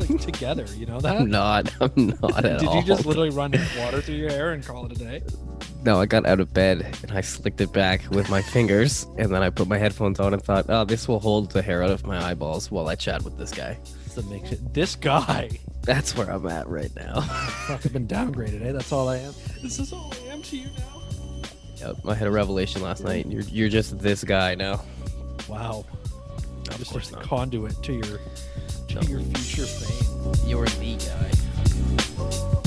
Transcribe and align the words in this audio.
like, 0.00 0.20
together. 0.20 0.66
You 0.76 0.86
know 0.86 1.00
that? 1.00 1.16
I'm 1.16 1.30
not. 1.30 1.72
I'm 1.80 2.06
not 2.20 2.44
at 2.44 2.60
Did 2.60 2.68
all. 2.68 2.74
Did 2.74 2.82
you 2.88 2.94
just 2.94 3.06
literally 3.06 3.30
run 3.30 3.52
water 3.78 4.00
through 4.00 4.16
your 4.16 4.30
hair 4.30 4.52
and 4.52 4.64
call 4.64 4.86
it 4.86 4.92
a 4.92 4.94
day? 4.96 5.22
No, 5.84 6.00
I 6.00 6.06
got 6.06 6.26
out 6.26 6.40
of 6.40 6.52
bed 6.52 6.96
and 7.02 7.12
I 7.12 7.20
slicked 7.20 7.60
it 7.60 7.72
back 7.72 8.08
with 8.10 8.30
my 8.30 8.40
fingers, 8.40 9.06
and 9.18 9.34
then 9.34 9.42
I 9.42 9.50
put 9.50 9.66
my 9.68 9.78
headphones 9.78 10.20
on 10.20 10.32
and 10.32 10.42
thought, 10.42 10.66
"Oh, 10.68 10.84
this 10.84 11.08
will 11.08 11.20
hold 11.20 11.50
the 11.50 11.62
hair 11.62 11.82
out 11.82 11.90
of 11.90 12.06
my 12.06 12.22
eyeballs 12.24 12.70
while 12.70 12.88
I 12.88 12.94
chat 12.94 13.22
with 13.22 13.36
this 13.38 13.50
guy." 13.50 13.78
Makes 14.28 14.52
it. 14.52 14.74
This 14.74 14.94
guy. 14.94 15.48
That's 15.84 16.14
where 16.14 16.30
I'm 16.30 16.46
at 16.46 16.68
right 16.68 16.94
now. 16.94 17.20
Fuck, 17.66 17.86
I've 17.86 17.92
been 17.94 18.06
downgraded. 18.06 18.62
Eh? 18.62 18.72
That's 18.72 18.92
all 18.92 19.08
I 19.08 19.16
am. 19.16 19.32
This 19.62 19.78
is 19.78 19.90
all 19.90 20.12
I 20.12 20.32
am 20.32 20.42
to 20.42 20.56
you 20.58 20.66
now. 20.76 21.02
yep, 21.76 21.96
I 22.06 22.14
had 22.14 22.28
a 22.28 22.30
revelation 22.30 22.82
last 22.82 23.02
night. 23.02 23.26
You're 23.26 23.42
you're 23.42 23.70
just 23.70 23.98
this 23.98 24.22
guy 24.22 24.54
now. 24.54 24.82
Wow. 25.48 25.86
Of 26.68 26.78
Just 26.78 26.92
course 26.92 27.10
a 27.10 27.14
not. 27.14 27.22
conduit 27.22 27.82
to 27.84 27.92
your. 27.94 28.20
Your 29.00 29.20
future 29.20 29.66
fame. 29.66 30.48
You're 30.48 30.66
the 30.66 30.96
guy. 30.96 32.61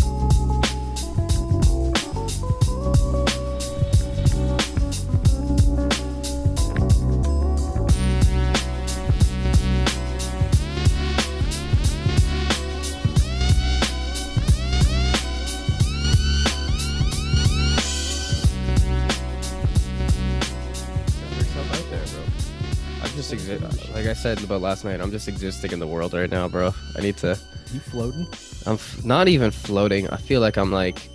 Said 24.25 24.43
about 24.43 24.59
last 24.59 24.83
night. 24.83 24.99
I'm 25.01 25.11
just 25.11 25.27
existing 25.27 25.71
in 25.71 25.77
the 25.77 25.85
world 25.85 26.15
right 26.15 26.31
now, 26.31 26.47
bro. 26.47 26.73
I 26.97 27.01
need 27.01 27.15
to. 27.17 27.37
You 27.71 27.79
floating? 27.79 28.25
I'm 28.65 28.73
f- 28.73 29.05
not 29.05 29.27
even 29.27 29.51
floating. 29.51 30.09
I 30.09 30.17
feel 30.17 30.41
like 30.41 30.57
I'm 30.57 30.71
like 30.71 31.11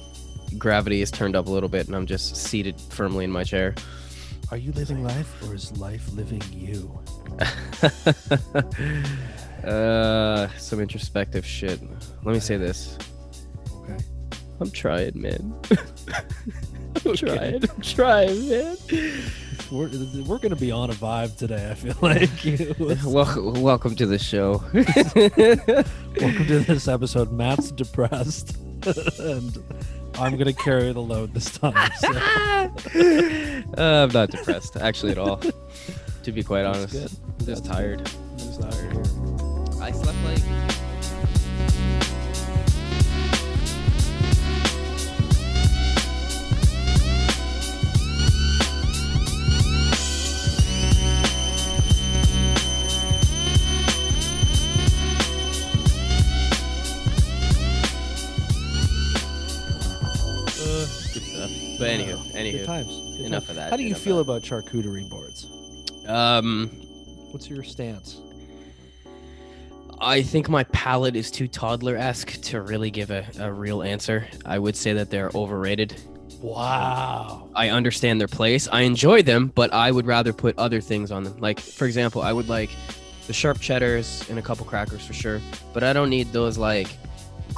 gravity 0.56 1.02
is 1.02 1.10
turned 1.10 1.34
up 1.34 1.48
a 1.48 1.50
little 1.50 1.68
bit, 1.68 1.88
and 1.88 1.96
I'm 1.96 2.06
just 2.06 2.36
seated 2.36 2.80
firmly 2.80 3.24
in 3.24 3.32
my 3.32 3.42
chair. 3.42 3.74
Are 4.52 4.56
you 4.56 4.70
living 4.70 5.02
life 5.02 5.42
or 5.42 5.56
is 5.56 5.76
life 5.76 6.08
living 6.12 6.40
you? 6.52 7.00
uh, 9.68 10.46
some 10.56 10.78
introspective 10.78 11.44
shit. 11.44 11.80
Let 12.22 12.32
me 12.32 12.38
say 12.38 12.58
this. 12.58 12.96
Okay. 13.74 13.98
I'm 14.60 14.70
trying, 14.70 15.20
man. 15.20 15.52
I'm 17.04 17.14
trying. 17.16 17.62
I'm 17.64 17.80
trying, 17.82 18.48
man. 18.48 18.76
We're, 19.70 19.88
we're 20.26 20.38
gonna 20.38 20.56
be 20.56 20.72
on 20.72 20.90
a 20.90 20.94
vibe 20.94 21.36
today. 21.36 21.70
I 21.70 21.74
feel 21.74 21.94
like. 22.00 22.30
Welcome, 23.04 23.62
welcome 23.62 23.94
to 23.96 24.06
the 24.06 24.18
show. 24.18 24.62
Welcome 24.74 26.46
to 26.46 26.58
this 26.60 26.88
episode. 26.88 27.30
Matt's 27.32 27.70
depressed, 27.70 28.56
and 29.20 29.56
I'm 30.14 30.36
gonna 30.36 30.52
carry 30.52 30.92
the 30.92 31.00
load 31.00 31.32
this 31.34 31.50
time. 31.56 31.90
So 32.00 32.08
Uh, 33.78 34.04
I'm 34.04 34.10
not 34.10 34.30
depressed, 34.30 34.76
actually, 34.76 35.12
at 35.12 35.18
all. 35.18 35.40
To 36.24 36.32
be 36.32 36.42
quite 36.42 36.62
That's 36.64 36.78
honest, 36.78 36.92
good. 36.92 37.02
I'm 37.02 37.34
just 37.38 37.46
That's 37.46 37.60
tired. 37.60 38.00
I'm 38.32 38.38
just 38.38 38.62
out 38.64 38.74
here. 38.74 39.82
I 39.82 39.92
slept 39.92 40.18
like. 40.24 40.80
Anywho, 62.54 62.58
Good 62.58 62.66
times. 62.66 63.16
Good 63.16 63.26
enough 63.26 63.42
times. 63.46 63.50
of 63.50 63.56
that. 63.56 63.70
How 63.70 63.76
do 63.76 63.82
you 63.84 63.94
feel 63.94 64.20
about 64.20 64.42
charcuterie 64.42 65.08
boards? 65.08 65.46
Um, 66.08 66.68
What's 67.32 67.48
your 67.48 67.62
stance? 67.62 68.20
I 70.00 70.22
think 70.22 70.48
my 70.48 70.64
palate 70.64 71.14
is 71.14 71.30
too 71.30 71.46
toddler 71.46 71.96
esque 71.96 72.40
to 72.42 72.62
really 72.62 72.90
give 72.90 73.10
a, 73.10 73.26
a 73.38 73.52
real 73.52 73.82
answer. 73.82 74.26
I 74.46 74.58
would 74.58 74.74
say 74.74 74.94
that 74.94 75.10
they're 75.10 75.30
overrated. 75.34 76.00
Wow. 76.40 77.50
I 77.54 77.68
understand 77.68 78.18
their 78.18 78.28
place. 78.28 78.66
I 78.72 78.80
enjoy 78.82 79.22
them, 79.22 79.52
but 79.54 79.74
I 79.74 79.90
would 79.90 80.06
rather 80.06 80.32
put 80.32 80.56
other 80.58 80.80
things 80.80 81.10
on 81.12 81.22
them. 81.24 81.36
Like, 81.38 81.60
for 81.60 81.84
example, 81.84 82.22
I 82.22 82.32
would 82.32 82.48
like 82.48 82.70
the 83.26 83.34
sharp 83.34 83.60
cheddars 83.60 84.24
and 84.30 84.38
a 84.38 84.42
couple 84.42 84.64
crackers 84.64 85.04
for 85.06 85.12
sure, 85.12 85.40
but 85.74 85.84
I 85.84 85.92
don't 85.92 86.08
need 86.08 86.32
those 86.32 86.56
like 86.56 86.88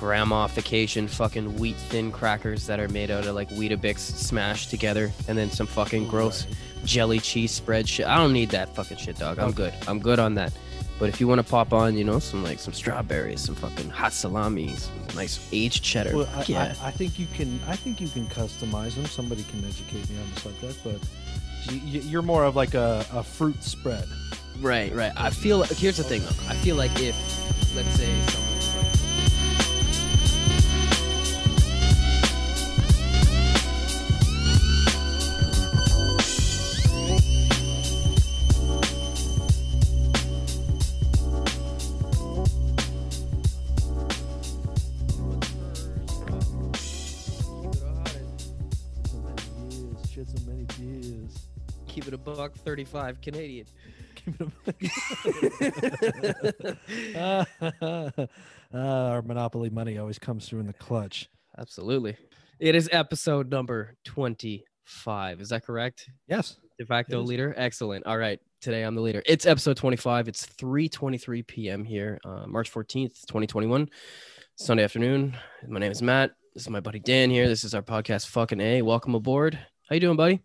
grandma-fication 0.02 1.06
fucking 1.08 1.56
wheat 1.58 1.76
thin 1.76 2.10
crackers 2.10 2.66
that 2.66 2.80
are 2.80 2.88
made 2.88 3.10
out 3.10 3.24
of 3.24 3.34
like 3.36 3.48
Weetabix 3.50 3.98
smashed 3.98 4.68
together 4.68 5.12
and 5.28 5.38
then 5.38 5.48
some 5.50 5.66
fucking 5.66 6.08
gross 6.08 6.44
Right. 6.46 6.56
jelly 6.84 7.20
cheese 7.20 7.52
spread 7.52 7.88
shit. 7.88 8.06
I 8.06 8.16
don't 8.16 8.32
need 8.32 8.50
that 8.50 8.74
fucking 8.74 8.96
shit, 8.96 9.16
dog. 9.16 9.38
I'm 9.38 9.52
good. 9.52 9.72
I'm 9.86 10.00
good 10.00 10.18
on 10.18 10.34
that. 10.34 10.52
But 10.98 11.08
if 11.08 11.20
you 11.20 11.28
want 11.28 11.38
to 11.38 11.48
pop 11.48 11.72
on, 11.72 11.96
you 11.96 12.02
know, 12.04 12.18
some 12.18 12.42
like 12.42 12.58
some 12.58 12.72
strawberries, 12.74 13.40
some 13.40 13.54
fucking 13.54 13.90
hot 13.90 14.12
salami, 14.12 14.74
some 14.74 14.92
nice 15.14 15.38
aged 15.52 15.82
cheddar. 15.84 16.16
Well, 16.16 16.28
I, 16.34 16.44
yeah. 16.48 16.74
I, 16.82 16.88
I 16.88 16.90
think 16.90 17.18
you 17.18 17.26
can. 17.34 17.58
I 17.66 17.74
think 17.76 18.00
you 18.00 18.08
can 18.08 18.26
customize 18.26 18.94
them. 18.94 19.06
Somebody 19.06 19.44
can 19.44 19.64
educate 19.64 20.08
me 20.10 20.16
on 20.20 20.30
the 20.34 20.40
subject, 20.40 20.78
but 20.84 20.94
y- 21.68 21.80
y- 21.84 22.02
you're 22.10 22.22
more 22.22 22.44
of 22.44 22.54
like 22.56 22.74
a, 22.74 23.04
a 23.12 23.22
fruit 23.22 23.62
spread. 23.64 24.04
Right, 24.60 24.92
right. 24.94 25.12
I 25.16 25.30
feel 25.30 25.58
like 25.58 25.70
here's 25.70 25.96
the 25.96 26.04
thing 26.04 26.20
though. 26.22 26.48
I 26.52 26.54
feel 26.56 26.76
like 26.76 26.92
if 27.00 27.16
let's 27.74 27.88
say 27.98 28.10
buck 52.52 52.64
35 52.64 53.20
Canadian. 53.20 53.66
uh, 57.16 57.44
our 58.74 59.22
monopoly 59.22 59.70
money 59.70 59.98
always 59.98 60.18
comes 60.18 60.48
through 60.48 60.60
in 60.60 60.66
the 60.66 60.72
clutch. 60.74 61.28
Absolutely. 61.58 62.16
It 62.60 62.74
is 62.74 62.88
episode 62.92 63.50
number 63.50 63.96
25. 64.04 65.40
Is 65.40 65.48
that 65.48 65.64
correct? 65.64 66.08
Yes. 66.28 66.56
De 66.78 66.86
facto 66.86 67.20
leader. 67.20 67.54
Excellent. 67.56 68.06
All 68.06 68.18
right. 68.18 68.38
Today 68.60 68.82
I'm 68.82 68.94
the 68.94 69.00
leader. 69.00 69.22
It's 69.26 69.44
episode 69.44 69.76
25. 69.76 70.28
It's 70.28 70.46
3:23 70.46 71.44
p.m. 71.44 71.84
here, 71.84 72.20
uh, 72.24 72.46
March 72.46 72.72
14th, 72.72 73.26
2021, 73.26 73.88
Sunday 74.54 74.84
afternoon. 74.84 75.36
My 75.66 75.80
name 75.80 75.90
is 75.90 76.00
Matt. 76.00 76.30
This 76.54 76.62
is 76.62 76.70
my 76.70 76.78
buddy 76.78 77.00
Dan 77.00 77.28
here. 77.28 77.48
This 77.48 77.64
is 77.64 77.74
our 77.74 77.82
podcast, 77.82 78.28
fucking 78.28 78.60
a. 78.60 78.82
Welcome 78.82 79.16
aboard. 79.16 79.58
How 79.88 79.94
you 79.94 80.00
doing, 80.00 80.16
buddy? 80.16 80.42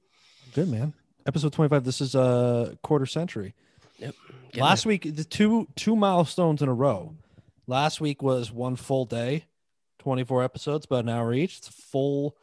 Good 0.56 0.68
man. 0.68 0.96
Episode 1.28 1.52
25. 1.52 1.84
This 1.84 2.00
is 2.00 2.16
a 2.16 2.78
quarter 2.84 3.06
century. 3.06 3.54
Getting 4.00 4.14
Last 4.56 4.86
week, 4.86 5.14
the 5.14 5.26
two 5.26 5.68
two 5.76 5.94
milestones 5.94 6.62
in 6.62 6.70
a 6.70 6.74
row. 6.74 7.16
Last 7.68 8.00
week 8.00 8.24
was 8.24 8.50
one 8.50 8.78
full 8.78 9.04
day, 9.04 9.44
24 10.00 10.46
episodes, 10.46 10.86
about 10.86 11.04
an 11.04 11.10
hour 11.10 11.34
each. 11.34 11.58
It's 11.58 11.68
a 11.68 11.74
full, 11.74 12.38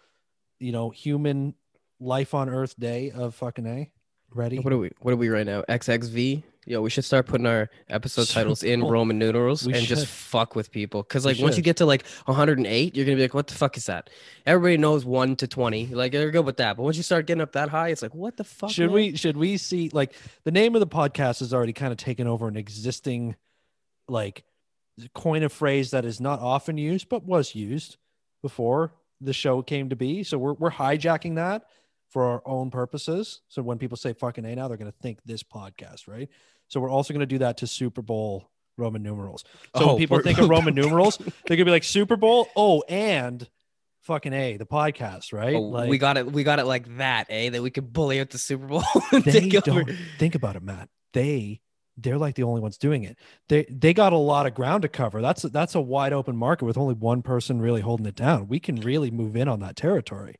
you 0.61 0.71
know, 0.71 0.91
human 0.91 1.55
life 1.99 2.35
on 2.35 2.51
earth 2.51 2.79
day 2.79 3.11
of 3.11 3.35
fucking 3.35 3.67
A. 3.67 3.91
Ready? 4.35 4.59
What 4.59 4.75
are 4.75 4.79
we? 4.79 4.91
What 5.01 5.15
are 5.15 5.17
we 5.17 5.31
right 5.31 5.47
now? 5.47 5.63
XXV. 5.63 6.43
Yo, 6.67 6.81
we 6.81 6.91
should 6.91 7.05
start 7.05 7.27
putting 7.27 7.47
our 7.47 7.69
episode 7.89 8.27
titles 8.29 8.63
in 8.63 8.83
Roman 8.83 9.19
numerals 9.19 9.67
we 9.67 9.75
and 9.75 9.87
just 9.87 10.07
fuck 10.07 10.57
with 10.57 10.71
people. 10.71 11.03
Because 11.03 11.27
We 11.27 11.35
like 11.35 11.43
once 11.43 11.57
you 11.57 11.63
get 11.63 11.77
to 11.79 11.87
like 11.87 12.07
108, 12.25 12.97
you're 12.97 13.05
gonna 13.05 13.17
be 13.17 13.23
like, 13.23 13.35
"What 13.35 13.49
the 13.49 13.55
fuck 13.55 13.77
is 13.77 13.87
that?" 13.87 14.11
Everybody 14.47 14.79
knows 14.79 15.05
one 15.05 15.37
to 15.37 15.47
20. 15.47 15.89
Like 15.89 16.13
they're 16.13 16.31
good 16.31 16.47
with 16.47 16.57
that. 16.57 16.77
But 16.77 16.85
once 16.85 16.97
you 16.97 17.03
start 17.03 17.27
getting 17.27 17.43
up 17.43 17.53
that 17.53 17.69
high, 17.69 17.89
it's 17.91 18.03
like, 18.03 18.15
"What 18.15 18.37
the 18.37 18.45
fuck?" 18.45 18.71
should 18.71 18.87
man?" 18.87 18.95
we 18.95 19.17
should 19.17 19.37
we 19.37 19.57
see 19.57 19.91
like 19.93 20.15
the 20.45 20.51
name 20.51 20.75
of 20.75 20.81
the 20.81 20.87
podcast 20.87 21.41
has 21.41 21.53
already 21.53 21.73
kind 21.73 21.93
of 21.93 21.99
taken 21.99 22.27
over 22.27 22.49
an 22.49 22.57
existing 22.57 23.37
like 24.09 24.45
coin 25.15 25.43
a 25.43 25.49
phrase 25.49 25.91
that 25.91 26.05
is 26.05 26.21
not 26.21 26.41
often 26.41 26.79
used 26.79 27.09
but 27.09 27.25
was 27.25 27.55
used 27.55 27.97
before 28.43 28.93
the 29.21 29.33
show 29.33 29.63
came 29.63 29.89
to 29.89 29.97
be 29.97 30.23
so 30.23 30.39
we're, 30.39 30.53
we're 30.55 30.71
hijacking 30.71 31.35
that 31.35 31.65
for 32.11 32.25
our 32.25 32.43
own 32.45 32.71
purposes 32.71 33.41
so 33.49 33.63
when 33.63 33.79
people 33.79 33.97
say 33.97 34.13
fucking 34.13 34.45
a 34.45 34.55
now 34.55 34.69
they're 34.69 34.77
going 34.77 34.91
to 34.91 34.99
think 34.99 35.19
this 35.25 35.43
podcast 35.43 36.07
right 36.07 36.29
so 36.69 36.81
we're 36.81 36.91
also 36.91 37.13
going 37.15 37.21
to 37.21 37.27
do 37.27 37.39
that 37.39 37.59
to 37.59 37.67
super 37.67 38.03
bowl 38.03 38.51
roman 38.77 39.03
numerals 39.03 39.45
so 39.77 39.85
Oh, 39.85 39.87
when 39.89 39.97
people 39.99 40.21
think 40.21 40.39
of 40.39 40.49
roman 40.49 40.75
numerals 40.83 41.17
they're 41.19 41.57
going 41.57 41.59
to 41.59 41.65
be 41.67 41.71
like 41.71 41.85
super 41.85 42.17
bowl 42.17 42.49
oh 42.57 42.83
and 42.89 43.49
fucking 44.03 44.33
a 44.33 44.57
the 44.57 44.67
podcast 44.67 45.33
right 45.33 45.55
Oh, 45.55 45.61
like 45.63 45.89
we 45.89 45.97
got 45.99 46.17
it. 46.19 46.31
We 46.31 46.45
got 46.45 46.59
it 46.59 46.67
like 46.67 46.99
that, 46.99 47.27
eh? 47.31 47.49
That 47.49 47.63
we 47.63 47.71
could 47.71 47.91
bully 47.91 48.21
out 48.21 48.29
the 48.29 48.37
Super 48.39 48.67
Bowl 48.67 48.83
they 49.13 49.49
don't 49.49 49.91
think 50.19 50.35
about 50.35 50.57
it, 50.57 50.63
Matt. 50.63 50.91
They 51.15 51.63
they're 51.97 52.19
like 52.19 52.35
the 52.35 52.43
only 52.43 52.61
ones 52.61 52.77
doing 52.77 53.05
it. 53.05 53.17
They 53.49 53.65
they 53.71 53.95
got 53.95 54.13
a 54.13 54.19
lot 54.19 54.45
of 54.47 54.53
ground 54.55 54.83
to 54.83 54.89
cover. 54.91 55.23
That's 55.23 55.41
that's 55.43 55.75
a 55.75 55.81
wide 55.81 56.13
open 56.13 56.37
market 56.37 56.67
with 56.67 56.77
only 56.77 56.93
one 56.95 57.23
person 57.23 57.63
really 57.63 57.81
holding 57.81 58.05
it 58.05 58.15
down. 58.17 58.47
We 58.47 58.61
can 58.61 58.77
really 58.77 59.11
move 59.11 59.37
in 59.37 59.49
on 59.49 59.61
that 59.61 59.75
territory. 59.77 60.35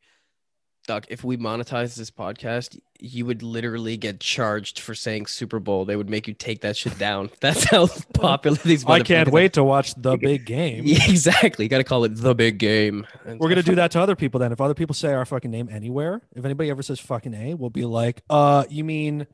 Doc, 0.87 1.07
if 1.09 1.25
we 1.25 1.39
monetize 1.39 1.97
this 1.97 2.11
podcast, 2.11 2.79
you 3.01 3.25
would 3.25 3.43
literally 3.43 3.97
get 3.97 4.21
charged 4.21 4.79
for 4.79 4.95
saying 4.95 5.27
Super 5.27 5.59
Bowl. 5.59 5.87
They 5.87 5.97
would 5.97 6.11
make 6.11 6.29
you 6.29 6.35
take 6.35 6.61
that 6.61 6.77
shit 6.77 6.99
down. 6.99 7.31
That's 7.41 7.65
how 7.65 7.87
popular 8.15 8.59
these. 8.59 8.85
I 8.85 9.01
can't 9.01 9.31
wait 9.31 9.55
to 9.55 9.65
watch 9.65 9.95
the 9.97 10.17
big 10.17 10.45
game. 10.45 10.85
Yeah, 10.95 11.09
exactly. 11.09 11.65
You 11.65 11.69
got 11.69 11.79
to 11.79 11.85
call 11.85 12.05
it 12.05 12.17
the 12.17 12.35
big 12.35 12.59
game. 12.59 13.07
And 13.25 13.41
We're 13.41 13.49
gonna 13.49 13.63
do 13.63 13.75
that 13.77 13.91
to 13.93 14.01
other 14.01 14.15
people 14.15 14.39
then. 14.39 14.53
If 14.53 14.61
other 14.61 14.75
people 14.75 14.95
say 14.95 15.13
our 15.13 15.25
fucking 15.25 15.51
name 15.51 15.69
anywhere, 15.71 16.21
if 16.35 16.45
anybody 16.45 16.71
ever 16.71 16.83
says 16.83 17.01
fucking 17.01 17.35
A, 17.35 17.55
we'll 17.55 17.71
be 17.71 17.85
like, 17.85 18.23
uh, 18.29 18.65
you 18.69 18.85
mean 18.85 19.27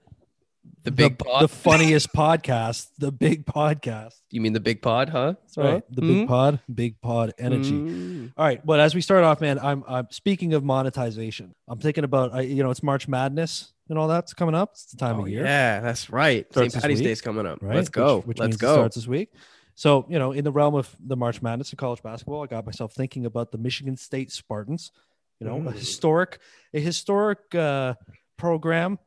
The 0.83 0.91
big 0.91 1.19
the, 1.19 1.25
pod. 1.25 1.43
the 1.43 1.49
funniest 1.49 2.13
podcast, 2.15 2.89
the 2.99 3.13
big 3.13 3.45
podcast. 3.45 4.15
you 4.31 4.41
mean 4.41 4.55
the 4.55 4.61
big 4.61 4.81
pod, 4.81 5.11
huh? 5.11 5.35
That's 5.43 5.59
right. 5.59 5.83
The 5.95 6.01
big 6.01 6.27
pod, 6.29 6.61
big 6.73 7.01
pod 7.03 7.35
energy. 7.39 7.73
Mm. 7.73 8.33
All 8.37 8.47
right, 8.47 8.65
but 8.65 8.81
as 8.81 8.95
we 8.95 9.03
start 9.03 9.23
off, 9.25 9.41
man, 9.43 9.59
I'm, 9.59 9.85
I'm 9.87 10.07
speaking 10.11 10.55
of 10.55 10.65
monetization. 10.65 11.55
I'm 11.69 11.79
thinking 11.79 12.05
about, 12.05 12.33
I, 12.35 12.41
you 12.43 12.63
know, 12.63 12.71
it's 12.71 12.83
March 12.83 13.09
Madness 13.09 13.73
and 13.91 13.99
all 13.99 14.09
that's 14.09 14.33
coming 14.33 14.55
up. 14.55 14.71
It's 14.73 14.87
the 14.87 14.97
time 14.97 15.17
Oh, 15.21 15.23
of 15.25 15.29
year, 15.29 15.45
Yeah, 15.45 15.81
that's 15.81 16.09
right. 16.09 16.47
St. 16.55 16.73
Patty's 16.73 16.99
week, 17.01 17.09
Day's 17.09 17.21
coming 17.21 17.45
up. 17.47 17.59
right? 17.61 17.77
Let's 17.77 17.91
go. 17.91 18.19
Which, 18.19 18.27
which 18.27 18.39
Let's 18.39 18.57
go. 18.57 18.73
starts 18.75 18.95
this 18.97 19.07
week. 19.07 19.33
So, 19.75 20.07
you 20.09 20.19
know, 20.19 20.33
in 20.33 20.45
the 20.45 20.53
realm 20.53 20.75
of 20.75 20.95
the 20.99 21.17
March 21.17 21.43
Madness 21.43 21.73
of 21.73 21.79
college 21.79 22.03
basketball, 22.03 22.43
I 22.43 22.47
got 22.47 22.65
myself 22.65 22.95
thinking 22.95 23.27
about 23.27 23.53
the 23.53 23.59
Michigan 23.59 23.97
State 23.99 24.31
Spartans. 24.33 24.93
You 25.41 25.47
know, 25.47 25.57
a 25.57 25.61
Mm. 25.61 25.73
historic, 25.75 26.39
a 26.75 26.81
historic 26.81 27.55
uh, 27.55 27.95
program. 28.39 28.99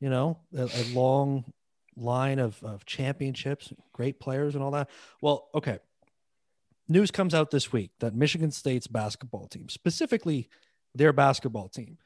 You 0.00 0.10
know, 0.10 0.38
a, 0.56 0.64
a 0.64 0.84
long 0.94 1.44
line 1.96 2.38
of, 2.38 2.62
of 2.62 2.86
championships, 2.86 3.72
great 3.92 4.20
players, 4.20 4.54
and 4.54 4.62
all 4.62 4.70
that. 4.72 4.88
Well, 5.20 5.48
okay. 5.54 5.78
News 6.88 7.10
comes 7.10 7.34
out 7.34 7.50
this 7.50 7.72
week 7.72 7.90
that 7.98 8.14
Michigan 8.14 8.50
State's 8.50 8.86
basketball 8.86 9.46
team, 9.46 9.68
specifically 9.68 10.48
their 10.94 11.12
basketball 11.12 11.68
team, 11.68 11.98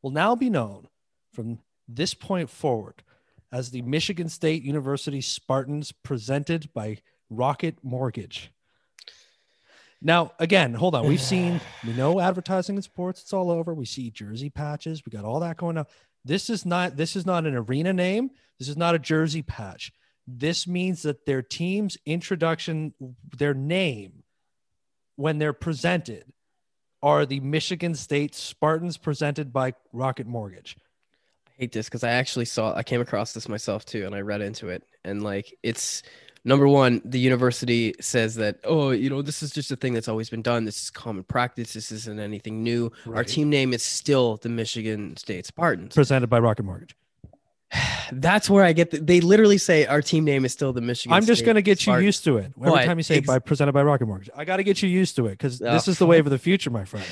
will 0.00 0.10
now 0.10 0.34
be 0.34 0.48
known 0.48 0.88
from 1.32 1.58
this 1.88 2.14
point 2.14 2.48
forward 2.48 3.02
as 3.52 3.70
the 3.70 3.82
Michigan 3.82 4.28
State 4.28 4.62
University 4.62 5.20
Spartans 5.20 5.92
presented 5.92 6.72
by 6.72 6.98
Rocket 7.28 7.76
Mortgage. 7.82 8.50
Now, 10.00 10.32
again, 10.38 10.74
hold 10.74 10.94
on. 10.94 11.06
We've 11.06 11.20
seen, 11.20 11.60
we 11.86 11.92
know 11.92 12.18
advertising 12.18 12.76
in 12.76 12.82
sports, 12.82 13.20
it's 13.22 13.32
all 13.32 13.50
over. 13.50 13.72
We 13.72 13.84
see 13.84 14.10
jersey 14.10 14.50
patches, 14.50 15.02
we 15.06 15.10
got 15.10 15.24
all 15.24 15.40
that 15.40 15.58
going 15.58 15.78
on. 15.78 15.86
This 16.24 16.50
is 16.50 16.64
not 16.64 16.96
this 16.96 17.16
is 17.16 17.26
not 17.26 17.46
an 17.46 17.54
arena 17.54 17.92
name. 17.92 18.30
This 18.58 18.68
is 18.68 18.76
not 18.76 18.94
a 18.94 18.98
jersey 18.98 19.42
patch. 19.42 19.92
This 20.26 20.66
means 20.66 21.02
that 21.02 21.26
their 21.26 21.42
team's 21.42 21.96
introduction, 22.06 22.94
their 23.36 23.54
name, 23.54 24.22
when 25.16 25.38
they're 25.38 25.52
presented, 25.52 26.24
are 27.02 27.26
the 27.26 27.40
Michigan 27.40 27.94
State 27.94 28.34
Spartans 28.34 28.96
presented 28.96 29.52
by 29.52 29.74
Rocket 29.92 30.26
Mortgage. 30.28 30.76
I 31.48 31.50
hate 31.58 31.72
this 31.72 31.88
because 31.88 32.04
I 32.04 32.10
actually 32.10 32.44
saw 32.44 32.74
I 32.74 32.84
came 32.84 33.00
across 33.00 33.32
this 33.32 33.48
myself 33.48 33.84
too, 33.84 34.06
and 34.06 34.14
I 34.14 34.20
read 34.20 34.42
into 34.42 34.68
it, 34.68 34.84
and 35.04 35.22
like 35.22 35.52
it's 35.62 36.02
number 36.44 36.66
one, 36.68 37.00
the 37.04 37.18
university 37.18 37.94
says 38.00 38.36
that 38.36 38.58
oh, 38.64 38.90
you 38.90 39.10
know, 39.10 39.22
this 39.22 39.42
is 39.42 39.50
just 39.50 39.70
a 39.70 39.76
thing 39.76 39.94
that's 39.94 40.08
always 40.08 40.30
been 40.30 40.42
done. 40.42 40.64
This 40.64 40.82
is 40.82 40.90
common 40.90 41.24
practice. 41.24 41.72
This 41.74 41.92
isn't 41.92 42.20
anything 42.20 42.62
new. 42.62 42.90
Our 43.06 43.24
team 43.24 43.50
name 43.50 43.72
is 43.72 43.82
still 43.82 44.36
the 44.38 44.48
Michigan 44.48 45.16
State 45.16 45.46
Spartans. 45.46 45.94
Presented 45.94 46.28
by 46.28 46.38
Rocket 46.38 46.64
Mortgage. 46.64 46.96
That's 48.12 48.50
where 48.50 48.64
I 48.64 48.72
get. 48.72 48.90
The, 48.90 48.98
they 48.98 49.20
literally 49.20 49.58
say 49.58 49.86
our 49.86 50.02
team 50.02 50.24
name 50.24 50.44
is 50.44 50.52
still 50.52 50.72
the 50.72 50.80
Michigan. 50.80 51.14
I'm 51.14 51.24
just 51.24 51.44
State 51.44 51.56
to 51.56 51.62
get 51.62 51.86
you 51.86 51.96
used 51.98 52.24
to 52.24 52.36
it. 52.38 52.52
Every 52.62 52.84
time 52.84 52.98
you 52.98 53.02
say 53.02 53.16
ex- 53.18 53.26
by 53.26 53.38
presented 53.38 53.72
by 53.72 53.82
Rocket 53.82 54.06
Mortgage, 54.06 54.30
I 54.36 54.44
got 54.44 54.56
to 54.58 54.64
get 54.64 54.82
you 54.82 54.88
used 54.88 55.16
to 55.16 55.26
it 55.26 55.32
because 55.32 55.62
Oh, 55.62 55.72
this 55.72 55.88
is 55.88 55.98
the 55.98 56.06
wave 56.06 56.26
of 56.26 56.30
the 56.30 56.38
future, 56.38 56.70
my 56.70 56.84
friend. 56.84 57.06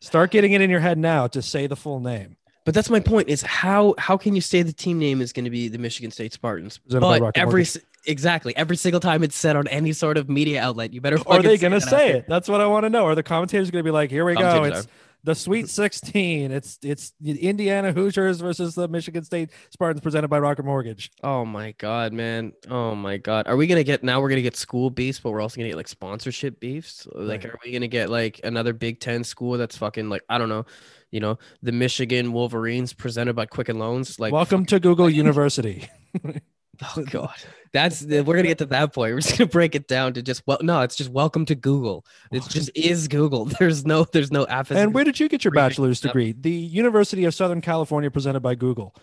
Start 0.00 0.32
getting 0.32 0.52
it 0.52 0.60
in 0.60 0.68
your 0.68 0.80
head 0.80 0.98
now 0.98 1.28
to 1.28 1.40
say 1.40 1.68
the 1.68 1.76
full 1.76 2.00
name. 2.00 2.36
But 2.64 2.74
that's 2.74 2.90
my 2.90 3.00
point. 3.00 3.28
Is 3.28 3.42
how 3.42 3.94
how 3.98 4.16
can 4.16 4.34
you 4.34 4.40
say 4.40 4.62
the 4.62 4.72
team 4.72 4.98
name 4.98 5.20
is 5.20 5.32
going 5.32 5.44
to 5.44 5.50
be 5.50 5.68
the 5.68 5.78
Michigan 5.78 6.10
State 6.10 6.32
Spartans? 6.32 6.78
But 6.88 7.36
every 7.36 7.66
exactly 8.06 8.56
every 8.56 8.76
single 8.76 9.00
time 9.00 9.22
it's 9.22 9.36
said 9.36 9.56
on 9.56 9.66
any 9.68 9.92
sort 9.92 10.16
of 10.16 10.28
media 10.28 10.62
outlet, 10.62 10.92
you 10.92 11.00
better. 11.00 11.18
Are 11.26 11.42
they 11.42 11.58
going 11.58 11.72
to 11.72 11.80
say 11.80 12.10
it? 12.12 12.26
That's 12.28 12.48
what 12.48 12.60
I 12.60 12.66
want 12.66 12.84
to 12.84 12.90
know. 12.90 13.06
Are 13.06 13.14
the 13.14 13.22
commentators 13.22 13.70
going 13.70 13.82
to 13.84 13.88
be 13.88 13.92
like, 13.92 14.10
"Here 14.10 14.24
we 14.24 14.34
go, 14.34 14.64
it's 14.64 14.86
the 15.24 15.34
Sweet 15.34 15.68
16. 15.70 16.50
It's 16.52 16.78
it's 16.82 17.12
the 17.20 17.32
Indiana 17.48 17.92
Hoosiers 17.92 18.40
versus 18.40 18.74
the 18.76 18.86
Michigan 18.88 19.24
State 19.24 19.50
Spartans 19.70 20.00
presented 20.00 20.28
by 20.28 20.38
Rocket 20.38 20.64
Mortgage." 20.64 21.10
Oh 21.24 21.44
my 21.44 21.72
god, 21.78 22.12
man! 22.12 22.52
Oh 22.70 22.94
my 22.94 23.16
god, 23.16 23.48
are 23.48 23.56
we 23.56 23.66
gonna 23.66 23.82
get 23.84 24.04
now? 24.04 24.20
We're 24.20 24.28
gonna 24.30 24.42
get 24.42 24.56
school 24.56 24.88
beefs, 24.90 25.18
but 25.18 25.30
we're 25.30 25.40
also 25.40 25.56
gonna 25.56 25.68
get 25.68 25.76
like 25.76 25.88
sponsorship 25.88 26.60
beefs. 26.60 27.08
Like, 27.12 27.42
Right. 27.42 27.52
are 27.54 27.58
we 27.64 27.72
gonna 27.72 27.88
get 27.88 28.08
like 28.08 28.40
another 28.44 28.72
Big 28.72 29.00
Ten 29.00 29.24
school 29.24 29.58
that's 29.58 29.76
fucking 29.76 30.08
like 30.08 30.22
I 30.28 30.38
don't 30.38 30.48
know, 30.48 30.64
you 31.12 31.20
know, 31.20 31.38
the 31.62 31.70
Michigan 31.70 32.32
Wolverines 32.32 32.92
presented 32.92 33.34
by 33.34 33.46
Quicken 33.46 33.78
Loans? 33.78 34.18
Like, 34.18 34.32
Welcome 34.32 34.66
to 34.66 34.80
Google 34.80 35.08
University. 35.24 35.88
oh 36.96 37.04
god, 37.10 37.34
that's 37.72 38.02
we're 38.02 38.22
gonna 38.22 38.42
get 38.42 38.58
to 38.58 38.66
that 38.66 38.92
point. 38.92 39.14
We're 39.14 39.20
just 39.20 39.38
gonna 39.38 39.48
break 39.48 39.74
it 39.74 39.86
down 39.86 40.14
to 40.14 40.22
just 40.22 40.42
well, 40.46 40.58
no, 40.62 40.80
it's 40.80 40.96
just 40.96 41.10
welcome 41.10 41.44
to 41.46 41.54
Google. 41.54 42.04
It 42.32 42.42
just 42.48 42.70
is 42.74 43.08
Google. 43.08 43.44
There's 43.58 43.84
no, 43.84 44.04
there's 44.04 44.32
no 44.32 44.46
apps. 44.46 44.70
And 44.74 44.94
where 44.94 45.04
did 45.04 45.20
you 45.20 45.28
get 45.28 45.44
your 45.44 45.52
bachelor's 45.52 46.00
degree? 46.00 46.32
The 46.32 46.50
University 46.50 47.24
of 47.24 47.34
Southern 47.34 47.60
California 47.60 48.10
presented 48.10 48.40
by 48.40 48.54
Google. 48.54 48.94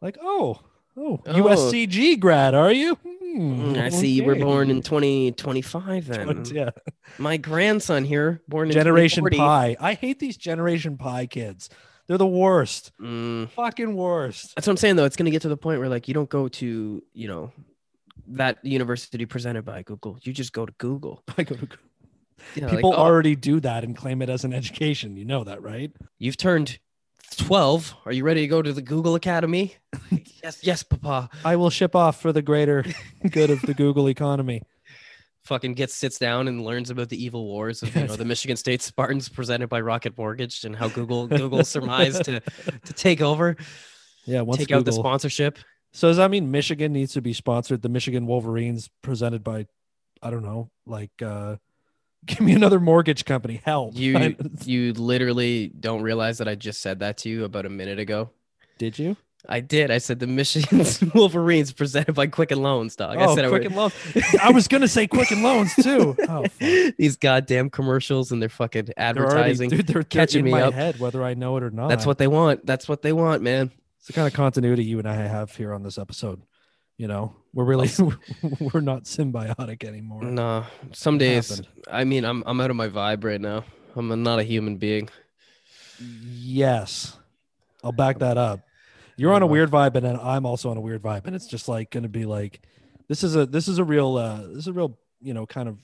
Like, 0.00 0.16
oh, 0.22 0.60
oh, 0.98 1.20
Oh. 1.26 1.32
USCG 1.32 2.18
grad, 2.18 2.54
are 2.54 2.72
you? 2.72 2.98
Hmm, 3.04 3.74
I 3.76 3.90
see 3.90 4.08
you 4.08 4.24
were 4.24 4.36
born 4.36 4.70
in 4.70 4.82
2025 4.82 6.06
then. 6.06 6.44
Yeah. 6.46 6.70
My 7.18 7.36
grandson 7.36 8.04
here, 8.04 8.42
born 8.48 8.68
in 8.68 8.72
Generation 8.72 9.22
2040. 9.24 9.36
Pi. 9.36 9.76
I 9.80 9.94
hate 9.94 10.18
these 10.18 10.36
Generation 10.36 10.96
Pi 10.96 11.26
kids. 11.26 11.68
They're 12.06 12.18
the 12.18 12.26
worst. 12.26 12.92
Mm. 13.00 13.50
Fucking 13.50 13.94
worst. 13.94 14.54
That's 14.54 14.66
what 14.66 14.72
I'm 14.72 14.76
saying 14.78 14.96
though. 14.96 15.04
It's 15.04 15.16
gonna 15.16 15.30
get 15.30 15.42
to 15.42 15.48
the 15.48 15.58
point 15.58 15.78
where 15.78 15.90
like 15.90 16.08
you 16.08 16.14
don't 16.14 16.28
go 16.28 16.48
to, 16.48 17.02
you 17.12 17.28
know, 17.28 17.52
that 18.28 18.64
university 18.64 19.26
presented 19.26 19.64
by 19.64 19.82
Google. 19.82 20.18
You 20.22 20.32
just 20.32 20.52
go 20.52 20.64
to 20.64 20.72
Google. 20.78 21.22
I 21.38 21.42
go 21.42 21.54
to 21.54 21.60
Google. 21.60 21.78
You 22.54 22.62
know, 22.62 22.68
like, 22.68 22.76
People 22.76 22.94
oh, 22.94 22.96
already 22.96 23.36
do 23.36 23.60
that 23.60 23.84
and 23.84 23.96
claim 23.96 24.22
it 24.22 24.30
as 24.30 24.44
an 24.44 24.54
education. 24.54 25.16
You 25.16 25.26
know 25.26 25.44
that, 25.44 25.62
right? 25.62 25.92
you've 26.18 26.36
turned 26.36 26.78
12. 27.38 27.94
Are 28.04 28.12
you 28.12 28.24
ready 28.24 28.42
to 28.42 28.46
go 28.46 28.60
to 28.60 28.72
the 28.72 28.82
Google 28.82 29.14
Academy? 29.14 29.76
yes, 30.42 30.58
yes, 30.62 30.82
papa. 30.82 31.30
I 31.44 31.56
will 31.56 31.70
ship 31.70 31.96
off 31.96 32.20
for 32.20 32.32
the 32.32 32.42
greater 32.42 32.84
good 33.30 33.50
of 33.50 33.62
the 33.62 33.74
Google 33.74 34.08
economy. 34.08 34.62
Fucking 35.44 35.74
gets 35.74 35.94
sits 35.94 36.18
down 36.18 36.46
and 36.46 36.62
learns 36.62 36.90
about 36.90 37.08
the 37.08 37.22
evil 37.22 37.46
wars 37.46 37.82
of 37.82 37.94
you 37.96 38.04
know 38.06 38.16
the 38.16 38.24
Michigan 38.24 38.56
State 38.56 38.82
Spartans 38.82 39.30
presented 39.30 39.68
by 39.68 39.80
Rocket 39.80 40.16
Mortgage 40.18 40.64
and 40.64 40.76
how 40.76 40.88
Google 40.88 41.26
Google 41.26 41.64
surmised 41.64 42.24
to 42.24 42.40
to 42.40 42.92
take 42.92 43.22
over, 43.22 43.56
Yeah, 44.26 44.42
once 44.42 44.58
take 44.58 44.68
Google. 44.68 44.80
out 44.80 44.84
the 44.84 44.92
sponsorship. 44.92 45.58
So 45.94 46.08
does 46.08 46.18
that 46.18 46.30
mean 46.30 46.50
Michigan 46.50 46.92
needs 46.92 47.14
to 47.14 47.22
be 47.22 47.32
sponsored? 47.32 47.80
The 47.80 47.88
Michigan 47.88 48.26
Wolverines 48.26 48.90
presented 49.02 49.42
by, 49.42 49.64
I 50.22 50.30
don't 50.30 50.42
know, 50.42 50.70
like, 50.84 51.12
uh 51.22 51.56
give 52.26 52.40
me 52.40 52.52
another 52.52 52.80
mortgage 52.80 53.24
company. 53.24 53.60
Help. 53.64 53.96
You 53.96 54.36
you 54.64 54.92
literally 54.92 55.68
don't 55.68 56.02
realize 56.02 56.38
that 56.38 56.48
I 56.48 56.54
just 56.54 56.80
said 56.80 57.00
that 57.00 57.18
to 57.18 57.28
you 57.28 57.44
about 57.44 57.66
a 57.66 57.70
minute 57.70 57.98
ago. 57.98 58.30
did 58.78 58.98
you? 58.98 59.16
I 59.48 59.60
did. 59.60 59.90
I 59.90 59.98
said 59.98 60.18
the 60.18 60.26
Michigan 60.26 60.84
Wolverines 61.14 61.72
presented 61.72 62.14
by 62.14 62.26
Quicken 62.26 62.60
Loans, 62.60 62.96
dog. 62.96 63.18
I 63.18 63.26
oh, 63.26 63.34
said 63.34 63.44
it 63.44 63.48
Quicken 63.48 63.74
Loans. 63.74 63.94
I 64.42 64.50
was 64.50 64.66
gonna 64.66 64.88
say 64.88 65.06
Quicken 65.06 65.42
Loans 65.42 65.74
too. 65.76 66.16
Oh. 66.28 66.44
These 66.98 67.16
goddamn 67.16 67.70
commercials 67.70 68.32
and 68.32 68.42
their 68.42 68.48
fucking 68.48 68.90
They're 68.96 69.06
already, 69.16 69.30
advertising. 69.30 69.70
dude, 69.70 69.86
they're, 69.86 70.02
catching 70.02 70.40
in 70.40 70.44
me 70.46 70.50
my 70.50 70.62
up. 70.62 70.74
head, 70.74 70.98
whether 70.98 71.22
I 71.22 71.34
know 71.34 71.56
it 71.56 71.62
or 71.62 71.70
not. 71.70 71.88
That's 71.88 72.04
what 72.04 72.18
they 72.18 72.26
want. 72.26 72.66
That's 72.66 72.88
what 72.88 73.02
they 73.02 73.12
want, 73.12 73.42
man. 73.42 73.70
it's 73.98 74.08
the 74.08 74.12
kind 74.12 74.26
of 74.26 74.34
continuity 74.34 74.84
you 74.84 74.98
and 74.98 75.08
I 75.08 75.14
have 75.14 75.54
here 75.54 75.72
on 75.72 75.82
this 75.82 75.98
episode. 75.98 76.42
You 76.98 77.06
know, 77.06 77.34
we're 77.54 77.64
really 77.64 77.88
we're 78.60 78.80
not 78.80 79.04
symbiotic 79.04 79.84
anymore. 79.84 80.24
No, 80.24 80.66
some 80.92 81.16
days. 81.16 81.62
I 81.90 82.04
mean, 82.04 82.24
I'm 82.24 82.42
I'm 82.44 82.60
out 82.60 82.70
of 82.70 82.76
my 82.76 82.88
vibe 82.88 83.24
right 83.24 83.40
now. 83.40 83.64
I'm 83.96 84.22
not 84.22 84.40
a 84.40 84.42
human 84.42 84.76
being. 84.76 85.08
Yes, 86.00 87.16
I'll 87.82 87.92
back 87.92 88.18
that 88.18 88.36
up. 88.36 88.60
You're 89.16 89.32
on 89.32 89.42
a 89.42 89.46
weird 89.46 89.70
vibe, 89.70 89.94
and 89.94 90.04
then 90.04 90.18
I'm 90.20 90.44
also 90.44 90.70
on 90.70 90.76
a 90.76 90.80
weird 90.80 91.02
vibe, 91.02 91.26
and 91.26 91.34
it's 91.34 91.46
just 91.46 91.68
like 91.68 91.90
going 91.90 92.02
to 92.02 92.08
be 92.08 92.24
like, 92.24 92.60
this 93.08 93.24
is 93.24 93.34
a 93.34 93.46
this 93.46 93.68
is 93.68 93.78
a 93.78 93.84
real 93.84 94.16
uh 94.16 94.42
this 94.48 94.58
is 94.58 94.68
a 94.68 94.72
real 94.72 94.98
you 95.20 95.34
know 95.34 95.46
kind 95.46 95.68
of 95.68 95.78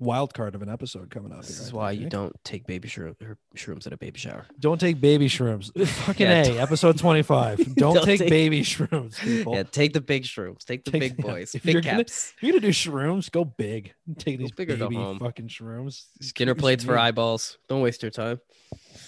wild 0.00 0.34
card 0.34 0.54
of 0.54 0.62
an 0.62 0.68
episode 0.68 1.10
coming 1.10 1.30
up. 1.30 1.42
This 1.42 1.58
here, 1.58 1.66
is 1.66 1.72
why 1.72 1.90
think, 1.90 2.02
you 2.02 2.08
don't 2.08 2.34
take 2.42 2.66
baby 2.66 2.88
shroom, 2.88 3.14
or 3.22 3.32
er, 3.32 3.38
shrooms 3.56 3.86
at 3.86 3.92
a 3.92 3.96
baby 3.96 4.18
shower. 4.18 4.46
don't 4.58 4.80
take 4.80 5.00
baby 5.00 5.28
shrooms. 5.28 5.70
Fucking 6.06 6.26
Yeah, 6.26 6.44
a 6.46 6.58
episode 6.60 6.98
25. 6.98 7.58
Don't, 7.76 7.94
Don't 7.94 8.04
take, 8.04 8.18
take- 8.20 8.30
baby 8.30 8.62
shrooms, 8.62 9.18
people. 9.20 9.54
Yeah, 9.54 9.62
take 9.64 9.92
the 9.92 10.00
big 10.00 10.24
shrooms. 10.24 10.64
Take 10.64 10.84
the 10.84 10.90
Take- 10.90 11.00
big 11.00 11.14
yeah, 11.18 11.24
boys. 11.30 11.54
if 11.54 11.62
Big 11.62 11.74
you're 11.74 11.82
gonna- 11.82 12.00
If 12.00 12.34
you're 12.40 12.52
gonna 12.52 12.60
do 12.62 12.70
shrooms, 12.70 13.30
go 13.30 13.44
big. 13.44 13.92
Take 14.18 14.38
these 14.38 14.50
big 14.52 14.68
baby 14.68 14.96
fucking 15.18 15.48
shrooms. 15.48 16.06
Skinner 16.20 16.54
plates 16.54 16.82
for 16.82 16.98
eyeballs. 16.98 17.58
Don't 17.68 17.82
waste 17.82 18.02
your 18.02 18.10
time. 18.10 18.40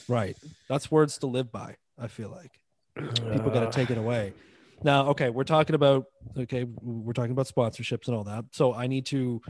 Right. 0.09 0.37
That's 0.69 0.91
words 0.91 1.19
to 1.19 1.27
live 1.27 1.51
by. 1.51 1.77
I 1.99 2.09
feel 2.09 2.29
like 2.31 2.53
people 2.97 3.51
got 3.51 3.71
to 3.71 3.71
take 3.71 3.91
it 3.91 3.99
away. 3.99 4.35
Now, 4.85 5.09
okay, 5.11 5.31
we're 5.31 5.45
talking 5.45 5.75
about 5.75 6.07
okay, 6.37 6.65
we're 6.65 7.13
talking 7.13 7.31
about 7.33 7.47
sponsorships 7.47 8.09
and 8.09 8.17
all 8.17 8.25
that. 8.25 8.47
So 8.53 8.75
I 8.75 8.87
need 8.89 9.07
to 9.07 9.41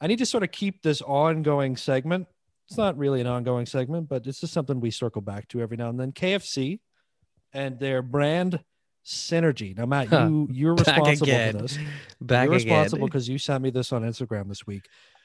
I 0.00 0.06
need 0.06 0.18
to 0.18 0.26
sort 0.26 0.42
of 0.42 0.50
keep 0.50 0.82
this 0.82 1.02
ongoing 1.02 1.76
segment. 1.76 2.26
It's 2.68 2.78
not 2.78 2.96
really 2.96 3.20
an 3.20 3.26
ongoing 3.26 3.66
segment, 3.66 4.08
but 4.08 4.26
it's 4.26 4.40
just 4.40 4.52
something 4.52 4.80
we 4.80 4.90
circle 4.90 5.20
back 5.22 5.48
to 5.48 5.60
every 5.60 5.76
now 5.76 5.88
and 5.90 5.98
then. 5.98 6.12
KFC 6.12 6.78
and 7.52 7.78
their 7.80 8.00
brand 8.00 8.62
synergy. 9.04 9.76
Now, 9.76 9.86
Matt, 9.86 10.08
Huh. 10.08 10.26
you 10.28 10.48
you're 10.50 10.74
responsible 10.74 11.26
for 11.26 11.52
this. 11.62 11.78
Back 12.20 12.46
you're 12.46 12.54
responsible 12.54 13.06
because 13.08 13.28
you 13.28 13.38
sent 13.38 13.62
me 13.62 13.70
this 13.70 13.92
on 13.92 14.02
Instagram 14.02 14.48
this 14.48 14.66
week. 14.66 14.84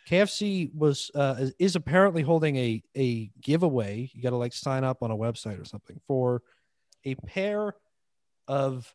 KFC 0.09 0.73
was 0.73 1.11
uh, 1.13 1.35
is- 1.39 1.53
is 1.59 1.75
apparently 1.75 2.21
holding 2.23 2.55
a 2.55 2.81
a 2.97 3.29
giveaway. 3.41 4.09
You 4.13 4.21
got 4.23 4.31
to 4.31 4.37
like 4.37 4.53
sign 4.53 4.83
up 4.83 5.03
on 5.03 5.11
a 5.11 5.15
website 5.15 5.61
or 5.61 5.65
something 5.65 5.99
for 6.07 6.41
a 7.03 7.15
pair 7.15 7.75
of 8.47 8.93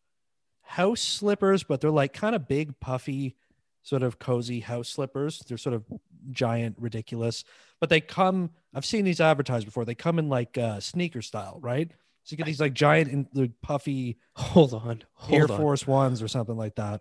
house 0.62 1.00
slippers, 1.02 1.62
but 1.62 1.80
they're 1.80 1.90
like 1.90 2.12
kind 2.12 2.34
of 2.34 2.48
big, 2.48 2.78
puffy, 2.80 3.36
sort 3.82 4.02
of 4.02 4.18
cozy 4.18 4.60
house 4.60 4.88
slippers. 4.88 5.42
They're 5.48 5.58
sort 5.58 5.74
of 5.74 5.84
giant, 6.30 6.76
ridiculous, 6.78 7.44
but 7.80 7.88
they 7.88 8.00
come. 8.00 8.50
I've 8.74 8.84
seen 8.84 9.04
these 9.04 9.20
advertised 9.20 9.66
before. 9.66 9.84
They 9.84 9.94
come 9.94 10.18
in 10.18 10.28
like 10.28 10.58
uh, 10.58 10.80
sneaker 10.80 11.22
style, 11.22 11.58
right? 11.62 11.90
So 12.24 12.34
you 12.34 12.36
get 12.36 12.46
these 12.46 12.60
like 12.60 12.74
giant, 12.74 13.10
and 13.10 13.26
like, 13.34 13.52
puffy 13.62 14.18
Hold 14.34 14.74
on. 14.74 15.02
Air 15.30 15.50
on. 15.50 15.58
Force 15.58 15.86
Ones 15.86 16.22
or 16.22 16.28
something 16.28 16.56
like 16.56 16.76
that. 16.76 17.00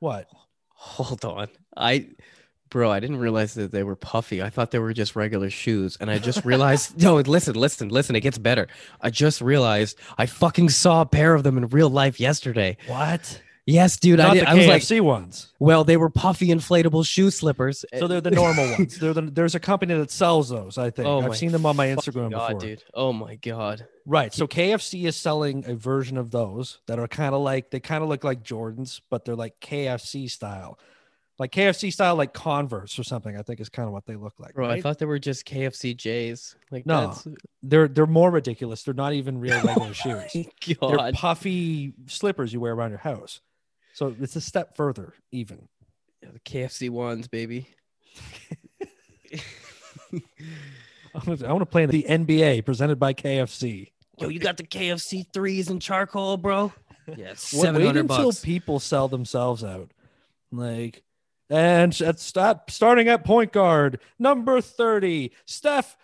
What? 0.00 0.28
Hold 0.68 1.24
on. 1.24 1.48
I 1.76 2.08
bro, 2.68 2.90
I 2.90 3.00
didn't 3.00 3.18
realize 3.18 3.54
that 3.54 3.72
they 3.72 3.82
were 3.82 3.96
puffy. 3.96 4.42
I 4.42 4.50
thought 4.50 4.70
they 4.70 4.78
were 4.78 4.92
just 4.92 5.16
regular 5.16 5.50
shoes. 5.50 5.96
And 6.00 6.10
I 6.10 6.18
just 6.18 6.44
realized 6.44 7.00
no, 7.02 7.16
listen, 7.16 7.54
listen, 7.54 7.88
listen, 7.88 8.16
it 8.16 8.20
gets 8.20 8.38
better. 8.38 8.68
I 9.00 9.10
just 9.10 9.40
realized 9.40 9.98
I 10.18 10.26
fucking 10.26 10.70
saw 10.70 11.02
a 11.02 11.06
pair 11.06 11.34
of 11.34 11.42
them 11.42 11.56
in 11.56 11.68
real 11.68 11.90
life 11.90 12.20
yesterday. 12.20 12.76
What? 12.86 13.40
Yes, 13.66 13.96
dude. 13.98 14.20
I, 14.20 14.32
did, 14.34 14.44
the 14.44 14.48
I 14.50 14.54
was 14.54 14.66
like, 14.68 14.82
KFC 14.82 15.00
ones. 15.00 15.52
well, 15.58 15.82
they 15.82 15.96
were 15.96 16.08
puffy 16.08 16.48
inflatable 16.48 17.04
shoe 17.04 17.32
slippers. 17.32 17.84
So 17.98 18.06
they're 18.06 18.20
the 18.20 18.30
normal 18.30 18.70
ones. 18.70 18.96
They're 19.00 19.12
the, 19.12 19.22
there's 19.22 19.56
a 19.56 19.60
company 19.60 19.92
that 19.94 20.12
sells 20.12 20.48
those. 20.48 20.78
I 20.78 20.90
think 20.90 21.08
Oh 21.08 21.20
I've 21.20 21.36
seen 21.36 21.50
them 21.50 21.66
on 21.66 21.74
my 21.74 21.88
Instagram 21.88 22.30
God, 22.30 22.46
before. 22.46 22.60
dude. 22.60 22.84
Oh 22.94 23.12
my 23.12 23.34
god. 23.34 23.88
Right. 24.06 24.32
So 24.32 24.46
KFC 24.46 25.04
is 25.06 25.16
selling 25.16 25.64
a 25.66 25.74
version 25.74 26.16
of 26.16 26.30
those 26.30 26.78
that 26.86 27.00
are 27.00 27.08
kind 27.08 27.34
of 27.34 27.40
like 27.40 27.70
they 27.70 27.80
kind 27.80 28.04
of 28.04 28.08
look 28.08 28.22
like 28.22 28.44
Jordans, 28.44 29.00
but 29.10 29.24
they're 29.24 29.34
like 29.34 29.58
KFC 29.58 30.30
style, 30.30 30.78
like 31.40 31.50
KFC 31.50 31.92
style, 31.92 32.14
like 32.14 32.32
Converse 32.32 33.00
or 33.00 33.02
something. 33.02 33.36
I 33.36 33.42
think 33.42 33.58
is 33.58 33.68
kind 33.68 33.88
of 33.88 33.92
what 33.92 34.06
they 34.06 34.14
look 34.14 34.34
like. 34.38 34.54
Bro, 34.54 34.70
I 34.70 34.80
thought 34.80 35.00
they 35.00 35.06
were 35.06 35.18
just 35.18 35.44
KFC 35.44 35.96
J's. 35.96 36.54
Like 36.70 36.86
No. 36.86 37.08
that's 37.08 37.26
they're 37.64 37.88
they're 37.88 38.06
more 38.06 38.30
ridiculous. 38.30 38.84
They're 38.84 38.94
not 38.94 39.12
even 39.12 39.40
real 39.40 39.60
regular 39.60 39.88
oh 39.90 39.92
shoes. 39.92 40.46
They're 40.80 41.12
puffy 41.12 41.94
slippers 42.06 42.52
you 42.52 42.60
wear 42.60 42.72
around 42.72 42.90
your 42.90 43.00
house. 43.00 43.40
So 43.96 44.14
it's 44.20 44.36
a 44.36 44.42
step 44.42 44.76
further, 44.76 45.14
even. 45.32 45.68
The 46.20 46.38
KFC 46.40 46.90
ones, 46.90 47.28
baby. 47.28 47.66
I 49.32 51.20
want 51.24 51.60
to 51.60 51.64
play 51.66 51.84
in 51.84 51.88
the 51.88 52.02
NBA 52.06 52.66
presented 52.66 52.98
by 52.98 53.14
KFC. 53.14 53.92
Yo, 54.18 54.28
you 54.28 54.38
got 54.38 54.58
the 54.58 54.64
KFC 54.64 55.24
threes 55.32 55.70
and 55.70 55.80
charcoal, 55.80 56.36
bro? 56.36 56.74
Yeah, 57.16 57.28
Wait- 57.28 57.38
seven 57.38 57.86
until 57.86 58.26
bucks. 58.26 58.40
people 58.40 58.80
sell 58.80 59.06
themselves 59.06 59.62
out. 59.62 59.92
Like, 60.50 61.04
and 61.48 61.98
at 62.02 62.18
start, 62.18 62.68
starting 62.68 63.06
at 63.06 63.24
point 63.24 63.52
guard, 63.52 64.00
number 64.18 64.60
30, 64.60 65.30
Steph 65.46 65.96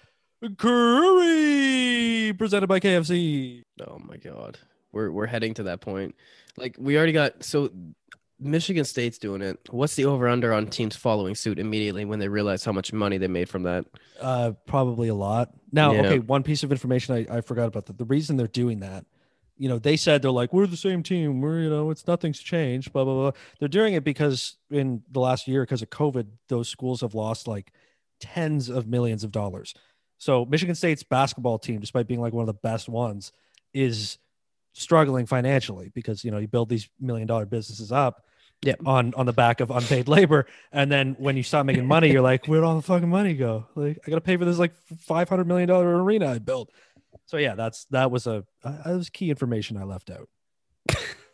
Curry, 0.56 2.32
presented 2.38 2.68
by 2.68 2.78
KFC. 2.78 3.62
Oh 3.84 3.98
my 3.98 4.16
god, 4.16 4.60
we're 4.92 5.10
we're 5.10 5.26
heading 5.26 5.54
to 5.54 5.64
that 5.64 5.80
point. 5.80 6.14
Like 6.56 6.76
we 6.78 6.96
already 6.96 7.12
got 7.12 7.42
so 7.44 7.70
Michigan 8.38 8.84
State's 8.84 9.18
doing 9.18 9.40
it. 9.40 9.58
What's 9.70 9.94
the 9.94 10.04
over 10.06 10.28
under 10.28 10.52
on 10.52 10.66
teams 10.66 10.96
following 10.96 11.34
suit 11.34 11.58
immediately 11.58 12.04
when 12.04 12.18
they 12.18 12.28
realize 12.28 12.64
how 12.64 12.72
much 12.72 12.92
money 12.92 13.16
they 13.18 13.28
made 13.28 13.48
from 13.48 13.62
that? 13.62 13.84
Uh, 14.20 14.52
probably 14.66 15.08
a 15.08 15.14
lot. 15.14 15.50
Now, 15.70 15.92
Yeah. 15.92 16.00
okay, 16.00 16.18
one 16.18 16.42
piece 16.42 16.62
of 16.62 16.72
information 16.72 17.14
I, 17.14 17.36
I 17.38 17.40
forgot 17.40 17.68
about 17.68 17.86
that. 17.86 17.98
The 17.98 18.04
reason 18.04 18.36
they're 18.36 18.48
doing 18.48 18.80
that, 18.80 19.06
you 19.56 19.68
know, 19.68 19.78
they 19.78 19.96
said 19.96 20.22
they're 20.22 20.32
like, 20.32 20.52
we're 20.52 20.66
the 20.66 20.76
same 20.76 21.04
team. 21.04 21.40
We're, 21.40 21.60
you 21.60 21.70
know, 21.70 21.90
it's 21.90 22.06
nothing's 22.08 22.40
changed, 22.40 22.92
blah, 22.92 23.04
blah, 23.04 23.14
blah. 23.14 23.32
They're 23.60 23.68
doing 23.68 23.94
it 23.94 24.02
because 24.02 24.56
in 24.70 25.02
the 25.12 25.20
last 25.20 25.46
year, 25.46 25.62
because 25.62 25.82
of 25.82 25.90
COVID, 25.90 26.26
those 26.48 26.68
schools 26.68 27.02
have 27.02 27.14
lost 27.14 27.46
like 27.46 27.72
tens 28.18 28.68
of 28.68 28.88
millions 28.88 29.22
of 29.22 29.30
dollars. 29.30 29.72
So 30.18 30.44
Michigan 30.44 30.74
State's 30.74 31.04
basketball 31.04 31.58
team, 31.60 31.78
despite 31.80 32.08
being 32.08 32.20
like 32.20 32.32
one 32.32 32.42
of 32.42 32.48
the 32.48 32.60
best 32.60 32.88
ones, 32.88 33.30
is 33.72 34.18
struggling 34.72 35.26
financially 35.26 35.90
because 35.94 36.24
you 36.24 36.30
know 36.30 36.38
you 36.38 36.48
build 36.48 36.68
these 36.68 36.88
million 37.00 37.26
dollar 37.26 37.46
businesses 37.46 37.92
up 37.92 38.24
Yep. 38.64 38.80
on 38.86 39.12
on 39.14 39.26
the 39.26 39.32
back 39.32 39.60
of 39.60 39.72
unpaid 39.72 40.06
labor 40.06 40.46
and 40.70 40.90
then 40.90 41.16
when 41.18 41.36
you 41.36 41.42
stop 41.42 41.66
making 41.66 41.84
money 41.84 42.12
you're 42.12 42.22
like 42.22 42.46
where'd 42.46 42.62
all 42.62 42.76
the 42.76 42.82
fucking 42.82 43.08
money 43.08 43.34
go 43.34 43.66
like 43.74 43.98
i 44.06 44.10
gotta 44.10 44.20
pay 44.20 44.36
for 44.36 44.44
this 44.44 44.56
like 44.56 44.72
500 45.00 45.48
million 45.48 45.68
dollar 45.68 46.00
arena 46.00 46.30
i 46.30 46.38
built 46.38 46.70
so 47.26 47.38
yeah 47.38 47.56
that's 47.56 47.86
that 47.86 48.12
was 48.12 48.28
a 48.28 48.44
uh, 48.62 48.70
that 48.84 48.94
was 48.96 49.10
key 49.10 49.30
information 49.30 49.76
i 49.76 49.82
left 49.82 50.10
out 50.10 50.28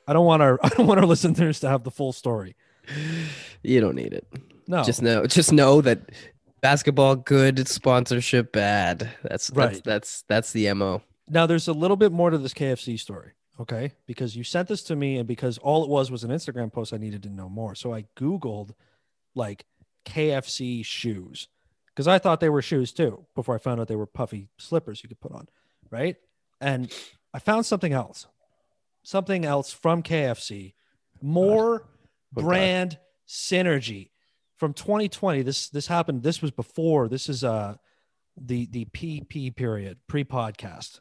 i 0.07 0.13
don't 0.15 0.25
want 0.25 0.41
our 0.41 0.59
i 0.65 0.71
don't 0.71 0.87
want 0.87 0.99
our 1.01 1.05
listeners 1.07 1.61
to 1.61 1.69
have 1.69 1.85
the 1.85 1.91
full 1.91 2.15
story 2.15 2.57
You 3.63 3.83
don't 3.83 3.95
need 3.97 4.15
it. 4.15 4.27
no 4.67 4.83
Just 4.83 5.03
know, 5.03 5.27
just 5.27 5.53
know 5.53 5.83
that 5.83 6.01
basketball 6.63 7.15
good, 7.17 7.69
sponsorship 7.69 8.53
bad. 8.53 9.11
That's 9.23 9.49
that's 9.49 9.57
Right. 9.75 9.85
that's 9.85 10.23
that's 10.29 10.53
the 10.53 10.73
mo. 10.73 11.03
Now 11.29 11.47
there's 11.47 11.69
a 11.69 11.73
little 11.73 11.97
bit 11.97 12.13
more 12.13 12.31
to 12.31 12.39
this 12.39 12.55
KFC 12.55 12.99
story, 12.99 13.33
okay? 13.61 13.93
Because 14.07 14.37
you 14.37 14.45
sent 14.45 14.69
this 14.69 14.83
to 14.85 14.97
me 14.97 15.19
and 15.19 15.27
because 15.27 15.59
all 15.59 15.85
it 15.85 15.91
was 15.91 16.11
was 16.11 16.25
an 16.25 16.31
Instagram 16.31 16.73
post 16.73 16.93
I 16.93 16.97
needed 16.99 17.23
to 17.25 17.29
know 17.31 17.49
more. 17.49 17.75
So 17.75 17.93
I 17.93 18.05
googled 18.17 18.71
like 19.35 19.65
KFC 20.07 20.85
shoes 20.85 21.49
because 21.89 22.09
I 22.09 22.19
thought 22.19 22.41
they 22.41 22.49
were 22.49 22.63
shoes 22.63 22.93
too 22.93 23.27
before 23.35 23.55
I 23.55 23.59
found 23.59 23.81
out 23.81 23.89
they 23.89 23.97
were 23.97 24.07
puffy 24.07 24.49
slippers 24.59 25.03
you 25.03 25.09
could 25.09 25.21
put 25.21 25.33
on, 25.33 25.49
right? 25.91 26.17
And 26.61 26.93
I 27.35 27.39
found 27.39 27.67
something 27.67 27.93
else. 27.93 28.27
Something 29.03 29.45
else 29.45 29.73
from 29.73 30.03
KFC. 30.03 30.75
More 31.23 31.83
Oh, 32.37 32.43
God. 32.43 32.45
brand 32.45 32.99
synergy 33.27 34.11
from 34.57 34.75
2020 34.75 35.41
this 35.43 35.71
this 35.71 35.87
happened 35.87 36.23
this 36.23 36.43
was 36.43 36.51
before 36.51 37.09
this 37.09 37.29
is 37.29 37.43
uh 37.43 37.75
the 38.37 38.67
the 38.67 38.85
pp 38.87 39.55
period 39.57 39.97
pre-podcast 40.09 41.01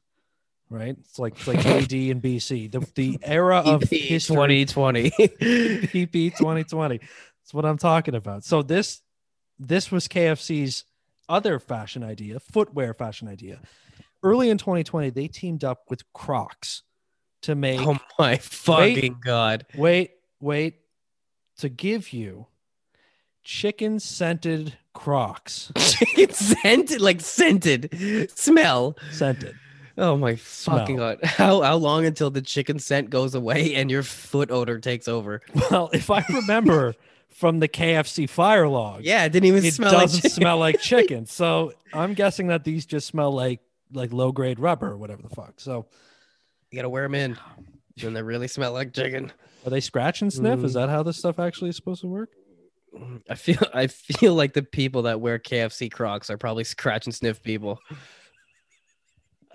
right 0.69 0.95
it's 0.99 1.17
like 1.19 1.33
it's 1.37 1.47
like 1.47 1.65
ad 1.65 1.91
and 1.93 2.21
bc 2.21 2.71
the, 2.71 2.79
the 2.95 3.17
era 3.23 3.57
of 3.65 3.83
history 3.83 4.65
2020. 4.65 5.11
pp 5.11 6.35
2020 6.37 6.97
that's 6.97 7.53
what 7.53 7.65
i'm 7.65 7.77
talking 7.77 8.15
about 8.15 8.43
so 8.43 8.61
this 8.61 9.01
this 9.59 9.91
was 9.91 10.07
kfc's 10.07 10.83
other 11.29 11.59
fashion 11.59 12.03
idea 12.03 12.39
footwear 12.39 12.93
fashion 12.93 13.27
idea 13.27 13.59
early 14.23 14.49
in 14.49 14.57
2020 14.57 15.09
they 15.09 15.27
teamed 15.27 15.63
up 15.63 15.83
with 15.89 16.01
crocs 16.13 16.83
to 17.41 17.55
make 17.55 17.79
oh 17.81 17.97
my 18.19 18.37
fucking 18.37 19.17
god. 19.23 19.65
wait, 19.75 20.11
wait, 20.39 20.75
to 21.57 21.69
give 21.69 22.11
you 22.13 22.47
chicken 23.43 23.99
scented 23.99 24.77
Crocs. 24.93 25.71
chicken 25.77 26.33
scented, 26.33 27.01
like 27.01 27.21
scented 27.21 28.31
smell. 28.35 28.97
Scented. 29.11 29.55
Oh 29.97 30.15
my 30.15 30.35
fucking 30.35 30.97
Smell. 30.97 31.15
god! 31.15 31.19
How 31.25 31.61
how 31.61 31.75
long 31.75 32.05
until 32.05 32.29
the 32.29 32.41
chicken 32.41 32.77
scent 32.79 33.09
goes 33.09 33.33
away 33.35 33.73
and 33.75 33.89
your 33.89 34.03
foot 34.03 34.51
odor 34.51 34.79
takes 34.79 35.07
over? 35.07 35.41
Well, 35.71 35.89
if 35.93 36.09
I 36.11 36.23
remember 36.29 36.95
from 37.29 37.59
the 37.59 37.67
KFC 37.67 38.29
fire 38.29 38.67
log, 38.67 39.03
Yeah, 39.03 39.25
it 39.25 39.31
didn't 39.31 39.47
even 39.47 39.65
it 39.65 39.73
smell 39.73 39.93
like 39.93 40.01
doesn't 40.03 40.21
chicken. 40.21 40.35
smell 40.35 40.57
like 40.59 40.79
chicken. 40.81 41.25
So 41.25 41.73
I'm 41.93 42.13
guessing 42.13 42.47
that 42.47 42.63
these 42.63 42.85
just 42.85 43.07
smell 43.07 43.31
like 43.31 43.59
like 43.91 44.13
low 44.13 44.31
grade 44.31 44.59
rubber 44.59 44.91
or 44.91 44.97
whatever 44.97 45.21
the 45.23 45.29
fuck. 45.29 45.59
So 45.59 45.87
You 46.71 46.75
gotta 46.77 46.89
wear 46.89 47.03
them 47.03 47.15
in, 47.15 47.37
then 47.97 48.13
they 48.13 48.21
really 48.21 48.47
smell 48.47 48.73
like 48.73 48.93
chicken. 48.93 49.31
are 49.65 49.69
they 49.71 49.79
scratch 49.79 50.21
and 50.21 50.31
sniff? 50.31 50.63
Is 50.63 50.71
Mm. 50.71 50.75
that 50.75 50.89
how 50.89 51.01
this 51.03 51.17
stuff 51.17 51.39
actually 51.39 51.69
is 51.71 51.75
supposed 51.75 52.01
to 52.01 52.07
work? 52.07 52.29
I 53.29 53.35
feel 53.35 53.57
I 53.73 53.87
feel 53.87 54.33
like 54.35 54.53
the 54.53 54.63
people 54.63 55.03
that 55.03 55.21
wear 55.21 55.39
KFC 55.39 55.91
Crocs 55.91 56.29
are 56.29 56.37
probably 56.37 56.63
scratch 56.65 57.05
and 57.07 57.15
sniff 57.15 57.41
people. 57.41 57.79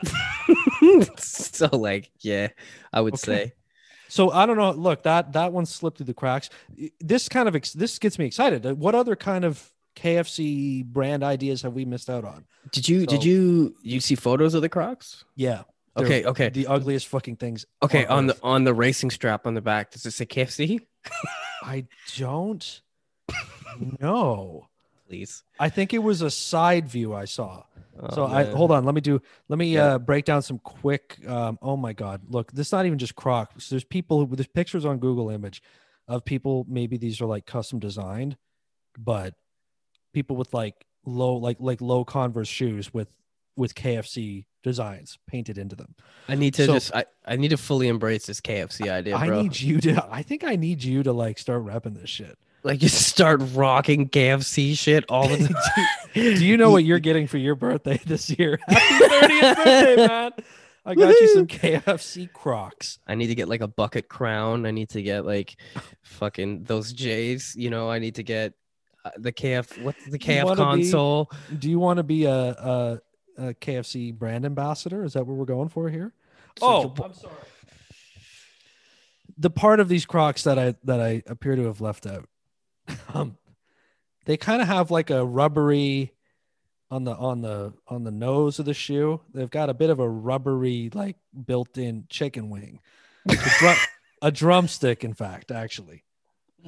so 1.19 1.69
like, 1.73 2.11
yeah, 2.21 2.49
I 2.93 3.01
would 3.01 3.15
Okay. 3.15 3.21
say. 3.21 3.53
So 4.09 4.31
I 4.31 4.45
don't 4.47 4.57
know. 4.59 4.73
Look, 4.73 5.05
that 5.05 5.33
that 5.33 5.53
one 5.53 5.65
slipped 5.67 5.97
through 5.99 6.07
the 6.07 6.15
cracks. 6.15 6.51
This 7.01 7.29
kind 7.29 7.49
of 7.49 7.57
ex- 7.57 7.73
this 7.73 7.99
gets 7.99 8.19
me 8.19 8.27
excited. 8.27 8.65
What 8.79 8.95
other 8.95 9.17
kind 9.17 9.45
of 9.45 9.73
KFC 9.97 10.85
brand 10.85 11.23
ideas 11.23 11.63
have 11.63 11.73
we 11.75 11.85
missed 11.85 12.11
out 12.11 12.25
on? 12.25 12.45
Did 12.73 12.89
you 12.89 13.07
did 13.07 13.25
you 13.25 13.75
you 13.83 14.01
see 14.01 14.15
photos 14.15 14.53
of 14.55 14.61
the 14.63 14.69
Crocs? 14.69 15.25
Yeah. 15.37 15.63
Okay, 15.95 16.25
okay, 16.25 16.49
The 16.49 16.67
ugliest 16.69 17.07
fucking 17.09 17.37
things. 17.37 17.67
okay. 17.83 18.07
on 18.07 18.19
On 18.19 18.27
the 18.29 18.39
on 18.43 18.65
the 18.65 18.73
racing 18.73 19.11
strap 19.11 19.47
on 19.47 19.53
the 19.55 19.61
back, 19.61 19.91
does 19.91 20.07
it 20.07 20.13
say 20.13 20.25
KFC? 20.25 20.81
I 21.63 21.85
don't 22.17 22.81
know. 24.01 24.69
Please. 25.13 25.43
I 25.61 25.69
think 25.69 25.93
it 25.93 25.99
was 25.99 26.23
a 26.23 26.31
side 26.31 26.89
view 26.89 27.15
I 27.15 27.27
saw. 27.27 27.65
Oh, 28.01 28.15
so 28.15 28.27
I 28.27 28.45
hold 28.45 28.71
on. 28.71 28.85
Let 28.85 28.95
me 28.95 29.01
do. 29.03 29.21
Let 29.49 29.59
me 29.59 29.75
Yeah. 29.75 29.95
uh, 29.95 29.99
break 29.99 30.25
down 30.25 30.41
some 30.43 30.59
quick. 30.59 31.19
Um, 31.27 31.59
oh 31.61 31.77
my 31.77 31.93
God! 31.93 32.23
Look, 32.29 32.53
this 32.53 32.69
is 32.69 32.73
not 32.73 32.87
even 32.87 32.99
just 32.99 33.15
Crocs. 33.15 33.69
There's 33.69 33.85
people. 33.85 34.27
There's 34.27 34.47
pictures 34.47 34.85
on 34.85 34.99
Google 34.99 35.29
Image 35.29 35.63
of 36.09 36.25
people. 36.25 36.65
Maybe 36.69 36.97
these 36.97 37.21
are 37.21 37.27
like 37.27 37.45
custom 37.45 37.79
designed, 37.79 38.37
but 38.99 39.35
people 40.15 40.37
with 40.37 40.55
like 40.55 40.87
low, 41.05 41.35
like 41.37 41.59
like 41.61 41.81
low 41.83 42.05
Converse 42.05 42.49
shoes 42.49 42.95
with 42.95 43.09
with 43.57 43.75
KFC 43.75 44.47
designs 44.63 45.19
painted 45.27 45.59
into 45.59 45.77
them. 45.77 45.95
I 46.29 46.37
need 46.37 46.55
to 46.55 46.65
So- 46.65 46.73
just 46.73 46.95
I, 46.95 47.05
I 47.27 47.37
need 47.37 47.49
to 47.49 47.57
fully 47.59 47.89
embrace 47.89 48.25
this 48.27 48.41
KFC 48.41 48.89
idea, 48.91 49.17
I 49.17 49.29
need 49.43 49.61
you 49.61 49.79
to. 49.83 50.07
I 50.11 50.23
think 50.23 50.45
I 50.45 50.57
need 50.57 50.83
you 50.83 51.03
to 51.03 51.13
like 51.13 51.39
start 51.39 51.63
repping 51.65 52.01
this 52.01 52.09
shit. 52.09 52.39
Like 52.65 52.83
you 52.83 52.89
start 52.89 53.41
rocking 53.55 54.09
KFC 54.09 54.77
shit 54.77 55.05
all 55.09 55.29
the 55.29 55.39
time. 55.75 55.87
Do 56.15 56.45
you 56.45 56.57
know 56.57 56.71
what 56.71 56.85
you're 56.85 56.99
getting 56.99 57.27
for 57.27 57.39
your 57.39 57.55
birthday 57.55 58.01
this 58.07 58.31
year? 58.31 58.59
Happy 58.69 59.05
30th 59.05 59.57
birthday, 59.57 59.97
man! 60.07 60.33
I 60.85 60.95
got 60.95 61.09
you 61.21 61.29
some 61.29 61.47
KFC 61.47 62.33
Crocs. 62.33 62.99
I 63.07 63.15
need 63.15 63.29
to 63.29 63.35
get 63.35 63.49
like 63.49 63.61
a 63.61 63.69
bucket 63.69 64.09
crown. 64.09 64.67
I 64.67 64.73
need 64.73 64.89
to 64.91 65.03
get 65.03 65.25
like 65.25 65.57
fucking 66.03 66.65
those 66.65 66.93
J's. 66.93 67.55
You 67.57 67.71
know, 67.71 67.89
I 67.91 67.99
need 68.01 68.17
to 68.17 68.23
get 68.25 68.55
uh, 69.05 69.11
the 69.17 69.33
KF. 69.33 69.83
What's 69.83 70.05
the 70.07 70.19
KF 70.19 70.45
wanna 70.45 70.57
be- 70.57 70.83
console? 70.83 71.31
Do 71.57 71.71
you 71.71 71.79
want 71.79 71.99
to 71.99 72.03
be 72.03 72.25
a, 72.25 72.33
a, 72.35 73.01
a 73.39 73.55
KFC 73.55 74.13
brand 74.13 74.45
ambassador? 74.45 75.05
Is 75.05 75.13
that 75.13 75.25
what 75.27 75.37
we're 75.37 75.45
going 75.45 75.69
for 75.69 75.89
here? 75.89 76.13
Oh, 76.61 76.93
I'm 77.03 77.15
sorry. 77.15 77.33
The 79.39 79.51
part 79.51 79.81
of 79.81 79.89
these 79.89 80.05
Crocs 80.05 80.43
that 80.45 80.59
I 80.59 80.75
that 80.85 81.01
I 81.01 81.23
appear 81.27 81.57
to 81.57 81.65
have 81.67 81.81
left 81.81 82.07
out, 82.07 82.29
um, 83.15 83.37
they 84.25 84.37
kind 84.37 84.63
of 84.63 84.69
have 84.69 84.91
like 84.91 85.11
a 85.11 85.25
rubbery 85.25 86.13
on 86.91 87.05
the 87.05 87.15
on 87.15 87.41
the 87.41 87.73
on 87.89 88.05
the 88.05 88.11
nose 88.11 88.59
of 88.59 88.67
the 88.67 88.75
shoe. 88.75 89.21
They've 89.33 89.51
got 89.51 89.71
a 89.71 89.75
bit 89.75 89.91
of 89.91 89.99
a 89.99 90.09
rubbery 90.09 90.91
like 90.93 91.17
built-in 91.47 92.05
chicken 92.09 92.51
wing, 92.51 92.81
a, 93.29 93.37
drum, 93.59 93.77
a 94.23 94.31
drumstick. 94.31 95.05
In 95.05 95.15
fact, 95.15 95.51
actually, 95.51 96.05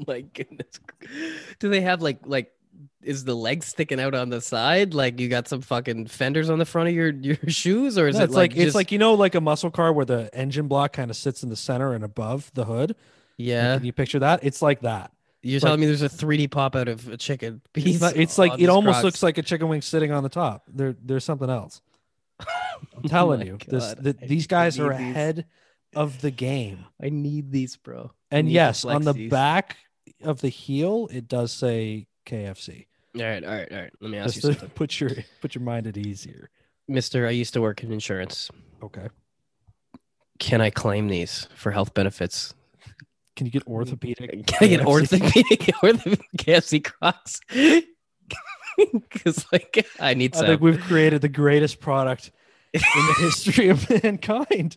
My 0.06 0.22
goodness. 0.22 0.80
Do 1.58 1.68
they 1.68 1.82
have 1.82 2.02
like 2.02 2.20
like 2.24 2.52
is 3.02 3.24
the 3.24 3.34
leg 3.34 3.62
sticking 3.62 4.00
out 4.00 4.14
on 4.14 4.30
the 4.30 4.40
side? 4.40 4.94
Like 4.94 5.20
you 5.20 5.28
got 5.28 5.46
some 5.48 5.60
fucking 5.60 6.06
fenders 6.06 6.50
on 6.50 6.58
the 6.58 6.64
front 6.64 6.88
of 6.88 6.94
your 6.94 7.10
your 7.10 7.36
shoes, 7.48 7.98
or 7.98 8.08
is 8.08 8.16
No, 8.16 8.22
it 8.22 8.24
it's 8.24 8.34
like, 8.34 8.56
it's 8.56 8.74
like 8.74 8.92
you 8.92 8.98
know 8.98 9.14
like 9.14 9.34
a 9.34 9.40
muscle 9.40 9.70
car 9.70 9.92
where 9.92 10.04
the 10.04 10.30
engine 10.34 10.68
block 10.68 10.92
kind 10.92 11.10
of 11.10 11.16
sits 11.16 11.42
in 11.42 11.48
the 11.48 11.56
center 11.56 11.92
and 11.92 12.04
above 12.04 12.50
the 12.54 12.64
hood. 12.64 12.90
Like, 12.90 12.96
yeah? 13.36 13.76
Can 13.76 13.86
you 13.86 13.92
picture 13.92 14.20
that? 14.20 14.40
It's 14.42 14.62
like 14.62 14.80
that. 14.82 15.12
You're 15.44 15.60
like- 15.60 15.66
telling 15.66 15.80
me 15.80 15.86
there's 15.86 16.02
a 16.02 16.08
3D 16.08 16.50
pop 16.50 16.74
out 16.74 16.88
of 16.88 17.06
a 17.08 17.16
chicken 17.16 17.60
piece? 17.72 17.96
It's, 17.96 18.00
not, 18.00 18.16
it's 18.16 18.38
like 18.38 18.52
oh, 18.52 18.56
it 18.58 18.68
almost 18.68 18.94
Crocs? 18.96 19.04
looks 19.04 19.22
like 19.22 19.38
a 19.38 19.42
chicken 19.42 19.68
wing 19.68 19.82
sitting 19.82 20.10
on 20.10 20.22
the 20.22 20.28
top. 20.28 20.64
There, 20.68 20.96
there's 21.02 21.24
something 21.24 21.50
else. 21.50 21.80
I'm 22.40 23.02
telling 23.06 23.40
oh 23.42 23.44
my 23.44 23.50
you, 23.52 23.58
this, 23.68 23.94
God, 23.94 24.02
th- 24.04 24.16
I 24.22 24.26
these 24.26 24.46
guys 24.46 24.80
are 24.80 24.90
these. 24.90 25.00
ahead 25.00 25.46
of 25.94 26.20
the 26.20 26.30
game. 26.30 26.86
I 27.00 27.10
need 27.10 27.52
these, 27.52 27.76
bro. 27.76 28.10
I 28.32 28.36
And 28.38 28.50
yes, 28.50 28.84
on 28.84 29.02
the 29.02 29.12
these. 29.12 29.30
back 29.30 29.76
of 30.22 30.40
the 30.40 30.48
heel, 30.48 31.08
it 31.12 31.28
does 31.28 31.52
say 31.52 32.06
KFC. 32.26 32.86
All 33.16 33.22
right, 33.22 33.44
all 33.44 33.50
right, 33.52 33.72
all 33.72 33.78
right. 33.78 33.92
Let 34.00 34.10
me 34.10 34.18
ask 34.18 34.34
Just 34.34 34.44
you 34.46 34.52
something, 34.54 34.70
put 34.74 34.98
your 34.98 35.10
put 35.40 35.54
your 35.54 35.62
mind 35.62 35.86
at 35.86 35.96
ease 35.96 36.24
here. 36.24 36.50
Mister. 36.88 37.26
I 37.26 37.30
used 37.30 37.54
to 37.54 37.60
work 37.60 37.84
in 37.84 37.92
insurance. 37.92 38.50
Okay. 38.82 39.08
Can 40.40 40.60
I 40.60 40.70
claim 40.70 41.06
these 41.06 41.48
for 41.54 41.70
health 41.70 41.94
benefits? 41.94 42.54
Can 43.36 43.46
you 43.46 43.52
get 43.52 43.66
orthopedic? 43.66 44.30
Can 44.46 44.58
I 44.60 44.66
get 44.68 44.86
orthopedic 44.86 45.70
orthopedic 45.82 46.26
KFC 46.36 46.82
Crocs? 46.84 47.40
Because 48.76 49.46
like 49.52 49.86
I 50.00 50.14
need 50.14 50.34
I 50.34 50.38
some. 50.38 50.46
think 50.46 50.60
we've 50.60 50.80
created 50.80 51.20
the 51.22 51.28
greatest 51.28 51.78
product 51.78 52.32
in 52.72 52.80
the 52.80 53.14
history 53.20 53.68
of 53.68 53.88
mankind. 54.02 54.76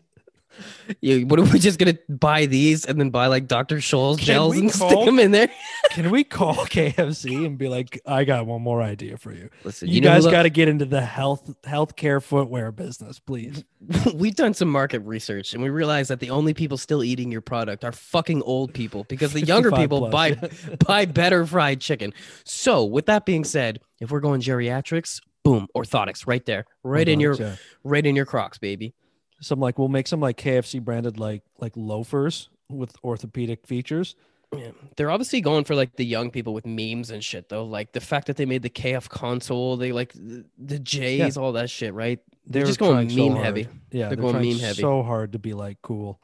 You, 1.02 1.28
what 1.28 1.40
are 1.40 1.44
we 1.44 1.60
just 1.60 1.80
gonna 1.80 1.98
buy 2.10 2.46
these 2.46 2.86
and 2.86 3.00
then 3.00 3.10
buy 3.10 3.28
like 3.28 3.48
Dr. 3.48 3.78
Scholl's 3.78 4.18
Can 4.18 4.26
gels 4.26 4.56
we 4.56 4.62
and 4.62 4.72
stick 4.72 5.06
them 5.06 5.20
in 5.20 5.32
there? 5.32 5.50
Can 5.92 6.12
we 6.12 6.24
call 6.24 6.56
KFC 6.56 7.46
and 7.46 7.58
be 7.58 7.68
like, 7.68 8.00
I 8.06 8.24
got 8.24 8.46
one 8.46 8.62
more 8.62 8.82
idea 8.82 9.18
for 9.18 9.32
you? 9.32 9.50
Listen, 9.64 9.90
You, 9.90 10.02
know 10.02 10.10
guys 10.10 10.26
who 10.26 10.32
got 10.32 10.44
to 10.44 10.50
get 10.50 10.68
into 10.68 10.86
the 10.86 11.02
health 11.02 11.56
healthcare 11.64 12.22
footwear 12.22 12.72
business, 12.72 13.20
please. 13.20 13.64
we've 14.14 14.36
done 14.36 14.54
some 14.54 14.70
market 14.70 15.00
research 15.00 15.54
and 15.54 15.62
we 15.62 15.70
realized 15.70 16.10
that 16.10 16.20
the 16.20 16.30
only 16.30 16.54
people 16.54 16.78
still 16.78 17.04
eating 17.04 17.32
your 17.32 17.42
product 17.42 17.84
are 17.84 17.92
fucking 17.92 18.42
old 18.44 18.74
people 18.74 19.06
because 19.10 19.34
the 19.34 19.46
younger 19.46 19.72
people 19.72 20.00
plus, 20.00 20.12
buy 20.12 20.28
yeah. 20.28 20.76
buy 20.86 21.06
better 21.06 21.46
fried 21.46 21.80
chicken. 21.82 22.14
So 22.44 22.86
with 22.86 23.06
that 23.08 23.26
being 23.26 23.44
said, 23.44 23.80
if 24.00 24.12
we're 24.12 24.20
going 24.20 24.42
geriatrics, 24.42 25.22
boom, 25.44 25.68
orthotics 25.76 26.28
right 26.28 26.46
there, 26.46 26.66
right 26.84 27.08
in 27.08 27.20
your 27.20 27.36
Yeah. 27.36 27.56
right 27.84 28.06
in 28.06 28.16
your 28.16 28.26
Crocs, 28.26 28.58
baby. 28.58 28.94
Some 29.42 29.60
like 29.60 29.78
we'll 29.78 29.88
make 29.88 30.08
some 30.08 30.20
like 30.20 30.38
KFC 30.38 30.82
branded 30.84 31.20
like 31.20 31.44
like 31.60 31.74
loafers 31.76 32.50
with 32.70 32.96
orthopedic 33.04 33.66
features. 33.66 34.16
Yeah. 34.56 34.72
They're 34.96 35.12
obviously 35.12 35.42
going 35.42 35.66
for 35.66 35.76
like 35.76 35.98
the 35.98 36.06
young 36.06 36.32
people 36.32 36.54
with 36.54 36.66
memes 36.66 37.10
and 37.12 37.24
shit 37.24 37.50
though. 37.50 37.66
Like 37.66 37.92
the 37.92 38.00
fact 38.00 38.28
that 38.28 38.38
they 38.38 38.46
made 38.46 38.62
the 38.62 38.70
KF 38.70 39.10
console, 39.10 39.76
they 39.76 39.92
like 39.92 40.14
the, 40.14 40.46
the 40.58 40.80
J's, 40.80 41.36
all 41.38 41.52
that 41.54 41.70
shit, 41.70 41.94
right? 41.94 42.20
They're 42.46 42.66
just 42.66 42.80
going 42.80 43.10
trying 43.10 43.10
so 43.10 43.30
meme 43.30 43.44
heavy. 43.44 43.68
Yeah, 43.92 44.08
They're 44.08 44.16
they're, 44.16 44.32
going 44.32 44.36
meme 44.50 44.60
heavy. 44.60 44.82
so 44.82 45.04
hard 45.04 45.34
to 45.34 45.40
be 45.40 45.54
like 45.54 45.82
cool. 45.82 46.22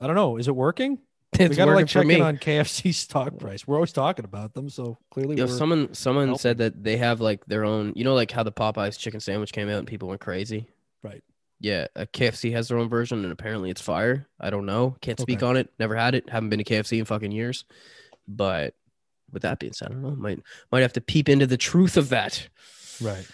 I 0.00 0.06
don't 0.08 0.16
know. 0.16 0.36
Is 0.38 0.48
it 0.48 0.56
working? 0.56 0.98
It's 1.38 1.50
we 1.50 1.56
gotta 1.56 1.72
like 1.72 1.86
check 1.86 2.06
in 2.06 2.22
on 2.22 2.38
KFC 2.38 2.94
stock 2.94 3.36
price. 3.38 3.66
We're 3.66 3.74
always 3.74 3.92
talking 3.92 4.24
about 4.24 4.54
them, 4.54 4.70
so 4.70 4.96
clearly 5.10 5.36
Yo, 5.36 5.46
someone 5.46 5.92
someone 5.92 6.28
helping. 6.28 6.38
said 6.38 6.58
that 6.58 6.82
they 6.82 6.96
have 6.96 7.20
like 7.20 7.44
their 7.44 7.64
own, 7.64 7.92
you 7.94 8.04
know, 8.04 8.14
like 8.14 8.30
how 8.30 8.42
the 8.42 8.52
Popeyes 8.52 8.98
chicken 8.98 9.20
sandwich 9.20 9.52
came 9.52 9.68
out 9.68 9.78
and 9.78 9.86
people 9.86 10.08
went 10.08 10.20
crazy. 10.20 10.66
Right. 11.02 11.22
Yeah, 11.60 11.86
uh, 11.96 12.04
KFC 12.12 12.52
has 12.52 12.68
their 12.68 12.78
own 12.78 12.88
version 12.88 13.22
and 13.24 13.32
apparently 13.32 13.70
it's 13.70 13.80
fire. 13.80 14.26
I 14.38 14.50
don't 14.50 14.66
know. 14.66 14.96
Can't 15.00 15.18
speak 15.18 15.38
Okay. 15.42 15.46
on 15.46 15.56
it. 15.56 15.72
Never 15.78 15.96
had 15.96 16.14
it. 16.14 16.28
Haven't 16.28 16.50
been 16.50 16.58
to 16.58 16.64
KFC 16.64 16.98
in 16.98 17.04
fucking 17.06 17.32
years. 17.32 17.64
But 18.28 18.74
with 19.32 19.42
that 19.42 19.58
being 19.58 19.72
said, 19.72 19.88
I 19.88 19.92
don't 19.92 20.02
know. 20.02 20.10
Might 20.16 20.40
might 20.70 20.82
have 20.82 20.92
to 20.94 21.00
peep 21.00 21.28
into 21.28 21.46
the 21.46 21.56
truth 21.56 21.96
of 21.96 22.10
that. 22.10 22.46
right. 23.00 23.26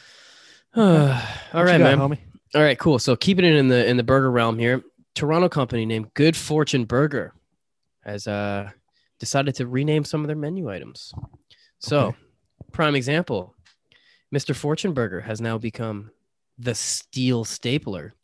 All 0.76 0.85
right, 0.85 1.78
got, 1.78 1.80
man. 1.80 1.98
homie. 1.98 2.18
All 2.54 2.62
right, 2.62 2.78
cool. 2.78 2.98
So 2.98 3.16
keeping 3.16 3.44
it 3.44 3.54
in 3.54 3.68
the 3.68 3.87
in 3.87 3.96
the 3.96 4.02
burger 4.02 4.30
realm 4.30 4.58
here, 4.58 4.82
Toronto 5.14 5.48
company 5.48 5.85
named 5.87 6.14
Good 6.14 6.37
Fortune 6.37 6.85
Burger 6.85 7.35
has 8.04 8.26
uh 8.26 8.70
decided 9.18 9.54
to 9.56 9.66
rename 9.66 10.04
some 10.04 10.20
of 10.22 10.26
their 10.26 10.37
menu 10.37 10.70
items. 10.70 11.12
So, 11.78 11.98
Okay. 12.08 12.16
prime 12.72 12.94
example, 12.96 13.54
Mr. 14.35 14.54
Fortune 14.54 14.92
Burger 14.94 15.20
has 15.20 15.40
now 15.40 15.58
become 15.58 16.11
the 16.62 16.75
Steel 16.75 17.44
Stapler, 17.44 18.14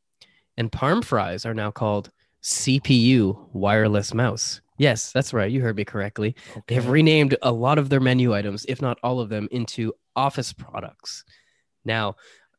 and 0.57 0.70
Parm 0.70 1.05
fries 1.05 1.44
are 1.44 1.55
now 1.55 1.70
called 1.70 2.11
CPU 2.42 3.48
Wireless 3.53 4.14
Mouse. 4.14 4.61
Yes, 4.79 5.11
that's 5.11 5.33
right. 5.33 5.51
You 5.51 5.61
heard 5.61 5.77
me 5.77 5.85
correctly. 5.85 6.37
They 6.68 6.77
have 6.77 6.88
renamed 6.88 7.37
a 7.42 7.51
lot 7.51 7.79
of 7.79 7.88
their 7.88 8.01
menu 8.01 8.33
items, 8.33 8.64
if 8.68 8.81
not 8.81 8.98
all 9.03 9.18
of 9.18 9.29
them, 9.29 9.48
into 9.51 9.92
office 10.14 10.53
products. 10.53 11.24
Now, 11.85 12.14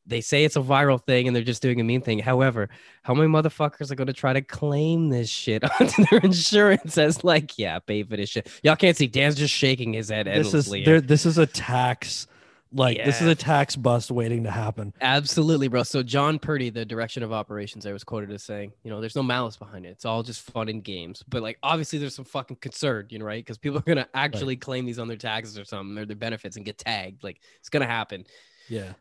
they 0.05 0.19
say 0.19 0.43
it's 0.43 0.57
a 0.57 0.61
viral 0.61 1.01
thing 1.01 1.27
and 1.27 1.35
they're 1.35 1.43
just 1.43 1.61
doing 1.61 1.79
a 1.79 1.83
mean 1.83 2.01
thing. 2.01 2.19
However, 2.19 2.69
how 3.03 3.13
many 3.13 3.29
motherfuckers 3.29 3.91
are 3.91 3.95
going 3.95 4.07
to 4.07 4.13
try 4.13 4.33
to 4.33 4.41
claim 4.41 5.09
this 5.09 5.29
shit 5.29 5.63
onto 5.79 6.03
their 6.05 6.19
insurance 6.19 6.97
as 6.97 7.23
like, 7.23 7.57
yeah, 7.57 7.79
pay 7.79 8.03
for 8.03 8.17
this 8.17 8.29
shit? 8.29 8.49
Y'all 8.63 8.75
can't 8.75 8.97
see. 8.97 9.07
Dan's 9.07 9.35
just 9.35 9.53
shaking 9.53 9.93
his 9.93 10.09
head 10.09 10.25
This 10.25 10.53
is 10.53 10.69
there. 10.69 10.99
This 10.99 11.25
is 11.25 11.37
a 11.37 11.45
tax. 11.45 12.27
Like 12.71 13.03
this 13.03 13.19
is 13.19 13.27
a 13.27 13.35
tax 13.35 13.75
bust 13.75 14.11
waiting 14.11 14.43
to 14.43 14.51
happen. 14.51 14.93
Absolutely, 15.01 15.67
bro. 15.67 15.81
So 15.83 16.03
John 16.03 16.37
Purdy, 16.37 16.69
the 16.69 16.85
direction 16.85 17.23
of 17.23 17.33
operations, 17.33 17.85
I 17.87 17.91
was 17.91 18.03
quoted 18.03 18.31
as 18.31 18.43
saying, 18.43 18.73
you 18.83 18.91
know, 18.91 19.01
there's 19.01 19.15
no 19.15 19.23
malice 19.23 19.57
behind 19.57 19.85
it. 19.85 19.89
It's 19.89 20.05
all 20.05 20.21
just 20.21 20.41
fun 20.41 20.69
and 20.69 20.83
games. 20.83 21.23
But 21.27 21.41
like, 21.41 21.57
obviously, 21.63 21.97
there's 21.97 22.13
some 22.13 22.25
fucking 22.25 22.57
concern, 22.57 23.07
you 23.09 23.17
know, 23.17 23.25
right? 23.25 23.43
Because 23.43 23.57
people 23.57 23.79
are 23.79 23.83
gonna 23.83 24.07
actually 24.13 24.55
claim 24.55 24.85
these 24.85 24.99
on 24.99 25.07
their 25.07 25.17
taxes 25.17 25.57
or 25.57 25.65
something, 25.65 25.97
or 25.97 26.05
their 26.05 26.15
benefits, 26.15 26.57
and 26.57 26.65
get 26.65 26.77
tagged. 26.77 27.23
Like, 27.23 27.41
it's 27.59 27.69
gonna 27.69 27.87
happen. 27.87 28.25
Yeah, 28.67 28.93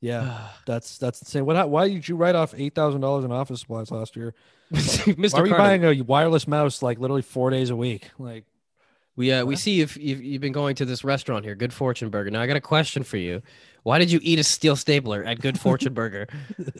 yeah. 0.00 0.48
That's 0.66 0.98
that's 0.98 1.22
insane. 1.22 1.46
What? 1.46 1.70
Why 1.70 1.88
did 1.88 2.08
you 2.08 2.16
write 2.16 2.34
off 2.34 2.54
eight 2.56 2.74
thousand 2.74 3.02
dollars 3.02 3.24
in 3.24 3.30
office 3.30 3.60
supplies 3.60 3.90
last 3.90 4.16
year? 4.16 4.34
Mr. 4.72 5.34
Why 5.34 5.40
were 5.40 5.46
you 5.46 5.54
buying 5.54 5.84
a 5.84 6.00
wireless 6.02 6.46
mouse 6.46 6.82
like 6.82 6.98
literally 6.98 7.22
four 7.22 7.50
days 7.50 7.70
a 7.70 7.76
week? 7.76 8.10
Like, 8.18 8.44
we 9.16 9.32
uh, 9.32 9.44
we 9.44 9.56
see 9.56 9.80
if 9.80 9.96
you've, 9.96 10.22
you've 10.22 10.40
been 10.40 10.52
going 10.52 10.76
to 10.76 10.84
this 10.84 11.04
restaurant 11.04 11.44
here, 11.44 11.54
Good 11.54 11.72
Fortune 11.72 12.10
Burger. 12.10 12.30
Now 12.30 12.40
I 12.40 12.46
got 12.46 12.56
a 12.56 12.60
question 12.60 13.02
for 13.02 13.16
you. 13.16 13.42
Why 13.82 13.98
did 13.98 14.10
you 14.10 14.20
eat 14.22 14.38
a 14.38 14.44
steel 14.44 14.76
stapler 14.76 15.24
at 15.24 15.40
Good 15.40 15.58
Fortune 15.58 15.94
Burger? 15.94 16.26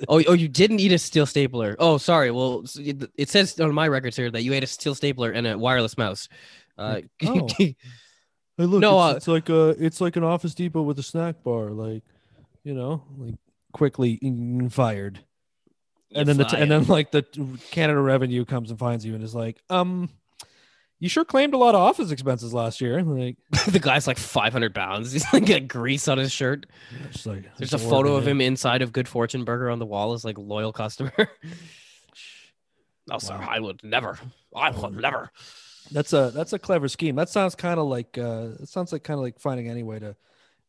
Oh, 0.08 0.22
oh, 0.26 0.32
you 0.32 0.48
didn't 0.48 0.80
eat 0.80 0.92
a 0.92 0.98
steel 0.98 1.24
stapler. 1.26 1.76
Oh, 1.78 1.96
sorry. 1.96 2.30
Well, 2.30 2.64
it 3.16 3.28
says 3.28 3.60
on 3.60 3.72
my 3.74 3.86
records 3.86 4.16
here 4.16 4.30
that 4.30 4.42
you 4.42 4.52
ate 4.52 4.64
a 4.64 4.66
steel 4.66 4.94
stapler 4.94 5.30
and 5.30 5.46
a 5.46 5.56
wireless 5.56 5.96
mouse. 5.96 6.28
Uh, 6.76 7.02
oh. 7.26 7.48
hey, 7.56 7.76
look, 8.58 8.80
No, 8.80 9.10
it's, 9.10 9.14
uh, 9.14 9.16
it's 9.16 9.28
like 9.28 9.48
a 9.50 9.68
it's 9.78 10.00
like 10.00 10.16
an 10.16 10.24
Office 10.24 10.54
Depot 10.54 10.82
with 10.82 10.98
a 10.98 11.02
snack 11.02 11.42
bar. 11.44 11.70
Like, 11.70 12.02
you 12.64 12.74
know, 12.74 13.04
like 13.18 13.34
quickly 13.72 14.18
fired. 14.70 15.20
And 16.12 16.28
then 16.28 16.36
the 16.36 16.44
t- 16.44 16.56
and 16.56 16.70
then 16.70 16.84
like 16.86 17.12
the 17.12 17.22
Canada 17.70 18.00
Revenue 18.00 18.44
comes 18.44 18.70
and 18.70 18.78
finds 18.78 19.04
you 19.04 19.14
and 19.14 19.22
is 19.22 19.34
like, 19.34 19.62
um, 19.70 20.08
You 21.00 21.08
sure 21.08 21.24
claimed 21.24 21.54
a 21.54 21.56
lot 21.56 21.74
of 21.74 21.80
office 21.80 22.10
expenses 22.10 22.52
last 22.52 22.80
year. 22.80 23.02
Like, 23.02 23.36
the 23.68 23.78
guy's 23.78 24.06
like 24.06 24.18
500 24.18 24.74
pounds. 24.74 25.12
He's 25.12 25.24
like 25.32 25.46
got 25.46 25.66
grease 25.66 26.06
on 26.08 26.18
his 26.18 26.30
shirt. 26.30 26.66
like 27.24 27.44
There's 27.56 27.72
a 27.72 27.78
photo 27.78 28.16
of 28.16 28.28
him 28.28 28.40
inside 28.42 28.82
of 28.82 28.92
Good 28.92 29.08
Fortune 29.08 29.44
Burger 29.44 29.70
on 29.70 29.78
the 29.78 29.86
wall 29.86 30.12
as 30.12 30.24
like 30.24 30.36
loyal 30.38 30.72
customer. 30.72 31.12
no, 33.08 33.18
sir, 33.18 33.34
I 33.34 33.58
would 33.58 33.82
never. 33.82 34.18
I 34.54 34.70
would 34.70 34.94
never. 35.00 35.30
That's 35.90 36.12
a 36.12 36.30
that's 36.34 36.52
a 36.52 36.58
clever 36.58 36.86
scheme. 36.86 37.16
That 37.16 37.30
sounds 37.30 37.54
kind 37.54 37.80
of 37.80 37.86
like 37.86 38.16
uh, 38.18 38.50
it 38.60 38.68
sounds 38.68 38.92
like 38.92 39.02
kind 39.02 39.18
of 39.18 39.22
like 39.22 39.40
finding 39.40 39.68
any 39.68 39.82
way 39.82 39.98
to 39.98 40.14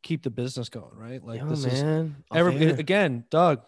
keep 0.01 0.23
the 0.23 0.29
business 0.29 0.69
going, 0.69 0.95
right? 0.95 1.23
Like 1.23 1.41
Yo, 1.41 1.49
this 1.49 1.65
is 1.65 1.83
man. 1.83 2.15
off 2.31 2.37
every 2.37 2.55
again, 2.71 3.25
Doug. 3.29 3.61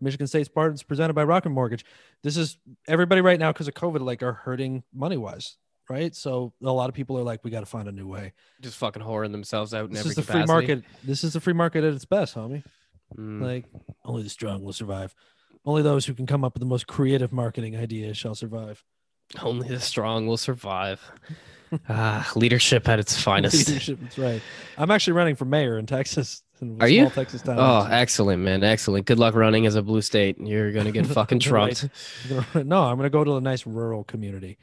Michigan 0.00 0.26
State 0.26 0.46
Spartans 0.46 0.82
presented 0.82 1.14
by 1.14 1.24
Rocket 1.24 1.50
Mortgage. 1.50 1.84
This 2.22 2.36
is 2.36 2.56
everybody 2.86 3.20
right 3.20 3.38
now 3.38 3.52
because 3.52 3.66
of 3.66 3.74
COVID, 3.74 4.00
like 4.00 4.22
are 4.22 4.32
hurting 4.32 4.84
money 4.94 5.16
wise, 5.16 5.56
right? 5.88 6.14
So 6.14 6.52
a 6.62 6.72
lot 6.72 6.88
of 6.88 6.94
people 6.94 7.18
are 7.18 7.22
like, 7.22 7.44
we 7.44 7.50
got 7.50 7.60
to 7.60 7.66
find 7.66 7.88
a 7.88 7.92
new 7.92 8.06
way. 8.06 8.32
just 8.60 8.76
fucking 8.76 9.02
whoring 9.02 9.32
themselves 9.32 9.72
out 9.74 9.86
in 9.86 9.90
This 9.92 10.00
every 10.00 10.10
is 10.10 10.16
the 10.16 10.22
capacity. 10.22 10.46
free 10.46 10.54
market. 10.54 10.84
This 11.04 11.24
is 11.24 11.32
the 11.32 11.40
free 11.40 11.52
market 11.54 11.84
at 11.84 11.92
its 11.94 12.04
best, 12.04 12.34
homie. 12.34 12.62
Mm. 13.16 13.40
Like 13.42 13.64
only 14.04 14.22
the 14.22 14.28
strong 14.30 14.62
will 14.64 14.72
survive. 14.72 15.14
Only 15.64 15.82
those 15.82 16.06
who 16.06 16.14
can 16.14 16.26
come 16.26 16.44
up 16.44 16.54
with 16.54 16.60
the 16.60 16.66
most 16.66 16.86
creative 16.86 17.32
marketing 17.32 17.76
ideas 17.76 18.16
shall 18.16 18.34
survive. 18.34 18.84
Only 19.42 19.68
the 19.68 19.80
strong 19.80 20.26
will 20.26 20.36
survive. 20.38 21.00
ah, 21.88 22.30
leadership 22.34 22.88
at 22.88 22.98
its 22.98 23.20
finest. 23.20 23.68
Leadership, 23.68 23.98
that's 24.00 24.18
right. 24.18 24.40
I'm 24.78 24.90
actually 24.90 25.12
running 25.14 25.36
for 25.36 25.44
mayor 25.44 25.78
in 25.78 25.84
Texas. 25.86 26.42
in 26.62 26.80
Are 26.80 26.88
you? 26.88 27.00
small 27.02 27.10
Texas 27.10 27.42
town. 27.42 27.56
Oh, 27.58 27.86
excellent, 27.90 28.42
man. 28.42 28.64
Excellent. 28.64 29.04
Good 29.04 29.18
luck 29.18 29.34
running 29.34 29.66
as 29.66 29.74
a 29.74 29.82
blue 29.82 30.00
state. 30.00 30.38
You're 30.40 30.72
gonna 30.72 30.92
get 30.92 31.06
fucking 31.18 31.40
Right. 31.50 31.76
trumped. 31.76 31.88
I'm 32.54 32.68
no, 32.68 32.84
I'm 32.84 32.96
gonna 32.96 33.10
go 33.10 33.22
to 33.24 33.36
a 33.36 33.40
nice 33.40 33.66
rural 33.66 34.04
community. 34.04 34.56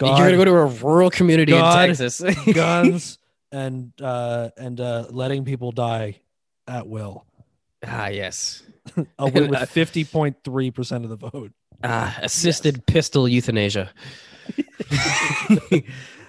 You're 0.00 0.16
gonna 0.16 0.36
go 0.36 0.44
to 0.44 0.50
a 0.52 0.66
rural 0.66 1.10
community 1.10 1.52
God. 1.52 1.88
in 1.90 1.96
Texas. 1.96 2.20
guns 2.54 3.18
and 3.52 3.92
uh 4.00 4.50
and 4.56 4.80
uh 4.80 5.06
letting 5.10 5.44
people 5.44 5.72
die 5.72 6.20
at 6.66 6.86
will. 6.86 7.24
ah, 7.86 8.08
yes. 8.08 8.62
Win 8.96 9.06
with 9.18 9.54
uh, 9.54 9.66
fifty 9.66 10.04
point 10.04 10.36
three 10.44 10.70
percent 10.70 11.04
of 11.04 11.10
the 11.10 11.16
vote. 11.16 11.52
Ah, 11.82 12.18
assisted 12.22 12.86
pistol 12.86 13.28
euthanasia. 13.28 13.92
it's 14.56 14.66
Holy 15.70 15.84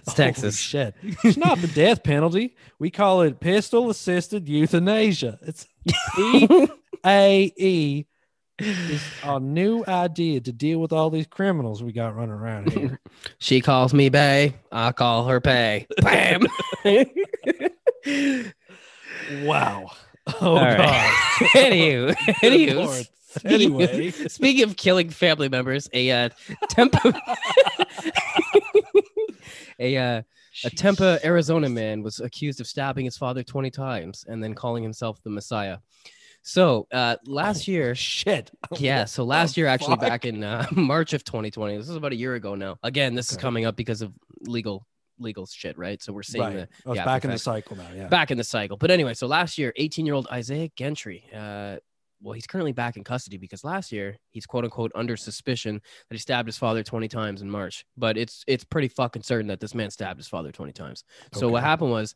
Texas. 0.08 0.58
shit. 0.58 0.96
It's 1.24 1.38
not 1.38 1.60
the 1.60 1.68
death 1.68 2.04
penalty. 2.04 2.56
We 2.80 2.92
call 2.92 3.22
it 3.22 3.40
pistol 3.40 3.90
assisted 3.90 4.48
euthanasia. 4.48 5.40
It's 5.42 5.68
PAE 7.04 8.06
is 8.60 9.02
a 9.24 9.40
new 9.40 9.84
idea 9.88 10.40
to 10.42 10.52
deal 10.52 10.80
with 10.80 10.94
all 10.94 11.10
these 11.10 11.28
criminals 11.28 11.84
we 11.84 11.92
got 11.92 12.16
running 12.16 12.32
around 12.32 12.72
here. 12.72 13.00
She 13.40 13.60
calls 13.60 13.94
me 13.94 14.10
Bay. 14.10 14.54
I 14.72 14.92
call 14.92 15.26
her 15.28 15.42
Pay. 15.42 15.88
Bam. 16.02 16.42
wow. 19.44 19.90
Oh 20.42 20.56
All 20.58 20.62
right. 20.64 20.78
god. 20.78 21.14
anywho, 21.56 22.16
Good 22.42 22.52
anywho. 22.54 23.08
Speaking, 23.38 23.52
Anyway. 23.54 24.12
speaking 24.12 24.64
of 24.64 24.78
killing 24.78 25.10
family 25.10 25.50
members, 25.50 25.90
a 25.92 26.10
uh, 26.12 26.30
Tempe, 26.70 26.98
a 29.80 29.98
uh, 29.98 30.22
a 30.64 30.70
Tempe, 30.70 31.18
Arizona 31.24 31.68
man 31.68 32.02
was 32.02 32.20
accused 32.22 32.62
of 32.62 32.68
stabbing 32.68 33.04
his 33.06 33.18
father 33.18 33.44
20 33.44 33.70
times 33.72 34.24
and 34.28 34.42
then 34.42 34.54
calling 34.54 34.84
himself 34.84 35.22
the 35.24 35.30
Messiah. 35.30 35.78
So 36.48 36.88
uh, 36.94 37.16
last 37.26 37.68
year, 37.68 37.96
Shit. 37.96 38.52
yeah. 38.78 39.06
So 39.06 39.24
last 39.24 39.58
year, 39.58 39.66
actually, 39.66 39.98
back 39.98 40.26
in 40.26 40.44
uh, 40.44 40.68
March 40.72 41.14
of 41.14 41.24
2020, 41.24 41.76
this 41.76 41.90
is 41.90 41.96
about 41.96 42.12
a 42.12 42.16
year 42.16 42.36
ago 42.36 42.54
now. 42.54 42.78
Again, 42.84 43.16
this 43.16 43.32
is 43.32 43.38
Okay. 43.38 43.42
coming 43.42 43.66
up 43.66 43.76
because 43.76 44.04
of 44.04 44.14
legal 44.42 44.86
legal 45.18 45.48
shit, 45.48 45.76
right? 45.78 46.04
So 46.04 46.14
we're 46.14 46.22
seeing 46.24 46.44
Right. 46.44 46.54
the 46.54 46.68
I 46.86 46.90
was 46.90 46.96
yeah, 46.98 47.06
back 47.06 47.24
in 47.24 47.30
the 47.32 47.34
perfect. 47.36 47.44
cycle 47.46 47.78
now. 47.78 47.88
Yeah. 47.96 48.10
back 48.10 48.30
in 48.30 48.38
the 48.38 48.44
cycle. 48.44 48.78
But 48.78 48.92
anyway, 48.92 49.16
so 49.16 49.26
last 49.26 49.58
year, 49.58 49.74
18 49.76 50.06
year 50.06 50.14
old 50.14 50.28
Isaiah 50.32 50.70
Gentry, 50.76 51.24
uh, 51.34 51.78
well, 52.22 52.34
he's 52.34 52.46
currently 52.46 52.74
back 52.74 52.96
in 52.96 53.04
custody 53.04 53.38
because 53.38 53.64
last 53.64 53.92
year 53.92 54.16
he's 54.30 54.46
quote 54.46 54.66
unquote 54.66 54.92
under 54.94 55.18
suspicion 55.18 55.76
that 56.10 56.16
he 56.16 56.20
stabbed 56.20 56.48
his 56.48 56.58
father 56.60 56.84
20 56.84 57.08
times 57.08 57.42
in 57.42 57.50
March. 57.50 57.86
But 57.98 58.18
it's 58.18 58.44
it's 58.46 58.64
pretty 58.66 58.90
fucking 58.90 59.24
certain 59.24 59.48
that 59.48 59.62
this 59.62 59.74
man 59.74 59.90
stabbed 59.90 60.20
his 60.20 60.28
father 60.28 60.52
20 60.52 60.74
times. 60.74 61.04
So 61.34 61.50
what 61.50 61.60
Okay. 61.60 61.70
happened 61.70 61.90
was 61.92 62.14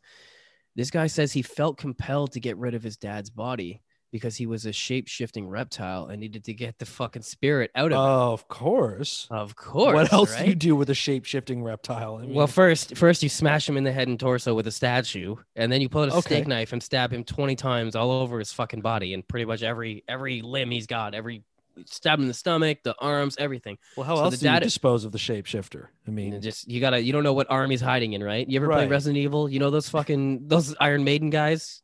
this 0.76 0.90
guy 0.92 1.08
says 1.08 1.32
he 1.32 1.42
felt 1.42 1.78
compelled 1.78 2.30
to 2.32 2.40
get 2.40 2.56
rid 2.58 2.74
of 2.74 2.82
his 2.84 2.96
dad's 2.96 3.30
body 3.30 3.82
because 4.12 4.36
he 4.36 4.46
was 4.46 4.66
a 4.66 4.72
shape 4.72 5.08
shifting 5.08 5.48
reptile 5.48 6.06
and 6.06 6.20
needed 6.20 6.44
to 6.44 6.52
get 6.52 6.78
the 6.78 6.86
fucking 6.86 7.22
spirit 7.22 7.70
out 7.74 7.92
of 7.92 7.98
him. 7.98 7.98
of 7.98 8.48
course. 8.48 9.26
Of 9.30 9.56
course. 9.56 9.94
what 9.94 10.12
else 10.12 10.36
do 10.36 10.44
you 10.46 10.54
do 10.54 10.74
with 10.76 10.90
a 10.90 10.94
shape 10.94 11.24
shifting 11.24 11.62
reptile? 11.62 12.16
I 12.16 12.22
mean, 12.22 12.34
Well, 12.34 12.46
first, 12.46 12.96
first 12.96 13.22
you 13.22 13.28
smash 13.28 13.68
him 13.68 13.76
in 13.76 13.84
the 13.84 13.92
head 13.92 14.08
and 14.08 14.18
torso 14.18 14.54
with 14.54 14.66
a 14.66 14.72
statue, 14.72 15.36
and 15.56 15.70
then 15.70 15.80
you 15.80 15.88
pull 15.88 16.02
out 16.02 16.08
a 16.08 16.12
Okay. 16.12 16.20
steak 16.36 16.46
knife 16.46 16.72
and 16.72 16.82
stab 16.82 17.12
him 17.12 17.24
twenty 17.24 17.56
times 17.56 17.94
all 17.96 18.10
over 18.10 18.38
his 18.38 18.52
fucking 18.52 18.80
body, 18.80 19.14
and 19.14 19.26
pretty 19.26 19.44
much 19.44 19.62
every 19.62 20.04
every 20.08 20.42
limb 20.42 20.70
he's 20.70 20.86
got, 20.86 21.14
every 21.14 21.44
stab 21.86 22.18
him 22.18 22.22
in 22.24 22.28
the 22.28 22.34
stomach, 22.34 22.78
the 22.82 22.94
arms, 22.98 23.36
everything. 23.38 23.78
well, 23.96 24.04
how 24.04 24.16
so 24.16 24.24
else 24.24 24.38
do 24.38 24.50
you 24.50 24.60
dispose 24.60 25.04
of 25.04 25.12
the 25.12 25.18
shapeshifter? 25.18 25.86
I 26.06 26.10
mean, 26.10 26.40
just 26.42 26.68
you 26.68 26.80
gotta 26.80 27.00
you 27.00 27.12
don't 27.12 27.22
know 27.22 27.32
what 27.32 27.50
arm 27.50 27.70
he's 27.70 27.80
hiding 27.80 28.12
in, 28.12 28.22
right? 28.22 28.46
You 28.48 28.60
ever 28.60 28.68
play 28.68 28.88
Resident 28.88 29.18
Evil? 29.18 29.48
You 29.48 29.60
know 29.60 29.70
those 29.70 29.88
fucking 29.88 30.48
those 30.48 30.74
Iron 30.80 31.04
Maiden 31.04 31.30
guys. 31.30 31.82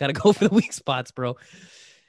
Gotta 0.00 0.14
go 0.14 0.32
for 0.34 0.48
the 0.48 0.54
weak 0.54 0.72
spots, 0.72 1.12
bro. 1.12 1.30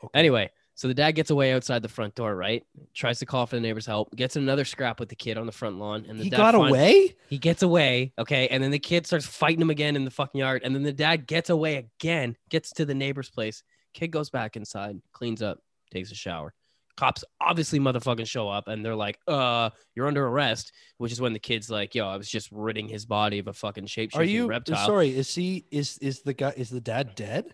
okay. 0.03 0.11
Anyway, 0.15 0.49
so 0.73 0.87
the 0.87 0.93
dad 0.95 1.11
gets 1.11 1.29
away 1.29 1.51
outside 1.53 1.81
the 1.83 1.89
front 1.89 2.15
door, 2.15 2.35
right? 2.35 2.63
Tries 2.95 3.19
to 3.19 3.25
call 3.27 3.45
for 3.45 3.55
the 3.57 3.61
neighbor's 3.61 3.85
help, 3.85 4.15
gets 4.15 4.35
another 4.37 4.65
scrap 4.65 4.99
with 4.99 5.09
the 5.09 5.15
kid 5.15 5.37
on 5.37 5.45
the 5.45 5.51
front 5.51 5.77
lawn, 5.77 6.05
and 6.09 6.17
the 6.17 6.23
he 6.23 6.29
dad 6.31 6.37
got 6.37 6.55
finds- 6.55 6.69
away. 6.71 7.15
He 7.27 7.37
gets 7.37 7.61
away, 7.61 8.13
okay, 8.17 8.47
and 8.47 8.63
then 8.63 8.71
the 8.71 8.79
kid 8.79 9.05
starts 9.05 9.25
fighting 9.27 9.61
him 9.61 9.69
again 9.69 9.95
in 9.95 10.05
the 10.05 10.11
fucking 10.11 10.39
yard, 10.39 10.61
and 10.63 10.73
then 10.73 10.83
the 10.83 10.93
dad 10.93 11.27
gets 11.27 11.49
away 11.51 11.75
again, 11.75 12.35
gets 12.49 12.71
to 12.71 12.85
the 12.85 12.95
neighbor's 12.95 13.29
place. 13.29 13.61
Kid 13.93 14.07
goes 14.07 14.29
back 14.29 14.55
inside, 14.55 15.01
cleans 15.11 15.41
up, 15.43 15.59
takes 15.91 16.11
a 16.11 16.15
shower. 16.15 16.53
Cops 16.97 17.23
obviously 17.39 17.79
motherfucking 17.79 18.27
show 18.27 18.47
up, 18.49 18.67
and 18.67 18.85
they're 18.85 18.95
like, 18.95 19.17
"Uh, 19.27 19.69
you're 19.95 20.07
under 20.07 20.27
arrest." 20.27 20.71
Which 20.97 21.11
is 21.11 21.19
when 21.21 21.33
the 21.33 21.39
kid's 21.39 21.69
like, 21.69 21.95
"Yo, 21.95 22.05
I 22.07 22.17
was 22.17 22.29
just 22.29 22.49
ridding 22.51 22.87
his 22.89 23.05
body 23.05 23.39
of 23.39 23.47
a 23.47 23.53
fucking 23.53 23.87
shape 23.87 24.11
Are 24.13 24.19
shifting 24.21 24.35
you 24.35 24.47
reptile." 24.47 24.85
sorry? 24.85 25.15
Is 25.15 25.33
he 25.33 25.65
is 25.71 25.97
is 25.99 26.21
the 26.21 26.33
guy 26.33 26.53
is 26.55 26.69
the 26.69 26.81
dad 26.81 27.15
dead? 27.15 27.53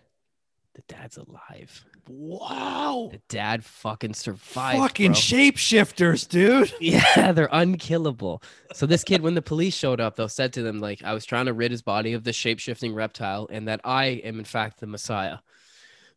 The 0.78 0.94
dad's 0.94 1.16
alive. 1.16 1.84
Wow. 2.06 3.08
The 3.10 3.20
dad 3.28 3.64
fucking 3.64 4.14
survived. 4.14 4.78
Fucking 4.78 5.10
bro. 5.10 5.20
shapeshifters, 5.20 6.28
dude. 6.28 6.72
Yeah, 6.80 7.32
they're 7.32 7.48
unkillable. 7.50 8.44
So 8.74 8.86
this 8.86 9.02
kid, 9.02 9.20
when 9.22 9.34
the 9.34 9.42
police 9.42 9.74
showed 9.74 10.00
up, 10.00 10.14
though, 10.14 10.28
said 10.28 10.52
to 10.52 10.62
them 10.62 10.78
like, 10.78 11.02
"I 11.02 11.14
was 11.14 11.24
trying 11.24 11.46
to 11.46 11.52
rid 11.52 11.72
his 11.72 11.82
body 11.82 12.12
of 12.12 12.22
the 12.22 12.32
shape-shifting 12.32 12.94
reptile, 12.94 13.48
and 13.50 13.66
that 13.66 13.80
I 13.82 14.04
am 14.04 14.38
in 14.38 14.44
fact 14.44 14.78
the 14.78 14.86
Messiah." 14.86 15.38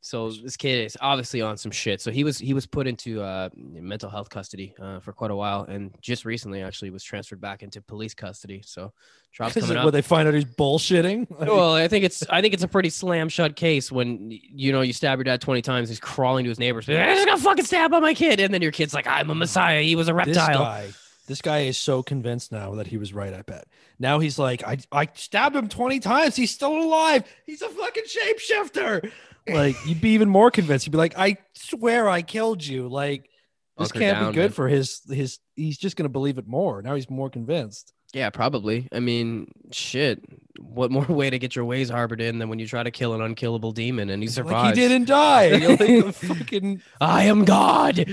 So 0.03 0.31
this 0.31 0.57
kid 0.57 0.85
is 0.85 0.97
obviously 0.99 1.41
on 1.41 1.57
some 1.57 1.71
shit. 1.71 2.01
So 2.01 2.09
he 2.09 2.23
was 2.23 2.39
he 2.39 2.55
was 2.55 2.65
put 2.65 2.87
into 2.87 3.21
uh, 3.21 3.49
mental 3.55 4.09
health 4.09 4.31
custody 4.31 4.73
uh, 4.81 4.99
for 4.99 5.13
quite 5.13 5.29
a 5.29 5.35
while, 5.35 5.63
and 5.63 5.93
just 6.01 6.25
recently 6.25 6.63
actually 6.63 6.89
was 6.89 7.03
transferred 7.03 7.39
back 7.39 7.61
into 7.61 7.83
police 7.83 8.15
custody. 8.15 8.63
So 8.65 8.93
trial's 9.31 9.53
coming 9.59 9.77
where 9.77 9.91
they 9.91 10.01
find 10.01 10.27
out 10.27 10.33
he's 10.33 10.43
bullshitting? 10.43 11.27
Well, 11.51 11.75
I 11.75 11.87
think 11.87 12.03
it's 12.03 12.23
I 12.29 12.41
think 12.41 12.55
it's 12.55 12.63
a 12.63 12.67
pretty 12.67 12.89
slam 12.89 13.29
shut 13.29 13.55
case 13.55 13.91
when 13.91 14.31
you 14.31 14.71
know 14.71 14.81
you 14.81 14.91
stab 14.91 15.19
your 15.19 15.23
dad 15.23 15.39
twenty 15.39 15.61
times, 15.61 15.87
he's 15.87 15.99
crawling 15.99 16.45
to 16.45 16.49
his 16.49 16.59
neighbors. 16.59 16.89
I 16.89 16.93
just 16.93 17.27
got 17.27 17.39
fucking 17.39 17.65
stabbed 17.65 17.91
by 17.91 17.99
my 17.99 18.15
kid, 18.15 18.39
and 18.39 18.51
then 18.51 18.63
your 18.63 18.71
kid's 18.71 18.95
like, 18.95 19.05
"I'm 19.05 19.29
a 19.29 19.35
Messiah. 19.35 19.83
He 19.83 19.95
was 19.95 20.09
a 20.09 20.13
this 20.13 20.35
reptile." 20.35 20.63
guy, 20.63 20.89
this 21.27 21.43
guy 21.43 21.59
is 21.59 21.77
so 21.77 22.01
convinced 22.01 22.51
now 22.51 22.73
that 22.75 22.87
he 22.87 22.97
was 22.97 23.13
right. 23.13 23.33
I 23.33 23.43
bet. 23.43 23.67
Now 23.99 24.17
he's 24.17 24.39
like, 24.39 24.63
I 24.63 24.79
I 24.91 25.09
stabbed 25.13 25.55
him 25.55 25.67
twenty 25.67 25.99
times. 25.99 26.35
He's 26.35 26.49
still 26.49 26.75
alive. 26.75 27.23
He's 27.45 27.61
a 27.61 27.69
fucking 27.69 28.05
shapeshifter. 28.05 29.11
Like 29.47 29.75
you'd 29.85 30.01
be 30.01 30.09
even 30.09 30.29
more 30.29 30.51
convinced. 30.51 30.85
You'd 30.85 30.91
be 30.91 30.97
like, 30.97 31.17
I 31.17 31.37
swear 31.53 32.07
I 32.09 32.21
killed 32.21 32.65
you. 32.65 32.87
Like 32.87 33.29
this 33.77 33.89
Bunker 33.89 33.99
can't 33.99 34.19
down, 34.19 34.31
be 34.31 34.35
good 34.35 34.41
man. 34.41 34.51
for 34.51 34.67
his 34.67 35.01
his. 35.09 35.39
He's 35.55 35.77
just 35.77 35.95
gonna 35.95 36.09
believe 36.09 36.37
it 36.37 36.47
more. 36.47 36.81
Now 36.81 36.95
he's 36.95 37.09
more 37.09 37.29
convinced. 37.29 37.93
Yeah, 38.13 38.29
probably. 38.29 38.87
I 38.91 38.99
mean, 38.99 39.51
shit. 39.71 40.23
What 40.59 40.91
more 40.91 41.05
way 41.09 41.29
to 41.29 41.39
get 41.39 41.55
your 41.55 41.65
ways 41.65 41.89
harbored 41.89 42.21
in 42.21 42.39
than 42.39 42.49
when 42.49 42.59
you 42.59 42.67
try 42.67 42.83
to 42.83 42.91
kill 42.91 43.13
an 43.13 43.21
unkillable 43.21 43.71
demon 43.71 44.09
and 44.09 44.21
he 44.21 44.27
survives? 44.27 44.53
Like 44.53 44.75
he 44.75 44.81
didn't 44.81 45.07
die. 45.07 45.57
Like 45.71 46.13
fucking. 46.15 46.81
I 46.99 47.23
am 47.23 47.45
God. 47.45 48.05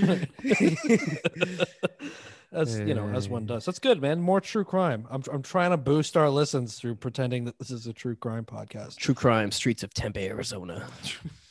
That's 2.51 2.79
you 2.79 2.95
know 2.95 3.07
as 3.09 3.29
one 3.29 3.45
does. 3.45 3.65
That's 3.65 3.79
good, 3.79 4.01
man. 4.01 4.21
More 4.21 4.41
true 4.41 4.63
crime. 4.63 5.07
I'm 5.11 5.21
I'm 5.31 5.43
trying 5.43 5.69
to 5.71 5.77
boost 5.77 6.17
our 6.17 6.29
listens 6.29 6.79
through 6.79 6.95
pretending 6.95 7.45
that 7.45 7.59
this 7.59 7.69
is 7.69 7.85
a 7.85 7.93
true 7.93 8.15
crime 8.15 8.45
podcast. 8.45 8.95
True 8.97 9.13
crime, 9.13 9.51
streets 9.51 9.83
of 9.83 9.93
Tempe, 9.93 10.25
Arizona. 10.27 10.87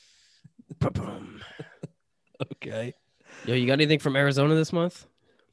Ba-boom. 0.80 1.40
Okay. 2.52 2.94
Yo, 3.46 3.54
you 3.54 3.66
got 3.66 3.74
anything 3.74 3.98
from 3.98 4.16
Arizona 4.16 4.54
this 4.54 4.72
month? 4.72 5.06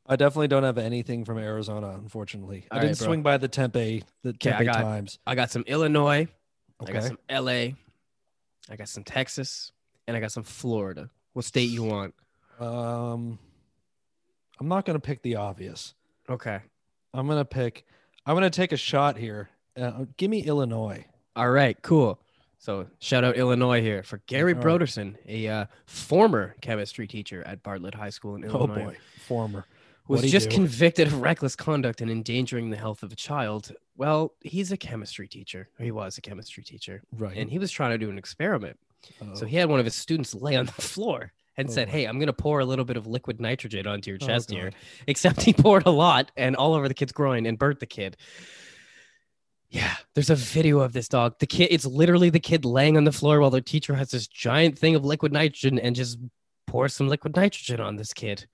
I 0.08 0.16
definitely 0.16 0.48
don't 0.50 0.64
have 0.64 0.78
anything 0.78 1.26
from 1.26 1.38
Arizona, 1.40 1.90
unfortunately. 1.90 2.68
I 2.70 2.76
didn't 2.76 2.90
right, 2.90 2.98
swing 2.98 3.24
by 3.24 3.38
the 3.38 3.48
Tempe, 3.48 4.04
the 4.22 4.30
I 4.30 4.34
Tempe 4.34 4.66
got- 4.66 4.82
Times. 4.82 5.20
I 5.26 5.34
got 5.36 5.50
some 5.50 5.64
Illinois. 5.66 6.28
Okay. 6.82 6.92
I 6.92 6.94
got 6.94 7.04
some 7.04 7.18
LA. 7.30 7.52
I 8.70 8.76
got 8.78 8.90
some 8.90 9.04
Texas, 9.04 9.72
and 10.08 10.16
I 10.16 10.20
got 10.20 10.32
some 10.32 10.44
Florida. 10.44 11.10
What 11.34 11.46
state 11.46 11.70
you 11.70 11.84
want? 11.84 12.14
Um, 12.60 13.40
I'm 14.60 14.68
not 14.68 14.86
gonna 14.86 15.00
pick 15.00 15.22
the 15.22 15.36
obvious. 15.36 15.94
Okay. 16.30 16.60
I'm 17.14 17.28
gonna 17.28 17.46
pick. 17.46 17.86
I'm 18.26 18.36
gonna 18.36 18.50
take 18.50 18.72
a 18.72 18.78
shot 18.78 19.18
here. 19.18 19.50
Uh, 19.78 20.06
give 20.18 20.30
me 20.30 20.44
Illinois. 20.44 21.06
All 21.36 21.50
right, 21.50 21.80
cool. 21.82 22.20
So 22.58 22.88
shout 23.00 23.24
out 23.24 23.36
Illinois 23.36 23.82
here 23.82 24.02
for 24.04 24.22
Gary 24.28 24.54
All 24.54 24.58
right. 24.60 24.64
Broderson, 24.66 25.18
a 25.28 25.48
uh, 25.48 25.66
former 25.86 26.56
chemistry 26.62 27.08
teacher 27.08 27.44
at 27.46 27.62
Bartlett 27.62 27.94
High 27.94 28.10
School 28.10 28.36
in 28.36 28.44
Illinois. 28.44 28.60
Oh 28.60 28.66
Illinois, 28.74 28.92
boy, 28.94 28.98
former. 29.28 29.66
was 30.08 30.32
just 30.32 30.50
do? 30.50 30.56
convicted 30.56 31.08
of 31.08 31.22
reckless 31.22 31.56
conduct 31.56 32.02
and 32.02 32.10
endangering 32.10 32.70
the 32.70 32.78
health 32.78 33.04
of 33.04 33.12
a 33.12 33.16
child. 33.16 33.72
Well, 33.98 34.34
he's 34.42 34.72
a 34.72 34.78
chemistry 34.78 35.28
teacher. 35.28 35.70
He 35.78 35.92
was 35.92 36.18
a 36.18 36.22
chemistry 36.22 36.64
teacher, 36.64 37.02
Right. 37.18 37.38
and 37.38 37.50
he 37.50 37.60
was 37.60 37.72
trying 37.72 37.92
to 37.92 37.98
do 37.98 38.10
an 38.10 38.18
experiment. 38.18 38.80
So 39.36 39.44
Oh. 39.44 39.46
he 39.46 39.58
had 39.58 39.70
one 39.70 39.80
of 39.80 39.86
his 39.86 39.96
students 39.96 40.34
lay 40.34 40.56
on 40.56 40.66
the 40.66 40.72
floor 40.82 41.34
and 41.58 41.70
Oh, 41.70 41.72
said, 41.72 41.90
"Hey, 41.90 42.06
I'm 42.06 42.18
going 42.18 42.28
to 42.28 42.34
pour 42.34 42.60
a 42.60 42.66
little 42.66 42.86
bit 42.86 42.98
of 42.98 43.08
liquid 43.08 43.40
nitrogen 43.40 43.88
onto 43.88 44.12
your 44.12 44.20
Oh, 44.22 44.26
chest 44.26 44.52
here." 44.52 44.72
Except 45.08 45.42
he 45.42 45.54
poured 45.54 45.86
a 45.86 45.92
lot 45.92 46.32
and 46.36 46.56
all 46.56 46.74
over 46.74 46.88
the 46.88 46.94
kid's 46.94 47.12
groin 47.14 47.46
and 47.46 47.58
burnt 47.58 47.80
the 47.80 47.86
kid. 47.86 48.18
Yeah, 49.70 49.96
there's 50.14 50.30
a 50.30 50.36
video 50.36 50.80
of 50.80 50.94
this 50.94 51.08
dog. 51.10 51.40
The 51.40 51.48
kid, 51.48 51.68
it's 51.72 51.86
literally 51.86 52.30
the 52.30 52.40
kid 52.40 52.64
laying 52.66 52.98
on 52.98 53.04
the 53.04 53.12
floor 53.12 53.40
while 53.42 53.50
their 53.50 53.62
teacher 53.62 53.96
has 53.96 54.12
this 54.12 54.28
giant 54.28 54.78
thing 54.78 54.96
of 54.96 55.04
liquid 55.04 55.34
nitrogen 55.34 55.80
and 55.80 55.96
just 55.96 56.18
pours 56.68 56.94
some 56.94 57.08
liquid 57.10 57.36
nitrogen 57.36 57.80
on 57.82 57.96
this 57.96 58.14
kid. 58.14 58.46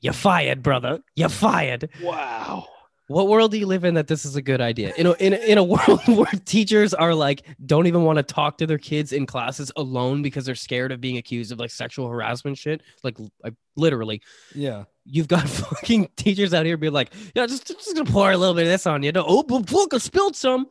You're 0.00 0.12
fired, 0.12 0.62
brother. 0.62 1.00
You're 1.16 1.28
fired. 1.28 1.88
Wow. 2.02 2.66
What 3.08 3.28
world 3.28 3.50
do 3.50 3.58
you 3.58 3.66
live 3.66 3.84
in 3.84 3.94
that 3.94 4.06
this 4.06 4.24
is 4.24 4.36
a 4.36 4.42
good 4.42 4.60
idea? 4.60 4.92
In 4.96 5.06
a, 5.06 5.12
in 5.12 5.32
a, 5.32 5.36
in 5.36 5.58
a 5.58 5.64
world 5.74 6.00
where 6.06 6.26
teachers 6.44 6.92
are 6.94 7.14
like, 7.14 7.42
don't 7.64 7.86
even 7.86 8.04
want 8.04 8.18
to 8.18 8.22
talk 8.22 8.58
to 8.58 8.66
their 8.66 8.78
kids 8.78 9.12
in 9.12 9.24
classes 9.26 9.72
alone 9.76 10.20
because 10.22 10.44
they're 10.44 10.54
scared 10.54 10.92
of 10.92 11.00
being 11.00 11.16
accused 11.16 11.50
of 11.50 11.58
like 11.58 11.70
sexual 11.70 12.08
harassment 12.08 12.58
shit. 12.58 12.82
Like, 13.02 13.16
like 13.42 13.54
literally, 13.76 14.20
Yeah. 14.54 14.84
you've 15.06 15.28
got 15.28 15.48
fucking 15.48 16.10
teachers 16.16 16.52
out 16.52 16.66
here 16.66 16.76
being 16.76 16.92
like, 16.92 17.12
yeah, 17.34 17.46
just, 17.46 17.66
just 17.66 17.94
gonna 17.96 18.10
pour 18.10 18.30
a 18.30 18.36
little 18.36 18.54
bit 18.54 18.62
of 18.62 18.68
this 18.68 18.86
on 18.86 19.02
you. 19.02 19.10
No, 19.12 19.24
oh, 19.26 19.42
but 19.42 19.72
look, 19.72 19.94
I 19.94 19.98
spilled 19.98 20.36
some. 20.36 20.66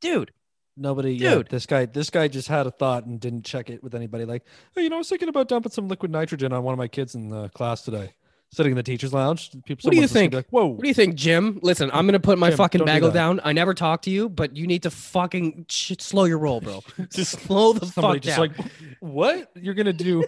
Dude, 0.00 0.32
Nobody, 0.78 1.14
yeah, 1.14 1.36
Dude. 1.36 1.48
this 1.48 1.64
guy, 1.64 1.86
this 1.86 2.10
guy 2.10 2.28
just 2.28 2.48
had 2.48 2.66
a 2.66 2.70
thought 2.70 3.06
and 3.06 3.18
didn't 3.18 3.46
check 3.46 3.70
it 3.70 3.82
with 3.82 3.94
anybody. 3.94 4.26
Like, 4.26 4.44
hey, 4.74 4.82
you 4.82 4.90
know, 4.90 4.96
I 4.96 4.98
was 4.98 5.08
thinking 5.08 5.30
about 5.30 5.48
dumping 5.48 5.72
some 5.72 5.88
liquid 5.88 6.10
nitrogen 6.10 6.52
on 6.52 6.62
one 6.64 6.74
of 6.74 6.78
my 6.78 6.86
kids 6.86 7.14
in 7.14 7.30
the 7.30 7.48
class 7.48 7.80
today. 7.80 8.12
Sitting 8.56 8.72
in 8.72 8.76
the 8.76 8.82
teachers' 8.82 9.12
lounge. 9.12 9.50
People, 9.50 9.60
What 9.60 9.66
do 9.66 9.74
you 9.74 9.80
someone's 9.80 10.00
just 10.00 10.14
gonna 10.14 10.22
think? 10.22 10.34
Like, 10.34 10.46
Whoa, 10.48 10.64
what 10.64 10.80
do 10.80 10.88
you 10.88 10.94
think, 10.94 11.14
Jim? 11.14 11.58
Listen, 11.62 11.90
I'm 11.92 12.06
gonna 12.06 12.18
put 12.18 12.38
my 12.38 12.48
Jim, 12.48 12.56
fucking 12.56 12.78
don't 12.78 12.86
do 12.86 12.92
bagel 12.94 13.10
down. 13.10 13.38
I 13.44 13.52
never 13.52 13.74
talk 13.74 14.00
to 14.02 14.10
you, 14.10 14.30
but 14.30 14.56
you 14.56 14.66
need 14.66 14.84
to 14.84 14.90
fucking 14.90 15.66
sh- 15.68 15.92
slow 15.98 16.24
your 16.24 16.38
roll, 16.38 16.62
bro. 16.62 16.82
just 17.12 17.38
slow 17.40 17.74
the 17.74 17.84
somebody 17.84 18.20
fuck 18.20 18.22
just 18.22 18.38
down. 18.38 18.48
like, 18.48 18.72
what 19.00 19.50
you're 19.56 19.74
gonna 19.74 19.92
do? 19.92 20.24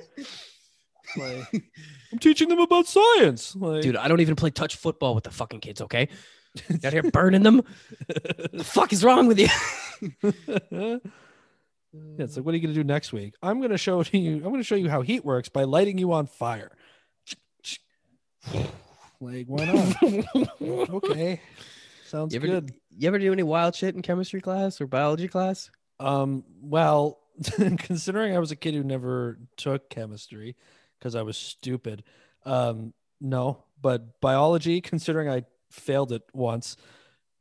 like, 1.16 1.64
I'm 2.12 2.18
teaching 2.18 2.50
them 2.50 2.58
about 2.58 2.86
science. 2.86 3.56
Like, 3.56 3.80
Dude, 3.80 3.96
I 3.96 4.08
don't 4.08 4.20
even 4.20 4.36
play 4.36 4.50
touch 4.50 4.76
football 4.76 5.14
with 5.14 5.24
the 5.24 5.30
fucking 5.30 5.60
kids, 5.60 5.80
okay? 5.80 6.10
Out 6.84 6.92
here 6.92 7.04
burning 7.04 7.44
them? 7.44 7.62
the 8.52 8.62
fuck 8.62 8.92
is 8.92 9.02
wrong 9.02 9.26
with 9.26 9.38
you? 9.38 9.48
yeah, 10.70 10.98
it's 12.18 12.36
like, 12.36 12.44
what 12.44 12.52
are 12.52 12.58
you 12.58 12.62
gonna 12.62 12.74
do 12.74 12.84
next 12.84 13.12
week? 13.12 13.34
I'm 13.42 13.62
gonna 13.62 13.78
show 13.78 14.02
you. 14.12 14.36
I'm 14.36 14.50
gonna 14.50 14.62
show 14.62 14.74
you 14.74 14.90
how 14.90 15.00
heat 15.00 15.24
works 15.24 15.48
by 15.48 15.64
lighting 15.64 15.96
you 15.96 16.12
on 16.12 16.26
fire. 16.26 16.70
Like, 19.20 19.46
why 19.46 19.64
not? 19.64 19.96
okay, 20.90 21.40
sounds 22.04 22.32
You 22.34 22.38
ever, 22.38 22.46
good. 22.46 22.74
you 22.96 23.08
ever 23.08 23.18
do 23.18 23.32
any 23.32 23.42
wild 23.42 23.74
shit 23.74 23.94
in 23.94 24.02
chemistry 24.02 24.40
class 24.40 24.80
or 24.80 24.86
biology 24.86 25.26
class? 25.28 25.70
Um, 25.98 26.44
well, 26.60 27.18
considering 27.78 28.36
I 28.36 28.38
was 28.38 28.50
a 28.52 28.56
kid 28.56 28.74
who 28.74 28.84
never 28.84 29.38
took 29.56 29.90
chemistry 29.90 30.56
because 30.98 31.14
I 31.16 31.22
was 31.22 31.36
stupid, 31.36 32.04
um, 32.44 32.92
no. 33.20 33.64
But 33.80 34.20
biology, 34.20 34.80
considering 34.80 35.28
I 35.28 35.44
failed 35.70 36.12
it 36.12 36.22
once, 36.32 36.76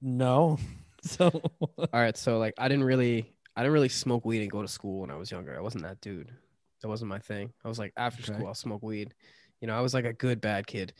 no. 0.02 0.58
So 1.04 1.30
All 1.78 1.88
right, 1.94 2.18
so 2.18 2.40
like 2.40 2.56
I 2.58 2.68
didn't 2.68 2.84
really 2.84 3.32
I 3.56 3.62
didn't 3.62 3.74
really 3.74 3.88
smoke 3.88 4.26
weed 4.26 4.42
and 4.42 4.50
go 4.52 4.64
to 4.64 4.68
school 4.68 5.02
when 5.02 5.12
I 5.12 5.16
was 5.16 5.30
younger. 5.32 5.56
I 5.56 5.62
wasn't 5.62 5.84
that 5.84 6.02
dude. 6.02 6.34
That 6.82 6.88
wasn't 6.90 7.10
my 7.10 7.20
thing. 7.20 7.54
I 7.64 7.68
was 7.70 7.78
like 7.80 7.94
after 7.96 8.24
Okay. 8.24 8.34
school 8.34 8.48
I'll 8.48 8.56
smoke 8.56 8.82
weed. 8.82 9.14
You 9.62 9.68
know, 9.68 9.78
I 9.78 9.82
was 9.82 9.94
like 9.94 10.06
a 10.06 10.14
good 10.14 10.42
bad 10.42 10.68
kid. 10.68 10.94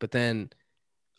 But 0.00 0.10
then 0.10 0.50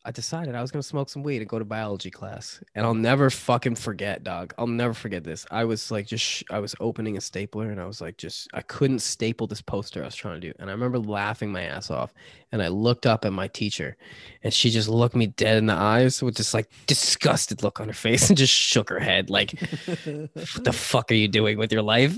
I 0.06 0.12
decided 0.12 0.56
I 0.56 0.62
was 0.62 0.72
gonna 0.72 0.82
smoke 0.82 1.10
some 1.10 1.24
weed 1.24 1.42
and 1.42 1.50
go 1.50 1.60
to 1.60 1.66
biology 1.66 2.10
class. 2.10 2.64
And 2.74 2.86
I'll 2.86 2.94
never 2.94 3.30
fucking 3.30 3.76
forget, 3.76 4.24
dog. 4.24 4.54
I'll 4.58 4.66
never 4.66 4.94
forget 4.94 5.26
this. 5.26 5.46
I 5.52 5.66
was 5.66 5.92
like 5.92 6.08
just 6.08 6.24
sh- 6.24 6.44
I 6.50 6.60
was 6.60 6.74
opening 6.80 7.18
a 7.18 7.22
stapler 7.22 7.70
and 7.70 7.82
I 7.82 7.86
was 7.86 8.00
like 8.00 8.18
just 8.18 8.48
I 8.54 8.62
couldn't 8.62 9.00
staple 9.00 9.46
this 9.46 9.62
poster 9.62 10.02
I 10.02 10.06
was 10.06 10.16
trying 10.16 10.40
to 10.40 10.48
do. 10.48 10.54
And 10.58 10.70
I 10.70 10.74
remember 10.74 11.00
laughing 11.00 11.52
my 11.52 11.64
ass 11.64 11.92
off. 11.92 12.14
And 12.54 12.64
I 12.64 12.70
looked 12.70 13.06
up 13.06 13.26
at 13.26 13.34
my 13.34 13.50
teacher 13.50 13.98
and 14.42 14.54
she 14.54 14.70
just 14.70 14.88
looked 14.88 15.16
me 15.16 15.28
dead 15.28 15.58
in 15.58 15.66
the 15.66 15.74
eyes 15.74 16.24
with 16.24 16.36
this 16.38 16.54
like 16.54 16.70
disgusted 16.88 17.62
look 17.62 17.82
on 17.82 17.88
her 17.88 17.94
face 17.94 18.30
and 18.30 18.38
just 18.38 18.54
shook 18.54 18.90
her 18.90 19.00
head 19.00 19.30
like 19.30 19.60
what 19.86 20.64
the 20.64 20.74
fuck 20.74 21.12
are 21.12 21.16
you 21.16 21.28
doing 21.28 21.58
with 21.58 21.74
your 21.74 21.84
life 21.84 22.18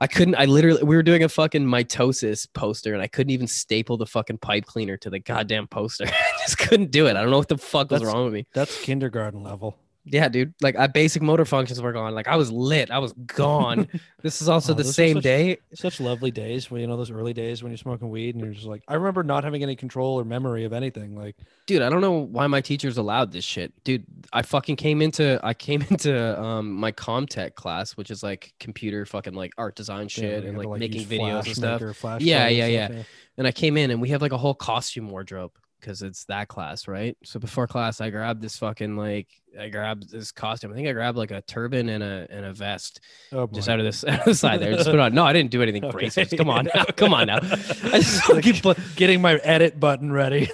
i 0.00 0.06
couldn't 0.06 0.34
i 0.36 0.44
literally 0.44 0.82
we 0.82 0.94
were 0.96 1.02
doing 1.02 1.22
a 1.24 1.28
fucking 1.28 1.64
mitosis 1.64 2.46
poster 2.52 2.92
and 2.92 3.02
i 3.02 3.06
couldn't 3.06 3.30
even 3.30 3.46
staple 3.46 3.96
the 3.96 4.06
fucking 4.06 4.38
pipe 4.38 4.64
cleaner 4.66 4.96
to 4.96 5.10
the 5.10 5.18
goddamn 5.18 5.66
poster. 5.68 6.04
I 6.08 6.32
just 6.42 6.58
couldn't 6.58 6.90
do 6.90 7.06
it. 7.06 7.16
I 7.16 7.22
don't 7.22 7.30
know 7.30 7.38
what 7.38 7.48
the 7.48 7.58
fuck 7.58 7.90
was 7.90 8.00
That's- 8.00 8.14
wrong 8.14 8.24
with 8.26 8.34
me. 8.34 8.46
that's 8.52 8.80
kindergarten 8.82 9.42
level. 9.42 9.76
Yeah 10.08 10.28
dude 10.28 10.54
like 10.60 10.76
I 10.76 10.86
basic 10.86 11.20
motor 11.20 11.44
functions 11.44 11.82
were 11.82 11.92
gone 11.92 12.14
like 12.14 12.28
i 12.28 12.36
was 12.36 12.50
lit 12.52 12.90
i 12.92 12.98
was 12.98 13.12
gone 13.12 13.88
this 14.22 14.40
is 14.40 14.48
also 14.48 14.72
Oh, 14.72 14.76
the 14.76 14.84
same 14.84 15.16
such- 15.16 15.22
day 15.24 15.58
Such 15.74 16.00
lovely 16.00 16.30
days 16.30 16.70
when 16.70 16.80
you 16.80 16.86
know 16.86 16.96
those 16.96 17.10
early 17.10 17.32
days 17.32 17.62
when 17.62 17.72
you're 17.72 17.76
smoking 17.78 18.08
weed 18.08 18.34
and 18.36 18.44
you're 18.44 18.54
just 18.54 18.66
like, 18.66 18.82
I 18.86 18.94
remember 18.94 19.22
not 19.24 19.42
having 19.44 19.62
any 19.64 19.74
control 19.76 20.18
or 20.20 20.24
memory 20.24 20.64
of 20.64 20.72
anything. 20.72 21.16
Like, 21.16 21.34
dude 21.66 21.82
i 21.82 21.90
don't 21.90 22.00
know 22.00 22.12
why 22.12 22.46
my 22.46 22.60
teachers 22.60 22.96
allowed 22.98 23.32
this 23.32 23.44
shit 23.44 23.72
dude 23.82 24.04
i 24.32 24.42
fucking 24.42 24.76
came 24.76 25.02
into 25.02 25.40
i 25.42 25.52
came 25.52 25.82
into 25.90 26.40
um 26.40 26.72
my 26.72 26.92
comtech 26.92 27.56
class 27.56 27.96
which 27.96 28.10
is 28.12 28.22
like 28.22 28.54
computer 28.60 29.04
fucking 29.04 29.34
like 29.34 29.52
art 29.58 29.74
design 29.74 30.06
shit 30.06 30.44
know, 30.44 30.48
and 30.50 30.62
you 30.62 30.68
like 30.68 30.78
making 30.80 31.04
videos 31.04 31.46
and 31.46 31.56
stuff 31.56 31.80
Yeah, 32.20 32.46
Player 32.46 32.50
yeah, 32.50 32.66
yeah. 32.66 33.02
and 33.38 33.46
I 33.46 33.52
came 33.52 33.76
in 33.76 33.90
and 33.90 34.00
we 34.00 34.10
have 34.10 34.22
like 34.22 34.32
a 34.32 34.38
whole 34.38 34.54
costume 34.54 35.10
wardrobe 35.10 35.52
because 35.80 36.00
it's 36.02 36.24
that 36.24 36.48
class, 36.48 36.88
right? 36.88 37.16
So 37.22 37.38
before 37.38 37.66
class, 37.66 38.00
I 38.00 38.08
grabbed 38.10 38.40
this 38.42 38.56
fucking 38.58 38.96
like 38.96 39.28
I 39.58 39.68
grabbed 39.68 40.10
this 40.10 40.32
costume. 40.32 40.72
I 40.72 40.74
think 40.74 40.88
I 40.88 40.92
grabbed 40.92 41.16
like 41.18 41.30
a 41.30 41.40
turban 41.42 41.88
and 41.88 42.02
a 42.02 42.26
and 42.30 42.44
a 42.44 42.52
vest 42.52 43.00
Oh, 43.32 43.46
just 43.46 43.68
out 43.68 43.78
of 43.78 43.84
this 43.84 44.04
out 44.08 44.20
of 44.20 44.24
the 44.26 44.34
side 44.34 44.60
there. 44.60 44.72
Just 44.72 44.90
put 44.90 44.98
on. 44.98 45.14
No, 45.14 45.24
I 45.24 45.32
didn't 45.32 45.50
do 45.50 45.62
anything 45.62 45.84
Okay. 45.86 46.06
racist. 46.06 46.36
Come 46.36 46.48
on 46.50 46.68
now. 46.74 46.84
Come 46.96 47.14
on 47.14 47.26
now. 47.28 47.36
I 47.42 48.00
just 48.00 48.28
Like, 48.28 48.62
put 48.62 48.78
getting 48.96 49.20
my 49.20 49.34
edit 49.36 49.78
button 49.80 50.12
ready. 50.12 50.50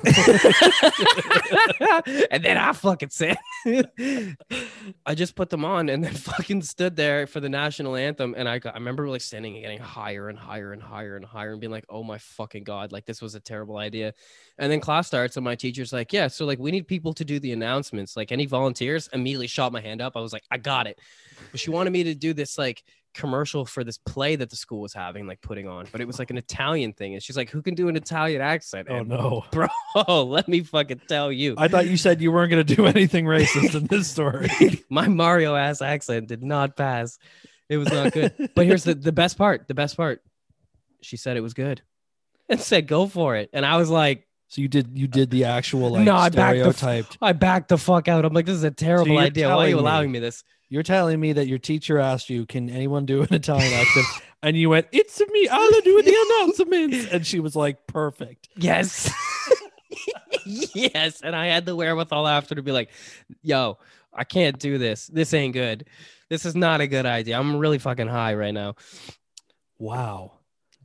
and 2.30 2.44
then 2.44 2.56
I 2.56 2.72
fucking 2.72 3.10
said 3.10 3.36
I 5.06 5.14
just 5.14 5.34
put 5.34 5.50
them 5.50 5.64
on 5.64 5.88
and 5.88 6.02
then 6.04 6.12
fucking 6.14 6.62
stood 6.62 6.96
there 6.96 7.26
for 7.26 7.40
the 7.40 7.48
national 7.48 7.96
anthem. 7.96 8.34
And 8.36 8.48
I 8.48 8.58
got, 8.58 8.74
I 8.74 8.78
remember 8.78 9.08
like 9.08 9.20
standing 9.20 9.54
and 9.54 9.62
getting 9.62 9.78
higher 9.78 10.28
and 10.28 10.38
higher 10.38 10.72
and 10.72 10.82
higher 10.82 11.16
and 11.16 11.24
higher 11.24 11.52
and 11.52 11.60
being 11.60 11.70
like, 11.70 11.84
oh 11.88 12.02
my 12.02 12.18
fucking 12.18 12.64
God, 12.64 12.92
like 12.92 13.04
this 13.06 13.20
was 13.22 13.34
a 13.34 13.40
terrible 13.40 13.76
idea. 13.76 14.14
And 14.58 14.70
then 14.70 14.80
class 14.80 15.06
starts 15.06 15.36
and 15.36 15.44
my 15.44 15.54
teacher's 15.54 15.92
like, 15.92 16.12
yeah, 16.12 16.28
so 16.28 16.44
like 16.44 16.58
we 16.58 16.70
need 16.70 16.86
people 16.86 17.12
to 17.14 17.24
do 17.24 17.38
the 17.40 17.52
announcements. 17.52 18.16
Like 18.16 18.32
any 18.32 18.46
volunteers, 18.92 19.08
immediately 19.12 19.46
shot 19.46 19.72
my 19.72 19.80
hand 19.80 20.00
up. 20.00 20.16
I 20.16 20.20
was 20.20 20.32
like, 20.32 20.44
I 20.50 20.58
got 20.58 20.86
it. 20.86 20.98
But 21.50 21.60
she 21.60 21.70
wanted 21.70 21.90
me 21.90 22.04
to 22.04 22.14
do 22.14 22.32
this 22.32 22.58
like 22.58 22.82
commercial 23.14 23.66
for 23.66 23.84
this 23.84 23.98
play 23.98 24.36
that 24.36 24.48
the 24.48 24.56
school 24.56 24.80
was 24.80 24.94
having, 24.94 25.26
like 25.26 25.40
putting 25.42 25.68
on, 25.68 25.86
but 25.92 26.00
it 26.00 26.06
was 26.06 26.18
like 26.18 26.30
an 26.30 26.38
Italian 26.38 26.92
thing. 26.92 27.14
And 27.14 27.22
she's 27.22 27.36
like, 27.36 27.50
who 27.50 27.62
can 27.62 27.74
do 27.74 27.88
an 27.88 27.96
Italian 27.96 28.40
accent? 28.40 28.88
oh 28.90 28.96
And, 28.96 29.08
no. 29.08 29.44
bro, 29.50 30.24
let 30.24 30.48
me 30.48 30.60
fucking 30.60 31.02
tell 31.08 31.30
you. 31.30 31.54
I 31.58 31.68
thought 31.68 31.86
you 31.86 31.96
said 31.96 32.20
you 32.20 32.32
weren't 32.32 32.50
going 32.50 32.64
to 32.64 32.76
do 32.76 32.86
anything 32.86 33.26
racist 33.26 33.74
in 33.74 33.86
this 33.86 34.08
story. 34.08 34.48
my 34.90 35.08
Mario 35.08 35.54
ass 35.54 35.82
accent 35.82 36.28
did 36.28 36.42
not 36.42 36.76
pass. 36.76 37.18
It 37.68 37.76
was 37.76 37.90
not 37.90 38.12
good. 38.12 38.50
but 38.54 38.66
here's 38.66 38.84
the, 38.84 38.94
the 38.94 39.12
best 39.12 39.38
part. 39.38 39.68
The 39.68 39.74
best 39.74 39.96
part. 39.96 40.22
She 41.00 41.16
said 41.16 41.36
it 41.36 41.40
was 41.40 41.54
good 41.54 41.82
and 42.48 42.60
said, 42.60 42.86
go 42.86 43.06
for 43.06 43.34
it. 43.36 43.50
And 43.52 43.66
I 43.66 43.76
was 43.76 43.90
like, 43.90 44.26
So 44.52 44.60
you 44.60 44.68
did 44.68 44.98
you 44.98 45.06
did 45.08 45.30
the 45.30 45.44
actual 45.44 45.88
like 45.88 46.04
No, 46.04 46.14
I 46.14 46.28
backed 46.28 46.78
the 46.78 47.06
I 47.22 47.32
backed 47.32 47.70
the 47.70 47.78
fuck 47.78 48.06
out. 48.06 48.26
I'm 48.26 48.34
like, 48.34 48.44
this 48.44 48.54
is 48.54 48.64
a 48.64 48.70
terrible 48.70 49.14
you're 49.14 49.22
idea. 49.22 49.48
Why 49.48 49.64
are 49.64 49.68
you 49.68 49.76
telling 49.76 49.76
me- 49.76 49.80
allowing 49.80 50.12
me 50.12 50.18
this? 50.18 50.44
You're 50.68 50.82
telling 50.82 51.18
me 51.18 51.32
that 51.32 51.46
your 51.46 51.58
teacher 51.58 51.98
asked 51.98 52.28
you, 52.28 52.44
"Can 52.44 52.68
anyone 52.68 53.06
do 53.06 53.22
an 53.22 53.32
Italian 53.32 53.72
accent?" 53.72 54.06
and 54.42 54.54
you 54.54 54.68
went, 54.68 54.88
"It's 54.92 55.18
me. 55.20 55.48
I'll 55.48 55.80
do 55.80 56.02
the 56.02 56.38
announcements." 56.40 57.06
And 57.12 57.26
she 57.26 57.40
was 57.40 57.56
like, 57.56 57.86
"Perfect." 57.86 58.50
Yes. 58.58 59.10
yes. 60.44 61.22
And 61.22 61.34
I 61.34 61.46
had 61.46 61.64
the 61.64 61.74
wherewithal 61.74 62.28
after 62.28 62.54
to 62.54 62.62
be 62.62 62.72
like, 62.72 62.90
yo, 63.40 63.78
I 64.12 64.24
can't 64.24 64.58
do 64.58 64.76
this. 64.76 65.06
This 65.06 65.32
ain't 65.32 65.54
good. 65.54 65.86
This 66.28 66.44
is 66.44 66.54
not 66.54 66.82
a 66.82 66.86
good 66.86 67.06
idea. 67.06 67.38
I'm 67.38 67.56
really 67.56 67.78
fucking 67.78 68.08
high 68.08 68.34
right 68.34 68.52
now. 68.52 68.74
Wow. 69.78 70.32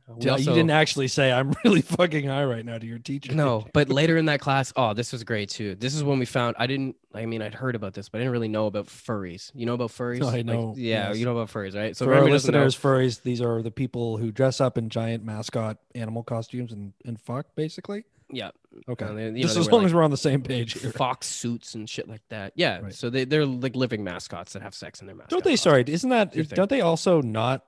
We 0.08 0.24
Yeah, 0.24 0.32
also- 0.32 0.50
you 0.50 0.54
didn't 0.56 0.70
actually 0.70 1.08
say 1.08 1.30
I'm 1.30 1.52
really 1.64 1.82
fucking 1.82 2.26
high 2.26 2.44
right 2.44 2.64
now 2.64 2.78
to 2.78 2.86
your 2.86 2.98
teacher. 2.98 3.34
No, 3.34 3.66
but 3.74 3.88
later 3.90 4.16
in 4.16 4.24
that 4.26 4.40
class, 4.40 4.72
oh, 4.74 4.94
this 4.94 5.12
was 5.12 5.22
great 5.22 5.50
too. 5.50 5.74
This 5.74 5.94
is 5.94 6.02
when 6.02 6.18
we 6.18 6.24
found 6.24 6.56
I 6.58 6.66
didn't 6.66 6.96
I 7.14 7.26
mean 7.26 7.42
I'd 7.42 7.54
heard 7.54 7.74
about 7.74 7.92
this, 7.94 8.08
but 8.08 8.18
I 8.18 8.20
didn't 8.20 8.32
really 8.32 8.48
know 8.48 8.66
about 8.66 8.86
furries. 8.86 9.50
You 9.54 9.66
know 9.66 9.74
about 9.74 9.90
furries? 9.90 10.22
I 10.22 10.36
Like, 10.36 10.46
know, 10.46 10.74
yeah, 10.76 11.08
yes. 11.08 11.18
you 11.18 11.24
know 11.26 11.32
about 11.36 11.48
furries, 11.52 11.74
right? 11.76 11.96
So 11.96 12.06
for 12.06 12.12
our 12.12 12.18
everybody 12.20 12.30
know- 12.30 12.34
listeners, 12.64 12.76
furries, 12.78 13.22
these 13.22 13.40
are 13.42 13.60
the 13.62 13.70
people 13.70 14.16
who 14.16 14.32
dress 14.32 14.60
up 14.60 14.78
in 14.78 14.88
giant 14.88 15.24
mascot 15.24 15.76
animal 15.94 16.22
costumes 16.22 16.72
and, 16.72 16.92
and 17.04 17.20
fuck, 17.20 17.54
basically. 17.54 18.04
yeah, 18.30 18.50
Okay. 18.88 19.04
uh, 19.06 19.12
they- 19.12 19.24
you 19.26 19.44
know, 19.44 19.50
as 19.50 19.56
long 19.70 19.80
like, 19.82 19.86
as 19.86 19.94
we're 19.94 20.02
on 20.02 20.10
the 20.10 20.16
same 20.16 20.42
page 20.42 20.80
here. 20.80 20.92
fox 20.92 21.26
suits 21.26 21.74
and 21.74 21.88
shit 21.88 22.08
like 22.08 22.22
that. 22.28 22.52
Yeah, 22.56 22.80
Right. 22.80 22.94
so 22.94 23.10
they 23.10 23.24
they're 23.24 23.44
like 23.46 23.74
living 23.76 24.04
mascots 24.04 24.52
that 24.54 24.62
have 24.62 24.74
sex 24.74 25.00
in 25.00 25.06
their 25.06 25.16
mascot. 25.16 25.30
Don't 25.30 25.44
they? 25.44 25.56
Sorry, 25.56 25.84
isn't 25.86 26.10
that? 26.10 26.32
Don't 26.54 26.70
they 26.70 26.80
also 26.80 27.20
not? 27.22 27.64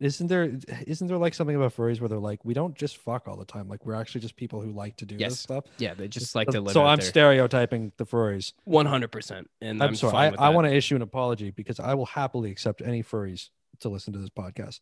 Isn't 0.00 0.28
there? 0.28 0.50
Isn't 0.86 1.08
there 1.08 1.18
like 1.18 1.34
something 1.34 1.54
about 1.54 1.76
furries 1.76 2.00
where 2.00 2.08
they're 2.08 2.18
like, 2.18 2.42
we 2.42 2.54
don't 2.54 2.74
just 2.74 2.96
fuck 2.96 3.28
all 3.28 3.36
the 3.36 3.44
time. 3.44 3.68
Like 3.68 3.84
we're 3.84 3.94
actually 3.94 4.22
just 4.22 4.34
people 4.34 4.62
who 4.62 4.72
like 4.72 4.96
to 4.96 5.04
do 5.04 5.16
Yes. 5.18 5.32
this 5.32 5.40
stuff. 5.40 5.64
Yeah, 5.76 5.92
they 5.92 6.08
just 6.08 6.34
like 6.34 6.48
to 6.48 6.60
live. 6.60 6.72
so 6.72 6.84
I'm 6.84 6.98
there. 6.98 7.06
stereotyping 7.06 7.92
the 7.98 8.06
furries. 8.06 8.54
One 8.64 8.86
hundred 8.86 9.12
percent, 9.12 9.50
and 9.60 9.82
I'm, 9.82 9.90
I'm, 9.90 9.94
sorry. 9.94 10.14
I, 10.38 10.46
I 10.46 10.48
want 10.48 10.66
to 10.66 10.74
issue 10.74 10.96
an 10.96 11.02
apology 11.02 11.50
because 11.50 11.78
I 11.78 11.92
will 11.94 12.06
happily 12.06 12.50
accept 12.50 12.80
any 12.80 13.02
furries 13.02 13.50
to 13.80 13.90
listen 13.90 14.14
to 14.14 14.18
this 14.18 14.30
podcast 14.30 14.80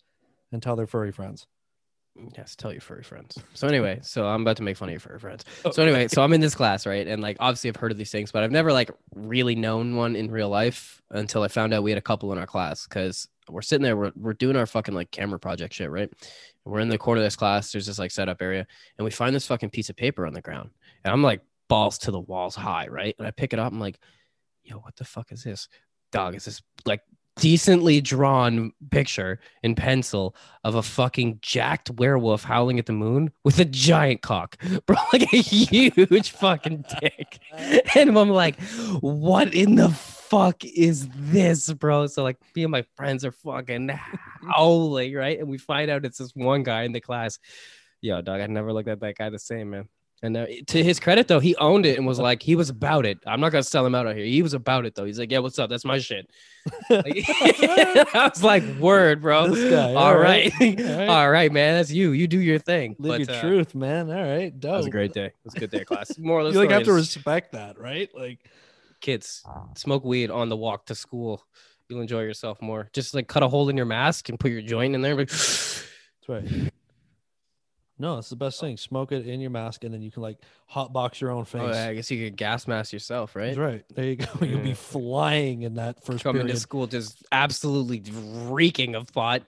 and 0.53 0.63
tell 0.63 0.77
their 0.77 0.87
furry 0.87 1.11
friends. 1.11 1.47
Yes, 2.37 2.57
tell 2.57 2.73
your 2.73 2.81
furry 2.81 3.03
friends. 3.03 3.39
So 3.55 3.69
anyway, 3.69 4.01
so 4.03 4.27
I'm 4.27 4.43
about 4.43 4.57
to 4.59 4.63
make 4.63 4.77
fun 4.77 4.89
of 4.89 4.93
your 4.93 5.01
furry 5.01 5.19
friends. 5.19 5.45
Oh. 5.65 5.71
So 5.71 5.83
anyway, 5.83 6.09
so 6.09 6.23
I'm 6.23 6.33
in 6.33 6.41
this 6.41 6.55
class, 6.55 6.87
right? 6.87 7.07
And 7.07 7.23
like 7.23 7.37
obviously 7.41 7.69
I've 7.69 7.77
heard 7.77 7.93
of 7.93 7.99
these 7.99 8.11
things, 8.11 8.33
but 8.33 8.43
I've 8.43 8.51
never 8.51 8.73
like 8.73 8.91
really 9.15 9.55
known 9.55 9.97
one 9.97 10.17
in 10.17 10.31
real 10.31 10.49
life 10.49 11.03
until 11.11 11.43
I 11.43 11.49
found 11.49 11.73
out 11.73 11.83
we 11.83 11.91
had 11.91 11.99
a 11.99 12.03
couple 12.03 12.33
in 12.33 12.39
our 12.39 12.47
class 12.47 12.87
because 12.87 13.29
we're 13.49 13.63
sitting 13.63 13.83
there, 13.83 13.97
we're, 13.97 14.13
we're 14.17 14.35
doing 14.35 14.57
our 14.57 14.67
fucking 14.67 14.95
like 14.95 15.11
camera 15.11 15.39
project 15.39 15.75
shit, 15.75 15.91
right? 15.91 16.11
We're 16.65 16.81
in 16.81 16.89
the 16.89 16.99
corner 16.99 17.21
of 17.21 17.27
this 17.27 17.37
class, 17.37 17.73
there's 17.73 17.87
this 17.87 17.99
like 17.99 18.11
setup 18.11 18.43
area, 18.43 18.67
and 18.99 19.05
we 19.05 19.11
find 19.11 19.35
this 19.35 19.47
fucking 19.47 19.71
piece 19.71 19.89
of 19.89 19.97
paper 19.97 20.27
on 20.27 20.35
the 20.35 20.43
ground. 20.43 20.71
And 21.05 21.13
I'm 21.13 21.23
like 21.23 21.41
balls 21.69 21.99
to 21.99 22.11
the 22.11 22.21
walls 22.21 22.55
high, 22.55 22.89
right? 22.89 23.15
And 23.19 23.27
I 23.27 23.31
pick 23.31 23.53
it 23.53 23.59
up, 23.59 23.73
I'm 23.73 23.81
like, 23.81 23.99
yo, 24.65 24.77
what 24.77 24.97
the 24.97 25.05
fuck 25.05 25.33
is 25.33 25.45
this? 25.45 25.69
Dog, 26.13 26.35
is 26.35 26.45
this 26.45 26.63
like 26.85 27.03
decently 27.39 28.01
drawn 28.01 28.73
picture 28.91 29.39
in 29.63 29.75
pencil 29.75 30.35
of 30.65 30.75
a 30.75 30.83
fucking 30.83 31.39
jacked 31.41 31.91
werewolf 31.93 32.45
howling 32.45 32.79
at 32.79 32.87
the 32.87 32.93
moon 32.93 33.33
with 33.45 33.59
a 33.59 33.65
giant 33.65 34.23
cock, 34.23 34.57
bro, 34.87 34.97
like 35.13 35.33
a 35.33 35.39
huge 35.39 36.31
fucking 36.31 36.85
dick. 37.01 37.39
And 37.97 38.17
I'm 38.17 38.29
like, 38.29 38.61
what 39.01 39.55
in 39.55 39.77
the 39.77 39.89
fuck 39.89 40.65
is 40.65 41.09
this, 41.15 41.73
bro? 41.73 42.07
So 42.07 42.23
like, 42.23 42.37
me 42.55 42.65
and 42.65 42.71
my 42.71 42.85
friends 42.97 43.25
are 43.25 43.33
fucking 43.33 43.89
howling, 44.55 45.15
right? 45.15 45.39
And 45.39 45.49
we 45.49 45.59
find 45.59 45.91
out 45.91 46.05
it's 46.05 46.19
this 46.19 46.33
one 46.35 46.63
guy 46.63 46.83
in 46.83 46.93
the 46.93 47.01
class. 47.01 47.39
Yo, 48.01 48.21
dog, 48.21 48.41
I 48.41 48.47
never 48.47 48.73
looked 48.73 48.89
at 48.89 49.01
that 49.01 49.17
guy 49.17 49.31
the 49.31 49.39
same, 49.39 49.71
man. 49.71 49.89
And 50.23 50.37
uh, 50.37 50.47
to 50.67 50.83
his 50.83 50.99
credit, 50.99 51.29
though, 51.29 51.39
he 51.39 51.55
owned 51.57 51.87
it 51.87 51.97
and 51.97 52.07
was 52.07 52.19
like, 52.29 52.43
he 52.43 52.57
was 52.57 52.71
about 52.71 53.07
it. 53.07 53.19
I'm 53.27 53.41
not 53.41 53.53
gonna 53.53 53.63
sell 53.63 53.87
him 53.87 53.95
out 53.95 54.07
out 54.07 54.17
here. 54.17 54.25
He 54.25 54.43
was 54.43 54.55
about 54.55 54.85
it, 54.87 54.95
though. 54.95 55.05
He's 55.05 55.19
like, 55.19 55.31
yeah, 55.31 55.39
what's 55.39 55.59
up? 55.59 55.71
That's 55.71 55.85
my 55.85 55.99
shit. 55.99 56.29
Like, 56.91 57.05
I 57.29 58.31
was 58.33 58.43
like, 58.43 58.65
word, 58.79 59.23
bro. 59.23 59.55
Guy, 59.55 59.95
all 59.95 59.97
all 59.97 60.17
right, 60.17 60.53
right, 60.61 60.81
all 60.81 60.97
right. 60.99 61.09
all 61.09 61.31
right, 61.31 61.53
man. 61.53 61.77
That's 61.77 61.91
you. 61.91 62.13
You 62.13 62.27
do 62.27 62.41
your 62.41 62.59
thing. 62.59 62.97
Live 62.99 63.27
But, 63.27 63.29
your 63.29 63.37
uh, 63.37 63.41
truth, 63.41 63.75
man. 63.75 64.11
All 64.11 64.23
right, 64.23 64.59
dope. 64.59 64.73
That 64.73 64.77
was 64.79 64.87
a 64.87 64.91
great 64.91 65.13
day. 65.13 65.27
It 65.27 65.35
was 65.45 65.55
a 65.55 65.61
good 65.61 65.71
day 65.71 65.85
class. 65.85 66.19
More 66.19 66.41
You 66.41 66.49
of 66.49 66.55
the 66.55 66.61
like 66.61 66.71
have 66.71 66.85
to 66.85 66.93
respect 66.93 67.53
that, 67.53 67.79
right? 67.79 68.11
Like, 68.15 68.41
kids 69.01 69.45
smoke 69.77 70.05
weed 70.05 70.31
on 70.31 70.49
the 70.49 70.57
walk 70.57 70.87
to 70.87 70.95
school. 70.95 71.43
You'll 71.89 72.01
enjoy 72.03 72.23
yourself 72.23 72.61
more. 72.61 72.91
Just 72.93 73.15
like 73.15 73.29
cut 73.29 73.43
a 73.43 73.49
hole 73.49 73.69
in 73.69 73.77
your 73.77 73.87
mask 73.87 74.29
and 74.29 74.39
put 74.39 74.51
your 74.51 74.61
joint 74.63 74.95
in 74.95 75.01
there. 75.01 75.15
Like, 75.15 75.29
that's 75.29 75.85
right. 76.29 76.45
No, 77.99 78.19
it's 78.19 78.31
the 78.31 78.37
best 78.37 78.61
thing. 78.61 78.77
Smoke 78.77 79.11
it 79.11 79.27
in 79.27 79.41
your 79.41 79.51
mask, 79.51 79.83
and 79.83 79.93
then 79.93 80.03
you 80.03 80.11
can 80.11 80.23
like 80.23 80.39
hot 80.67 80.93
box 80.93 81.21
your 81.21 81.31
own 81.31 81.45
face. 81.45 81.63
oh, 81.65 81.71
yeah, 81.73 81.89
I 81.89 81.95
guess 81.95 82.11
you 82.11 82.25
could 82.25 82.37
gas 82.37 82.69
mask 82.69 82.93
yourself, 82.93 83.35
right? 83.35 83.47
That's 83.47 83.59
right. 83.59 83.85
There 83.95 84.05
you 84.05 84.17
go. 84.17 84.27
You'll 84.41 84.61
be 84.61 84.75
flying 84.75 85.63
in 85.63 85.75
that 85.75 86.05
first 86.05 86.23
Coming 86.23 86.43
period. 86.43 86.59
school 86.59 86.87
just 86.87 87.25
absolutely 87.33 88.03
reeking 88.13 88.95
of 88.95 89.13
pot. 89.13 89.43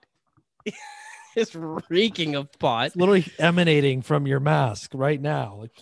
just 1.37 1.55
reeking 1.89 2.35
of 2.35 2.51
pot. 2.59 2.89
It's 2.89 2.97
literally 2.97 3.27
emanating 3.39 4.03
from 4.03 4.27
your 4.27 4.41
mask 4.41 4.91
right 4.95 5.21
now. 5.21 5.59
Like, 5.61 5.73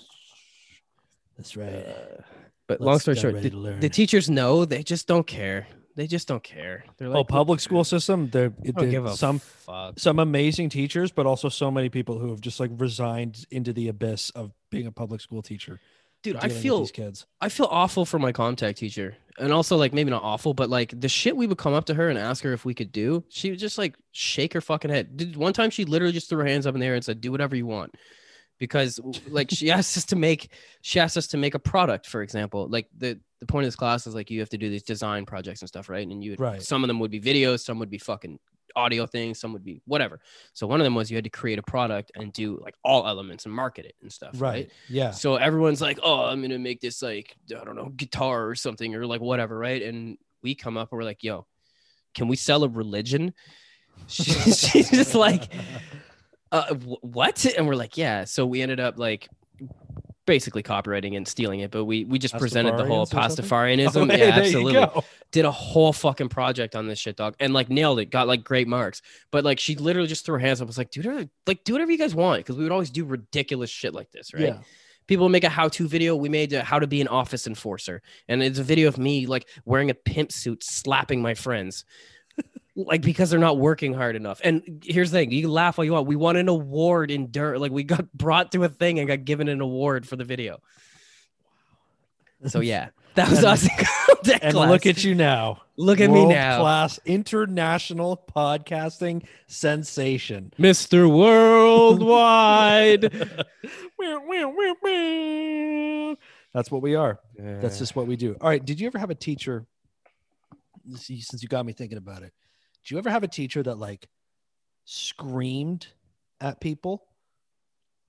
that's 1.38 1.56
right. 1.56 1.86
Uh, 1.86 2.22
but 2.66 2.82
long 2.82 2.92
Let's 2.92 3.02
story 3.04 3.16
short, 3.16 3.40
the, 3.40 3.76
the 3.80 3.88
teachers 3.88 4.28
know 4.28 4.66
they 4.66 4.82
just 4.82 5.06
don't 5.06 5.26
care. 5.26 5.66
They 5.98 6.06
just 6.06 6.28
don't 6.28 6.44
care. 6.44 6.84
They're 6.96 7.08
oh, 7.08 7.10
like, 7.10 7.18
oh, 7.18 7.24
public 7.24 7.58
school 7.58 7.82
system. 7.82 8.30
There, 8.30 8.52
I 8.64 8.70
don't 8.70 8.88
give 8.88 9.04
a 9.04 9.16
some 9.16 9.40
fuck. 9.40 9.98
some 9.98 10.20
amazing 10.20 10.68
teachers, 10.68 11.10
but 11.10 11.26
also 11.26 11.48
so 11.48 11.72
many 11.72 11.88
people 11.88 12.20
who 12.20 12.30
have 12.30 12.40
just 12.40 12.60
like 12.60 12.70
resigned 12.76 13.44
into 13.50 13.72
the 13.72 13.88
abyss 13.88 14.30
of 14.30 14.52
being 14.70 14.86
a 14.86 14.92
public 14.92 15.20
school 15.20 15.42
teacher. 15.42 15.80
Dude, 16.22 16.36
I 16.36 16.50
feel 16.50 16.78
these 16.78 16.92
kids. 16.92 17.26
I 17.40 17.48
feel 17.48 17.66
awful 17.68 18.04
for 18.04 18.20
my 18.20 18.30
contact 18.30 18.78
teacher. 18.78 19.16
And 19.40 19.52
also 19.52 19.76
like 19.76 19.92
maybe 19.92 20.10
not 20.10 20.22
awful, 20.22 20.54
but 20.54 20.70
like 20.70 20.94
the 21.00 21.08
shit 21.08 21.36
we 21.36 21.48
would 21.48 21.58
come 21.58 21.74
up 21.74 21.86
to 21.86 21.94
her 21.94 22.08
and 22.08 22.16
ask 22.16 22.44
her 22.44 22.52
if 22.52 22.64
we 22.64 22.74
could 22.74 22.92
do, 22.92 23.24
she 23.28 23.50
would 23.50 23.58
just 23.58 23.76
like 23.76 23.96
shake 24.12 24.52
her 24.52 24.60
fucking 24.60 24.92
head. 24.92 25.16
Did 25.16 25.36
one 25.36 25.52
time 25.52 25.70
she 25.70 25.84
literally 25.84 26.12
just 26.12 26.28
threw 26.28 26.38
her 26.38 26.46
hands 26.46 26.64
up 26.64 26.76
in 26.76 26.80
the 26.80 26.86
air 26.86 26.94
and 26.94 27.04
said, 27.04 27.20
Do 27.20 27.32
whatever 27.32 27.56
you 27.56 27.66
want. 27.66 27.96
Because 28.58 29.00
like 29.26 29.50
she 29.50 29.68
asked 29.72 29.96
us 29.96 30.04
to 30.06 30.16
make 30.16 30.52
she 30.80 31.00
asked 31.00 31.16
us 31.16 31.26
to 31.28 31.38
make 31.38 31.54
a 31.56 31.60
product, 31.60 32.06
for 32.06 32.22
example. 32.22 32.68
Like 32.68 32.86
the 32.96 33.18
the 33.40 33.46
point 33.46 33.64
of 33.64 33.68
this 33.68 33.76
class 33.76 34.06
is 34.06 34.14
like 34.14 34.30
you 34.30 34.40
have 34.40 34.48
to 34.50 34.58
do 34.58 34.68
these 34.68 34.82
design 34.82 35.24
projects 35.24 35.62
and 35.62 35.68
stuff, 35.68 35.88
right? 35.88 36.06
And 36.06 36.22
you 36.24 36.32
would, 36.32 36.40
Right. 36.40 36.62
some 36.62 36.82
of 36.84 36.88
them 36.88 36.98
would 37.00 37.10
be 37.10 37.20
videos, 37.20 37.60
some 37.60 37.78
would 37.78 37.90
be 37.90 37.98
fucking 37.98 38.38
audio 38.76 39.06
things, 39.06 39.38
some 39.40 39.52
would 39.52 39.64
be 39.64 39.80
whatever. 39.86 40.20
So 40.52 40.66
one 40.66 40.80
of 40.80 40.84
them 40.84 40.94
was 40.94 41.10
you 41.10 41.16
had 41.16 41.24
to 41.24 41.30
create 41.30 41.58
a 41.58 41.62
product 41.62 42.10
and 42.16 42.32
do 42.32 42.58
like 42.62 42.74
all 42.84 43.06
elements 43.06 43.44
and 43.46 43.54
market 43.54 43.86
it 43.86 43.94
and 44.02 44.12
stuff. 44.12 44.30
Right. 44.34 44.50
right? 44.52 44.70
Yeah. 44.88 45.10
So 45.12 45.36
everyone's 45.36 45.80
like, 45.80 45.98
"Oh, 46.02 46.24
I'm 46.24 46.42
gonna 46.42 46.58
make 46.58 46.80
this 46.80 47.00
like 47.02 47.36
I 47.50 47.64
don't 47.64 47.76
know 47.76 47.90
guitar 47.96 48.46
or 48.48 48.54
something 48.54 48.94
or 48.94 49.06
like 49.06 49.20
whatever, 49.20 49.56
right?" 49.58 49.82
And 49.82 50.18
we 50.42 50.54
come 50.54 50.76
up 50.76 50.92
and 50.92 50.98
we're 50.98 51.04
like, 51.04 51.22
"Yo, 51.24 51.46
can 52.14 52.28
we 52.28 52.36
sell 52.36 52.62
a 52.64 52.68
religion?" 52.68 53.32
She- 54.06 54.22
she's 54.52 54.90
just 54.90 55.14
like, 55.14 55.48
uh, 56.52 56.74
wh- 56.74 57.02
"What?" 57.04 57.44
And 57.56 57.66
we're 57.66 57.74
like, 57.74 57.96
"Yeah." 57.96 58.24
So 58.24 58.46
we 58.46 58.62
ended 58.62 58.80
up 58.80 58.98
like 58.98 59.28
basically 60.28 60.62
copyrighting 60.62 61.16
and 61.16 61.26
stealing 61.26 61.60
it, 61.60 61.72
but 61.72 61.86
we 61.86 62.04
we 62.04 62.20
just 62.20 62.36
presented 62.38 62.76
the 62.76 62.84
whole? 62.84 63.06
Pastafarianism. 63.06 63.88
Oh, 63.98 64.04
hey, 64.06 64.28
yeah, 64.28 64.36
absolutely 64.36 65.02
did 65.32 65.44
a 65.44 65.50
whole 65.50 65.92
fucking 65.92 66.28
project 66.28 66.76
on 66.76 66.86
this 66.86 66.98
shit, 66.98 67.16
dog, 67.16 67.34
and 67.40 67.52
like 67.52 67.68
nailed 67.68 67.98
it. 67.98 68.06
Got 68.06 68.28
like 68.28 68.44
great 68.44 68.68
marks, 68.68 69.02
but 69.30 69.44
like 69.44 69.58
she 69.58 69.74
literally 69.74 70.08
just 70.08 70.24
threw 70.24 70.34
her 70.34 70.38
hands 70.38 70.60
up. 70.60 70.66
Was 70.66 70.78
like, 70.78 70.90
dude, 70.90 71.28
like 71.46 71.64
do 71.64 71.72
whatever 71.72 71.90
you 71.90 71.98
guys 71.98 72.14
want, 72.14 72.40
because 72.40 72.56
we 72.56 72.62
would 72.62 72.72
always 72.72 72.90
do 72.90 73.04
ridiculous 73.04 73.70
shit 73.70 73.94
like 73.94 74.10
this, 74.12 74.32
right? 74.32 74.42
Yeah. 74.42 74.58
People 75.06 75.30
make 75.30 75.44
a 75.44 75.48
how-to 75.48 75.88
video. 75.88 76.14
We 76.14 76.28
made 76.28 76.52
a 76.52 76.62
how 76.62 76.78
to 76.78 76.86
be 76.86 77.00
an 77.00 77.08
office 77.08 77.46
enforcer, 77.46 78.02
and 78.28 78.42
it's 78.42 78.58
a 78.58 78.62
video 78.62 78.88
of 78.88 78.98
me 78.98 79.26
like 79.26 79.48
wearing 79.64 79.90
a 79.90 79.94
pimp 79.94 80.32
suit, 80.32 80.62
slapping 80.62 81.22
my 81.22 81.34
friends, 81.34 81.84
like 82.86 83.02
because 83.02 83.28
they're 83.30 83.40
not 83.40 83.58
working 83.58 83.92
hard 83.92 84.14
enough. 84.16 84.40
And 84.44 84.82
here's 84.84 85.10
the 85.10 85.18
thing: 85.18 85.32
you 85.32 85.42
can 85.42 85.50
laugh 85.50 85.78
all 85.78 85.84
you 85.84 85.92
want. 85.92 86.06
We 86.06 86.16
won 86.16 86.36
an 86.36 86.48
award 86.48 87.10
in 87.10 87.30
dirt. 87.30 87.60
Like 87.60 87.72
we 87.72 87.82
got 87.82 88.10
brought 88.14 88.52
to 88.52 88.62
a 88.64 88.68
thing 88.68 88.98
and 88.98 89.08
got 89.08 89.24
given 89.24 89.48
an 89.48 89.60
award 89.60 90.06
for 90.06 90.16
the 90.16 90.24
video. 90.24 90.60
So 92.46 92.60
yeah, 92.60 92.90
that 93.16 93.28
was 93.28 93.38
And- 93.40 93.46
us. 93.48 93.68
And 94.42 94.52
class. 94.52 94.68
look 94.68 94.84
at 94.84 95.04
you 95.04 95.14
now. 95.14 95.62
Look 95.76 96.00
at 96.00 96.10
me 96.10 96.26
now. 96.26 96.60
Class 96.60 96.98
international 97.06 98.22
podcasting 98.36 99.24
sensation. 99.46 100.52
Mr. 100.58 101.08
Worldwide. 101.10 103.02
That's 106.52 106.70
what 106.70 106.82
we 106.82 106.94
are. 106.96 107.20
That's 107.38 107.78
just 107.78 107.94
what 107.96 108.06
we 108.06 108.16
do. 108.16 108.36
All 108.40 108.48
right. 108.48 108.62
Did 108.62 108.80
you 108.80 108.86
ever 108.88 108.98
have 108.98 109.10
a 109.10 109.14
teacher? 109.14 109.66
Since 110.94 111.42
you 111.42 111.48
got 111.48 111.64
me 111.64 111.72
thinking 111.72 111.98
about 111.98 112.22
it, 112.22 112.32
did 112.88 112.94
you 112.94 112.98
ever 112.98 113.10
have 113.10 113.22
a 113.22 113.28
teacher 113.28 113.62
that 113.62 113.76
like 113.76 114.08
screamed 114.84 115.86
at 116.40 116.60
people? 116.60 117.06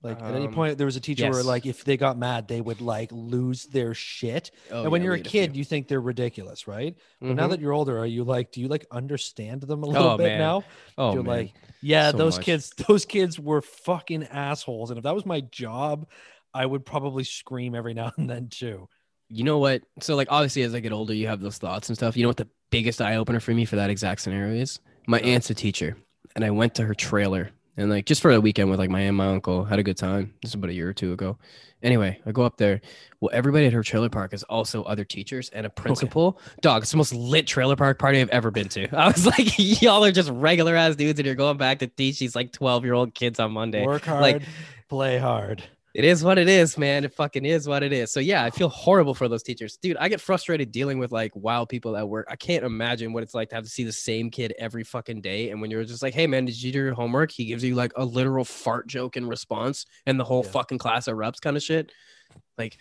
Like 0.02 0.22
at 0.26 0.34
any 0.34 0.48
Um, 0.48 0.54
point, 0.54 0.78
there 0.78 0.86
was 0.86 0.96
a 0.96 1.00
teacher 1.00 1.28
where 1.28 1.42
like 1.42 1.66
if 1.66 1.84
they 1.84 1.98
got 1.98 2.16
mad, 2.16 2.48
they 2.48 2.62
would 2.62 2.80
like 2.80 3.10
lose 3.12 3.66
their 3.66 3.92
shit. 3.92 4.50
Oh, 4.70 4.84
and 4.84 4.90
when 4.90 5.02
yeah, 5.02 5.02
you're 5.02 5.14
a 5.14 5.18
kid, 5.18 5.54
few. 5.54 5.54
you 5.54 5.62
think 5.62 5.88
they're 5.88 6.00
ridiculous, 6.00 6.66
right? 6.66 6.96
But 7.26 7.36
now 7.36 7.48
Mhm. 7.48 7.50
that 7.50 7.60
you're 7.60 7.74
older, 7.74 7.98
are 7.98 8.06
you 8.06 8.24
like, 8.24 8.50
do 8.50 8.62
you 8.62 8.68
like 8.68 8.86
understand 8.90 9.60
them 9.62 9.82
a 9.82 9.86
little 9.86 10.10
Oh, 10.10 10.16
bit 10.16 10.34
man. 10.34 10.36
now? 10.36 10.68
oh, 10.96 11.16
you're 11.16 11.22
man. 11.22 11.48
like, 11.48 11.54
yeah, 11.82 12.12
So 12.12 12.18
those 12.18 12.38
much. 12.38 12.46
kids, 12.46 12.70
those 12.88 13.04
kids 13.04 13.38
were 13.38 13.60
fucking 13.60 14.24
assholes. 14.24 14.90
And 14.90 14.96
if 14.96 15.04
that 15.04 15.14
was 15.14 15.26
my 15.26 15.42
job, 15.42 16.08
I 16.54 16.64
would 16.64 16.86
probably 16.86 17.24
scream 17.24 17.74
every 17.74 17.92
now 17.92 18.12
and 18.16 18.28
then 18.30 18.48
too. 18.48 18.88
you 19.28 19.44
know 19.44 19.58
what? 19.58 19.82
So 20.00 20.16
like 20.16 20.28
obviously 20.30 20.62
as 20.62 20.74
I 20.74 20.80
get 20.80 20.92
older, 20.92 21.14
you 21.14 21.28
have 21.28 21.40
those 21.40 21.58
thoughts 21.58 21.88
and 21.88 21.96
stuff. 21.96 22.16
You 22.16 22.24
know 22.24 22.28
what 22.28 22.36
the 22.38 22.48
biggest 22.70 23.00
eye 23.00 23.16
opener 23.16 23.40
for 23.40 23.52
me 23.52 23.64
for 23.64 23.76
that 23.76 23.90
exact 23.90 24.20
scenario 24.20 24.54
is? 24.54 24.80
My 25.06 25.20
uh-huh. 25.20 25.28
aunt's 25.28 25.50
a 25.50 25.54
teacher, 25.54 25.96
and 26.34 26.44
I 26.44 26.50
went 26.50 26.74
to 26.76 26.84
her 26.84 26.94
trailer 26.94 27.50
and 27.76 27.90
like 27.90 28.04
just 28.04 28.20
for 28.20 28.30
a 28.30 28.40
weekend 28.40 28.70
with 28.70 28.78
like 28.78 28.90
my 28.90 29.00
aunt 29.00 29.08
and 29.08 29.16
my 29.16 29.28
uncle. 29.28 29.64
Had 29.64 29.78
a 29.78 29.82
good 29.82 29.96
time. 29.96 30.34
This 30.42 30.50
is 30.50 30.54
about 30.54 30.70
a 30.70 30.74
year 30.74 30.88
or 30.88 30.92
two 30.92 31.12
ago. 31.12 31.38
Anyway, 31.82 32.20
I 32.26 32.32
go 32.32 32.42
up 32.42 32.58
there. 32.58 32.82
Well, 33.20 33.30
everybody 33.32 33.66
at 33.66 33.72
her 33.72 33.82
trailer 33.82 34.10
park 34.10 34.34
is 34.34 34.42
also 34.44 34.82
other 34.82 35.04
teachers 35.04 35.48
and 35.48 35.64
a 35.64 35.70
principal. 35.70 36.38
Dog, 36.60 36.82
it's 36.82 36.90
the 36.90 36.98
most 36.98 37.14
lit 37.14 37.46
trailer 37.46 37.76
park 37.76 37.98
party 37.98 38.20
I've 38.20 38.28
ever 38.28 38.50
been 38.50 38.68
to. 38.70 38.88
I 38.94 39.08
was 39.08 39.24
like, 39.24 39.58
y'all 39.82 40.04
are 40.04 40.12
just 40.12 40.30
regular 40.30 40.76
ass 40.76 40.96
dudes, 40.96 41.18
and 41.18 41.26
you're 41.26 41.34
going 41.34 41.56
back 41.56 41.78
to 41.78 41.86
teach 41.86 42.18
these 42.18 42.36
like 42.36 42.52
12 42.52 42.84
year 42.84 42.94
old 42.94 43.14
kids 43.14 43.40
on 43.40 43.52
Monday. 43.52 43.86
Work 43.86 44.04
hard, 44.04 44.22
Like- 44.22 44.42
play 44.88 45.18
hard. 45.18 45.62
It 45.92 46.04
is 46.04 46.22
what 46.22 46.38
it 46.38 46.48
is, 46.48 46.78
man. 46.78 47.04
It 47.04 47.12
fucking 47.14 47.44
is 47.44 47.66
what 47.66 47.82
it 47.82 47.92
is. 47.92 48.12
So 48.12 48.20
yeah, 48.20 48.44
I 48.44 48.50
feel 48.50 48.68
horrible 48.68 49.12
for 49.12 49.26
those 49.28 49.42
teachers. 49.42 49.76
Dude, 49.76 49.96
I 49.96 50.08
get 50.08 50.20
frustrated 50.20 50.70
dealing 50.70 50.98
with 50.98 51.10
like 51.10 51.32
wild 51.34 51.68
people 51.68 51.96
at 51.96 52.08
work. 52.08 52.26
I 52.30 52.36
can't 52.36 52.64
imagine 52.64 53.12
what 53.12 53.22
it's 53.24 53.34
like 53.34 53.48
to 53.48 53.56
have 53.56 53.64
to 53.64 53.70
see 53.70 53.82
the 53.82 53.92
same 53.92 54.30
kid 54.30 54.54
every 54.58 54.84
fucking 54.84 55.20
day. 55.20 55.50
And 55.50 55.60
when 55.60 55.70
you're 55.70 55.82
just 55.84 56.02
like, 56.02 56.14
hey 56.14 56.26
man, 56.28 56.44
did 56.44 56.62
you 56.62 56.70
do 56.70 56.78
your 56.78 56.94
homework? 56.94 57.32
He 57.32 57.44
gives 57.46 57.64
you 57.64 57.74
like 57.74 57.92
a 57.96 58.04
literal 58.04 58.44
fart 58.44 58.86
joke 58.86 59.16
in 59.16 59.26
response 59.26 59.84
and 60.06 60.18
the 60.18 60.24
whole 60.24 60.44
Yeah. 60.44 60.50
fucking 60.52 60.78
class 60.78 61.08
erupts 61.08 61.40
kind 61.40 61.56
of 61.56 61.62
shit. 61.62 61.90
Like 62.56 62.78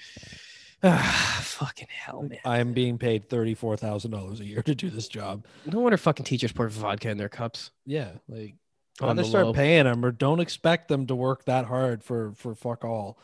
ah, 0.83 1.39
fucking 1.43 1.87
hell, 1.89 2.23
man. 2.23 2.39
I'm 2.45 2.73
being 2.73 2.97
paid 2.97 3.29
thirty-four 3.29 3.77
thousand 3.77 4.11
dollars 4.11 4.39
a 4.39 4.45
year 4.45 4.61
to 4.63 4.75
do 4.75 4.89
this 4.89 5.07
job. 5.07 5.45
No 5.65 5.79
wonder 5.79 5.97
fucking 5.97 6.25
teachers 6.25 6.51
pour 6.51 6.67
vodka 6.67 7.09
in 7.09 7.17
their 7.17 7.29
cups. 7.29 7.71
Yeah, 7.85 8.11
like 8.27 8.55
On 9.01 9.09
either 9.11 9.21
the 9.21 9.27
start 9.27 9.45
low. 9.47 9.53
paying 9.53 9.85
them 9.85 10.03
or 10.03 10.11
don't 10.11 10.39
expect 10.39 10.87
them 10.89 11.07
to 11.07 11.15
work 11.15 11.45
that 11.45 11.65
hard 11.65 12.03
for 12.03 12.33
for 12.35 12.53
fuck 12.55 12.83
all. 12.83 13.17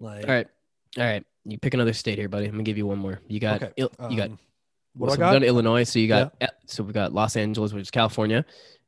Like, 0.00 0.26
All 0.26 0.34
right. 0.34 0.48
All 0.98 1.04
right. 1.04 1.24
You 1.44 1.58
pick 1.58 1.74
another 1.74 1.92
state 1.92 2.18
here, 2.18 2.28
buddy. 2.28 2.46
I'm 2.46 2.52
gonna 2.52 2.62
give 2.64 2.76
you 2.78 2.86
one 2.86 2.98
more. 2.98 3.20
You 3.28 3.38
got 3.40 3.62
Okay, 3.62 3.72
Il- 3.76 3.92
you 4.10 4.16
got 4.16 4.30
um, 4.30 4.38
what 4.94 5.10
so 5.10 5.16
do 5.16 5.22
we've 5.22 5.32
done? 5.32 5.42
Illinois. 5.44 5.84
So 5.84 5.98
you 5.98 6.08
got 6.08 6.34
eh, 6.40 6.48
so 6.66 6.82
we've 6.82 6.94
got 6.94 7.12
Los 7.12 7.36
Angeles, 7.36 7.72
which 7.72 7.82
is 7.82 7.90
California. 7.90 8.44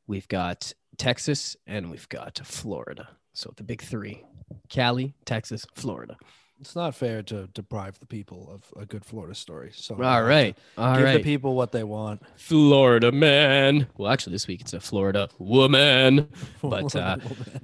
We've 0.07 0.27
got 0.27 0.71
Texas, 0.97 1.55
and 1.67 1.89
we've 1.89 2.07
got 2.09 2.39
Florida. 2.43 3.09
So 3.33 3.53
the 3.55 3.63
big 3.63 3.81
three: 3.81 4.23
Cali, 4.69 5.13
Texas, 5.25 5.65
Florida. 5.73 6.17
It's 6.61 6.75
not 6.75 6.95
fair 6.95 7.21
to 7.23 7.47
deprive 7.47 7.99
the 7.99 8.05
people 8.05 8.49
of 8.49 8.81
a 8.81 8.85
good 8.85 9.03
Florida 9.03 9.35
story. 9.35 9.71
So 9.73 10.01
All 10.01 10.23
right, 10.23 10.57
all 10.77 10.95
give 10.95 11.03
right. 11.03 11.17
the 11.17 11.23
people 11.23 11.53
what 11.55 11.71
they 11.73 11.83
want. 11.83 12.21
Florida 12.37 13.11
man. 13.11 13.87
Well, 13.97 14.09
actually, 14.11 14.33
this 14.33 14.47
week 14.47 14.61
it's 14.61 14.73
a 14.73 14.79
Florida 14.79 15.27
woman. 15.37 16.29
But, 16.61 16.95
uh, 16.95 17.17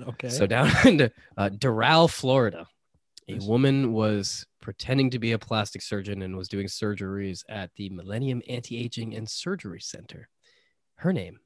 okay, 0.09 0.29
So 0.29 0.45
down 0.45 0.69
in 0.85 1.01
uh, 1.37 1.49
Doral, 1.49 2.09
Florida, 2.09 2.67
a 3.29 3.37
woman 3.45 3.93
was 3.93 4.45
pretending 4.61 5.09
to 5.11 5.19
be 5.19 5.31
a 5.31 5.39
plastic 5.39 5.81
surgeon 5.81 6.21
and 6.21 6.37
was 6.37 6.47
doing 6.49 6.67
surgeries 6.67 7.43
at 7.49 7.71
the 7.77 7.89
Millennium 7.89 8.41
Anti-Aging 8.47 9.15
and 9.15 9.27
Surgery 9.27 9.79
Center. 9.79 10.27
Her 10.95 11.13
name, 11.13 11.39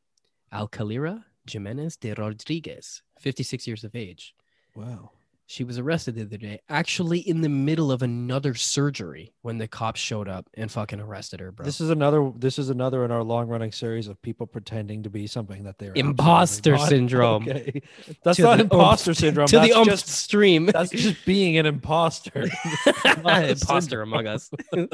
Alcalira 0.51 1.25
Jimenez 1.49 1.95
de 1.97 2.13
Rodriguez, 2.13 3.03
56 3.19 3.67
years 3.67 3.83
of 3.83 3.95
age. 3.95 4.33
wow. 4.75 5.11
She 5.47 5.63
was 5.63 5.77
arrested 5.77 6.15
the 6.15 6.23
other 6.23 6.37
day, 6.37 6.59
actually 6.69 7.19
in 7.19 7.41
the 7.41 7.49
middle 7.49 7.91
of 7.91 8.01
another 8.01 8.55
surgery 8.55 9.31
when 9.43 9.59
the 9.59 9.67
cops 9.67 9.99
showed 9.99 10.27
up 10.27 10.49
and 10.55 10.71
fucking 10.71 10.99
arrested 10.99 11.39
her, 11.39 11.51
bro. 11.51 11.63
This 11.63 11.79
is 11.79 11.91
another. 11.91 12.31
This 12.35 12.57
is 12.57 12.71
another 12.71 13.05
in 13.05 13.11
our 13.11 13.21
long-running 13.23 13.71
series 13.71 14.07
of 14.07 14.19
people 14.23 14.47
pretending 14.47 15.03
to 15.03 15.11
be 15.11 15.27
something 15.27 15.63
that 15.65 15.77
they're 15.77 15.93
Imposter 15.95 16.77
syndrome. 16.87 17.43
Okay, 17.47 17.83
that's 18.23 18.37
To 18.37 18.41
not 18.43 18.59
imposter 18.59 19.11
umph- 19.11 19.17
syndrome. 19.19 19.45
to 19.47 19.57
that's 19.57 19.67
the 19.71 19.77
umph 19.77 19.87
just 19.87 20.07
stream. 20.07 20.65
that's 20.73 20.89
just 20.89 21.23
being 21.25 21.57
an 21.59 21.67
imposter. 21.67 22.49
imposter 23.23 24.01
among 24.01 24.25
us. 24.25 24.49
Uh, 24.75 24.87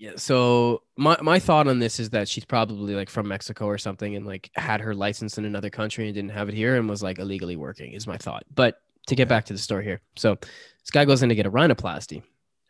Yeah. 0.00 0.12
So 0.16 0.82
my 0.96 1.18
my 1.20 1.38
thought 1.38 1.68
on 1.68 1.78
this 1.78 2.00
is 2.00 2.08
that 2.10 2.26
she's 2.26 2.46
probably 2.46 2.94
like 2.94 3.10
from 3.10 3.28
Mexico 3.28 3.66
or 3.66 3.76
something 3.76 4.16
and 4.16 4.24
like 4.24 4.50
had 4.54 4.80
her 4.80 4.94
license 4.94 5.36
in 5.36 5.44
another 5.44 5.68
country 5.68 6.06
and 6.06 6.14
didn't 6.14 6.30
have 6.30 6.48
it 6.48 6.54
here 6.54 6.76
and 6.76 6.88
was 6.88 7.02
like 7.02 7.18
illegally 7.18 7.56
working 7.56 7.92
is 7.92 8.06
my 8.06 8.16
thought. 8.16 8.44
But 8.54 8.80
to 9.08 9.14
get 9.14 9.28
back 9.28 9.44
to 9.44 9.52
the 9.52 9.58
story 9.58 9.84
here, 9.84 10.00
so 10.16 10.36
this 10.36 10.90
guy 10.90 11.04
goes 11.04 11.22
in 11.22 11.28
to 11.28 11.34
get 11.34 11.44
a 11.44 11.50
rhinoplasty 11.50 12.22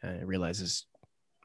and 0.02 0.26
realizes 0.26 0.86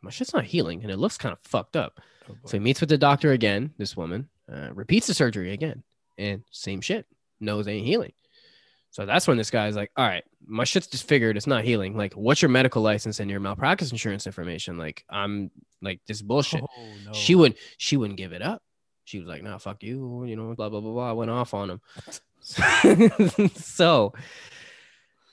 my 0.01 0.09
shit's 0.09 0.33
not 0.33 0.43
healing 0.45 0.81
and 0.81 0.91
it 0.91 0.97
looks 0.97 1.19
kind 1.19 1.33
of 1.33 1.39
fucked 1.43 1.75
up. 1.75 2.01
Oh. 2.27 2.35
So 2.45 2.57
he 2.57 2.59
meets 2.59 2.79
with 2.79 2.89
the 2.89 2.97
doctor 2.97 3.31
again. 3.33 3.71
This 3.77 3.95
woman 3.95 4.27
uh, 4.51 4.69
repeats 4.73 5.05
the 5.05 5.13
surgery 5.13 5.53
again, 5.53 5.83
and 6.17 6.41
same 6.49 6.81
shit. 6.81 7.05
Nose 7.39 7.67
ain't 7.67 7.85
healing. 7.85 8.13
So 8.95 9.05
that's 9.05 9.27
when 9.27 9.35
this 9.35 9.51
guy's 9.51 9.75
like, 9.75 9.91
"All 9.97 10.07
right, 10.07 10.23
my 10.47 10.63
shit's 10.63 10.87
disfigured. 10.87 11.35
It's 11.35 11.47
not 11.47 11.65
healing. 11.65 11.97
Like, 11.97 12.13
what's 12.13 12.41
your 12.41 12.47
medical 12.47 12.81
license 12.81 13.19
and 13.19 13.29
your 13.29 13.41
malpractice 13.41 13.91
insurance 13.91 14.25
information? 14.25 14.77
Like, 14.77 15.03
I'm 15.09 15.51
like 15.81 15.99
this 16.07 16.21
bullshit." 16.21 16.61
Oh, 16.63 16.87
no. 17.05 17.11
She 17.11 17.35
wouldn't. 17.35 17.57
she 17.77 17.97
wouldn't 17.97 18.15
give 18.17 18.31
it 18.31 18.41
up. 18.41 18.61
She 19.03 19.19
was 19.19 19.27
like, 19.27 19.43
"Nah, 19.43 19.57
fuck 19.57 19.83
you," 19.83 20.23
you 20.23 20.37
know, 20.37 20.53
blah 20.55 20.69
blah 20.69 20.79
blah 20.79 20.93
blah. 20.93 21.09
I 21.09 21.11
went 21.11 21.29
off 21.29 21.53
on 21.53 21.71
him. 21.71 21.81
so 23.55 24.13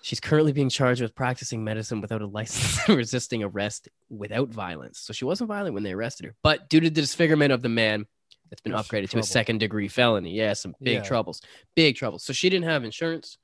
she's 0.02 0.18
currently 0.18 0.52
being 0.52 0.68
charged 0.68 1.00
with 1.00 1.14
practicing 1.14 1.62
medicine 1.62 2.00
without 2.00 2.20
a 2.20 2.26
license 2.26 2.88
and 2.88 2.96
resisting 3.04 3.44
arrest 3.44 3.88
without 4.10 4.48
violence. 4.48 4.98
So 4.98 5.12
she 5.12 5.24
wasn't 5.24 5.46
violent 5.46 5.74
when 5.74 5.84
they 5.84 5.92
arrested 5.92 6.26
her, 6.26 6.34
but 6.42 6.68
due 6.68 6.80
to 6.80 6.90
the 6.90 7.00
disfigurement 7.00 7.52
of 7.52 7.62
the 7.62 7.68
man, 7.68 8.06
it's 8.50 8.60
been 8.60 8.72
upgraded 8.72 9.10
to 9.10 9.20
a 9.20 9.22
second 9.22 9.58
degree 9.58 9.86
felony. 9.86 10.32
Yeah, 10.32 10.54
some 10.54 10.74
big 10.82 10.94
Yeah. 10.94 11.02
troubles, 11.02 11.40
big 11.76 11.94
troubles. 11.94 12.24
So 12.24 12.32
she 12.32 12.50
didn't 12.50 12.64
have 12.64 12.82
insurance. 12.82 13.38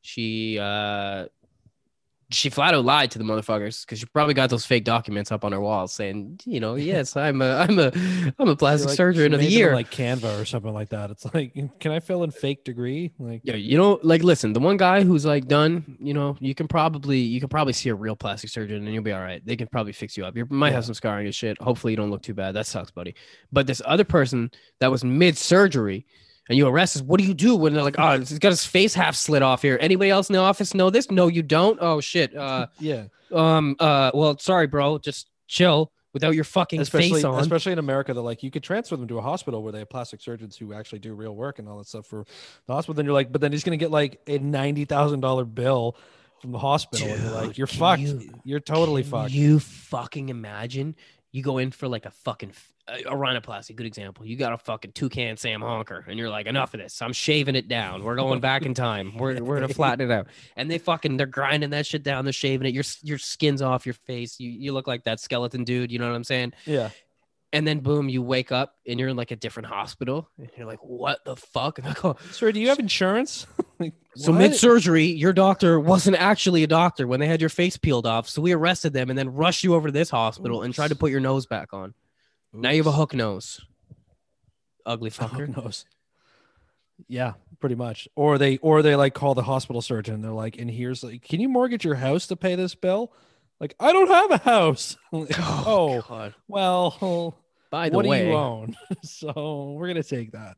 She 0.00 0.58
uh 0.60 1.26
she 2.30 2.50
flat 2.50 2.74
out 2.74 2.84
lied 2.84 3.10
to 3.10 3.18
the 3.18 3.24
motherfuckers 3.24 3.86
because 3.86 4.00
she 4.00 4.04
probably 4.04 4.34
got 4.34 4.50
those 4.50 4.66
fake 4.66 4.84
documents 4.84 5.32
up 5.32 5.46
on 5.46 5.52
her 5.52 5.60
walls 5.62 5.94
saying, 5.94 6.38
you 6.44 6.60
know, 6.60 6.74
yes, 6.74 7.16
I'm 7.16 7.40
a 7.40 7.56
I'm 7.66 7.78
a 7.78 7.90
I'm 8.38 8.48
a 8.50 8.54
plastic 8.54 8.88
like, 8.88 8.96
surgeon 8.98 9.32
of 9.32 9.40
the 9.40 9.46
made 9.46 9.52
them 9.52 9.52
in, 9.54 9.58
year. 9.58 9.74
like 9.74 9.90
Canva 9.90 10.38
or 10.38 10.44
something 10.44 10.74
like 10.74 10.90
that. 10.90 11.10
It's 11.10 11.24
like, 11.32 11.54
can 11.80 11.90
I 11.90 12.00
fill 12.00 12.24
in 12.24 12.30
fake 12.30 12.64
degree? 12.64 13.12
Like, 13.18 13.40
Yeah, 13.44 13.54
you 13.54 13.78
know, 13.78 13.98
like 14.02 14.22
listen, 14.22 14.52
the 14.52 14.60
one 14.60 14.76
guy 14.76 15.04
who's 15.04 15.24
like 15.24 15.48
done, 15.48 15.96
you 16.00 16.12
know, 16.12 16.36
you 16.38 16.54
can 16.54 16.68
probably 16.68 17.18
you 17.18 17.40
can 17.40 17.48
probably 17.48 17.72
see 17.72 17.88
a 17.88 17.94
real 17.94 18.14
plastic 18.14 18.50
surgeon 18.50 18.84
and 18.84 18.92
you'll 18.92 19.02
be 19.02 19.12
all 19.12 19.22
right. 19.22 19.40
They 19.46 19.56
can 19.56 19.66
probably 19.66 19.92
fix 19.92 20.14
you 20.18 20.26
up. 20.26 20.36
You 20.36 20.46
might 20.50 20.68
Yeah. 20.68 20.74
have 20.74 20.84
some 20.84 20.94
scarring 20.94 21.24
and 21.24 21.34
shit. 21.34 21.58
Hopefully 21.62 21.94
you 21.94 21.96
don't 21.96 22.10
look 22.10 22.22
too 22.22 22.34
bad. 22.34 22.52
That 22.54 22.66
sucks, 22.66 22.90
buddy. 22.90 23.14
But 23.52 23.66
this 23.66 23.80
other 23.86 24.04
person 24.04 24.50
that 24.80 24.90
was 24.90 25.02
mid 25.02 25.38
surgery 25.38 26.04
and 26.48 26.56
you 26.58 26.66
arrest 26.66 26.96
us, 26.96 27.02
what 27.02 27.18
do 27.20 27.26
you 27.26 27.34
do 27.34 27.54
when 27.56 27.74
they're 27.74 27.82
like, 27.82 27.96
oh, 27.98 28.18
he's 28.18 28.38
got 28.38 28.50
his 28.50 28.64
face 28.64 28.94
half 28.94 29.14
slit 29.14 29.42
off 29.42 29.62
here. 29.62 29.78
Anybody 29.80 30.10
else 30.10 30.28
in 30.28 30.34
the 30.34 30.38
office 30.40 30.74
know 30.74 30.90
this? 30.90 31.10
No, 31.10 31.26
you 31.28 31.42
don't. 31.42 31.78
Oh 31.80 32.00
shit. 32.00 32.34
Uh 32.36 32.66
yeah, 32.80 33.04
um 33.32 33.76
uh 33.78 34.10
well 34.14 34.38
sorry, 34.38 34.66
bro. 34.66 34.98
Just 34.98 35.28
chill 35.46 35.92
without 36.14 36.34
your 36.34 36.44
fucking 36.44 36.80
especially 36.80 37.10
face 37.20 37.24
on. 37.24 37.38
especially 37.40 37.72
in 37.72 37.78
America, 37.78 38.14
that 38.14 38.22
like 38.22 38.42
you 38.42 38.50
could 38.50 38.62
transfer 38.62 38.96
them 38.96 39.06
to 39.08 39.18
a 39.18 39.22
hospital 39.22 39.62
where 39.62 39.72
they 39.72 39.80
have 39.80 39.90
plastic 39.90 40.20
surgeons 40.20 40.56
who 40.56 40.72
actually 40.72 40.98
do 40.98 41.14
real 41.14 41.34
work 41.36 41.58
and 41.58 41.68
all 41.68 41.78
that 41.78 41.86
stuff 41.86 42.06
for 42.06 42.24
the 42.66 42.72
hospital. 42.72 42.94
Then 42.94 43.04
you're 43.04 43.14
like, 43.14 43.30
but 43.30 43.40
then 43.40 43.52
he's 43.52 43.62
gonna 43.64 43.76
get 43.76 43.90
like 43.90 44.20
a 44.26 44.38
ninety 44.38 44.84
thousand 44.84 45.20
dollar 45.20 45.44
bill 45.44 45.96
from 46.40 46.52
the 46.52 46.58
hospital, 46.58 47.08
and 47.08 47.22
you're 47.22 47.32
like, 47.32 47.46
Dude, 47.48 47.58
you're 47.58 47.66
fucked. 47.66 48.00
you- 48.00 48.32
you're 48.44 48.60
totally 48.60 49.02
Can 49.02 49.10
fucked. 49.10 49.30
You 49.32 49.58
fucking 49.58 50.28
imagine 50.28 50.94
you 51.32 51.42
go 51.42 51.58
in 51.58 51.72
for 51.72 51.88
like 51.88 52.06
a 52.06 52.10
fucking 52.10 52.52
a 52.88 53.14
rhinoplasty, 53.14 53.76
good 53.76 53.86
example. 53.86 54.24
You 54.26 54.36
got 54.36 54.52
a 54.52 54.58
fucking 54.58 54.92
toucan 54.92 55.36
Sam 55.36 55.60
Honker, 55.60 56.04
and 56.08 56.18
you're 56.18 56.30
like, 56.30 56.46
enough 56.46 56.74
of 56.74 56.80
this. 56.80 57.00
I'm 57.02 57.12
shaving 57.12 57.54
it 57.54 57.68
down. 57.68 58.02
We're 58.02 58.16
going 58.16 58.40
back 58.40 58.62
in 58.62 58.74
time. 58.74 59.16
We're 59.16 59.42
we're 59.42 59.60
gonna 59.60 59.72
flatten 59.72 60.10
it 60.10 60.12
out. 60.14 60.28
And 60.56 60.70
they 60.70 60.78
fucking 60.78 61.16
they're 61.16 61.26
grinding 61.26 61.70
that 61.70 61.86
shit 61.86 62.02
down. 62.02 62.24
They're 62.24 62.32
shaving 62.32 62.66
it. 62.66 62.74
Your 62.74 62.84
your 63.02 63.18
skin's 63.18 63.62
off 63.62 63.86
your 63.86 63.94
face. 63.94 64.40
You 64.40 64.50
you 64.50 64.72
look 64.72 64.86
like 64.86 65.04
that 65.04 65.20
skeleton 65.20 65.64
dude. 65.64 65.92
You 65.92 65.98
know 65.98 66.08
what 66.08 66.16
I'm 66.16 66.24
saying? 66.24 66.54
yeah, 66.66 66.90
And 67.52 67.66
then 67.66 67.80
boom, 67.80 68.08
you 68.08 68.22
wake 68.22 68.52
up 68.52 68.74
and 68.86 68.98
you're 68.98 69.08
in 69.08 69.16
like 69.16 69.30
a 69.30 69.36
different 69.36 69.68
hospital, 69.68 70.28
and 70.38 70.50
you're 70.56 70.66
like, 70.66 70.82
what 70.82 71.24
the 71.24 71.36
fuck? 71.36 71.78
And 71.78 71.86
I 71.88 71.92
go, 71.92 72.16
sir, 72.30 72.52
do 72.52 72.60
you 72.60 72.68
have 72.68 72.78
insurance? 72.78 73.46
like, 73.78 73.94
so 74.16 74.32
mid 74.32 74.54
surgery, 74.54 75.04
your 75.04 75.32
doctor 75.32 75.78
wasn't 75.78 76.16
actually 76.16 76.62
a 76.62 76.66
doctor 76.66 77.06
when 77.06 77.20
they 77.20 77.26
had 77.26 77.40
your 77.40 77.50
face 77.50 77.76
peeled 77.76 78.06
off. 78.06 78.28
So 78.28 78.42
we 78.42 78.52
arrested 78.52 78.92
them 78.92 79.10
and 79.10 79.18
then 79.18 79.32
rushed 79.34 79.62
you 79.62 79.74
over 79.74 79.88
to 79.88 79.92
this 79.92 80.10
hospital 80.10 80.62
and 80.62 80.74
tried 80.74 80.88
to 80.88 80.96
put 80.96 81.10
your 81.10 81.20
nose 81.20 81.46
back 81.46 81.72
on. 81.72 81.94
Now 82.62 82.70
you 82.70 82.78
have 82.78 82.86
a 82.86 82.92
hook 82.92 83.14
nose. 83.14 83.60
Ugly 84.86 85.10
A 85.18 85.22
hook 85.26 85.32
fucker. 85.48 85.56
nose. 85.56 85.84
Yeah, 87.06 87.34
pretty 87.60 87.74
much. 87.76 88.08
Or 88.16 88.38
they 88.38 88.58
or 88.58 88.82
they 88.82 88.96
like 88.96 89.14
call 89.14 89.34
the 89.34 89.42
hospital 89.42 89.80
surgeon. 89.82 90.20
They're 90.22 90.32
like, 90.32 90.58
and 90.58 90.70
here's 90.70 91.04
like, 91.04 91.22
can 91.22 91.40
you 91.40 91.48
mortgage 91.48 91.84
your 91.84 91.94
house 91.96 92.26
to 92.28 92.36
pay 92.36 92.54
this 92.56 92.74
bill? 92.74 93.12
Like, 93.60 93.74
I 93.80 93.92
don't 93.92 94.08
have 94.08 94.30
a 94.30 94.38
house. 94.38 94.96
Oh, 95.12 95.26
oh, 95.66 96.04
God. 96.08 96.34
well, 96.48 97.36
By 97.70 97.88
the 97.90 97.96
what 97.96 98.06
way, 98.06 98.22
do 98.22 98.28
you 98.28 98.34
own? 98.34 98.76
so 99.02 99.74
we're 99.76 99.88
gonna 99.88 100.02
take 100.02 100.32
that. 100.32 100.56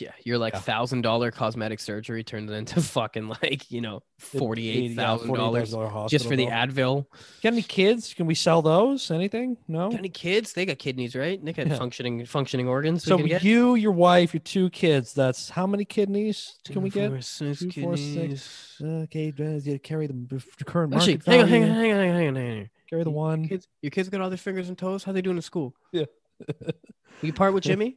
Yeah, 0.00 0.12
your 0.24 0.38
like 0.38 0.54
Yeah. 0.54 0.60
thousand 0.60 1.02
dollar 1.02 1.30
cosmetic 1.30 1.80
surgery 1.80 2.22
turns 2.24 2.50
into 2.50 2.80
fucking 2.82 3.28
like 3.28 3.70
you 3.70 3.80
know 3.80 4.02
forty 4.18 4.68
eight 4.70 4.96
thousand 4.96 5.32
dollars 5.34 5.72
$48,000 5.72 6.08
just 6.08 6.26
for 6.26 6.36
the. 6.36 6.46
Advil. 6.46 7.06
Got 7.42 7.52
any 7.52 7.62
kids? 7.62 8.14
Can 8.14 8.26
we 8.26 8.34
sell 8.34 8.62
those? 8.62 9.10
Anything? 9.10 9.56
No. 9.68 9.90
Got 9.90 9.98
any 9.98 10.08
kids? 10.08 10.52
They 10.52 10.66
got 10.66 10.78
kidneys, 10.78 11.14
right? 11.16 11.42
They 11.44 11.52
got 11.52 11.66
Yeah. 11.66 11.76
functioning 11.78 12.24
functioning 12.26 12.68
organs. 12.68 13.04
So 13.04 13.18
get? 13.18 13.42
you, 13.42 13.74
your 13.74 13.92
wife, 13.92 14.34
your 14.34 14.40
two 14.40 14.70
kids. 14.70 15.12
That's 15.14 15.48
how 15.50 15.66
many 15.66 15.84
kidneys 15.84 16.56
can 16.66 16.82
we 16.82 16.90
get? 16.90 17.10
Four, 17.10 17.20
six 17.20 17.60
Two, 17.60 17.70
four, 17.82 17.96
six. 17.96 18.14
kidneys. 18.14 18.76
Okay, 19.04 19.32
yeah, 19.64 19.76
carry 19.78 20.06
the 20.06 20.42
current 20.64 20.94
Actually, 20.94 21.14
market 21.26 21.30
hang 21.30 21.40
on, 21.42 21.48
hang 21.48 21.62
on, 21.62 21.68
hang 21.70 21.92
on, 21.92 21.98
hang 21.98 22.28
on, 22.28 22.34
hang 22.36 22.60
on. 22.60 22.70
Carry 22.90 23.02
the 23.04 23.10
Your 23.10 23.16
one. 23.16 23.48
kids, 23.48 23.66
your 23.82 23.90
kids 23.90 24.08
got 24.08 24.20
all 24.20 24.28
their 24.28 24.36
fingers 24.36 24.68
and 24.68 24.76
toes. 24.76 25.04
How 25.04 25.12
they 25.12 25.22
doing 25.22 25.36
in 25.36 25.42
school? 25.42 25.74
Yeah. 25.92 26.04
you 27.22 27.32
part 27.32 27.54
with 27.54 27.64
Jimmy? 27.70 27.96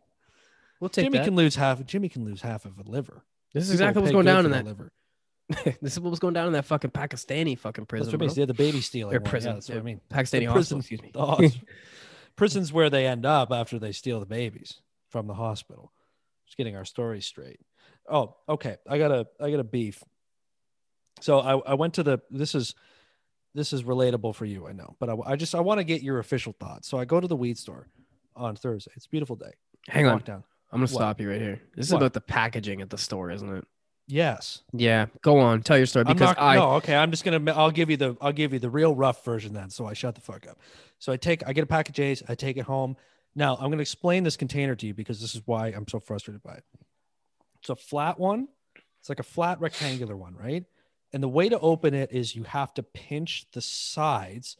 We'll 0.79 0.89
take 0.89 1.05
Jimmy 1.05 1.17
that. 1.19 1.25
can 1.25 1.35
lose 1.35 1.55
half. 1.55 1.83
Jimmy 1.85 2.09
can 2.09 2.25
lose 2.25 2.41
half 2.41 2.65
of 2.65 2.77
a 2.77 2.83
liver. 2.89 3.23
this 3.53 3.63
is 3.63 3.71
People 3.71 3.73
exactly 3.73 4.01
what's 4.01 4.11
going 4.11 4.25
good 4.25 4.31
down 4.31 4.45
in 4.45 4.51
that. 4.51 4.65
liver. 4.65 4.91
this 5.81 5.93
is 5.93 5.99
what 5.99 6.09
was 6.09 6.19
going 6.19 6.33
down 6.33 6.47
in 6.47 6.53
that 6.53 6.65
fucking 6.65 6.91
Pakistani 6.91 7.57
fucking 7.57 7.85
prison. 7.85 8.05
That's 8.05 8.13
what 8.13 8.19
bro. 8.19 8.33
They're 8.33 8.45
the 8.45 8.53
baby 8.53 8.81
stealing. 8.81 9.15
Or 9.15 9.19
one. 9.19 9.25
Yeah, 9.25 9.29
prison, 9.29 9.53
that's 9.53 9.69
what. 9.69 9.77
I 9.77 9.81
mean. 9.81 10.01
Pakistani 10.11 10.39
the 10.39 10.45
hospital. 10.45 10.53
prison- 10.53 10.79
Excuse 10.79 11.01
me. 11.01 11.11
The 11.13 11.53
prison's 12.35 12.73
where 12.73 12.89
they 12.89 13.07
end 13.07 13.25
up 13.25 13.51
after 13.51 13.79
they 13.79 13.91
steal 13.93 14.19
the 14.19 14.25
babies 14.25 14.81
from 15.09 15.27
the 15.27 15.33
hospital. 15.33 15.91
Just 16.45 16.57
getting 16.57 16.75
our 16.75 16.85
story 16.85 17.21
straight. 17.21 17.59
Oh, 18.09 18.35
okay. 18.47 18.77
I 18.87 18.97
got 18.97 19.11
a 19.11 19.27
I 19.39 19.51
got 19.51 19.59
a 19.59 19.63
beef. 19.65 20.03
So 21.21 21.39
I, 21.39 21.71
I 21.71 21.73
went 21.73 21.95
to 21.95 22.03
the 22.03 22.19
this 22.29 22.53
is 22.55 22.75
this 23.55 23.73
is 23.73 23.83
relatable 23.83 24.35
for 24.35 24.45
you, 24.45 24.67
I 24.67 24.71
know, 24.71 24.95
but 24.99 25.09
I, 25.09 25.15
I 25.25 25.35
just 25.35 25.55
I 25.55 25.61
want 25.61 25.79
to 25.79 25.83
get 25.83 26.03
your 26.03 26.19
official 26.19 26.53
thoughts. 26.59 26.87
So 26.87 26.97
I 26.99 27.05
go 27.05 27.19
to 27.19 27.27
the 27.27 27.35
weed 27.35 27.57
store 27.57 27.87
on 28.35 28.55
Thursday. 28.55 28.91
It's 28.95 29.07
a 29.07 29.09
beautiful 29.09 29.35
day. 29.35 29.51
Hang 29.87 30.05
on. 30.05 30.13
Walk 30.13 30.25
down. 30.25 30.43
I'm 30.71 30.77
gonna 30.79 30.83
What? 30.83 30.89
stop 30.89 31.21
you 31.21 31.29
right 31.29 31.41
here. 31.41 31.61
This 31.75 31.87
is 31.87 31.93
What? 31.93 31.99
about 31.99 32.13
the 32.13 32.21
packaging 32.21 32.81
at 32.81 32.89
the 32.89 32.97
store, 32.97 33.31
isn't 33.31 33.57
it? 33.57 33.65
Yes. 34.07 34.63
Yeah. 34.73 35.07
Go 35.21 35.39
on. 35.39 35.61
Tell 35.63 35.77
your 35.77 35.85
story 35.85 36.05
because 36.05 36.21
not, 36.21 36.39
I. 36.39 36.55
no, 36.55 36.71
okay. 36.75 36.95
I'm 36.95 37.11
just 37.11 37.23
gonna. 37.25 37.51
I'll 37.53 37.71
give 37.71 37.89
you 37.89 37.97
the. 37.97 38.15
I'll 38.21 38.31
give 38.31 38.53
you 38.53 38.59
the 38.59 38.69
real 38.69 38.95
rough 38.95 39.23
version 39.25 39.53
then. 39.53 39.69
So 39.69 39.85
I 39.85 39.93
shut 39.93 40.15
the 40.15 40.21
fuck 40.21 40.47
up. 40.47 40.59
So 40.99 41.11
I 41.11 41.17
take. 41.17 41.45
I 41.47 41.53
get 41.53 41.63
a 41.63 41.67
pack 41.67 41.89
of 41.89 41.95
J's. 41.95 42.23
I 42.27 42.35
take 42.35 42.57
it 42.57 42.63
home. 42.63 42.95
Now 43.35 43.55
I'm 43.55 43.69
gonna 43.69 43.81
explain 43.81 44.23
this 44.23 44.37
container 44.37 44.75
to 44.75 44.87
you 44.87 44.93
because 44.93 45.19
this 45.21 45.35
is 45.35 45.41
why 45.45 45.67
I'm 45.67 45.87
so 45.87 45.99
frustrated 45.99 46.41
by 46.41 46.53
it. 46.55 46.63
It's 47.59 47.69
a 47.69 47.75
flat 47.75 48.19
one. 48.19 48.47
It's 49.01 49.09
like 49.09 49.19
a 49.19 49.23
flat 49.23 49.59
rectangular 49.59 50.15
one, 50.15 50.35
right? 50.35 50.63
And 51.13 51.21
the 51.23 51.27
way 51.29 51.49
to 51.49 51.59
open 51.59 51.93
it 51.93 52.11
is 52.11 52.35
you 52.35 52.43
have 52.43 52.73
to 52.75 52.83
pinch 52.83 53.45
the 53.53 53.61
sides, 53.61 54.57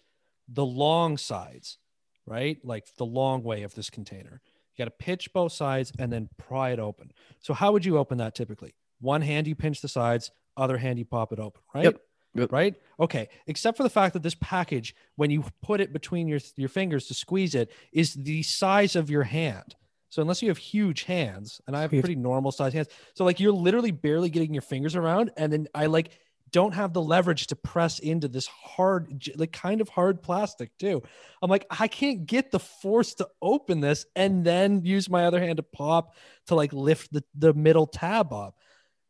the 0.48 0.66
long 0.66 1.18
sides, 1.18 1.78
right? 2.26 2.58
Like 2.64 2.96
the 2.98 3.06
long 3.06 3.44
way 3.44 3.64
of 3.64 3.76
this 3.76 3.90
container. 3.90 4.42
You 4.78 4.86
got 4.86 4.92
to 4.92 5.04
pinch 5.06 5.32
both 5.34 5.52
sides 5.54 5.92
and 5.98 6.12
then 6.12 6.30
pry 6.38 6.72
it 6.72 6.80
open. 6.80 7.12
So 7.40 7.54
how 7.54 7.72
would 7.72 7.84
you 7.86 7.98
open 7.98 8.20
that 8.20 8.36
typically? 8.36 8.76
One 9.00 9.22
hand 9.22 9.48
you 9.48 9.56
pinch 9.56 9.82
the 9.82 9.88
sides, 9.88 10.32
other 10.56 10.78
hand 10.78 11.00
you 11.00 11.06
pop 11.06 11.34
it 11.34 11.40
open, 11.40 11.62
right? 11.74 11.86
Yep. 11.86 12.02
Yep. 12.36 12.52
Right? 12.52 12.76
Okay. 13.00 13.30
Except 13.48 13.78
for 13.78 13.84
the 13.84 13.90
fact 13.90 14.14
that 14.14 14.22
this 14.22 14.36
package, 14.40 14.94
when 15.16 15.32
you 15.32 15.44
put 15.64 15.82
it 15.82 15.92
between 15.92 16.28
your 16.28 16.40
your 16.56 16.70
fingers 16.70 17.08
to 17.08 17.16
squeeze 17.16 17.56
it, 17.56 17.72
is 17.92 18.14
the 18.14 18.44
size 18.44 18.96
of 18.96 19.10
your 19.10 19.24
hand. 19.24 19.76
So 20.10 20.22
unless 20.22 20.42
you 20.42 20.50
have 20.50 20.58
huge 20.58 21.04
hands, 21.04 21.60
and 21.66 21.76
I 21.76 21.82
have 21.82 21.92
have- 21.92 22.02
pretty 22.02 22.16
normal 22.16 22.52
size 22.52 22.74
hands, 22.74 22.90
so 23.16 23.26
like 23.26 23.40
you're 23.40 23.52
literally 23.52 23.92
barely 23.92 24.30
getting 24.30 24.54
your 24.54 24.62
fingers 24.62 24.96
around, 24.96 25.32
and 25.36 25.52
then 25.52 25.68
I 25.74 25.88
like 25.88 26.12
don't 26.52 26.74
have 26.74 26.94
the 26.94 27.02
leverage 27.02 27.48
to 27.48 27.56
press 27.56 28.00
into 28.00 28.28
this 28.28 28.48
hard, 28.48 29.28
like 29.36 29.52
kind 29.52 29.82
of 29.82 29.90
hard 29.90 30.22
plastic 30.22 30.76
too. 30.78 31.02
I'm 31.42 31.50
like, 31.50 31.66
I 31.70 31.88
can't 31.88 32.26
get 32.26 32.52
the 32.52 32.60
force 32.60 33.14
to 33.16 33.28
open 33.42 33.80
this 33.80 34.06
and 34.16 34.46
then 34.46 34.84
use 34.84 35.10
my 35.10 35.26
other 35.26 35.40
hand 35.40 35.58
to 35.58 35.64
pop 35.64 36.16
to 36.48 36.56
like 36.56 36.74
lift 36.74 37.12
the, 37.12 37.24
the 37.36 37.54
middle 37.54 37.88
tab 37.88 38.32
up. 38.34 38.56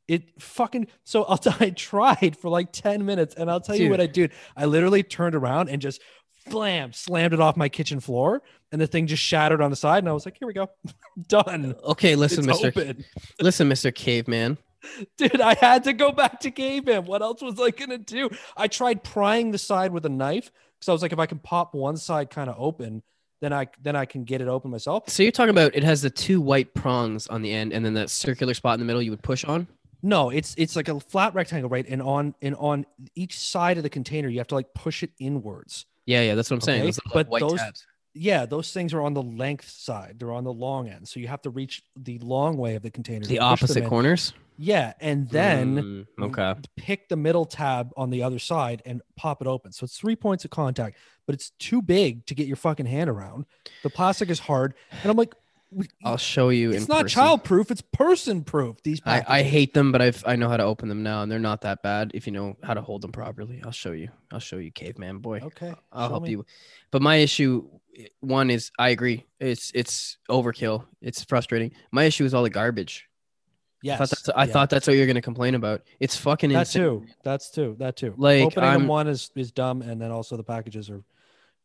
It 0.07 0.41
fucking 0.41 0.88
so 1.03 1.23
I'll 1.23 1.38
t- 1.38 1.51
I 1.59 1.69
tried 1.71 2.38
for 2.38 2.49
like 2.49 2.71
10 2.71 3.05
minutes 3.05 3.35
and 3.35 3.51
I'll 3.51 3.61
tell 3.61 3.75
you 3.75 3.89
what 3.89 4.01
I 4.01 4.07
did. 4.07 4.31
I 4.55 4.65
literally 4.65 5.03
turned 5.03 5.35
around 5.35 5.69
and 5.69 5.81
just 5.81 6.01
flam 6.49 6.93
slammed 6.93 7.33
it 7.33 7.41
off 7.41 7.57
my 7.57 7.67
kitchen 7.67 7.99
floor 7.99 8.41
and 8.71 8.79
the 8.79 8.88
thing 8.88 9.05
just 9.05 9.21
shattered 9.21 9.61
on 9.61 9.69
the 9.69 9.75
side 9.75 9.99
and 9.99 10.07
I 10.09 10.13
was 10.13 10.25
like, 10.25 10.38
here 10.39 10.47
we 10.47 10.53
go. 10.53 10.69
Done. 11.27 11.75
Okay, 11.83 12.15
listen, 12.15 12.39
It's 12.39 12.63
Mister. 12.63 12.67
open. 12.67 13.03
Listen, 13.41 13.67
Mister 13.67 13.91
Caveman. 13.91 14.57
Dude, 15.17 15.41
I 15.41 15.55
had 15.55 15.83
to 15.85 15.93
go 15.93 16.11
back 16.11 16.39
to 16.41 16.51
caveman. 16.51 17.05
What 17.05 17.21
else 17.21 17.41
was 17.41 17.59
I 17.59 17.71
gonna 17.71 17.97
do? 17.97 18.29
I 18.55 18.67
tried 18.67 19.03
prying 19.03 19.51
the 19.51 19.57
side 19.57 19.91
with 19.91 20.05
a 20.05 20.09
knife 20.09 20.51
because 20.79 20.89
I 20.89 20.91
was 20.93 21.01
like, 21.01 21.13
if 21.13 21.19
I 21.19 21.25
can 21.25 21.39
pop 21.39 21.73
one 21.73 21.97
side 21.97 22.29
kind 22.29 22.49
of 22.49 22.55
open, 22.57 23.03
then 23.41 23.53
I 23.53 23.67
then 23.81 23.95
I 23.95 24.05
can 24.05 24.23
get 24.23 24.41
it 24.41 24.47
open 24.47 24.71
myself. 24.71 25.09
So 25.09 25.23
you're 25.23 25.31
talking 25.31 25.51
about 25.51 25.75
it 25.75 25.83
has 25.83 26.01
the 26.01 26.09
two 26.09 26.41
white 26.41 26.73
prongs 26.73 27.27
on 27.27 27.41
the 27.41 27.51
end, 27.51 27.73
and 27.73 27.85
then 27.85 27.93
that 27.95 28.09
circular 28.09 28.53
spot 28.53 28.73
in 28.75 28.79
the 28.79 28.85
middle 28.85 29.01
you 29.01 29.11
would 29.11 29.23
push 29.23 29.43
on. 29.45 29.67
No, 30.03 30.29
it's 30.29 30.53
it's 30.57 30.75
like 30.75 30.88
a 30.89 30.99
flat 30.99 31.33
rectangle, 31.33 31.69
right? 31.69 31.85
And 31.88 32.01
on 32.01 32.35
and 32.41 32.55
on 32.55 32.85
each 33.15 33.38
side 33.39 33.77
of 33.77 33.83
the 33.83 33.89
container, 33.89 34.27
you 34.29 34.38
have 34.39 34.47
to 34.47 34.55
like 34.55 34.73
push 34.73 35.03
it 35.03 35.11
inwards. 35.19 35.85
Yeah, 36.05 36.21
yeah, 36.21 36.35
that's 36.35 36.49
what 36.49 36.57
I'm 36.57 36.61
saying. 36.61 36.81
Okay, 36.81 36.88
Those 36.88 36.99
but 37.13 37.27
white 37.27 37.41
those- 37.41 37.59
tabs. 37.59 37.85
Yeah, 38.18 38.45
those 38.45 38.72
things 38.72 38.93
are 38.93 39.01
on 39.01 39.13
the 39.13 39.22
length 39.24 39.70
side. 39.70 40.15
They're 40.20 40.32
on 40.34 40.43
the 40.43 40.53
long 40.53 40.89
end, 40.89 41.07
so 41.07 41.20
you 41.20 41.28
have 41.28 41.41
to 41.43 41.49
reach 41.49 41.84
the 41.95 42.18
long 42.20 42.57
way 42.57 42.76
of 42.76 42.84
the 42.84 42.91
container. 42.91 43.26
The 43.26 43.39
opposite 43.39 43.86
corners. 43.86 44.34
Yeah, 44.59 44.93
and 44.99 45.30
then 45.30 46.07
Mm, 46.18 46.24
okay. 46.38 46.59
pick 46.78 47.09
the 47.09 47.15
middle 47.15 47.45
tab 47.45 47.91
on 47.95 48.09
the 48.09 48.24
other 48.24 48.39
side 48.39 48.82
and 48.86 49.01
pop 49.15 49.39
it 49.39 49.47
open. 49.47 49.72
So 49.72 49.84
it's 49.84 49.97
three 49.97 50.15
points 50.15 50.45
of 50.45 50.51
contact, 50.51 50.97
but 51.28 51.36
it's 51.36 51.51
too 51.59 51.82
big 51.82 52.26
to 52.26 52.34
get 52.34 52.47
your 52.47 52.55
fucking 52.55 52.88
hand 52.88 53.07
around. 53.07 53.45
The 53.84 53.91
plastic 53.91 54.30
is 54.32 54.39
hard, 54.39 54.74
and 55.03 55.11
I'm 55.11 55.15
like, 55.18 55.36
I'll 56.03 56.18
show 56.18 56.47
you. 56.49 56.72
it's 56.72 56.88
not 56.88 57.03
person. 57.03 57.15
child 57.15 57.43
proof; 57.43 57.70
it's 57.70 57.82
person 57.82 58.43
proof. 58.43 58.78
These 58.84 59.01
I, 59.05 59.24
I 59.28 59.43
hate 59.43 59.74
them, 59.74 59.91
but 59.91 60.01
I've 60.01 60.24
I 60.26 60.38
know 60.38 60.47
how 60.49 60.55
to 60.57 60.63
open 60.63 60.88
them 60.89 61.03
now, 61.03 61.22
and 61.22 61.32
they're 61.32 61.39
not 61.39 61.61
that 61.61 61.84
bad 61.84 62.11
if 62.15 62.26
you 62.26 62.32
know 62.34 62.55
how 62.63 62.74
to 62.74 62.82
hold 62.82 63.01
them 63.01 63.11
properly. 63.11 63.61
I'll 63.63 63.72
show 63.72 63.91
you. 63.91 64.07
I'll 64.32 64.39
show 64.39 64.57
you, 64.57 64.72
caveman 64.72 65.20
boy. 65.20 65.41
Okay, 65.43 65.74
I'll 65.91 66.07
help 66.09 66.24
me. 66.24 66.32
you. 66.32 66.45
But 66.89 67.01
my 67.01 67.18
issue, 67.18 67.68
one 68.19 68.49
is 68.49 68.71
I 68.77 68.89
agree. 68.89 69.25
It's 69.39 69.71
it's 69.73 70.17
overkill. 70.29 70.85
It's 71.01 71.23
frustrating. 71.23 71.71
My 71.91 72.03
issue 72.03 72.25
is 72.25 72.33
all 72.33 72.43
the 72.43 72.49
garbage. 72.49 73.07
Yes, 73.83 73.95
I 73.95 73.97
thought 74.05 74.09
that's 74.09 74.29
I 74.29 74.43
yeah. 74.45 74.53
thought 74.53 74.69
that's 74.69 74.87
what 74.87 74.95
you're 74.95 75.07
gonna 75.07 75.21
complain 75.21 75.55
about. 75.55 75.83
It's 75.99 76.15
fucking 76.15 76.51
that 76.51 76.59
insane. 76.61 76.81
too. 76.81 77.05
That's 77.23 77.49
too. 77.51 77.75
That 77.79 77.95
too. 77.95 78.13
Like, 78.17 78.43
opening 78.43 78.69
I'm- 78.69 78.79
them 78.81 78.87
one 78.87 79.07
is 79.07 79.31
is 79.35 79.51
dumb, 79.51 79.81
and 79.81 80.01
then 80.01 80.11
also 80.11 80.35
the 80.37 80.43
packages 80.43 80.89
are 80.89 81.03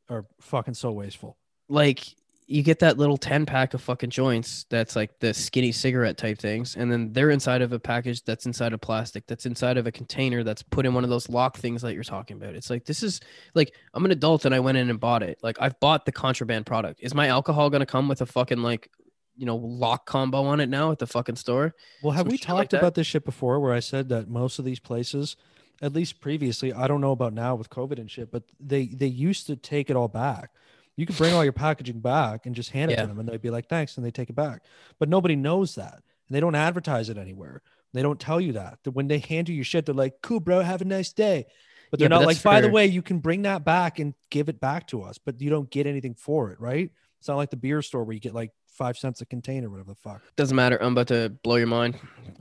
are 0.09 0.27
fucking 0.41 0.75
so 0.75 0.93
wasteful. 0.93 1.37
Like 1.69 2.05
you 2.53 2.63
get 2.63 2.81
that 2.81 2.99
little 2.99 3.17
ten 3.17 3.47
pack 3.47 3.73
of 3.73 3.81
fucking 3.81 4.11
joints 4.11 4.67
that's 4.69 4.95
like 4.95 5.19
the 5.21 5.33
skinny 5.33 5.73
cigarette 5.73 6.19
type 6.19 6.39
things, 6.39 6.77
and 6.77 6.93
then 6.93 7.13
they're 7.13 7.31
inside 7.31 7.63
of 7.63 7.73
a 7.73 7.79
package 7.79 8.23
that's 8.25 8.45
inside 8.45 8.75
of 8.75 8.81
plastic, 8.83 9.27
that's 9.27 9.47
inside 9.47 9.79
of 9.79 9.87
a 9.87 9.93
container 9.93 10.45
that's 10.45 10.63
put 10.63 10.85
in 10.85 10.93
one 10.93 11.03
of 11.03 11.09
those 11.09 11.31
lock 11.31 11.57
things 11.57 11.81
that 11.81 11.95
you're 11.95 12.05
talking 12.05 12.37
about. 12.37 12.55
It's 12.55 12.69
like 12.69 12.85
this 12.85 13.03
is 13.03 13.21
like 13.55 13.75
I'm 13.95 14.05
an 14.05 14.11
adult 14.11 14.45
and 14.45 14.55
I 14.55 14.61
went 14.61 14.77
in 14.77 14.91
and 14.91 15.01
bought 15.01 15.23
it. 15.23 15.39
Like 15.43 15.57
I've 15.61 15.81
bought 15.81 16.05
the 16.05 16.13
contraband 16.13 16.67
product. 16.67 17.01
Is 17.03 17.15
my 17.15 17.29
alcohol 17.29 17.71
gonna 17.71 17.87
come 17.87 18.07
with 18.07 18.21
a 18.21 18.27
fucking 18.27 18.63
like 18.63 18.91
you 19.35 19.47
know 19.47 19.57
lock 19.57 20.05
combo 20.05 20.45
on 20.45 20.61
it 20.61 20.69
now 20.69 20.93
at 20.93 20.99
the 20.99 21.07
fucking 21.07 21.37
store? 21.37 21.75
Well, 22.03 22.13
have 22.13 22.25
Some 22.25 22.33
we 22.33 22.37
shit 22.37 22.51
like 22.51 22.69
talked 22.69 22.75
about 22.75 22.95
this 22.95 23.07
shit 23.07 23.25
before? 23.25 23.61
Where 23.61 23.73
I 23.73 23.81
said 23.81 24.11
that 24.11 24.29
most 24.29 24.59
of 24.59 24.67
these 24.67 24.79
places, 24.79 25.37
at 25.81 25.95
least 25.95 26.21
previously, 26.21 26.71
I 26.71 26.87
don't 26.87 27.01
know 27.01 27.13
about 27.13 27.33
now 27.33 27.55
with 27.55 27.71
COVID 27.71 27.99
and 27.99 28.11
shit, 28.11 28.31
but 28.31 28.43
they 28.61 28.89
they 28.89 29.07
used 29.07 29.47
to 29.47 29.57
take 29.57 29.89
it 29.89 29.97
all 29.97 30.09
back. 30.09 30.51
You 30.97 31.07
could 31.07 31.17
bring 31.17 31.33
all 31.33 31.43
your 31.45 31.53
packaging 31.53 32.01
back 32.01 32.47
and 32.47 32.55
just 32.55 32.71
hand 32.71 32.91
it 32.91 32.95
Yeah. 32.95 33.03
to 33.03 33.09
them, 33.09 33.19
and 33.19 33.29
they'd 33.29 33.41
be 33.41 33.51
like, 33.51 33.69
"Thanks," 33.69 33.97
and 33.97 34.05
they 34.05 34.11
take 34.11 34.29
it 34.31 34.35
back. 34.37 34.63
But 34.99 35.09
nobody 35.09 35.37
knows 35.37 35.75
that, 35.77 35.95
and 35.95 36.35
they 36.37 36.41
don't 36.41 36.55
advertise 36.55 37.09
it 37.09 37.17
anywhere. 37.17 37.63
They 37.95 38.03
don't 38.03 38.21
tell 38.21 38.41
you 38.41 38.53
that. 38.53 38.79
That 38.85 38.91
When 38.93 39.09
they 39.09 39.19
hand 39.19 39.49
you 39.49 39.55
your 39.55 39.65
shit, 39.65 39.87
they're 39.87 39.95
like, 39.95 40.21
"Cool, 40.23 40.41
bro, 40.41 40.61
have 40.61 40.83
a 40.83 40.85
nice 40.85 41.13
day." 41.13 41.47
But 41.91 41.99
they're 41.99 42.07
Yeah, 42.07 42.09
but 42.11 42.21
not 42.21 42.27
like, 42.27 42.37
that's 42.37 42.45
"By 42.45 42.61
the 42.63 42.71
way, 42.71 42.87
you 42.87 43.03
can 43.03 43.19
bring 43.19 43.43
that 43.43 43.65
back 43.65 43.99
and 43.99 44.15
give 44.31 44.49
it 44.49 44.61
back 44.61 44.87
to 44.89 45.03
us," 45.03 45.19
but 45.19 45.41
you 45.41 45.51
don't 45.51 45.71
get 45.71 45.87
anything 45.87 46.15
for 46.15 46.51
it, 46.51 46.61
right? 46.61 46.91
It's 47.19 47.29
not 47.29 47.37
like 47.37 47.51
the 47.51 47.57
beer 47.57 47.83
store 47.83 48.05
where 48.05 48.15
you 48.15 48.21
get 48.21 48.35
like 48.35 48.51
five 48.67 48.97
cents 48.97 49.21
a 49.21 49.27
container, 49.27 49.69
whatever 49.69 49.91
the 49.91 49.97
fuck. 49.97 50.23
Doesn't 50.37 50.57
matter. 50.57 50.83
I'm 50.83 50.93
about 50.93 51.09
to 51.09 51.37
blow 51.45 51.57
your 51.57 51.67
mind. 51.67 51.97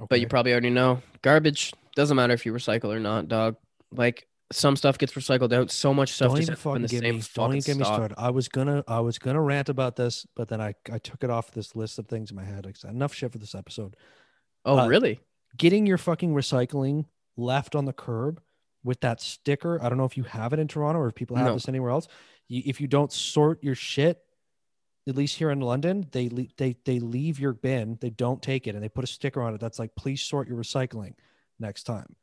but 0.10 0.20
you 0.22 0.28
probably 0.28 0.52
already 0.54 0.70
know 0.70 1.02
garbage 1.22 1.74
doesn't 1.95 2.16
matter 2.16 2.34
if 2.34 2.45
you 2.45 2.54
recycle 2.54 2.86
or 2.95 2.99
not 2.99 3.28
dog 3.28 3.58
like 3.91 4.26
some 4.52 4.76
stuff 4.76 4.97
gets 4.97 5.14
recycled 5.14 5.52
out 5.54 5.72
so 5.72 5.93
much 5.93 6.12
stuff 6.14 6.30
don't 6.30 6.38
just 6.38 6.49
even 6.49 6.54
ends 6.54 6.60
up 6.66 6.66
in 6.66 6.72
fucking 6.72 6.82
the 6.84 6.88
get 6.88 7.02
same 7.02 7.16
me. 7.18 7.24
Don't 7.34 7.52
even 7.56 7.62
get 7.62 7.78
me 7.78 7.84
stock. 7.84 7.95
started. 7.95 8.16
I 8.18 8.30
was 8.30 8.47
gonna, 8.47 8.84
I 8.88 8.99
was 8.99 9.18
gonna 9.20 9.41
rant 9.41 9.70
about 9.70 9.95
this, 9.95 10.26
but 10.36 10.47
then 10.47 10.62
I, 10.62 10.74
I 10.91 10.97
took 10.99 11.24
it 11.24 11.30
off 11.30 11.52
this 11.52 11.76
list 11.76 11.97
of 11.99 12.08
things 12.08 12.30
in 12.32 12.36
my 12.36 12.43
head. 12.43 12.66
Enough 12.88 13.14
shit 13.14 13.32
for 13.32 13.38
this 13.38 13.56
episode. 13.56 13.95
oh 14.66 14.80
uh, 14.80 14.88
really 14.88 15.20
Getting 15.58 15.86
your 15.86 15.97
fucking 15.97 16.34
recycling 16.34 17.06
left 17.36 17.76
on 17.76 17.86
the 17.86 17.93
curb 17.93 18.41
with 18.84 19.02
that 19.02 19.20
sticker. 19.22 19.82
I 19.84 19.89
don't 19.89 19.97
know 19.97 20.06
if 20.06 20.16
you 20.18 20.24
have 20.24 20.54
it 20.54 20.60
in 20.60 20.68
Toronto 20.68 20.99
or 21.02 21.08
if 21.08 21.16
people 21.16 21.36
have 21.38 21.47
No. 21.47 21.54
this 21.54 21.68
anywhere 21.68 21.91
else. 21.91 22.08
You, 22.47 22.62
if 22.66 22.80
you 22.80 22.88
don't 22.88 23.12
sort 23.12 23.64
your 23.64 23.76
shit, 23.76 24.24
at 25.08 25.16
least 25.16 25.38
here 25.38 25.49
in 25.52 25.60
London, 25.62 26.08
they 26.12 26.28
they 26.58 26.76
they 26.86 26.99
leave 26.99 27.39
your 27.39 27.54
bin. 27.54 27.97
They 27.99 28.12
don't 28.12 28.41
take 28.41 28.68
it, 28.68 28.76
and 28.76 28.84
they 28.84 28.89
put 28.89 29.04
a 29.04 29.08
sticker 29.08 29.41
on 29.41 29.54
it 29.56 29.60
that's 29.60 29.80
like, 29.80 29.95
"Please 29.95 30.22
sort 30.22 30.47
your 30.47 30.58
recycling 30.58 31.16
next 31.60 31.84
time," 31.84 32.16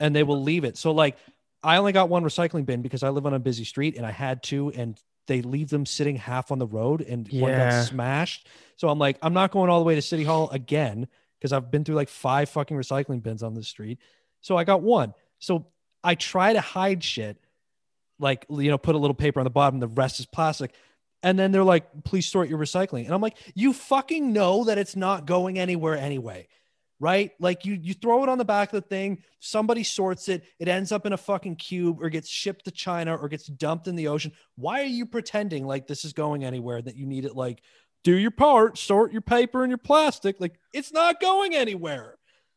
and 0.00 0.16
they 0.16 0.22
will 0.22 0.42
leave 0.42 0.64
it. 0.64 0.76
So 0.78 0.92
like, 0.92 1.18
I 1.62 1.78
only 1.78 1.92
got 1.92 2.08
one 2.08 2.22
recycling 2.22 2.66
bin 2.66 2.82
because 2.82 3.02
I 3.02 3.08
live 3.08 3.26
on 3.26 3.34
a 3.34 3.38
busy 3.38 3.64
street, 3.64 3.96
and 3.96 4.06
I 4.06 4.10
had 4.12 4.42
two, 4.42 4.70
and 4.70 4.98
they 5.26 5.42
leave 5.42 5.68
them 5.68 5.86
sitting 5.86 6.16
half 6.16 6.52
on 6.52 6.58
the 6.58 6.66
road, 6.66 7.00
and 7.00 7.28
one 7.32 7.52
got 7.52 7.84
smashed. 7.86 8.46
So 8.76 8.88
I'm 8.88 8.98
like, 8.98 9.18
I'm 9.22 9.34
not 9.34 9.50
going 9.50 9.70
all 9.70 9.80
the 9.80 9.84
way 9.84 9.94
to 9.94 10.02
City 10.02 10.24
Hall 10.24 10.48
again 10.50 11.08
because 11.38 11.52
I've 11.52 11.70
been 11.70 11.84
through 11.84 11.96
like 11.96 12.08
five 12.08 12.48
fucking 12.48 12.76
recycling 12.76 13.22
bins 13.22 13.42
on 13.42 13.54
the 13.54 13.62
street. 13.62 13.98
So 14.40 14.56
I 14.56 14.64
got 14.64 14.82
one. 14.82 15.14
So 15.38 15.66
I 16.04 16.14
try 16.14 16.52
to 16.52 16.60
hide 16.60 17.02
shit, 17.02 17.38
like 18.18 18.46
you 18.48 18.70
know, 18.70 18.78
put 18.78 18.94
a 18.94 18.98
little 18.98 19.14
paper 19.14 19.40
on 19.40 19.44
the 19.44 19.50
bottom. 19.50 19.80
The 19.80 19.88
rest 19.88 20.20
is 20.20 20.26
plastic. 20.26 20.72
And 21.22 21.38
then 21.38 21.50
they're 21.50 21.64
like, 21.64 22.04
please 22.04 22.26
sort 22.26 22.48
your 22.48 22.58
recycling. 22.58 23.06
And 23.06 23.14
I'm 23.14 23.20
like, 23.20 23.36
you 23.54 23.72
fucking 23.72 24.32
know 24.32 24.64
that 24.64 24.78
it's 24.78 24.94
not 24.94 25.26
going 25.26 25.58
anywhere 25.58 25.96
anyway. 25.96 26.46
Right? 26.98 27.32
Like 27.38 27.64
you 27.64 27.74
you 27.74 27.94
throw 27.94 28.22
it 28.22 28.28
on 28.28 28.38
the 28.38 28.44
back 28.44 28.72
of 28.72 28.82
the 28.82 28.88
thing, 28.88 29.22
somebody 29.40 29.82
sorts 29.82 30.28
it, 30.28 30.44
it 30.58 30.68
ends 30.68 30.92
up 30.92 31.06
in 31.06 31.12
a 31.12 31.18
fucking 31.18 31.56
cube 31.56 31.98
or 32.00 32.08
gets 32.08 32.28
shipped 32.28 32.64
to 32.64 32.70
China 32.70 33.14
or 33.14 33.28
gets 33.28 33.46
dumped 33.46 33.88
in 33.88 33.96
the 33.96 34.08
ocean. 34.08 34.32
Why 34.56 34.80
are 34.80 34.84
you 34.84 35.06
pretending 35.06 35.66
like 35.66 35.86
this 35.86 36.04
is 36.04 36.12
going 36.12 36.44
anywhere 36.44 36.80
that 36.80 36.96
you 36.96 37.06
need 37.06 37.24
it 37.24 37.36
like 37.36 37.62
do 38.04 38.16
your 38.16 38.30
part, 38.30 38.78
sort 38.78 39.12
your 39.12 39.22
paper 39.22 39.62
and 39.62 39.70
your 39.70 39.78
plastic? 39.78 40.36
Like 40.38 40.58
it's 40.72 40.92
not 40.92 41.20
going 41.20 41.54
anywhere. 41.54 42.15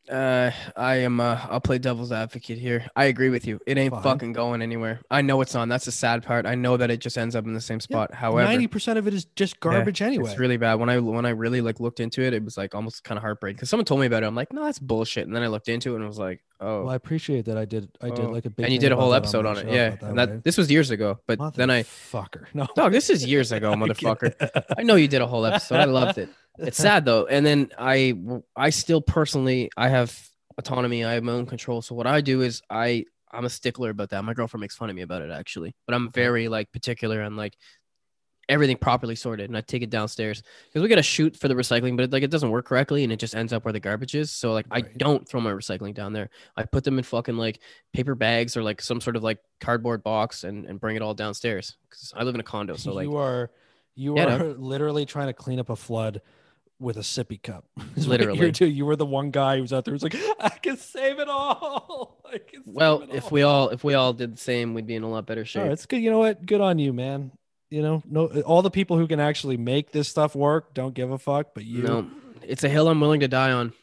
Uh, 0.10 0.52
I 0.76 0.96
am. 0.98 1.20
Uh, 1.20 1.40
I'll 1.50 1.62
play 1.62 1.78
devil's 1.78 2.12
advocate 2.12 2.58
here. 2.58 2.86
I 2.96 3.06
agree 3.06 3.30
with 3.30 3.46
you. 3.46 3.60
It 3.68 3.78
ain't 3.78 3.94
Fine. 3.94 4.04
fucking 4.04 4.34
going 4.34 4.62
anywhere. 4.62 5.02
I 5.12 5.22
know 5.22 5.40
it's 5.42 5.54
on. 5.54 5.70
That's 5.70 5.86
the 5.86 5.92
sad 5.92 6.24
part. 6.24 6.46
I 6.46 6.56
know 6.56 6.78
that 6.78 6.90
it 6.90 7.00
just 7.00 7.18
ends 7.18 7.36
up 7.36 7.46
in 7.46 7.54
the 7.54 7.62
same 7.62 7.80
spot. 7.80 8.14
However, 8.14 8.48
Ninety 8.48 8.68
percent 8.68 8.98
of 8.98 9.08
it 9.08 9.14
is 9.14 9.26
just 9.36 9.56
yeah, 9.56 9.72
garbage 9.72 10.02
anyway. 10.02 10.30
It's 10.32 10.40
really 10.40 10.58
bad. 10.58 10.76
When 10.76 10.90
I 10.90 11.00
when 11.00 11.26
I 11.26 11.30
really 11.30 11.62
like 11.62 11.80
looked 11.80 12.00
into 12.00 12.24
it, 12.24 12.34
it 12.34 12.44
was 12.44 12.58
like 12.58 12.74
almost 12.74 13.04
kind 13.04 13.18
of 13.18 13.22
heartbreaking 13.22 13.58
because 13.58 13.70
someone 13.70 13.86
told 13.86 14.02
me 14.02 14.08
about 14.08 14.24
it. 14.24 14.26
I'm 14.26 14.36
like, 14.36 14.52
no, 14.52 14.64
that's 14.66 14.80
bullshit. 14.80 15.28
And 15.28 15.36
then 15.36 15.44
I 15.44 15.48
looked 15.48 15.70
into 15.70 15.94
it 15.94 15.96
and 15.98 16.06
I 16.06 16.08
was 16.08 16.20
like, 16.20 16.42
oh. 16.60 16.82
well, 16.82 16.90
I 16.90 16.96
appreciate 16.96 17.46
that. 17.46 17.58
I 17.58 17.66
did. 17.66 17.90
I 18.02 18.10
did 18.10 18.26
oh. 18.26 18.30
like 18.30 18.46
a 18.46 18.50
big. 18.50 18.66
and 18.66 18.74
you 18.74 18.80
did 18.80 18.92
a 18.92 18.96
whole 18.96 19.14
episode 19.14 19.46
my 19.46 19.52
on 19.52 19.58
it. 19.58 19.68
Yeah, 19.68 19.88
about 19.88 20.10
and 20.10 20.18
way. 20.18 20.26
that 20.26 20.44
this 20.44 20.58
was 20.58 20.72
years 20.72 20.92
ago. 20.92 21.20
But 21.28 21.56
then 21.56 21.70
I, 21.70 21.84
fucker. 21.84 22.46
No, 22.54 22.68
dog, 22.76 22.92
this 22.92 23.10
is 23.10 23.26
years 23.26 23.52
ago, 23.52 23.74
motherfucker. 23.76 24.64
I 24.78 24.84
know 24.84 24.96
you 24.96 25.08
did 25.08 25.22
a 25.22 25.28
whole 25.28 25.46
episode. 25.46 25.78
I 25.78 25.86
loved 25.86 26.18
it. 26.18 26.30
It's 26.58 26.78
sad 26.90 27.06
though. 27.06 27.26
And 27.26 27.46
then 27.46 27.72
I 27.78 28.14
I 28.56 28.70
still 28.70 29.02
personally 29.02 29.70
I 29.78 29.90
have 29.90 30.18
autonomy. 30.58 31.06
I 31.06 31.14
have 31.14 31.24
my 31.24 31.34
own 31.34 31.46
control. 31.46 31.82
So 31.82 31.96
what 31.96 32.08
I 32.08 32.22
do 32.22 32.42
is 32.42 32.62
I 32.70 33.06
I'm 33.32 33.46
a 33.46 33.50
stickler 33.50 33.92
about 33.92 34.10
that. 34.10 34.24
My 34.24 34.34
girlfriend 34.34 34.62
makes 34.62 34.76
fun 34.76 34.90
of 34.90 34.96
me 34.96 35.02
about 35.02 35.22
it 35.22 35.32
actually, 35.32 35.76
but 35.86 35.94
I'm 35.96 36.12
very 36.12 36.48
like 36.48 36.72
particular 36.72 37.22
and 37.22 37.38
like 37.38 37.56
everything 38.50 38.76
properly 38.76 39.16
sorted 39.16 39.50
and 39.50 39.56
I 39.56 39.62
take 39.62 39.84
it 39.84 39.90
downstairs 39.90 40.44
because 40.68 40.82
we 40.82 40.90
got 40.90 40.96
to 40.96 41.04
shoot 41.04 41.38
for 41.38 41.48
the 41.48 41.54
recycling, 41.54 41.96
but 41.96 42.06
it, 42.06 42.12
like 42.12 42.24
it 42.24 42.32
doesn't 42.32 42.50
work 42.50 42.66
correctly 42.66 43.04
and 43.04 43.14
it 43.14 43.20
just 43.20 43.36
ends 43.36 43.54
up 43.54 43.64
where 43.64 43.72
the 43.72 43.80
garbage 43.80 44.16
is. 44.16 44.32
So 44.32 44.52
like 44.52 44.66
I 44.72 44.82
don't 44.82 45.28
throw 45.28 45.40
my 45.40 45.52
recycling 45.52 45.94
down 45.94 46.12
there. 46.12 46.30
I 46.58 46.64
put 46.64 46.84
them 46.84 46.98
in 46.98 47.04
fucking 47.04 47.38
like 47.38 47.60
paper 47.94 48.16
bags 48.16 48.58
or 48.58 48.64
like 48.64 48.82
some 48.82 49.00
sort 49.00 49.16
of 49.16 49.24
like 49.24 49.40
cardboard 49.62 50.04
box 50.04 50.44
and, 50.44 50.66
and 50.66 50.80
bring 50.80 50.96
it 50.96 51.02
all 51.02 51.14
downstairs 51.14 51.78
because 51.88 52.12
I 52.16 52.24
live 52.24 52.36
in 52.36 52.42
a 52.42 52.44
condo. 52.44 52.76
So 52.76 52.92
like 52.92 53.06
you 53.06 53.18
are 53.18 53.52
you 53.96 54.16
Yeah, 54.18 54.38
are 54.38 54.54
literally 54.58 55.06
trying 55.06 55.28
to 55.28 55.34
clean 55.34 55.60
up 55.60 55.70
a 55.70 55.76
flood 55.76 56.22
with 56.80 56.98
a 56.98 57.02
sippy 57.02 57.42
cup. 57.42 57.66
Literally. 57.98 58.40
you're 58.40 58.52
doing. 58.52 58.74
you 58.74 58.86
were 58.86 58.96
the 58.96 59.06
one 59.06 59.32
guy 59.32 59.58
who 59.58 59.62
was 59.62 59.74
out 59.74 59.84
there 59.84 59.94
who's 59.94 60.04
like, 60.04 60.16
I 60.40 60.50
can 60.50 60.78
save 60.78 61.20
it 61.20 61.28
all. 61.28 62.24
Save 62.32 62.62
well, 62.66 63.02
it 63.02 63.10
if 63.12 63.32
we 63.32 63.42
all 63.44 63.70
if 63.70 63.84
we 63.84 63.94
all 63.94 64.14
did 64.14 64.34
the 64.34 64.40
same, 64.40 64.74
we'd 64.74 64.88
be 64.88 64.96
in 64.96 65.04
a 65.04 65.10
lot 65.10 65.26
better 65.26 65.46
shape. 65.46 65.60
All 65.60 65.68
right, 65.68 65.74
it's 65.74 65.86
good. 65.86 66.02
You 66.02 66.10
know 66.10 66.20
what? 66.20 66.46
Good 66.46 66.62
on 66.62 66.80
you, 66.80 66.94
man. 66.94 67.32
You 67.70 67.82
know, 67.84 68.02
no, 68.10 68.28
all 68.42 68.62
the 68.62 68.72
people 68.72 68.98
who 68.98 69.08
can 69.08 69.20
actually 69.20 69.58
make 69.58 69.92
this 69.92 70.08
stuff 70.08 70.36
work 70.36 70.74
don't 70.74 70.94
give 70.94 71.12
a 71.12 71.18
fuck, 71.20 71.54
but 71.54 71.66
you. 71.66 71.84
No, 71.84 72.08
it's 72.42 72.64
a 72.64 72.70
hill 72.70 72.88
I'm 72.88 73.00
willing 73.00 73.20
to 73.20 73.28
die 73.28 73.52
on, 73.52 73.74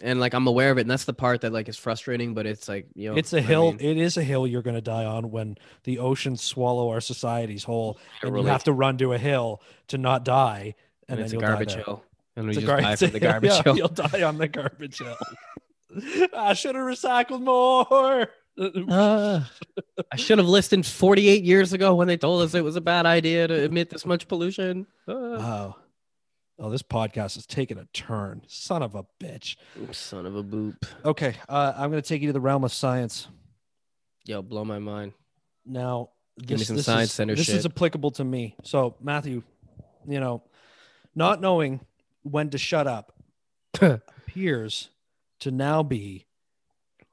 and 0.00 0.18
like 0.18 0.34
I'm 0.34 0.46
aware 0.48 0.72
of 0.72 0.78
it, 0.78 0.82
and 0.82 0.90
that's 0.90 1.04
the 1.04 1.14
part 1.14 1.42
that 1.42 1.52
like 1.52 1.68
is 1.68 1.76
frustrating. 1.76 2.34
But 2.34 2.46
it's 2.46 2.68
like 2.68 2.88
you 2.94 3.10
know, 3.10 3.16
It's 3.16 3.32
a 3.32 3.40
hill. 3.40 3.72
mean, 3.72 3.80
it 3.80 3.98
is 3.98 4.16
a 4.16 4.24
hill 4.24 4.46
you're 4.48 4.62
going 4.62 4.74
to 4.74 4.80
die 4.80 5.04
on 5.04 5.30
when 5.30 5.58
the 5.84 6.00
oceans 6.00 6.42
swallow 6.42 6.90
our 6.90 7.00
societies 7.00 7.62
whole, 7.62 7.98
and 8.22 8.32
really. 8.32 8.46
you 8.46 8.50
have 8.50 8.64
to 8.64 8.72
run 8.72 8.98
to 8.98 9.12
a 9.12 9.18
hill 9.18 9.62
to 9.88 9.98
not 9.98 10.24
die, 10.24 10.74
and, 11.08 11.18
and, 11.18 11.20
it's 11.20 11.30
then 11.32 11.40
a 11.40 11.46
garbage 11.46 11.74
hill, 11.74 12.02
and 12.34 12.46
we 12.46 12.50
It's 12.50 12.56
just 12.58 12.66
gar- 12.66 12.80
die 12.80 12.96
for 12.96 13.06
the 13.06 13.18
hill, 13.20 13.30
garbage 13.30 13.50
yeah, 13.50 13.62
hill. 13.62 13.76
You'll 13.76 13.88
die 13.88 14.22
on 14.22 14.38
the 14.38 14.48
garbage 14.48 14.98
hill. 14.98 15.16
I 16.36 16.54
should 16.54 16.74
have 16.74 16.84
recycled 16.84 17.42
more. 17.42 18.28
Ah, 18.58 19.50
I 20.10 20.16
should 20.16 20.38
have 20.38 20.48
listened 20.48 20.86
48 20.86 21.44
years 21.44 21.72
ago 21.72 21.94
when 21.94 22.08
they 22.08 22.16
told 22.16 22.42
us 22.42 22.54
it 22.54 22.64
was 22.64 22.76
a 22.76 22.80
bad 22.80 23.04
idea 23.04 23.46
to 23.46 23.64
emit 23.64 23.90
this 23.90 24.06
much 24.06 24.28
pollution. 24.28 24.86
Ah. 25.06 25.12
wow. 25.12 25.76
Oh, 26.58 26.70
this 26.70 26.82
podcast 26.82 27.36
is 27.36 27.46
taking 27.46 27.76
a 27.76 27.84
turn. 27.92 28.40
Son 28.46 28.82
of 28.82 28.94
a 28.94 29.04
bitch. 29.22 29.56
Son 29.92 30.24
of 30.24 30.36
a 30.36 30.42
boop. 30.42 30.76
Okay, 31.04 31.34
uh, 31.50 31.74
I'm 31.76 31.90
going 31.90 32.02
to 32.02 32.08
take 32.08 32.22
you 32.22 32.28
to 32.28 32.32
the 32.32 32.40
realm 32.40 32.64
of 32.64 32.72
science. 32.72 33.28
Yo, 34.24 34.40
blow 34.40 34.64
my 34.64 34.78
mind. 34.78 35.12
Now, 35.66 36.10
Give 36.38 36.50
me 36.50 36.56
this, 36.56 36.66
some 36.66 36.76
this 36.76 36.86
science 36.86 37.10
is, 37.10 37.14
center 37.14 37.34
This 37.34 37.50
is 37.50 37.66
applicable 37.66 38.12
to 38.12 38.24
me. 38.24 38.56
So, 38.62 38.96
Matthew, 39.02 39.42
you 40.08 40.18
know, 40.18 40.44
not 41.14 41.42
knowing 41.42 41.80
when 42.22 42.50
to 42.50 42.58
shut 42.58 42.86
up 42.86 43.12
appears 43.80 44.88
to 45.40 45.50
now 45.50 45.82
be 45.82 46.26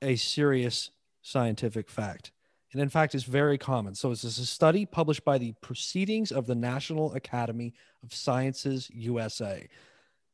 a 0.02 0.16
serious 0.16 0.90
scientific 1.24 1.90
fact. 1.90 2.32
And 2.72 2.82
in 2.82 2.90
fact, 2.90 3.16
it's 3.16 3.24
very 3.24 3.58
common. 3.58 3.96
So, 3.96 4.10
this 4.10 4.24
is 4.24 4.40
a 4.40 4.46
study 4.46 4.86
published 4.86 5.24
by 5.24 5.38
the 5.38 5.54
Proceedings 5.62 6.32
of 6.32 6.48
the 6.48 6.56
National 6.56 7.14
Academy 7.14 7.74
of 8.04 8.14
Sciences 8.14 8.90
USA. 8.94 9.68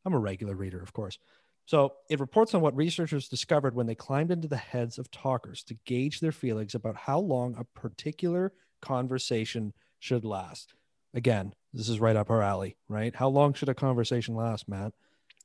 I'm 0.05 0.13
a 0.13 0.19
regular 0.19 0.55
reader, 0.55 0.81
of 0.81 0.93
course. 0.93 1.17
So, 1.65 1.93
it 2.09 2.19
reports 2.19 2.53
on 2.53 2.61
what 2.61 2.75
researchers 2.75 3.27
discovered 3.27 3.75
when 3.75 3.87
they 3.87 3.95
climbed 3.95 4.31
into 4.31 4.47
the 4.47 4.57
heads 4.57 4.97
of 4.97 5.11
talkers 5.11 5.63
to 5.63 5.77
gauge 5.85 6.21
their 6.21 6.31
feelings 6.31 6.75
about 6.75 6.95
how 6.95 7.19
long 7.19 7.55
a 7.57 7.65
particular 7.79 8.53
conversation 8.81 9.73
should 9.99 10.23
last. 10.23 10.73
Again, 11.13 11.53
this 11.73 11.89
is 11.89 11.99
right 11.99 12.15
up 12.15 12.29
our 12.29 12.41
alley, 12.41 12.77
right? 12.87 13.13
How 13.13 13.27
long 13.27 13.53
should 13.53 13.69
a 13.69 13.75
conversation 13.75 14.35
last, 14.35 14.69
Matt? 14.69 14.93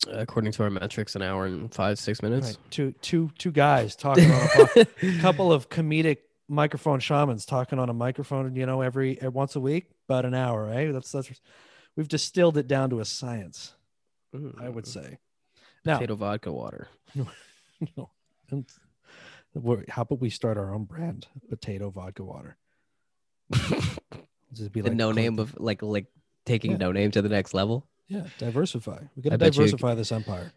According 0.08 0.52
to 0.52 0.62
our 0.64 0.70
metrics, 0.70 1.16
an 1.16 1.22
hour 1.22 1.46
and 1.46 1.72
five, 1.72 1.98
six 1.98 2.22
minutes. 2.22 2.46
Right. 2.48 2.56
Two, 2.70 2.92
two, 3.00 3.30
two 3.38 3.50
guys 3.50 3.96
talking 3.96 4.30
on 4.30 4.42
a 4.42 4.48
po- 4.48 4.84
couple 5.20 5.52
of 5.52 5.68
comedic 5.70 6.18
microphone 6.48 7.00
shamans 7.00 7.46
talking 7.46 7.78
on 7.78 7.88
a 7.88 7.94
microphone, 7.94 8.54
you 8.54 8.66
know, 8.66 8.82
every, 8.82 9.18
once 9.22 9.56
a 9.56 9.60
week, 9.60 9.90
about 10.08 10.26
an 10.26 10.34
hour, 10.34 10.64
right? 10.66 10.92
That's 10.92 11.10
that's 11.10 11.30
we've 11.96 12.08
distilled 12.08 12.58
it 12.58 12.68
down 12.68 12.90
to 12.90 13.00
a 13.00 13.04
science, 13.06 13.72
I 14.60 14.68
would 14.68 14.84
Mm, 14.84 14.88
say. 14.88 15.18
Now, 15.86 15.94
Potato 15.98 16.16
vodka 16.16 16.52
water. 16.52 16.88
no, 17.96 18.10
how 19.88 20.02
about 20.02 20.20
we 20.20 20.30
start 20.30 20.58
our 20.58 20.74
own 20.74 20.84
brand, 20.84 21.26
potato 21.48 21.88
vodka 21.90 22.24
water? 22.24 22.56
Just 24.52 24.72
be 24.72 24.82
like 24.82 24.92
no 24.94 25.12
name 25.12 25.38
of 25.38 25.58
like 25.58 25.82
like 25.82 26.06
taking 26.44 26.72
Yeah. 26.72 26.76
no 26.78 26.92
name 26.92 27.10
to 27.12 27.22
the 27.22 27.28
next 27.28 27.54
level. 27.54 27.86
Yeah, 28.08 28.26
diversify. 28.38 28.98
We 29.16 29.22
got 29.22 29.30
to 29.30 29.38
bet 29.38 29.54
you- 29.54 29.62
diversify 29.64 29.94
this 29.94 30.12
empire. 30.12 30.52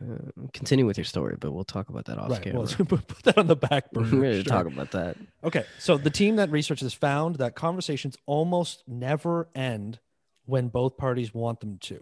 Uh, 0.00 0.14
continue 0.52 0.86
with 0.86 0.96
your 0.96 1.04
story, 1.04 1.36
but 1.40 1.50
we'll 1.50 1.64
talk 1.64 1.88
about 1.88 2.04
that 2.04 2.16
off 2.16 2.30
Right. 2.30 2.42
camera. 2.42 2.60
Well, 2.78 2.86
put 2.86 3.22
that 3.24 3.36
on 3.36 3.48
the 3.48 3.56
back 3.56 3.90
burner. 3.90 4.06
We're 4.14 4.22
going 4.22 4.42
to 4.44 4.48
talk 4.48 4.66
about 4.66 4.92
that. 4.92 5.16
Okay, 5.42 5.64
so 5.80 5.96
the 5.96 6.10
team 6.10 6.36
that 6.36 6.50
researched 6.50 6.84
this 6.84 6.94
found 6.94 7.36
that 7.36 7.56
conversations 7.56 8.16
almost 8.26 8.84
never 8.86 9.48
end 9.56 9.98
when 10.44 10.68
both 10.68 10.96
parties 10.96 11.34
want 11.34 11.58
them 11.60 11.78
to. 11.82 12.00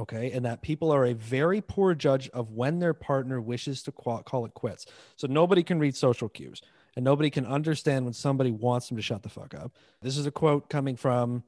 Okay, 0.00 0.32
and 0.32 0.44
that 0.44 0.62
people 0.62 0.90
are 0.90 1.04
a 1.04 1.12
very 1.12 1.60
poor 1.60 1.94
judge 1.94 2.28
of 2.30 2.50
when 2.50 2.80
their 2.80 2.94
partner 2.94 3.40
wishes 3.40 3.84
to 3.84 3.92
call 3.92 4.44
it 4.44 4.54
quits. 4.54 4.86
So 5.14 5.28
nobody 5.28 5.62
can 5.62 5.78
read 5.78 5.94
social 5.94 6.28
cues 6.28 6.60
and 6.96 7.04
nobody 7.04 7.30
can 7.30 7.46
understand 7.46 8.04
when 8.04 8.14
somebody 8.14 8.50
wants 8.50 8.88
them 8.88 8.96
to 8.96 9.02
shut 9.02 9.22
the 9.22 9.28
fuck 9.28 9.54
up. 9.54 9.70
This 10.02 10.16
is 10.16 10.26
a 10.26 10.32
quote 10.32 10.68
coming 10.68 10.96
from 10.96 11.44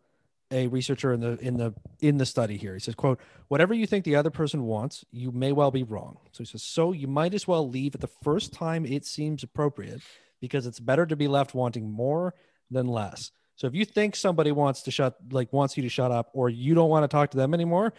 a 0.50 0.68
researcher 0.68 1.12
in 1.12 1.20
the 1.20 1.38
in 1.38 1.56
the 1.56 1.74
in 2.00 2.18
the 2.18 2.26
study 2.26 2.56
here. 2.56 2.74
He 2.74 2.80
says, 2.80 2.94
quote, 2.94 3.20
whatever 3.48 3.74
you 3.74 3.86
think 3.86 4.04
the 4.04 4.16
other 4.16 4.30
person 4.30 4.64
wants, 4.64 5.04
you 5.10 5.32
may 5.32 5.52
well 5.52 5.70
be 5.70 5.82
wrong. 5.82 6.18
So 6.32 6.38
he 6.38 6.46
says, 6.46 6.62
so 6.62 6.92
you 6.92 7.08
might 7.08 7.34
as 7.34 7.48
well 7.48 7.68
leave 7.68 7.94
at 7.94 8.00
the 8.00 8.10
first 8.22 8.52
time 8.52 8.86
it 8.86 9.04
seems 9.04 9.42
appropriate 9.42 10.02
because 10.40 10.66
it's 10.66 10.80
better 10.80 11.06
to 11.06 11.16
be 11.16 11.28
left 11.28 11.54
wanting 11.54 11.90
more 11.90 12.34
than 12.70 12.86
less. 12.86 13.32
So 13.56 13.66
if 13.66 13.74
you 13.74 13.84
think 13.84 14.14
somebody 14.14 14.52
wants 14.52 14.82
to 14.82 14.90
shut 14.90 15.16
like 15.30 15.52
wants 15.52 15.76
you 15.76 15.82
to 15.82 15.88
shut 15.88 16.12
up 16.12 16.30
or 16.32 16.48
you 16.48 16.74
don't 16.74 16.90
want 16.90 17.04
to 17.04 17.08
talk 17.08 17.30
to 17.30 17.36
them 17.36 17.54
anymore, 17.54 17.92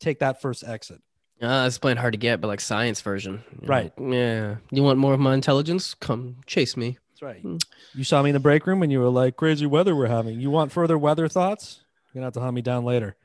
take 0.00 0.18
that 0.20 0.40
first 0.40 0.64
exit. 0.64 1.00
Uh, 1.40 1.64
it's 1.66 1.78
playing 1.78 1.98
hard 1.98 2.12
to 2.12 2.18
get, 2.18 2.40
but 2.40 2.46
like 2.46 2.60
science 2.60 3.00
version. 3.00 3.42
you 3.60 3.66
know? 3.66 3.68
Right. 3.68 3.92
Yeah. 3.98 4.56
You 4.70 4.82
want 4.82 4.98
more 4.98 5.12
of 5.12 5.20
my 5.20 5.34
intelligence? 5.34 5.94
Come 5.94 6.36
chase 6.46 6.76
me. 6.76 6.98
That's 7.10 7.22
right. 7.22 7.44
Mm. 7.44 7.60
You 7.94 8.04
saw 8.04 8.22
me 8.22 8.30
in 8.30 8.34
the 8.34 8.40
break 8.40 8.66
room 8.66 8.78
when 8.78 8.90
you 8.90 9.00
were 9.00 9.08
like 9.08 9.36
crazy 9.36 9.66
weather 9.66 9.94
we're 9.96 10.06
having. 10.06 10.40
You 10.40 10.50
want 10.50 10.70
further 10.72 10.96
weather 10.96 11.28
thoughts? 11.28 11.81
You're 12.12 12.20
gonna 12.20 12.26
have 12.26 12.34
to 12.34 12.40
hunt 12.40 12.54
me 12.54 12.62
down 12.62 12.84
later. 12.84 13.16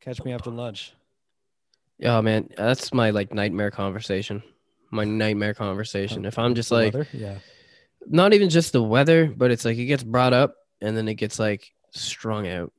Catch 0.00 0.22
me 0.24 0.32
after 0.32 0.50
lunch. 0.50 0.92
Oh 2.04 2.22
man, 2.22 2.48
that's 2.56 2.92
my 2.92 3.10
like 3.10 3.32
nightmare 3.32 3.70
conversation. 3.70 4.42
My 4.90 5.04
nightmare 5.04 5.54
conversation. 5.54 6.24
If 6.24 6.38
I'm 6.38 6.54
just 6.54 6.70
like 6.70 6.94
weather? 6.94 7.08
yeah. 7.12 7.38
not 8.06 8.32
even 8.34 8.48
just 8.50 8.72
the 8.72 8.82
weather, 8.82 9.26
but 9.26 9.50
it's 9.50 9.64
like 9.64 9.76
it 9.78 9.86
gets 9.86 10.02
brought 10.04 10.32
up 10.32 10.54
and 10.80 10.96
then 10.96 11.08
it 11.08 11.14
gets 11.14 11.38
like 11.38 11.72
strung 11.90 12.46
out. 12.46 12.72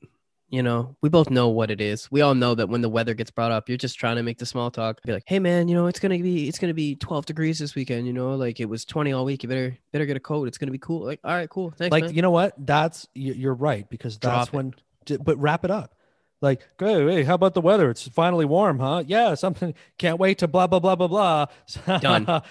You 0.51 0.63
know, 0.63 0.95
we 1.01 1.09
both 1.09 1.29
know 1.29 1.49
what 1.49 1.69
it 1.69 1.79
is. 1.79 2.09
We 2.09 2.21
all 2.21 2.33
know 2.33 2.55
that 2.55 2.69
when 2.69 2.81
the 2.81 2.89
weather 2.89 3.13
gets 3.13 3.29
brought 3.29 3.51
up, 3.51 3.69
you're 3.69 3.77
just 3.77 3.99
trying 3.99 4.15
to 4.15 4.23
make 4.23 4.39
the 4.39 4.47
small 4.47 4.71
talk. 4.71 4.99
Be 5.03 5.13
like, 5.13 5.21
hey 5.27 5.37
man, 5.37 5.67
you 5.67 5.75
know, 5.75 5.85
it's 5.85 5.99
gonna 5.99 6.17
be 6.17 6.47
it's 6.47 6.57
gonna 6.57 6.73
be 6.73 6.95
12 6.95 7.25
degrees 7.27 7.59
this 7.59 7.75
weekend. 7.75 8.07
You 8.07 8.13
know, 8.13 8.33
like 8.35 8.59
it 8.59 8.65
was 8.65 8.83
20 8.85 9.11
all 9.11 9.25
week. 9.25 9.43
You 9.43 9.49
better 9.49 9.77
better 9.91 10.05
get 10.07 10.17
a 10.17 10.19
coat. 10.21 10.47
It's 10.47 10.57
gonna 10.57 10.71
be 10.71 10.79
cool. 10.79 11.05
Like, 11.05 11.19
all 11.23 11.33
right, 11.33 11.49
cool. 11.49 11.71
Thanks, 11.71 11.91
like 11.91 12.05
man. 12.05 12.15
you 12.15 12.21
know 12.23 12.31
what? 12.31 12.53
That's 12.57 13.07
you- 13.13 13.33
you're 13.33 13.53
right 13.53 13.87
because 13.89 14.17
that's 14.17 14.45
Drop 14.47 14.53
when. 14.53 14.69
d- 14.71 14.77
But 15.17 15.37
wrap 15.37 15.65
it 15.65 15.71
up. 15.71 15.95
Like, 16.41 16.61
hey, 16.79 17.03
hey, 17.05 17.23
how 17.23 17.33
about 17.35 17.53
the 17.53 17.59
weather? 17.61 17.89
It's 17.89 18.07
finally 18.07 18.45
warm, 18.45 18.79
huh? 18.79 19.03
Yeah, 19.05 19.35
something. 19.35 19.73
Can't 19.97 20.17
wait 20.19 20.37
to 20.37 20.47
blah 20.47 20.67
blah 20.67 20.79
blah 20.79 20.95
blah 20.95 21.07
blah. 21.07 21.45
Done. 21.99 22.41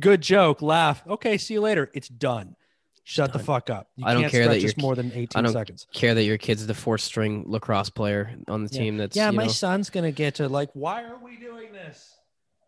Good 0.00 0.20
joke. 0.20 0.62
Laugh. 0.62 1.06
Okay, 1.06 1.38
see 1.38 1.54
you 1.54 1.60
later. 1.60 1.90
It's 1.94 2.08
done. 2.08 2.56
Shut 3.04 3.32
the 3.32 3.38
fuck 3.38 3.70
up. 3.70 3.88
You 3.96 4.04
I 4.06 4.12
don't 4.12 4.22
can't 4.22 4.32
care 4.32 4.48
that 4.48 4.60
you're 4.60 4.70
us 4.70 4.76
more 4.76 4.94
than 4.94 5.10
18 5.12 5.42
don't 5.44 5.52
seconds. 5.52 5.86
Care 5.92 6.14
that 6.14 6.22
your 6.24 6.38
kid's 6.38 6.66
the 6.66 6.74
fourth 6.74 7.00
string 7.00 7.44
lacrosse 7.46 7.90
player 7.90 8.34
on 8.46 8.64
the 8.64 8.70
Yeah. 8.72 8.78
team. 8.80 8.96
That's 8.98 9.16
Yeah, 9.16 9.30
you 9.30 9.36
my 9.36 9.44
know, 9.44 9.48
son's 9.50 9.90
gonna 9.90 10.12
get 10.12 10.36
to 10.36 10.48
like. 10.48 10.70
Why 10.74 11.02
are 11.04 11.18
we 11.22 11.36
doing 11.36 11.72
this? 11.72 12.12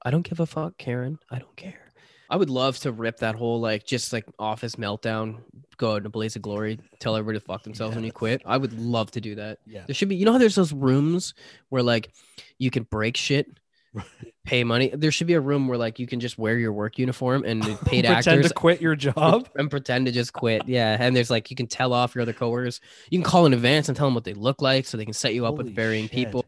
I 0.04 0.10
don't 0.10 0.22
give 0.28 0.40
a 0.40 0.46
fuck, 0.46 0.78
Karen. 0.78 1.18
I 1.30 1.38
don't 1.38 1.54
care. 1.56 1.91
I 2.32 2.36
would 2.36 2.48
love 2.48 2.78
to 2.78 2.92
rip 2.92 3.18
that 3.18 3.34
whole 3.34 3.60
like 3.60 3.84
just 3.84 4.10
like 4.10 4.24
office 4.38 4.76
meltdown, 4.76 5.40
go 5.76 5.92
out 5.92 6.00
in 6.00 6.06
a 6.06 6.08
blaze 6.08 6.34
of 6.34 6.40
glory, 6.40 6.80
tell 6.98 7.14
everybody 7.14 7.38
to 7.38 7.44
fuck 7.44 7.62
themselves 7.62 7.94
when 7.94 8.04
you 8.04 8.10
quit. 8.10 8.40
I 8.46 8.56
would 8.56 8.72
love 8.72 9.10
to 9.10 9.20
do 9.20 9.34
that. 9.34 9.58
Yeah. 9.66 9.82
There 9.86 9.94
should 9.94 10.08
be, 10.08 10.16
you 10.16 10.24
know, 10.24 10.32
how 10.32 10.38
there's 10.38 10.54
those 10.54 10.72
rooms 10.72 11.34
where 11.68 11.82
like 11.82 12.10
you 12.58 12.70
can 12.70 12.84
break 12.84 13.18
shit, 13.18 13.58
pay 14.46 14.64
money. 14.64 14.90
There 14.94 15.12
should 15.12 15.26
be 15.26 15.34
a 15.34 15.42
room 15.42 15.68
where 15.68 15.76
like 15.76 15.98
you 15.98 16.06
can 16.06 16.20
just 16.20 16.38
wear 16.38 16.56
your 16.56 16.72
work 16.72 16.98
uniform 16.98 17.44
and 17.44 17.62
paid 17.84 18.06
Pretend 18.06 18.06
actors 18.06 18.48
to 18.48 18.54
quit 18.54 18.80
your 18.80 18.96
job. 18.96 19.50
and 19.54 19.70
pretend 19.70 20.06
to 20.06 20.12
just 20.12 20.32
quit. 20.32 20.66
Yeah, 20.66 20.96
and 20.98 21.14
there's 21.14 21.30
like 21.30 21.50
you 21.50 21.56
can 21.56 21.66
tell 21.66 21.92
off 21.92 22.14
your 22.14 22.22
other 22.22 22.32
coworkers. 22.32 22.80
You 23.10 23.18
can 23.18 23.30
call 23.30 23.44
in 23.44 23.52
advance 23.52 23.90
and 23.90 23.96
tell 23.96 24.06
them 24.06 24.14
what 24.14 24.24
they 24.24 24.32
look 24.32 24.62
like, 24.62 24.86
so 24.86 24.96
they 24.96 25.04
can 25.04 25.12
set 25.12 25.34
you 25.34 25.44
up 25.44 25.56
with 25.56 25.74
varying 25.74 26.04
shit. 26.04 26.12
people. 26.12 26.46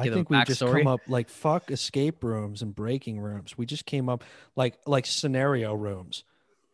I 0.00 0.10
think 0.10 0.30
we 0.30 0.42
just 0.44 0.60
come 0.60 0.86
up 0.86 1.00
like 1.08 1.28
fuck 1.28 1.70
escape 1.70 2.24
rooms 2.24 2.62
and 2.62 2.74
breaking 2.74 3.20
rooms. 3.20 3.56
We 3.56 3.66
just 3.66 3.86
came 3.86 4.08
up 4.08 4.24
like 4.56 4.78
like 4.86 5.06
scenario 5.06 5.74
rooms. 5.74 6.24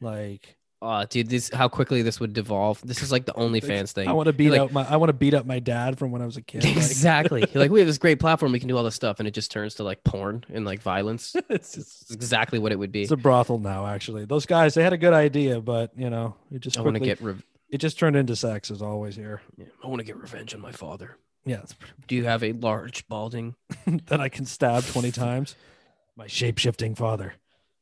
Like 0.00 0.56
Oh, 0.82 1.04
dude, 1.06 1.30
this 1.30 1.50
how 1.52 1.68
quickly 1.68 2.02
this 2.02 2.20
would 2.20 2.34
devolve. 2.34 2.80
This 2.84 3.02
is 3.02 3.10
like 3.10 3.24
the 3.24 3.32
OnlyFans 3.36 3.92
thing. 3.92 4.08
I 4.08 4.12
want 4.12 4.26
to 4.26 4.32
beat 4.34 4.50
like- 4.50 4.60
out 4.60 4.72
my 4.72 4.86
I 4.86 4.96
want 4.96 5.08
to 5.08 5.14
beat 5.14 5.32
up 5.32 5.46
my 5.46 5.58
dad 5.58 5.98
from 5.98 6.10
when 6.10 6.20
I 6.20 6.26
was 6.26 6.36
a 6.36 6.42
kid. 6.42 6.64
Like, 6.66 6.76
exactly. 6.76 7.40
You're 7.40 7.62
like, 7.62 7.70
we 7.70 7.80
have 7.80 7.86
this 7.88 7.98
great 7.98 8.20
platform. 8.20 8.52
We 8.52 8.60
can 8.60 8.68
do 8.68 8.76
all 8.76 8.84
this 8.84 8.94
stuff, 8.94 9.18
and 9.18 9.26
it 9.26 9.32
just 9.32 9.50
turns 9.50 9.74
to 9.76 9.84
like 9.84 10.04
porn 10.04 10.44
and 10.52 10.66
like 10.66 10.82
violence. 10.82 11.34
it's, 11.48 11.74
just, 11.74 12.10
exactly 12.12 12.58
what 12.58 12.72
it 12.72 12.78
would 12.78 12.92
be. 12.92 13.02
it's 13.02 13.10
a 13.10 13.16
brothel 13.16 13.58
now. 13.58 13.86
Actually, 13.86 14.26
those 14.26 14.44
guys 14.44 14.74
they 14.74 14.82
had 14.82 14.92
a 14.92 14.98
good 14.98 15.14
idea, 15.14 15.60
but 15.60 15.92
you 15.96 16.10
know 16.10 16.36
it 16.52 16.60
just 16.60 16.78
I 16.78 16.82
want 16.82 16.94
to 16.94 17.00
get. 17.00 17.20
Re- 17.22 17.34
it 17.70 17.78
just 17.78 17.98
turned 17.98 18.14
into 18.16 18.36
sex 18.36 18.70
as 18.70 18.82
always 18.82 19.16
here. 19.16 19.40
yeah, 19.56 19.66
I 19.82 19.88
want 19.88 20.00
to 20.00 20.04
get 20.04 20.16
revenge 20.16 20.54
on 20.54 20.60
my 20.60 20.72
father. 20.72 21.16
Yeah, 21.46 21.62
Do 22.08 22.16
you 22.16 22.24
have 22.24 22.42
a 22.42 22.52
large 22.52 23.06
balding? 23.06 23.54
that 23.86 24.20
I 24.20 24.28
can 24.28 24.44
stab 24.44 24.84
twenty 24.84 25.12
times. 25.12 25.54
My 26.16 26.26
shape 26.26 26.58
shifting 26.58 26.94
father. 26.94 27.34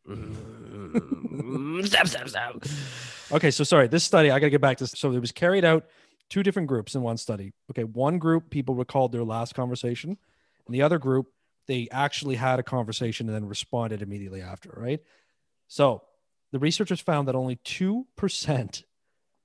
Stab, 0.07 2.09
stab, 2.09 2.29
stab. 2.29 2.67
Okay, 3.33 3.51
so 3.51 3.65
sorry, 3.65 3.89
this 3.89 4.05
study, 4.05 4.31
I 4.31 4.39
got 4.39 4.47
to 4.47 4.51
get 4.51 4.61
back 4.61 4.77
to 4.79 4.87
so 4.87 5.13
it 5.13 5.21
was 5.21 5.33
carried 5.33 5.65
out 5.65 5.87
two 6.29 6.43
different 6.43 6.69
groups 6.69 6.95
in 6.95 7.01
one 7.01 7.17
study. 7.17 7.55
Okay, 7.71 7.85
one 7.85 8.19
group 8.19 8.51
people 8.51 8.75
recalled 8.75 9.13
their 9.13 9.25
last 9.25 9.55
conversation, 9.55 10.19
and 10.67 10.75
the 10.75 10.83
other 10.83 10.99
group 10.99 11.29
they 11.67 11.89
actually 11.91 12.35
had 12.35 12.59
a 12.59 12.63
conversation 12.63 13.29
and 13.29 13.35
then 13.35 13.47
responded 13.47 14.03
immediately 14.03 14.43
after, 14.43 14.75
right? 14.77 15.01
So, 15.69 16.03
the 16.53 16.59
researchers 16.59 17.01
found 17.01 17.29
that 17.29 17.35
only 17.35 17.57
2%, 17.57 18.83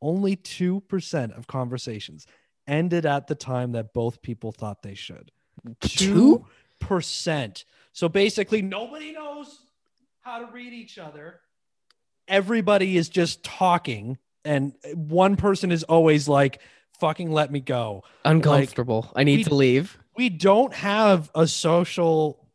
only 0.01 0.35
2% 0.35 1.37
of 1.37 1.47
conversations 1.47 2.27
ended 2.69 3.05
at 3.05 3.27
the 3.27 3.35
time 3.35 3.73
that 3.73 3.93
both 3.93 4.21
people 4.21 4.51
thought 4.51 4.83
they 4.83 4.93
should. 4.93 5.31
Two? 5.81 6.45
2%. 6.81 7.63
So 7.91 8.07
basically 8.07 8.61
nobody 8.61 9.11
knows 9.11 9.59
how 10.21 10.39
to 10.39 10.51
read 10.53 10.71
each 10.73 10.97
other 10.97 11.41
everybody 12.27 12.95
is 12.95 13.09
just 13.09 13.43
talking 13.43 14.15
and 14.45 14.73
one 14.93 15.35
person 15.35 15.71
is 15.71 15.83
always 15.83 16.27
like 16.27 16.61
fucking 16.99 17.31
let 17.31 17.51
me 17.51 17.59
go 17.59 18.03
Uncomfortable. 18.23 19.11
I 19.15 19.23
need 19.23 19.37
we- 19.39 19.43
to 19.45 19.55
leave. 19.55 19.97
we 20.15 20.29
don't 20.29 20.73
have 20.75 21.31
a 21.33 21.47
social 21.47 22.47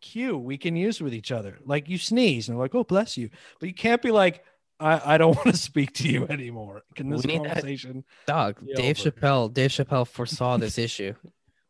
cue 0.00 0.38
we 0.38 0.56
can 0.56 0.76
use 0.76 1.00
with 1.00 1.12
each 1.12 1.32
other 1.32 1.58
like 1.64 1.88
you 1.88 1.98
sneeze 1.98 2.48
and 2.48 2.56
they're 2.56 2.62
like 2.62 2.74
oh 2.76 2.84
bless 2.84 3.16
you 3.16 3.28
but 3.58 3.66
you 3.68 3.74
can't 3.74 4.00
be 4.02 4.12
like 4.12 4.44
i, 4.80 5.14
I 5.14 5.18
don't 5.18 5.34
want 5.36 5.48
to 5.48 5.56
speak 5.56 5.92
to 5.94 6.08
you 6.08 6.26
anymore 6.28 6.82
can 6.94 7.08
this 7.10 7.24
need 7.24 7.42
that- 7.44 7.54
conversation 7.54 8.04
Dog, 8.26 8.56
Dave 8.74 8.98
over. 9.00 9.10
Chappelle. 9.10 9.52
Dave 9.52 9.70
Chappelle 9.70 10.06
foresaw 10.06 10.56
this 10.56 10.78
issue. 10.78 11.14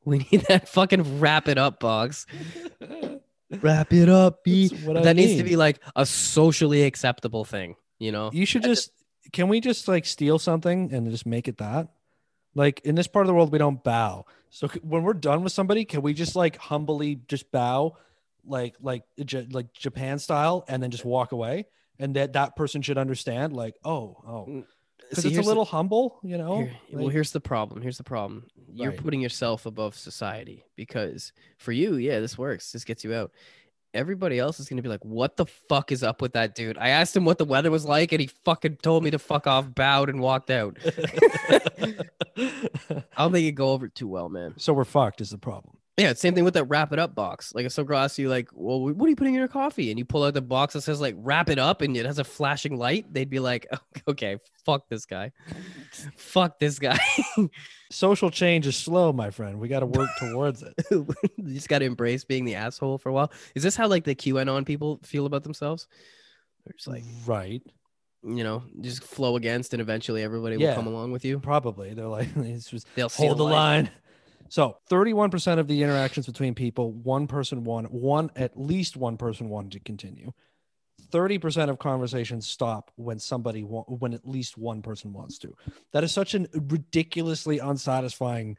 We 0.05 0.27
need 0.31 0.43
that 0.49 0.69
fucking 0.77 1.19
wrap 1.21 1.49
it 1.49 1.59
up 1.59 1.81
box. 1.81 2.27
Wrap 3.63 3.93
it 3.93 4.09
up, 4.09 4.43
B. 4.43 4.69
That 4.69 5.15
needs 5.15 5.37
to 5.37 5.45
be 5.45 5.55
like 5.55 5.81
a 5.95 6.05
socially 6.05 6.83
acceptable 6.83 7.45
thing, 7.45 7.77
you 8.01 8.11
know? 8.11 8.31
you 8.33 8.45
should 8.45 8.65
just 8.65 8.91
can 9.33 9.49
we 9.49 9.61
just 9.61 9.87
like 9.87 10.05
steal 10.05 10.39
something 10.41 10.93
and 10.93 11.09
just 11.11 11.27
make 11.27 11.47
it 11.49 11.59
that 11.59 11.89
like 12.55 12.81
in 12.85 12.95
this 12.97 13.07
part 13.07 13.25
of 13.25 13.29
the 13.29 13.35
world 13.35 13.53
we 13.53 13.59
don't 13.59 13.83
bow 13.85 14.25
so 14.51 14.69
when 14.83 15.03
we're 15.03 15.13
done 15.15 15.43
with 15.43 15.53
somebody 15.53 15.85
can 15.85 16.01
we 16.03 16.13
just 16.15 16.35
like 16.37 16.57
humbly 16.57 17.21
just 17.29 17.51
bow 17.51 17.97
like 18.45 18.75
like 18.81 19.03
like 19.51 19.73
japan 19.73 20.19
style 20.21 20.65
and 20.69 20.81
then 20.83 20.91
just 20.93 21.05
walk 21.05 21.33
away 21.33 21.67
and 21.99 22.15
that 22.17 22.33
that 22.35 22.57
person 22.57 22.83
should 22.83 22.99
understand 22.99 23.53
like 23.53 23.75
oh 23.85 24.17
oh 24.27 24.65
because 24.99 25.25
it's 25.25 25.27
a 25.27 25.29
here's 25.31 25.45
the- 25.45 25.49
little 25.51 25.65
humble 25.65 26.19
you 26.23 26.37
know 26.39 26.59
Here- 26.59 26.77
well, 26.93 27.09
here's 27.09 27.31
the 27.33 27.41
problem. 27.41 27.83
Here's 27.83 27.99
the 27.99 28.05
problem. 28.05 28.47
You're 28.73 28.91
Right. 28.91 28.99
putting 29.03 29.21
yourself 29.21 29.65
above 29.67 29.95
society 29.97 30.65
because 30.77 31.33
for 31.59 31.73
you, 31.73 31.97
yeah, 31.97 32.21
this 32.21 32.37
works. 32.37 32.73
This 32.73 32.85
gets 32.85 33.05
you 33.05 33.15
out. 33.15 33.31
Everybody 33.95 34.39
else 34.39 34.61
is 34.61 34.69
gonna 34.69 34.83
be 34.83 34.89
like, 34.91 35.05
"What 35.05 35.37
the 35.39 35.47
fuck 35.47 35.91
is 35.93 36.03
up 36.03 36.21
with 36.21 36.33
that 36.35 36.55
dude?" 36.55 36.77
I 36.77 36.89
asked 36.91 37.17
him 37.17 37.25
what 37.25 37.39
the 37.39 37.45
weather 37.47 37.71
was 37.71 37.87
like, 37.87 38.13
and 38.13 38.21
he 38.21 38.27
fucking 38.45 38.77
told 38.83 39.03
me 39.05 39.11
to 39.13 39.19
fuck 39.19 39.47
off, 39.47 39.75
bowed, 39.75 40.11
and 40.11 40.21
walked 40.21 40.51
out. 40.51 40.77
I 40.85 41.95
don't 43.17 43.33
think 43.33 43.47
it 43.47 43.53
go 43.55 43.71
over 43.71 43.89
too 43.89 44.09
well, 44.09 44.29
man. 44.29 44.55
so 44.59 44.73
we're 44.73 44.85
fucked 44.85 45.21
is 45.21 45.31
the 45.31 45.39
problem 45.39 45.77
Yeah, 45.99 46.13
same 46.13 46.35
thing 46.35 46.45
with 46.45 46.53
that 46.55 46.65
wrap 46.65 46.93
it 46.93 46.99
up 46.99 47.15
box. 47.15 47.55
Like 47.55 47.65
if 47.65 47.73
some 47.73 47.87
girl 47.87 47.99
asks 47.99 48.19
you, 48.19 48.29
like, 48.29 48.51
"Well, 48.53 48.81
what 48.81 49.07
are 49.07 49.09
you 49.09 49.17
putting 49.17 49.33
in 49.33 49.39
your 49.39 49.49
coffee?" 49.49 49.91
and 49.91 49.99
you 49.99 50.05
pull 50.05 50.25
out 50.25 50.35
the 50.35 50.43
box 50.43 50.75
that 50.75 50.83
says 50.83 51.01
like 51.01 51.15
"wrap 51.19 51.49
it 51.49 51.59
up" 51.59 51.81
and 51.81 51.97
it 51.97 52.05
has 52.05 52.19
a 52.19 52.25
flashing 52.25 52.77
light, 52.77 53.11
they'd 53.13 53.31
be 53.31 53.39
like, 53.41 53.67
"Okay, 54.09 54.37
fuck 54.67 54.89
this 54.91 55.07
guy, 55.07 55.33
fuck 56.17 56.59
this 56.59 56.79
guy." 56.79 56.99
social 57.91 58.31
change 58.31 58.67
is 58.67 58.77
slow 58.77 59.13
my 59.13 59.31
friend 59.31 59.61
we 59.61 59.69
got 59.69 59.79
to 59.79 59.87
work 59.87 60.11
towards 60.19 60.61
it 60.61 60.75
you 60.91 61.07
just 61.55 61.69
got 61.69 61.79
to 61.79 61.85
embrace 61.85 62.25
being 62.25 62.45
the 62.45 62.57
asshole 62.57 62.99
for 62.99 63.11
a 63.11 63.13
while. 63.13 63.31
Is 63.55 63.63
this 63.63 63.77
how 63.77 63.87
like 63.87 64.03
the 64.05 64.15
QAnon 64.15 64.67
people 64.67 64.99
feel 65.05 65.25
about 65.25 65.45
themselves? 65.45 65.87
They're 66.65 66.75
just 66.75 66.89
like, 66.89 67.05
right 67.27 67.63
you 68.25 68.43
know, 68.43 68.65
just 68.81 69.05
flow 69.05 69.37
against, 69.37 69.73
and 69.73 69.81
eventually 69.81 70.21
everybody 70.25 70.57
Yeah. 70.57 70.71
will 70.71 70.75
come 70.75 70.87
along 70.89 71.13
with 71.13 71.25
you. 71.25 71.39
probably 71.39 71.95
they're 71.95 72.07
like 72.09 72.29
it's 72.37 72.69
just 72.71 72.87
They'll 72.97 73.09
hold 73.09 73.39
the 73.39 73.45
light. 73.45 73.53
line. 73.53 73.91
So 74.49 74.79
31% 74.91 75.59
of 75.59 75.69
the 75.69 75.83
interactions 75.83 76.27
between 76.27 76.55
people, 76.55 76.93
one 76.93 77.27
person 77.27 77.65
one, 77.65 77.85
one 77.87 78.31
at 78.37 78.59
least 78.59 78.97
one 78.97 79.17
person 79.17 79.49
wanted 79.49 79.73
to 79.73 79.81
continue. 79.81 80.33
30% 81.13 81.71
of 81.71 81.79
conversations 81.79 82.47
stop 82.49 82.91
when 82.97 83.19
somebody 83.19 83.63
wa- 83.63 83.85
when 83.85 84.15
at 84.15 84.27
least 84.27 84.59
one 84.59 84.83
person 84.83 85.13
wants 85.13 85.39
to. 85.39 85.55
That 85.93 86.05
is 86.05 86.13
such 86.13 86.35
a 86.35 86.47
ridiculously 86.53 87.59
unsatisfying 87.59 88.57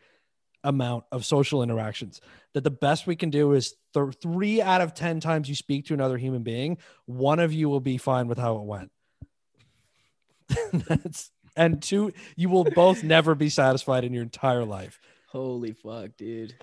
amount 0.64 1.06
of 1.12 1.26
social 1.26 1.64
interactions 1.64 2.20
that 2.54 2.64
the 2.64 2.72
best 2.72 3.08
we 3.08 3.16
can 3.16 3.30
do 3.30 3.54
is 3.54 3.76
th- 3.94 4.16
3 4.22 4.62
out 4.62 4.82
of 4.82 4.94
10 4.94 5.20
times 5.20 5.48
you 5.48 5.56
speak 5.56 5.86
to 5.86 5.94
another 5.94 6.18
human 6.18 6.44
being, 6.44 6.78
one 7.06 7.40
of 7.40 7.54
you 7.54 7.70
will 7.70 7.80
be 7.80 7.98
fine 7.98 8.28
with 8.28 8.38
how 8.38 8.56
it 8.58 8.64
went. 8.64 8.92
That's 10.88 11.32
and 11.56 11.82
two 11.82 12.14
you 12.36 12.50
will 12.50 12.64
both 12.64 13.04
never 13.04 13.36
be 13.36 13.50
satisfied 13.50 14.04
in 14.04 14.14
your 14.14 14.24
entire 14.24 14.64
life. 14.64 15.00
Holy 15.28 15.74
fuck, 15.74 16.12
dude. 16.18 16.56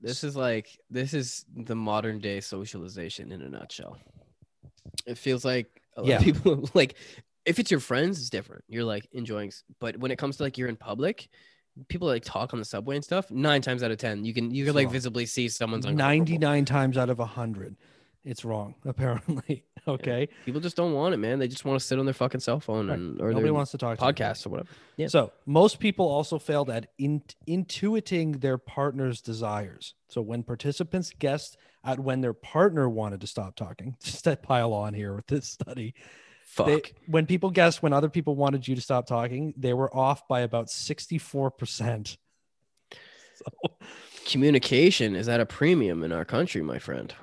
This 0.00 0.22
is 0.24 0.36
like 0.36 0.78
this 0.90 1.12
is 1.14 1.44
the 1.56 1.74
modern 1.76 2.18
day 2.20 2.40
socialization 2.40 3.32
in 3.32 3.42
a 3.42 3.48
nutshell. 3.48 3.98
It 5.06 5.18
feels 5.18 5.44
like 5.44 5.66
a 5.96 6.02
lot 6.02 6.08
Yeah. 6.08 6.16
of 6.18 6.22
people 6.24 6.68
like 6.74 6.94
if 7.44 7.58
it's 7.58 7.70
your 7.70 7.80
friends, 7.80 8.18
it's 8.18 8.30
different. 8.30 8.64
You're 8.68 8.84
like 8.84 9.06
enjoying, 9.12 9.52
but 9.80 9.96
when 9.98 10.10
it 10.10 10.18
comes 10.18 10.36
to 10.36 10.42
like 10.42 10.58
you're 10.58 10.68
in 10.68 10.76
public, 10.76 11.28
people 11.88 12.06
like 12.08 12.24
talk 12.24 12.52
on 12.52 12.58
the 12.58 12.64
subway 12.64 12.96
and 12.96 13.04
stuff. 13.04 13.30
Nine 13.30 13.62
times 13.62 13.82
out 13.82 13.90
of 13.90 13.98
ten, 13.98 14.24
you 14.24 14.32
can 14.34 14.50
you 14.54 14.64
can 14.64 14.74
like 14.74 14.90
visibly 14.90 15.26
see 15.26 15.48
someone's 15.48 15.86
99 15.86 16.64
times 16.64 16.96
out 16.98 17.10
of 17.10 17.18
a 17.18 17.22
100 17.22 17.76
it's 18.28 18.44
wrong 18.44 18.74
apparently 18.84 19.64
okay 19.86 20.28
People 20.44 20.60
just 20.60 20.76
don't 20.76 20.92
want 20.92 21.14
it, 21.14 21.16
man. 21.16 21.38
They 21.38 21.48
just 21.48 21.64
want 21.64 21.80
to 21.80 21.84
sit 21.86 21.98
on 21.98 22.04
their 22.04 22.12
fucking 22.14 22.40
cell 22.40 22.60
phone 22.60 22.88
Right. 22.88 22.98
and 22.98 23.20
or 23.20 23.32
nobody 23.32 23.50
wants 23.50 23.70
to 23.72 23.78
talk 23.78 23.98
to 23.98 24.04
podcast 24.04 24.46
or 24.46 24.50
whatever. 24.50 24.68
Yeah. 24.96 25.06
so 25.08 25.32
most 25.46 25.78
people 25.80 26.06
also 26.06 26.38
failed 26.38 26.68
at 26.68 26.88
in, 26.98 27.22
intuiting 27.48 28.40
their 28.40 28.58
partner's 28.58 29.20
desires 29.22 29.94
so 30.08 30.20
when 30.20 30.42
participants 30.42 31.10
guessed 31.18 31.56
at 31.84 31.98
when 32.00 32.20
their 32.20 32.34
partner 32.34 32.88
wanted 32.88 33.20
to 33.22 33.26
stop 33.26 33.56
talking 33.56 33.96
just 34.02 34.24
to 34.24 34.36
pile 34.36 34.72
on 34.74 34.92
here 34.94 35.14
with 35.14 35.26
this 35.26 35.48
study 35.48 35.94
Fuck. 36.44 36.66
they, 36.66 36.82
when 37.06 37.24
people 37.26 37.50
guessed 37.50 37.82
when 37.82 37.92
other 37.94 38.08
people 38.10 38.34
wanted 38.36 38.68
you 38.68 38.74
to 38.74 38.80
stop 38.82 39.06
talking 39.06 39.54
they 39.56 39.72
were 39.72 39.94
off 39.96 40.28
by 40.28 40.40
about 40.40 40.66
64% 40.66 42.16
so 43.34 43.44
Communication 44.28 45.16
is 45.16 45.26
at 45.26 45.40
a 45.40 45.46
premium 45.46 46.02
in 46.02 46.12
our 46.12 46.24
country, 46.24 46.60
my 46.60 46.78
friend. 46.78 47.14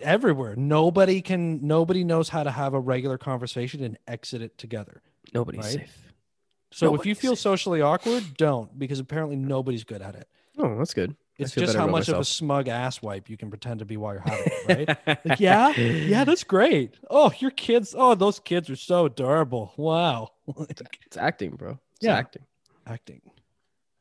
Everywhere 0.00 0.54
nobody 0.54 1.20
can 1.20 1.66
nobody 1.66 2.04
knows 2.04 2.28
how 2.28 2.44
to 2.44 2.52
have 2.52 2.72
a 2.72 2.78
regular 2.80 3.18
conversation 3.18 3.82
and 3.82 3.98
exit 4.06 4.42
it 4.42 4.56
together 4.58 5.02
Nobody's 5.34 5.64
right? 5.64 5.72
safe. 5.80 6.12
So 6.70 6.94
if 6.94 7.04
you 7.04 7.16
feel 7.16 7.32
safe. 7.34 7.42
socially 7.42 7.80
awkward, 7.82 8.36
don't 8.36 8.78
because 8.78 9.00
apparently 9.00 9.34
nobody's 9.36 9.82
good 9.82 10.02
at 10.02 10.14
it. 10.14 10.28
Oh, 10.56 10.78
that's 10.78 10.94
good. 10.94 11.16
It's 11.36 11.52
just 11.52 11.74
how 11.74 11.88
much 11.88 12.08
of 12.08 12.20
a 12.20 12.24
smug 12.24 12.68
ass 12.68 13.02
wipe 13.02 13.28
you 13.28 13.36
can 13.36 13.50
pretend 13.50 13.80
to 13.80 13.84
be 13.84 13.96
while 13.96 14.12
you're 14.14 14.22
having 14.22 14.46
it, 14.46 14.86
right? 15.06 15.18
Like, 15.24 15.40
yeah, 15.40 15.72
yeah, 15.76 16.22
that's 16.22 16.44
great. 16.44 16.94
Oh, 17.10 17.32
your 17.40 17.50
kids, 17.50 17.92
oh, 17.98 18.14
those 18.14 18.38
kids 18.38 18.70
are 18.70 18.76
so 18.76 19.06
adorable. 19.06 19.72
Wow. 19.76 20.28
Like, 20.56 20.98
It's 21.06 21.16
acting, 21.16 21.56
bro. 21.56 21.78
It's 21.96 22.04
Yeah. 22.04 22.16
acting. 22.16 22.42
acting. 22.86 23.20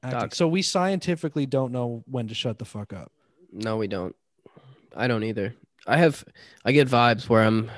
Acting. 0.04 0.32
So 0.32 0.48
we 0.48 0.62
scientifically 0.62 1.46
don't 1.46 1.72
know 1.72 2.04
when 2.08 2.28
to 2.28 2.34
shut 2.34 2.60
the 2.60 2.66
fuck 2.66 2.94
up. 2.94 3.12
No, 3.52 3.78
we 3.78 3.88
don't. 3.88 4.16
I 4.96 5.08
don't 5.08 5.24
either. 5.24 5.54
I 5.88 5.98
have 5.98 6.24
I 6.66 6.72
get 6.72 6.88
vibes 6.88 7.30
where 7.30 7.44
I'm 7.44 7.72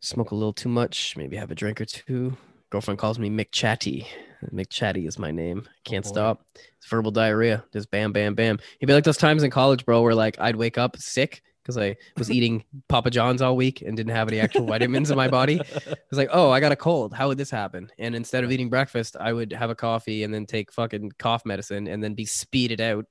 smoke 0.00 0.30
a 0.30 0.34
little 0.34 0.52
too 0.52 0.68
much, 0.68 1.16
maybe 1.16 1.36
have 1.36 1.50
a 1.50 1.54
drink 1.54 1.80
or 1.80 1.84
two. 1.84 2.36
Girlfriend 2.70 2.98
calls 2.98 3.18
me 3.18 3.30
Mick 3.30 3.50
Chatty. 3.50 4.06
Mick 4.52 4.68
Chatty 4.68 5.06
is 5.06 5.18
my 5.18 5.30
name. 5.30 5.62
Oh, 5.66 5.70
Can't 5.84 6.04
boy. 6.04 6.08
stop. 6.10 6.44
It's 6.76 6.86
verbal 6.88 7.10
diarrhea. 7.10 7.64
Just 7.72 7.90
bam, 7.90 8.12
bam, 8.12 8.34
bam. 8.34 8.58
It'd 8.78 8.86
be 8.86 8.92
like 8.92 9.04
those 9.04 9.16
times 9.16 9.42
in 9.42 9.50
college, 9.50 9.84
bro, 9.84 10.02
where 10.02 10.14
like 10.14 10.38
I'd 10.38 10.56
wake 10.56 10.78
up 10.78 10.96
sick 10.98 11.42
because 11.68 11.82
I 11.82 11.96
was 12.16 12.30
eating 12.30 12.64
Papa 12.88 13.10
John's 13.10 13.42
all 13.42 13.54
week 13.54 13.82
and 13.82 13.94
didn't 13.94 14.14
have 14.14 14.26
any 14.28 14.40
actual 14.40 14.64
vitamins 14.64 15.10
in 15.10 15.18
my 15.18 15.28
body. 15.28 15.60
I 15.60 15.94
was 16.08 16.16
like, 16.16 16.30
oh, 16.32 16.50
I 16.50 16.60
got 16.60 16.72
a 16.72 16.76
cold. 16.76 17.12
How 17.12 17.28
would 17.28 17.36
this 17.36 17.50
happen? 17.50 17.90
And 17.98 18.14
instead 18.14 18.42
of 18.42 18.50
eating 18.50 18.70
breakfast, 18.70 19.18
I 19.20 19.34
would 19.34 19.52
have 19.52 19.68
a 19.68 19.74
coffee 19.74 20.24
and 20.24 20.32
then 20.32 20.46
take 20.46 20.72
fucking 20.72 21.12
cough 21.18 21.44
medicine 21.44 21.86
and 21.86 22.02
then 22.02 22.14
be 22.14 22.24
speeded 22.24 22.80
out 22.80 23.04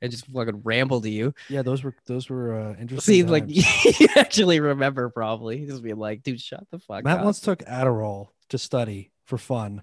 and 0.00 0.12
just 0.12 0.28
fucking 0.28 0.60
ramble 0.62 1.00
to 1.00 1.10
you. 1.10 1.34
Yeah, 1.48 1.62
those 1.62 1.82
were 1.82 1.96
those 2.06 2.30
were 2.30 2.56
uh, 2.56 2.76
interesting. 2.80 3.00
See, 3.00 3.22
like 3.24 3.46
you 3.48 4.06
actually 4.14 4.60
remember 4.60 5.10
probably 5.10 5.66
just 5.66 5.82
being 5.82 5.98
like, 5.98 6.22
dude, 6.22 6.40
shut 6.40 6.64
the 6.70 6.78
fuck 6.78 6.98
up. 6.98 7.04
Matt 7.04 7.18
up. 7.18 7.24
once 7.24 7.40
took 7.40 7.64
Adderall 7.64 8.28
to 8.50 8.58
study 8.58 9.10
for 9.24 9.38
fun, 9.38 9.82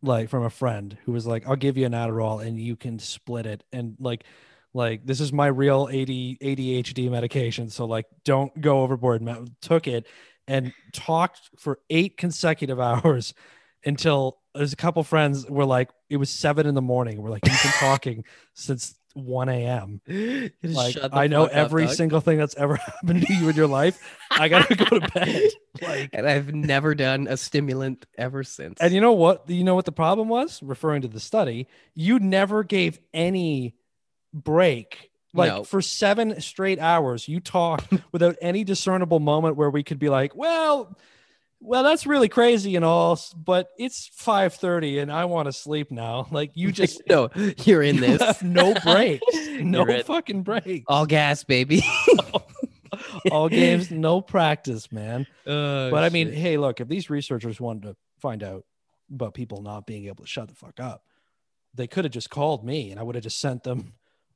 like 0.00 0.30
from 0.30 0.44
a 0.44 0.50
friend 0.50 0.96
who 1.04 1.12
was 1.12 1.26
like, 1.26 1.46
"I'll 1.46 1.56
give 1.56 1.76
you 1.76 1.84
an 1.84 1.92
Adderall 1.92 2.42
and 2.42 2.58
you 2.58 2.74
can 2.74 2.98
split 2.98 3.44
it." 3.44 3.64
And 3.70 3.96
like, 4.00 4.24
like 4.74 5.06
this 5.06 5.20
is 5.20 5.32
my 5.32 5.46
real 5.46 5.88
AD, 5.88 6.08
ADHD 6.08 7.10
medication, 7.10 7.70
so 7.70 7.86
like, 7.86 8.06
don't 8.24 8.60
go 8.60 8.82
overboard. 8.82 9.22
Matt 9.22 9.38
took 9.62 9.86
it 9.86 10.06
and 10.46 10.72
talked 10.92 11.40
for 11.58 11.78
eight 11.88 12.16
consecutive 12.16 12.80
hours 12.80 13.32
until 13.86 14.38
there's 14.54 14.72
a 14.72 14.76
couple 14.76 15.02
friends 15.02 15.48
were 15.48 15.64
like, 15.64 15.90
it 16.10 16.16
was 16.16 16.30
seven 16.30 16.66
in 16.66 16.74
the 16.74 16.82
morning. 16.82 17.22
We're 17.22 17.30
like, 17.30 17.46
you've 17.46 17.62
been 17.62 17.72
talking 17.72 18.24
since 18.54 18.94
1 19.14 19.48
a.m. 19.48 20.00
Like 20.62 20.96
I 21.12 21.26
know 21.28 21.44
fuck 21.44 21.52
up, 21.52 21.56
every 21.56 21.88
single 21.88 22.20
thing 22.20 22.38
that's 22.38 22.56
ever 22.56 22.76
happened 22.76 23.26
to 23.26 23.34
you 23.34 23.48
in 23.48 23.56
your 23.56 23.66
life. 23.66 24.18
I 24.30 24.48
gotta 24.48 24.74
go 24.74 24.98
to 24.98 25.08
bed. 25.12 25.50
Like 25.80 26.10
and 26.12 26.28
I've 26.28 26.52
never 26.52 26.94
done 26.94 27.26
a 27.28 27.36
stimulant 27.36 28.06
ever 28.18 28.42
since. 28.42 28.80
And 28.80 28.92
you 28.92 29.00
know 29.00 29.12
what? 29.12 29.48
You 29.48 29.64
know 29.64 29.74
what 29.74 29.84
the 29.84 29.92
problem 29.92 30.28
was? 30.28 30.62
Referring 30.62 31.02
to 31.02 31.08
the 31.08 31.20
study, 31.20 31.68
you 31.94 32.18
never 32.18 32.64
gave 32.64 32.98
any 33.12 33.74
break. 34.34 35.10
Like 35.32 35.50
No. 35.52 35.64
for 35.64 35.80
seven 35.82 36.40
straight 36.40 36.78
hours, 36.78 37.26
you 37.26 37.40
talk 37.40 37.84
without 38.12 38.36
any 38.42 38.62
discernible 38.64 39.18
moment 39.20 39.56
where 39.56 39.70
we 39.70 39.82
could 39.82 39.98
be 39.98 40.08
like, 40.08 40.36
"Well, 40.36 40.96
well, 41.60 41.82
that's 41.82 42.06
really 42.06 42.28
crazy 42.28 42.76
and 42.76 42.84
all, 42.84 43.18
but 43.34 43.70
it's 43.78 44.10
five 44.14 44.54
thirty 44.54 44.98
and 45.00 45.10
I 45.10 45.24
want 45.24 45.46
to 45.46 45.52
sleep 45.52 45.90
now." 45.90 46.28
Like 46.32 46.52
you 46.54 46.70
just 46.70 47.02
no, 47.08 47.30
you're 47.64 47.82
in 47.82 47.96
you 47.96 48.00
this. 48.02 48.42
no 48.42 48.74
breaks, 48.74 49.24
no 49.60 50.02
fucking 50.02 50.42
breaks. 50.42 50.84
All 50.88 51.06
gas, 51.06 51.42
baby. 51.42 51.82
All 53.30 53.48
games, 53.48 53.90
no 53.90 54.20
practice, 54.20 54.92
man. 54.92 55.26
Oh, 55.46 55.90
But 55.90 56.04
I 56.04 56.10
mean, 56.10 56.28
shit. 56.28 56.38
hey, 56.38 56.56
look, 56.58 56.80
if 56.80 56.88
these 56.88 57.10
researchers 57.10 57.60
wanted 57.60 57.82
to 57.84 57.96
find 58.20 58.42
out 58.42 58.64
about 59.12 59.34
people 59.34 59.62
not 59.62 59.86
being 59.86 60.06
able 60.06 60.24
to 60.24 60.30
shut 60.30 60.48
the 60.48 60.54
fuck 60.54 60.78
up, 60.78 61.02
they 61.74 61.86
could 61.86 62.04
have 62.04 62.12
just 62.12 62.30
called 62.30 62.64
me 62.64 62.90
and 62.90 63.00
I 63.00 63.02
would 63.02 63.14
have 63.16 63.24
just 63.24 63.40
sent 63.40 63.64
them 63.64 63.94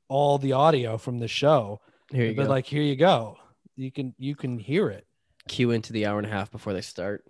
all 0.09 0.37
the 0.37 0.51
audio 0.53 0.97
from 0.97 1.19
the 1.19 1.27
show. 1.29 1.79
here 2.11 2.25
you 2.25 2.35
But 2.35 2.43
go. 2.43 2.49
like, 2.49 2.65
here 2.65 2.81
you 2.81 2.95
go. 2.97 3.37
You 3.77 3.91
can 3.91 4.13
you 4.17 4.35
can 4.35 4.59
hear 4.59 4.89
it. 4.89 5.05
Cue 5.47 5.71
into 5.71 5.93
the 5.93 6.05
hour 6.05 6.17
and 6.19 6.27
a 6.27 6.29
half 6.29 6.51
before 6.51 6.73
they 6.73 6.81
start. 6.81 7.23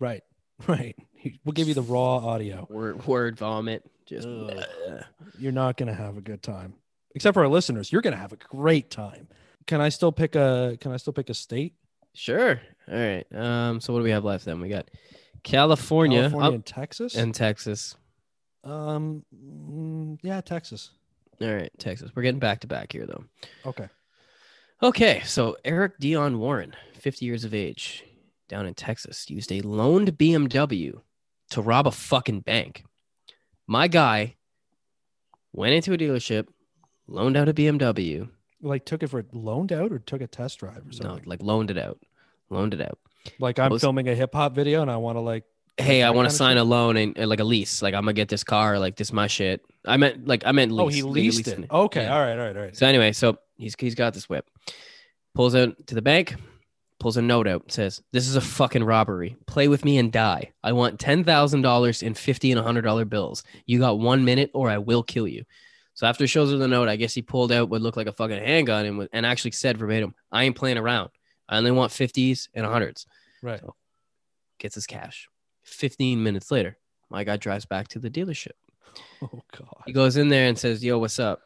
Right. 0.00 0.22
Right. 0.66 0.96
We'll 1.44 1.52
give 1.52 1.68
you 1.68 1.74
the 1.74 1.82
raw 1.82 2.16
audio. 2.16 2.66
Word, 2.68 3.06
word 3.06 3.36
vomit. 3.38 3.88
Just 4.06 4.26
Ugh. 4.26 5.04
You're 5.38 5.52
not 5.52 5.76
gonna 5.76 5.94
have 5.94 6.16
a 6.16 6.20
good 6.20 6.42
time. 6.42 6.74
Except 7.14 7.34
for 7.34 7.42
our 7.42 7.48
listeners, 7.48 7.92
you're 7.92 8.02
gonna 8.02 8.16
have 8.16 8.32
a 8.32 8.36
great 8.36 8.90
time. 8.90 9.28
Can 9.68 9.80
I 9.80 9.88
still 9.90 10.10
pick 10.10 10.34
a 10.34 10.76
can 10.80 10.90
I 10.90 10.96
still 10.96 11.12
pick 11.12 11.28
a 11.30 11.34
state? 11.34 11.74
sure. 12.14 12.60
All 12.90 12.94
right. 12.98 13.24
Um. 13.32 13.80
So 13.80 13.92
what 13.92 14.00
do 14.00 14.04
we 14.04 14.10
have 14.10 14.24
left 14.24 14.44
then? 14.46 14.60
We 14.60 14.68
got 14.68 14.90
California, 15.44 16.22
California 16.22 16.48
up- 16.48 16.54
and 16.54 16.66
Texas? 16.66 17.14
and 17.14 17.32
Texas. 17.34 17.94
um 18.64 19.24
mm, 19.34 20.18
yeah, 20.22 20.40
Texas. 20.40 20.90
All 21.40 21.54
right, 21.54 21.70
Texas. 21.78 22.10
We're 22.14 22.22
getting 22.22 22.40
back 22.40 22.60
to 22.60 22.66
back 22.66 22.92
here 22.92 23.06
though. 23.06 23.24
Okay. 23.66 23.88
Okay, 24.82 25.22
so 25.24 25.56
Eric 25.64 25.98
Dion 25.98 26.38
Warren, 26.38 26.74
50 26.94 27.24
years 27.24 27.44
of 27.44 27.52
age, 27.52 28.04
down 28.48 28.66
in 28.66 28.74
Texas, 28.74 29.28
used 29.28 29.50
a 29.50 29.60
loaned 29.60 30.16
BMW 30.16 31.00
to 31.50 31.62
rob 31.62 31.86
a 31.86 31.90
fucking 31.90 32.40
bank. 32.40 32.84
My 33.66 33.88
guy 33.88 34.36
went 35.52 35.74
into 35.74 35.92
a 35.92 35.98
dealership, 35.98 36.46
loaned 37.06 37.36
out 37.36 37.48
a 37.48 37.54
BMW. 37.54 38.28
Like 38.62 38.84
took 38.84 39.02
it 39.02 39.08
for 39.08 39.24
loaned 39.32 39.72
out 39.72 39.92
or 39.92 39.98
took 39.98 40.20
a 40.20 40.26
test 40.26 40.58
drive 40.58 40.86
or 40.86 40.92
something? 40.92 41.22
No, 41.24 41.28
like 41.30 41.42
loaned 41.42 41.70
it 41.70 41.78
out. 41.78 41.98
Loaned 42.50 42.74
it 42.74 42.80
out. 42.80 42.98
Like 43.38 43.58
I'm 43.58 43.70
was- 43.70 43.82
filming 43.82 44.08
a 44.08 44.14
hip 44.14 44.34
hop 44.34 44.54
video 44.54 44.82
and 44.82 44.90
I 44.90 44.96
want 44.96 45.16
to 45.16 45.20
like 45.20 45.44
Hey, 45.78 46.02
I 46.02 46.10
want 46.10 46.28
to 46.28 46.34
sign 46.34 46.56
a 46.58 46.64
loan 46.64 46.96
and, 46.96 47.16
and 47.16 47.30
like 47.30 47.40
a 47.40 47.44
lease. 47.44 47.82
Like 47.82 47.94
I'm 47.94 48.02
gonna 48.02 48.12
get 48.12 48.28
this 48.28 48.44
car. 48.44 48.78
Like 48.78 48.96
this 48.96 49.08
is 49.08 49.12
my 49.12 49.26
shit. 49.28 49.64
I 49.86 49.96
meant 49.96 50.26
like 50.26 50.42
I 50.44 50.52
meant 50.52 50.72
lease. 50.72 50.84
oh 50.84 50.88
he 50.88 51.02
leased 51.02 51.46
leasing 51.46 51.64
it. 51.64 51.70
Okay, 51.70 52.02
Yeah. 52.02 52.14
all 52.14 52.20
right, 52.20 52.32
all 52.32 52.46
right, 52.46 52.56
all 52.56 52.62
right. 52.62 52.76
So 52.76 52.86
anyway, 52.86 53.12
so 53.12 53.38
he's 53.56 53.74
he's 53.78 53.94
got 53.94 54.12
this 54.14 54.28
whip. 54.28 54.46
Pulls 55.34 55.54
out 55.54 55.86
to 55.86 55.94
the 55.94 56.02
bank, 56.02 56.34
pulls 56.98 57.16
a 57.16 57.22
note 57.22 57.46
out, 57.46 57.70
says, 57.70 58.02
This 58.12 58.26
is 58.26 58.34
a 58.34 58.40
fucking 58.40 58.82
robbery. 58.82 59.36
Play 59.46 59.68
with 59.68 59.84
me 59.84 59.98
and 59.98 60.10
die. 60.10 60.50
I 60.64 60.72
want 60.72 60.98
ten 60.98 61.22
thousand 61.22 61.62
dollars 61.62 62.02
in 62.02 62.14
fifty 62.14 62.50
and 62.50 62.60
hundred 62.60 62.82
dollar 62.82 63.04
bills. 63.04 63.44
You 63.66 63.78
got 63.78 64.00
one 64.00 64.24
minute 64.24 64.50
or 64.54 64.68
I 64.68 64.78
will 64.78 65.02
kill 65.04 65.28
you. 65.28 65.44
So 65.94 66.06
after 66.06 66.24
he 66.24 66.28
shows 66.28 66.50
her 66.50 66.56
the 66.58 66.68
note, 66.68 66.88
I 66.88 66.96
guess 66.96 67.14
he 67.14 67.22
pulled 67.22 67.50
out 67.52 67.68
what 67.70 67.82
looked 67.82 67.96
like 67.96 68.06
a 68.06 68.12
fucking 68.12 68.38
handgun 68.38 68.84
and, 68.86 68.98
was- 68.98 69.08
and 69.12 69.24
actually 69.26 69.50
said 69.52 69.78
verbatim, 69.78 70.14
I 70.32 70.44
ain't 70.44 70.54
playing 70.56 70.78
around. 70.78 71.10
I 71.48 71.56
only 71.58 71.70
want 71.72 71.92
50s 71.92 72.48
and 72.54 72.66
100s. 72.66 73.06
right. 73.42 73.60
Gets 74.60 74.74
his 74.74 74.86
cash. 74.86 75.28
15 75.68 76.22
minutes 76.22 76.50
later, 76.50 76.76
my 77.10 77.24
guy 77.24 77.36
drives 77.36 77.66
back 77.66 77.88
to 77.88 77.98
the 77.98 78.10
dealership. 78.10 78.52
Oh 79.22 79.42
god. 79.56 79.82
He 79.86 79.92
goes 79.92 80.16
in 80.16 80.28
there 80.28 80.48
and 80.48 80.58
says, 80.58 80.84
Yo, 80.84 80.98
what's 80.98 81.18
up? 81.18 81.40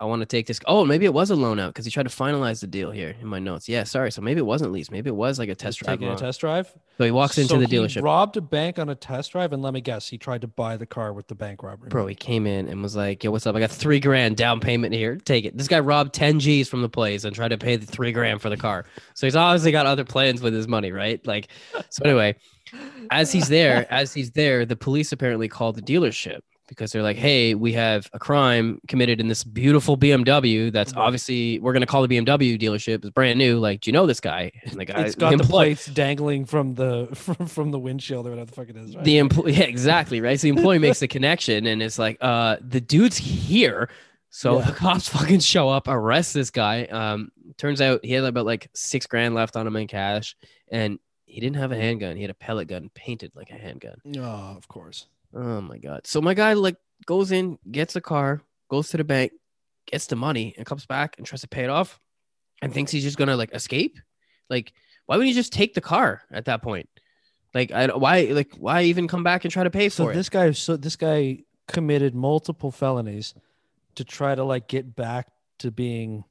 I 0.00 0.04
want 0.04 0.20
to 0.20 0.26
take 0.26 0.46
this. 0.46 0.60
Oh, 0.66 0.84
maybe 0.84 1.06
it 1.06 1.12
was 1.12 1.30
a 1.30 1.34
loan 1.34 1.58
out 1.58 1.70
because 1.70 1.84
he 1.84 1.90
tried 1.90 2.04
to 2.08 2.14
finalize 2.14 2.60
the 2.60 2.68
deal 2.68 2.92
here 2.92 3.16
in 3.20 3.26
my 3.26 3.40
notes. 3.40 3.68
Yeah, 3.68 3.82
sorry. 3.82 4.12
So 4.12 4.22
maybe 4.22 4.38
it 4.38 4.44
wasn't 4.46 4.70
lease. 4.70 4.92
Maybe 4.92 5.08
it 5.08 5.14
was 5.16 5.40
like 5.40 5.48
a 5.48 5.56
test 5.56 5.80
drive. 5.80 5.98
taking 5.98 6.12
a 6.12 6.16
test 6.16 6.38
drive. 6.40 6.72
So 6.98 7.04
he 7.04 7.10
walks 7.10 7.36
into 7.36 7.54
So 7.54 7.58
the 7.58 7.66
he 7.66 7.76
dealership. 7.76 8.02
robbed 8.04 8.36
a 8.36 8.40
bank 8.40 8.78
on 8.78 8.88
a 8.88 8.94
test 8.94 9.32
drive, 9.32 9.52
and 9.52 9.60
let 9.60 9.74
me 9.74 9.80
guess, 9.80 10.06
he 10.08 10.16
tried 10.16 10.42
to 10.42 10.46
buy 10.46 10.76
the 10.76 10.86
car 10.86 11.12
with 11.12 11.26
the 11.26 11.34
bank 11.34 11.64
robbery. 11.64 11.88
Bro, 11.88 12.06
he 12.06 12.14
came 12.14 12.46
in 12.46 12.68
and 12.68 12.80
was 12.80 12.94
like, 12.94 13.24
Yo, 13.24 13.32
what's 13.32 13.44
up? 13.46 13.56
I 13.56 13.60
got 13.60 13.72
three 13.72 13.98
grand 13.98 14.36
down 14.36 14.60
payment 14.60 14.94
here. 14.94 15.16
Take 15.16 15.44
it. 15.44 15.58
This 15.58 15.66
guy 15.66 15.80
robbed 15.80 16.14
10 16.14 16.38
G's 16.38 16.68
from 16.68 16.82
the 16.82 16.88
place 16.88 17.24
and 17.24 17.34
tried 17.34 17.48
to 17.48 17.58
pay 17.58 17.74
the 17.74 17.86
three 17.86 18.12
grand 18.12 18.40
for 18.40 18.50
the 18.50 18.56
car. 18.56 18.84
So 19.14 19.26
he's 19.26 19.34
obviously 19.36 19.72
got 19.72 19.86
other 19.86 20.04
plans 20.04 20.40
with 20.40 20.54
his 20.54 20.68
money, 20.68 20.92
right? 20.92 21.24
Like, 21.26 21.48
so 21.90 22.02
anyway, 22.04 22.36
as 23.10 23.32
he's 23.32 23.48
there, 23.48 23.84
as 23.92 24.14
he's 24.14 24.30
there, 24.30 24.64
the 24.64 24.76
police 24.76 25.10
apparently 25.10 25.48
called 25.48 25.74
the 25.74 25.82
dealership 25.82 26.38
because 26.68 26.92
they're 26.92 27.02
like, 27.02 27.16
"Hey, 27.16 27.54
we 27.54 27.72
have 27.72 28.08
a 28.12 28.18
crime 28.18 28.80
committed 28.88 29.20
in 29.20 29.28
this 29.28 29.42
beautiful 29.44 29.96
BMW. 29.96 30.70
That's 30.72 30.94
Right. 30.94 31.02
obviously 31.02 31.58
we're 31.58 31.72
gonna 31.72 31.86
call 31.86 32.06
the 32.06 32.08
BMW 32.08 32.58
dealership. 32.58 32.96
It's 33.04 33.10
brand 33.10 33.38
new. 33.38 33.58
Like, 33.58 33.80
do 33.80 33.88
you 33.90 33.92
know 33.92 34.06
this 34.06 34.20
guy?" 34.20 34.52
And 34.64 34.78
the 34.78 34.84
guy, 34.84 35.00
it's 35.02 35.14
got 35.14 35.28
the 35.36 35.42
employee- 35.42 35.74
plates 35.74 35.86
dangling 35.86 36.44
from 36.44 36.74
the 36.74 37.08
from, 37.14 37.46
from 37.46 37.70
the 37.70 37.78
windshield 37.78 38.26
or 38.26 38.30
whatever 38.30 38.46
the 38.50 38.54
fuck 38.54 38.68
it 38.68 38.76
is. 38.76 38.94
Right? 38.94 39.04
the 39.04 39.18
employee, 39.18 39.52
yeah, 39.54 39.64
exactly, 39.64 40.20
right. 40.20 40.38
So 40.38 40.44
the 40.44 40.50
employee 40.50 40.78
makes 40.78 41.00
the 41.00 41.08
connection, 41.08 41.66
and 41.66 41.82
it's 41.82 41.98
like, 41.98 42.18
uh, 42.20 42.56
the 42.60 42.80
dude's 42.80 43.16
here. 43.16 43.88
So 44.30 44.58
Yeah. 44.58 44.66
the 44.66 44.72
cops 44.72 45.08
fucking 45.08 45.40
show 45.40 45.70
up, 45.70 45.88
arrest 45.88 46.34
this 46.34 46.50
guy. 46.50 46.84
Um, 46.84 47.30
turns 47.56 47.80
out 47.80 48.04
he 48.04 48.12
had 48.12 48.24
about 48.24 48.44
like 48.46 48.68
six 48.74 49.06
grand 49.06 49.34
left 49.34 49.56
on 49.56 49.66
him 49.66 49.74
in 49.76 49.86
cash, 49.86 50.36
and 50.70 50.98
he 51.24 51.40
didn't 51.40 51.56
have 51.56 51.72
a 51.72 51.76
handgun. 51.76 52.14
He 52.16 52.22
had 52.22 52.30
a 52.30 52.34
pellet 52.34 52.68
gun 52.68 52.90
painted 52.94 53.32
like 53.34 53.50
a 53.50 53.54
handgun. 53.54 53.96
oh, 54.18 54.54
of 54.56 54.68
course. 54.68 55.06
Oh 55.34 55.60
my 55.60 55.78
god. 55.78 56.06
So 56.06 56.20
my 56.20 56.34
guy 56.34 56.54
like 56.54 56.76
goes 57.06 57.32
in, 57.32 57.58
gets 57.70 57.96
a 57.96 58.00
car, 58.00 58.42
goes 58.70 58.88
to 58.90 58.96
the 58.96 59.04
bank, 59.04 59.32
gets 59.86 60.06
the 60.06 60.16
money, 60.16 60.54
and 60.56 60.66
comes 60.66 60.86
back 60.86 61.16
and 61.18 61.26
tries 61.26 61.42
to 61.42 61.48
pay 61.48 61.64
it 61.64 61.70
off, 61.70 62.00
and 62.62 62.72
thinks 62.72 62.90
he's 62.90 63.02
just 63.04 63.18
gonna 63.18 63.36
like 63.36 63.52
escape. 63.54 63.98
Like, 64.48 64.72
why 65.06 65.16
wouldn't 65.16 65.28
you 65.28 65.34
just 65.34 65.52
take 65.52 65.74
the 65.74 65.80
car 65.80 66.22
at 66.30 66.46
that 66.46 66.62
point? 66.62 66.88
Like, 67.54 67.72
I 67.72 67.86
why 67.94 68.22
like 68.30 68.54
why 68.56 68.82
even 68.82 69.08
come 69.08 69.22
back 69.22 69.44
and 69.44 69.52
try 69.52 69.64
to 69.64 69.70
pay 69.70 69.88
So 69.88 70.06
for 70.06 70.14
this 70.14 70.28
guy, 70.28 70.50
so 70.52 70.76
this 70.76 70.96
guy 70.96 71.44
committed 71.66 72.14
multiple 72.14 72.70
felonies 72.70 73.34
to 73.96 74.04
try 74.04 74.34
to 74.34 74.44
like 74.44 74.68
get 74.68 74.96
back 74.96 75.28
to 75.58 75.70
being 75.70 76.24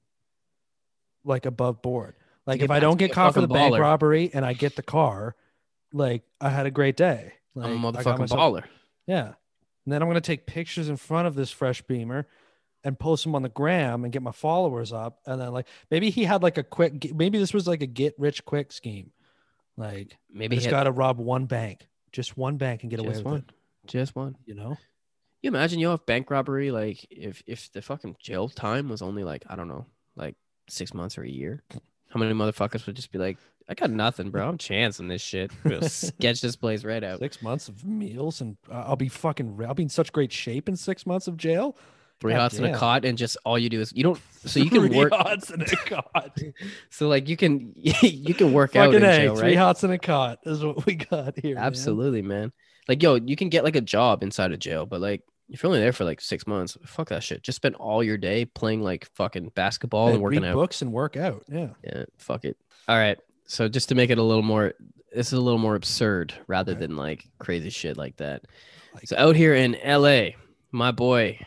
like 1.24 1.46
above 1.46 1.82
board. 1.82 2.16
Like 2.46 2.62
if 2.62 2.72
I 2.72 2.80
don't 2.80 2.98
get 2.98 3.12
caught 3.12 3.34
for 3.34 3.42
the 3.42 3.48
bank 3.48 3.74
baller. 3.74 3.80
robbery 3.80 4.32
and 4.34 4.46
I 4.46 4.54
get 4.54 4.76
the 4.76 4.84
car, 4.84 5.36
like 5.92 6.24
I 6.40 6.50
had 6.50 6.66
a 6.66 6.72
great 6.72 6.96
day. 6.96 7.34
Like, 7.56 7.68
I'm 7.68 7.84
a 7.84 7.92
motherfucking 7.92 8.20
myself- 8.20 8.40
baller. 8.40 8.64
Yeah. 9.08 9.34
And 9.86 9.94
then 9.94 10.02
I'm 10.02 10.10
gonna 10.10 10.22
take 10.22 10.46
pictures 10.46 10.90
in 10.90 10.98
front 10.98 11.28
of 11.28 11.36
this 11.36 11.50
fresh 11.50 11.82
beamer 11.82 12.28
and 12.84 13.00
post 13.00 13.24
them 13.24 13.36
on 13.36 13.42
the 13.42 13.50
gram 13.50 14.04
and 14.04 14.14
get 14.14 14.22
my 14.22 14.32
followers 14.32 14.94
up. 14.94 15.20
And 15.26 15.42
then 15.42 15.52
like 15.52 15.68
maybe 15.90 16.10
he 16.10 16.26
had 16.26 16.44
like 16.44 16.58
a 16.58 16.64
quick 16.64 17.14
maybe 17.16 17.38
this 17.40 17.54
was 17.54 17.68
like 17.68 17.82
a 17.82 17.88
get 17.88 18.14
rich 18.18 18.46
quick 18.46 18.72
scheme. 18.72 19.12
Like 19.78 20.18
Maybe 20.32 20.56
he's 20.56 20.68
gotta 20.68 20.92
rob 20.92 21.18
one 21.18 21.46
bank. 21.46 21.88
Just 22.12 22.38
one 22.38 22.58
bank 22.58 22.82
and 22.82 22.90
get 22.92 23.00
away 23.00 23.10
with 23.10 23.24
one. 23.24 23.38
it. 23.38 23.52
Just 23.88 24.16
one. 24.16 24.36
You 24.46 24.56
know? 24.56 24.78
You 25.42 25.50
imagine 25.50 25.80
you 25.80 25.90
have 25.90 26.06
bank 26.06 26.30
robbery 26.30 26.72
like 26.72 27.06
if 27.10 27.44
if 27.46 27.72
the 27.72 27.82
fucking 27.82 28.18
jail 28.20 28.50
time 28.50 28.90
was 28.90 29.02
only 29.02 29.24
like 29.24 29.46
I 29.48 29.56
don't 29.56 29.68
know 29.68 29.86
like 30.16 30.36
six 30.68 30.94
months 30.94 31.18
or 31.18 31.24
a 31.24 31.30
year. 31.30 31.64
How 32.10 32.20
many 32.20 32.34
motherfuckers 32.34 32.86
would 32.86 32.96
just 32.96 33.12
be 33.12 33.20
like, 33.20 33.38
I 33.70 33.74
got 33.74 33.90
nothing, 33.92 34.30
bro. 34.30 34.48
I'm 34.48 34.58
chancing 34.58 35.08
this 35.10 35.22
shit. 35.22 35.52
We'll 35.66 35.82
sketch 35.82 36.40
this 36.42 36.56
place 36.56 36.84
right 36.86 37.04
out. 37.04 37.20
Six 37.20 37.42
months 37.42 37.68
of 37.68 37.84
meals, 37.86 38.40
and 38.42 38.56
uh, 38.72 38.84
I'll 38.88 38.96
be 38.96 39.10
fucking. 39.10 39.60
I'll 39.68 39.74
be 39.74 39.84
in 39.84 39.90
such 39.90 40.12
great 40.14 40.32
shape 40.32 40.70
in 40.70 40.76
six 40.78 41.06
months 41.06 41.28
of 41.28 41.36
jail. 41.38 41.78
Three 42.20 42.34
God 42.34 42.40
hots 42.40 42.58
in 42.58 42.66
a 42.66 42.74
cot, 42.76 43.06
and 43.06 43.18
just 43.18 43.38
all 43.46 43.60
you 43.60 43.70
do 43.70 43.80
is 43.82 43.92
you 43.94 44.04
don't. 44.04 44.20
So 44.46 44.60
you 44.60 44.70
can 44.72 44.88
Three 44.88 44.98
work. 44.98 45.14
hots 45.14 45.52
in 45.52 45.62
a 45.62 45.66
cot. 45.66 46.38
So 46.90 47.08
like 47.10 47.28
you 47.30 47.36
can 47.38 47.74
you 47.76 48.34
can 48.34 48.54
work 48.54 48.76
out 48.76 48.94
in 48.96 49.04
a. 49.04 49.18
jail, 49.18 49.36
Three 49.36 49.50
right? 49.50 49.58
hots 49.58 49.84
in 49.84 49.92
a 49.92 50.00
cot 50.00 50.40
is 50.46 50.64
what 50.64 50.86
we 50.86 50.96
got 50.96 51.38
here. 51.38 51.58
Absolutely, 51.60 52.22
man. 52.22 52.54
Like 52.88 53.04
yo, 53.04 53.16
you 53.16 53.36
can 53.36 53.50
get 53.50 53.64
like 53.66 53.76
a 53.76 53.82
job 53.82 54.24
inside 54.24 54.52
of 54.54 54.60
jail, 54.60 54.86
but 54.86 55.02
like 55.02 55.22
if 55.50 55.62
you're 55.62 55.68
only 55.70 55.80
there 55.82 55.94
for 55.94 56.06
like 56.06 56.20
six 56.22 56.48
months, 56.48 56.78
fuck 56.86 57.10
that 57.10 57.22
shit. 57.24 57.44
Just 57.44 57.58
spend 57.58 57.76
all 57.76 58.04
your 58.04 58.18
day 58.18 58.46
playing 58.46 58.82
like 58.82 59.08
fucking 59.14 59.52
basketball 59.56 60.08
Yeah, 60.08 60.14
and 60.16 60.24
working 60.24 60.42
read 60.42 60.50
out. 60.50 60.56
books 60.56 60.82
and 60.82 60.92
work 60.94 61.18
out. 61.18 61.44
Yeah. 61.50 61.70
Yeah, 61.84 62.06
fuck 62.18 62.46
it. 62.46 62.58
All 62.88 62.98
right. 62.98 63.20
So 63.48 63.68
just 63.68 63.90
to 63.90 63.96
make 63.96 64.10
it 64.10 64.18
a 64.18 64.24
little 64.24 64.44
more, 64.44 64.74
this 65.14 65.28
is 65.28 65.34
a 65.34 65.42
little 65.42 65.60
more 65.60 65.76
absurd 65.76 66.34
rather 66.48 66.74
than 66.76 66.96
like 66.96 67.26
crazy 67.40 67.70
shit 67.70 67.98
like 67.98 68.18
that. 68.18 68.44
Like- 68.94 69.08
So 69.08 69.16
out 69.18 69.36
here 69.36 69.56
in 69.56 69.76
LA, 69.84 70.32
my 70.72 70.92
boy 70.92 71.40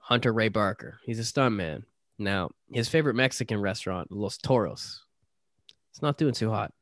Hunter 0.00 0.32
Ray 0.32 0.48
Barker, 0.48 0.98
he's 1.04 1.18
a 1.18 1.22
stuntman. 1.22 1.82
Now 2.18 2.50
his 2.70 2.88
favorite 2.88 3.14
Mexican 3.14 3.60
restaurant, 3.60 4.12
Los 4.12 4.36
Toros, 4.38 5.04
it's 5.90 6.02
not 6.02 6.18
doing 6.18 6.34
too 6.34 6.50
hot. 6.50 6.72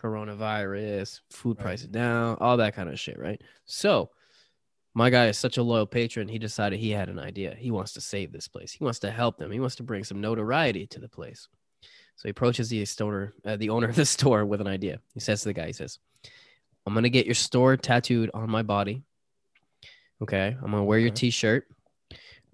Coronavirus, 0.00 1.20
food 1.30 1.56
Right. 1.58 1.64
prices 1.64 1.88
down, 1.88 2.36
all 2.40 2.56
that 2.58 2.74
kind 2.74 2.88
of 2.88 2.98
shit, 2.98 3.18
right? 3.18 3.40
So 3.64 4.10
my 4.94 5.10
guy 5.10 5.26
is 5.28 5.38
such 5.38 5.56
a 5.58 5.62
loyal 5.62 5.86
patron. 5.86 6.28
He 6.28 6.38
decided 6.38 6.78
he 6.78 6.90
had 6.90 7.08
an 7.08 7.18
idea. 7.18 7.54
He 7.58 7.70
wants 7.70 7.92
to 7.94 8.00
save 8.00 8.32
this 8.32 8.48
place. 8.48 8.72
He 8.72 8.82
wants 8.84 8.98
to 9.00 9.10
help 9.10 9.38
them. 9.38 9.50
He 9.52 9.60
wants 9.60 9.76
to 9.76 9.82
bring 9.82 10.04
some 10.04 10.20
notoriety 10.20 10.86
to 10.88 11.00
the 11.00 11.08
place. 11.08 11.48
So 12.16 12.22
he 12.24 12.30
approaches 12.30 12.68
the 12.68 12.84
stoner, 12.84 13.34
uh, 13.44 13.56
the 13.56 13.70
owner 13.70 13.88
of 13.88 13.96
the 13.96 14.06
store, 14.16 14.44
with 14.44 14.60
an 14.60 14.66
idea. 14.66 15.00
He 15.14 15.20
says 15.20 15.42
to 15.42 15.48
the 15.48 15.52
guy, 15.52 15.66
he 15.66 15.72
says, 15.72 15.98
"I'm 16.86 16.94
gonna 16.94 17.08
get 17.08 17.26
your 17.26 17.34
store 17.34 17.76
tattooed 17.76 18.30
on 18.34 18.50
my 18.50 18.62
body. 18.62 19.02
Okay, 20.22 20.56
I'm 20.56 20.70
gonna 20.70 20.84
wear 20.84 20.98
your 20.98 21.10
T-shirt, 21.10 21.68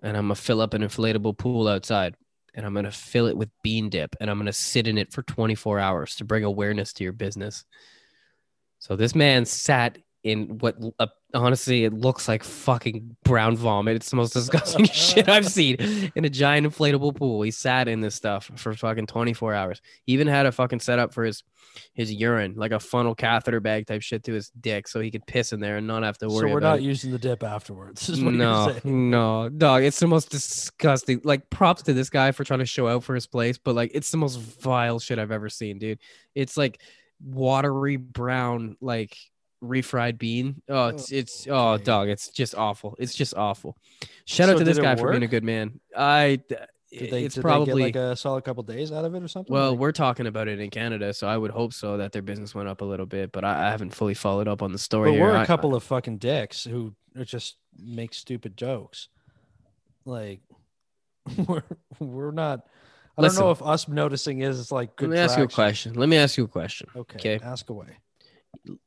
and 0.02 0.16
I'm 0.16 0.24
gonna 0.24 0.34
fill 0.34 0.60
up 0.60 0.74
an 0.74 0.82
inflatable 0.82 1.38
pool 1.38 1.68
outside, 1.68 2.16
and 2.54 2.66
I'm 2.66 2.74
gonna 2.74 2.90
fill 2.90 3.26
it 3.26 3.36
with 3.36 3.50
bean 3.62 3.88
dip, 3.88 4.16
and 4.20 4.28
I'm 4.28 4.38
gonna 4.38 4.52
sit 4.52 4.88
in 4.88 4.98
it 4.98 5.12
for 5.12 5.22
24 5.22 5.78
hours 5.78 6.16
to 6.16 6.24
bring 6.24 6.44
awareness 6.44 6.92
to 6.94 7.04
your 7.04 7.12
business." 7.12 7.64
So 8.80 8.96
this 8.96 9.14
man 9.14 9.44
sat 9.44 9.98
in 10.24 10.58
what 10.58 10.76
uh, 10.98 11.06
honestly 11.34 11.84
it 11.84 11.92
looks 11.92 12.28
like 12.28 12.44
fucking 12.44 13.16
brown 13.24 13.56
vomit. 13.56 13.96
It's 13.96 14.10
the 14.10 14.16
most 14.16 14.32
disgusting 14.32 14.84
shit 14.92 15.28
I've 15.28 15.48
seen 15.48 15.76
in 16.14 16.24
a 16.24 16.30
giant 16.30 16.66
inflatable 16.66 17.16
pool. 17.16 17.42
He 17.42 17.50
sat 17.50 17.88
in 17.88 18.00
this 18.00 18.14
stuff 18.14 18.50
for 18.56 18.72
fucking 18.74 19.06
24 19.06 19.54
hours. 19.54 19.80
He 20.04 20.12
even 20.12 20.28
had 20.28 20.46
a 20.46 20.52
fucking 20.52 20.80
setup 20.80 21.12
for 21.12 21.24
his 21.24 21.42
his 21.94 22.12
urine, 22.12 22.54
like 22.56 22.72
a 22.72 22.80
funnel 22.80 23.14
catheter 23.14 23.60
bag 23.60 23.86
type 23.86 24.02
shit 24.02 24.24
to 24.24 24.32
his 24.32 24.50
dick, 24.50 24.86
so 24.86 25.00
he 25.00 25.10
could 25.10 25.26
piss 25.26 25.52
in 25.52 25.60
there 25.60 25.76
and 25.78 25.86
not 25.86 26.02
have 26.02 26.18
to 26.18 26.28
worry. 26.28 26.48
So 26.48 26.54
we're 26.54 26.60
not 26.60 26.78
it. 26.78 26.82
using 26.82 27.10
the 27.10 27.18
dip 27.18 27.42
afterwards. 27.42 28.08
Is 28.08 28.22
what 28.22 28.34
No, 28.34 28.76
no, 28.84 29.48
dog. 29.48 29.82
It's 29.82 29.98
the 29.98 30.06
most 30.06 30.30
disgusting. 30.30 31.20
Like, 31.24 31.48
props 31.50 31.82
to 31.84 31.92
this 31.92 32.10
guy 32.10 32.32
for 32.32 32.44
trying 32.44 32.60
to 32.60 32.66
show 32.66 32.88
out 32.88 33.04
for 33.04 33.14
his 33.14 33.26
place, 33.26 33.58
but 33.58 33.74
like, 33.74 33.90
it's 33.94 34.10
the 34.10 34.16
most 34.16 34.38
vile 34.38 34.98
shit 34.98 35.18
I've 35.18 35.32
ever 35.32 35.48
seen, 35.48 35.78
dude. 35.78 35.98
It's 36.34 36.56
like 36.56 36.80
watery 37.20 37.96
brown, 37.96 38.76
like 38.80 39.16
refried 39.62 40.18
bean. 40.18 40.60
Oh, 40.68 40.88
it's 40.88 41.12
oh, 41.12 41.16
it's 41.16 41.46
oh, 41.48 41.76
dog. 41.78 42.08
It's 42.08 42.28
just 42.28 42.54
awful. 42.54 42.96
It's 42.98 43.14
just 43.14 43.34
awful. 43.34 43.76
Shout 44.24 44.48
So 44.48 44.54
out 44.54 44.58
to 44.58 44.64
this 44.64 44.78
guy 44.78 44.96
for 44.96 45.10
being 45.10 45.22
a 45.22 45.28
good 45.28 45.44
man. 45.44 45.80
I. 45.96 46.40
Did 46.94 47.10
they, 47.10 47.24
it's 47.24 47.38
probably 47.38 47.84
like 47.84 47.96
a 47.96 48.14
solid 48.14 48.44
couple 48.44 48.62
days 48.64 48.92
out 48.92 49.06
of 49.06 49.14
it 49.14 49.22
or 49.22 49.28
something? 49.28 49.50
well, 49.50 49.70
Like- 49.70 49.80
we're 49.80 49.92
talking 49.92 50.26
about 50.26 50.46
it 50.46 50.60
in 50.60 50.68
Canada, 50.68 51.14
so 51.14 51.26
I 51.26 51.38
would 51.38 51.50
hope 51.50 51.72
so 51.72 51.96
that 51.96 52.12
their 52.12 52.20
business 52.20 52.54
went 52.54 52.68
up 52.68 52.82
a 52.82 52.84
little 52.84 53.06
bit, 53.06 53.32
but 53.32 53.44
I, 53.46 53.68
I 53.68 53.70
haven't 53.70 53.94
fully 53.94 54.12
followed 54.12 54.46
up 54.46 54.60
on 54.60 54.72
the 54.72 54.78
story. 54.78 55.08
but 55.12 55.14
here. 55.14 55.22
we're 55.24 55.36
I- 55.36 55.42
a 55.42 55.46
couple 55.46 55.74
of 55.74 55.82
fucking 55.84 56.18
dicks 56.18 56.64
who 56.64 56.94
just 57.24 57.56
make 57.82 58.12
stupid 58.12 58.58
jokes. 58.58 59.08
Like 60.04 60.40
we're 61.46 61.62
we're 61.98 62.30
not. 62.30 62.66
I 63.16 63.22
Listen. 63.22 63.38
don't 63.40 63.46
know 63.46 63.52
if 63.52 63.62
us 63.62 63.88
noticing 63.88 64.40
is 64.42 64.70
like 64.70 64.94
good. 64.96 65.08
Let 65.08 65.14
me 65.16 65.20
ask 65.22 65.38
you 65.38 65.44
a 65.44 65.48
question. 65.48 65.94
Let 65.94 66.10
me 66.10 66.18
ask 66.18 66.36
you 66.36 66.44
a 66.44 66.48
question. 66.48 66.88
Okay, 66.94 67.36
Okay. 67.36 67.44
ask 67.44 67.70
away. 67.70 67.96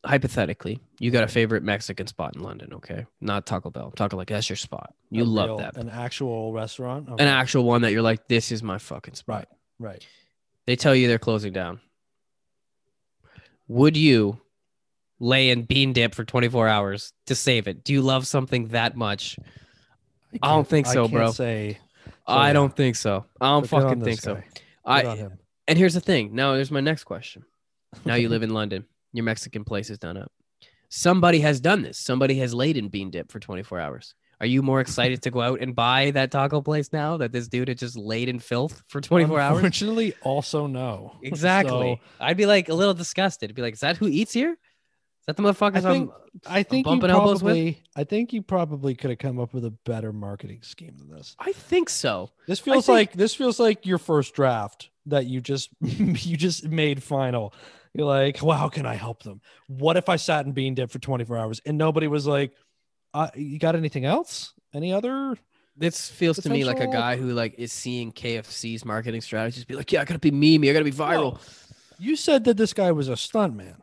Hypothetically, 0.05 0.79
you 0.99 1.11
got 1.11 1.23
a 1.23 1.27
favorite 1.27 1.63
Mexican 1.63 2.07
spot 2.07 2.35
in 2.35 2.41
London, 2.43 2.73
okay? 2.73 3.05
Not 3.21 3.45
Taco 3.45 3.69
Bell. 3.69 3.85
I'm 3.87 3.91
talking 3.91 4.17
like 4.17 4.27
that's 4.29 4.49
your 4.49 4.55
spot. 4.55 4.93
You 5.09 5.23
A 5.23 5.25
love 5.25 5.47
real- 5.49 5.57
that. 5.57 5.77
An 5.77 5.89
actual 5.89 6.53
restaurant. 6.53 7.09
An 7.09 7.19
actual 7.27 7.63
one 7.63 7.81
that 7.81 7.91
you're 7.91 8.01
like, 8.01 8.27
this 8.27 8.51
is 8.51 8.61
my 8.63 8.77
fucking 8.77 9.15
spot. 9.15 9.47
Right. 9.79 9.91
Right. 9.93 10.07
They 10.67 10.75
tell 10.75 10.95
you 10.95 11.07
they're 11.07 11.19
closing 11.19 11.53
down. 11.53 11.79
Would 13.67 13.97
you 13.97 14.39
lay 15.19 15.49
in 15.49 15.63
bean 15.63 15.93
dip 15.93 16.13
for 16.15 16.23
24 16.23 16.67
hours 16.67 17.13
to 17.27 17.35
save 17.35 17.67
it? 17.67 17.83
Do 17.83 17.93
you 17.93 18.01
love 18.01 18.27
something 18.27 18.69
that 18.69 18.95
much? 18.95 19.37
I 20.41 20.49
don't 20.49 20.67
think 20.67 20.87
so, 20.87 21.07
bro. 21.07 21.31
Say. 21.31 21.79
I 22.27 22.53
don't 22.53 22.75
think 22.75 22.95
so. 22.95 23.25
I 23.39 23.47
don't 23.49 23.61
but 23.61 23.69
good 23.69 23.75
on 23.83 23.89
fucking 23.89 24.03
think 24.03 24.21
so. 24.21 24.35
guy. 24.35 24.43
Good 25.03 25.21
I 25.21 25.27
and 25.67 25.77
here's 25.79 25.93
the 25.95 26.01
thing. 26.01 26.35
Now 26.35 26.53
there's 26.53 26.71
my 26.71 26.79
next 26.81 27.05
question. 27.05 27.43
Now 28.03 28.15
you 28.15 28.29
live 28.29 28.43
in 28.43 28.51
London. 28.53 28.85
Your 29.15 29.23
Mexican 29.23 29.63
place 29.63 29.89
is 29.89 29.97
done 29.97 30.17
up. 30.17 30.31
Somebody 30.89 31.39
has 31.39 31.59
done 31.59 31.81
this. 31.81 31.97
Somebody 31.97 32.35
has 32.39 32.53
laid 32.53 32.77
in 32.77 32.89
bean 32.89 33.09
dip 33.11 33.31
for 33.31 33.39
24 33.39 33.79
hours. 33.79 34.13
Are 34.41 34.45
you 34.45 34.61
more 34.61 34.81
excited 34.81 35.21
to 35.23 35.31
go 35.31 35.39
out 35.41 35.61
and 35.61 35.73
buy 35.73 36.11
that 36.11 36.29
taco 36.29 36.61
place 36.61 36.91
now 36.91 37.17
that 37.17 37.31
this 37.31 37.47
dude 37.47 37.69
had 37.69 37.77
just 37.77 37.97
laid 37.97 38.27
in 38.27 38.39
filth 38.39 38.83
for 38.89 38.99
24 38.99 39.39
hours? 39.39 39.55
Unfortunately, 39.57 40.13
also 40.21 40.67
no. 40.67 41.13
Exactly. 41.23 41.99
So, 42.01 42.23
I'd 42.25 42.35
be 42.37 42.45
like 42.45 42.67
a 42.67 42.73
little 42.73 42.93
disgusted. 42.93 43.49
I'd 43.49 43.55
be 43.55 43.61
like, 43.61 43.75
is 43.75 43.79
that 43.79 43.97
who 43.97 44.07
eats 44.07 44.33
here? 44.33 44.51
Is 44.51 45.25
that 45.27 45.37
the 45.37 45.43
motherfuckers 45.43 45.77
I 45.85 45.91
think- 45.93 46.11
I'm 46.11 46.53
I 46.53 46.63
think 46.63 46.85
you 46.85 46.91
bumping 46.91 47.09
elbows 47.09 47.41
with? 47.41 47.53
probably. 47.55 47.83
I 47.95 48.03
think 48.03 48.33
you 48.33 48.41
probably 48.41 48.93
could 48.93 49.09
have 49.09 49.19
come 49.19 49.39
up 49.39 49.53
with 49.53 49.63
a 49.63 49.71
better 49.71 50.11
marketing 50.11 50.59
scheme 50.63 50.97
than 50.97 51.09
this. 51.09 51.33
I 51.39 51.53
think 51.53 51.89
so. 51.89 52.29
This 52.45 52.59
feels 52.59 52.85
think- 52.87 52.95
like 52.95 53.13
this 53.13 53.33
feels 53.33 53.57
like 53.57 53.85
your 53.85 53.97
first 53.97 54.33
draft 54.35 54.89
that 55.05 55.25
you 55.27 55.39
just 55.39 55.69
you 55.81 56.35
just 56.35 56.67
made 56.67 57.01
final. 57.01 57.53
You're 57.95 58.07
like, 58.07 58.43
well, 58.43 58.57
how 58.57 58.67
can 58.67 58.85
I 58.85 58.95
help 58.95 59.23
them? 59.23 59.39
What 59.67 59.95
if 59.95 60.09
I 60.09 60.17
sat 60.17 60.45
in 60.45 60.51
bean 60.51 60.75
dip 60.75 60.91
for 60.91 60.99
24 60.99 61.37
hours 61.37 61.61
and 61.65 61.77
nobody 61.77 62.07
was 62.07 62.27
like, 62.27 62.51
uh, 63.13 63.29
you 63.35 63.57
got 63.57 63.75
anything 63.75 64.03
else? 64.03 64.53
Any 64.73 64.91
other? 64.91 65.37
This 65.77 66.09
feels 66.09 66.37
to 66.39 66.49
me 66.49 66.65
like 66.65 66.81
a 66.81 66.87
guy 66.87 67.15
who 67.15 67.31
like 67.31 67.55
is 67.57 67.71
seeing 67.71 68.11
KFC's 68.11 68.83
marketing 68.83 69.21
strategies 69.21 69.63
be 69.63 69.75
like, 69.75 69.93
yeah, 69.93 70.01
I 70.01 70.05
gotta 70.05 70.19
be 70.19 70.31
meme, 70.31 70.69
I 70.69 70.73
gotta 70.73 70.83
be 70.83 70.91
viral. 70.91 71.39
You 71.97 72.17
said 72.17 72.43
that 72.43 72.57
this 72.57 72.73
guy 72.73 72.91
was 72.91 73.07
a 73.07 73.15
stunt 73.15 73.55
man. 73.55 73.81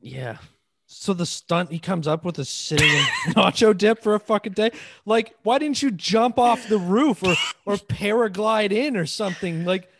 Yeah. 0.00 0.36
So 0.84 1.14
the 1.14 1.26
stunt 1.26 1.72
he 1.72 1.78
comes 1.78 2.06
up 2.06 2.24
with 2.26 2.38
is 2.38 2.50
sitting 2.50 2.88
in 2.88 3.04
nacho 3.32 3.76
dip 3.76 4.02
for 4.02 4.14
a 4.14 4.20
fucking 4.20 4.52
day. 4.52 4.70
Like, 5.06 5.34
why 5.42 5.58
didn't 5.58 5.82
you 5.82 5.90
jump 5.90 6.38
off 6.38 6.68
the 6.68 6.78
roof 6.78 7.22
or 7.22 7.34
or 7.64 7.76
paraglide 7.76 8.72
in 8.72 8.98
or 8.98 9.06
something? 9.06 9.64
Like, 9.64 9.90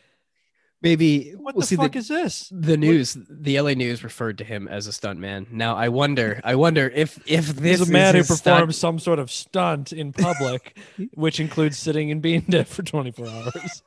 Maybe 0.83 1.33
what 1.33 1.55
we'll 1.55 1.63
the 1.63 1.67
see 1.67 1.77
fuck 1.77 1.93
the, 1.93 1.99
is 1.99 2.09
this? 2.09 2.53
the 2.53 2.77
news, 2.77 3.17
the 3.29 3.61
LA 3.61 3.73
News 3.73 4.05
referred 4.05 4.39
to 4.39 4.45
him 4.45 4.69
as 4.69 4.87
a 4.87 4.93
stunt 4.93 5.19
man. 5.19 5.47
Now 5.51 5.75
I 5.75 5.89
wonder, 5.89 6.41
I 6.45 6.55
wonder 6.55 6.91
if 6.95 7.19
if 7.27 7.47
this 7.57 7.81
He's 7.81 7.89
a 7.89 7.93
man 7.93 8.15
who 8.15 8.25
performs 8.25 8.77
some 8.77 8.99
sort 8.99 9.19
of 9.19 9.31
stunt 9.31 9.93
in 9.93 10.13
public, 10.13 10.79
which 11.15 11.41
includes 11.41 11.79
sitting 11.79 12.11
and 12.11 12.21
being 12.21 12.43
dip 12.49 12.67
for 12.69 12.83
24 12.83 13.27
hours. 13.27 13.83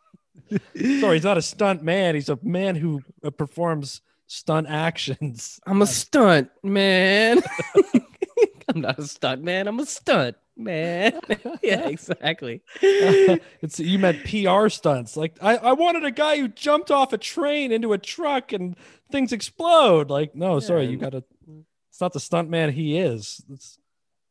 Sorry, 1.00 1.18
he's 1.18 1.24
not 1.24 1.38
a 1.38 1.44
stunt 1.44 1.84
man. 1.84 2.16
He's 2.16 2.30
a 2.30 2.40
man 2.42 2.76
who 2.76 3.02
uh, 3.24 3.30
performs 3.30 4.02
stunt 4.26 4.68
actions. 4.68 5.60
I'm 5.66 5.82
a 5.82 5.88
stunt 5.88 6.50
man. 6.64 7.42
I'm 8.76 8.82
not 8.82 9.00
a 9.00 9.04
stunt 9.08 9.44
man. 9.44 9.68
I'm 9.68 9.80
a 9.80 9.86
stunt 9.86 10.36
man. 10.58 11.20
yeah, 11.64 11.88
exactly. 11.88 12.62
it's 12.82 13.80
you 13.80 14.00
meant 14.00 14.24
PR 14.26 14.70
stunts. 14.70 15.18
Like 15.18 15.36
I, 15.42 15.58
I 15.58 15.74
wanted 15.74 16.04
a 16.06 16.12
guy 16.12 16.38
who 16.38 16.48
jumped 16.48 16.92
off 16.92 17.14
a 17.14 17.18
train 17.18 17.72
into 17.72 17.94
a 17.94 17.98
truck 17.98 18.52
and 18.54 18.76
things 19.12 19.32
explode. 19.34 20.10
Like, 20.10 20.36
no, 20.36 20.60
sorry, 20.60 20.86
you 20.86 20.98
gotta 20.98 21.24
it's 21.90 22.02
not 22.02 22.14
the 22.14 22.20
stunt 22.20 22.50
man 22.50 22.72
he 22.72 22.98
is. 22.98 23.44
It's 23.52 23.78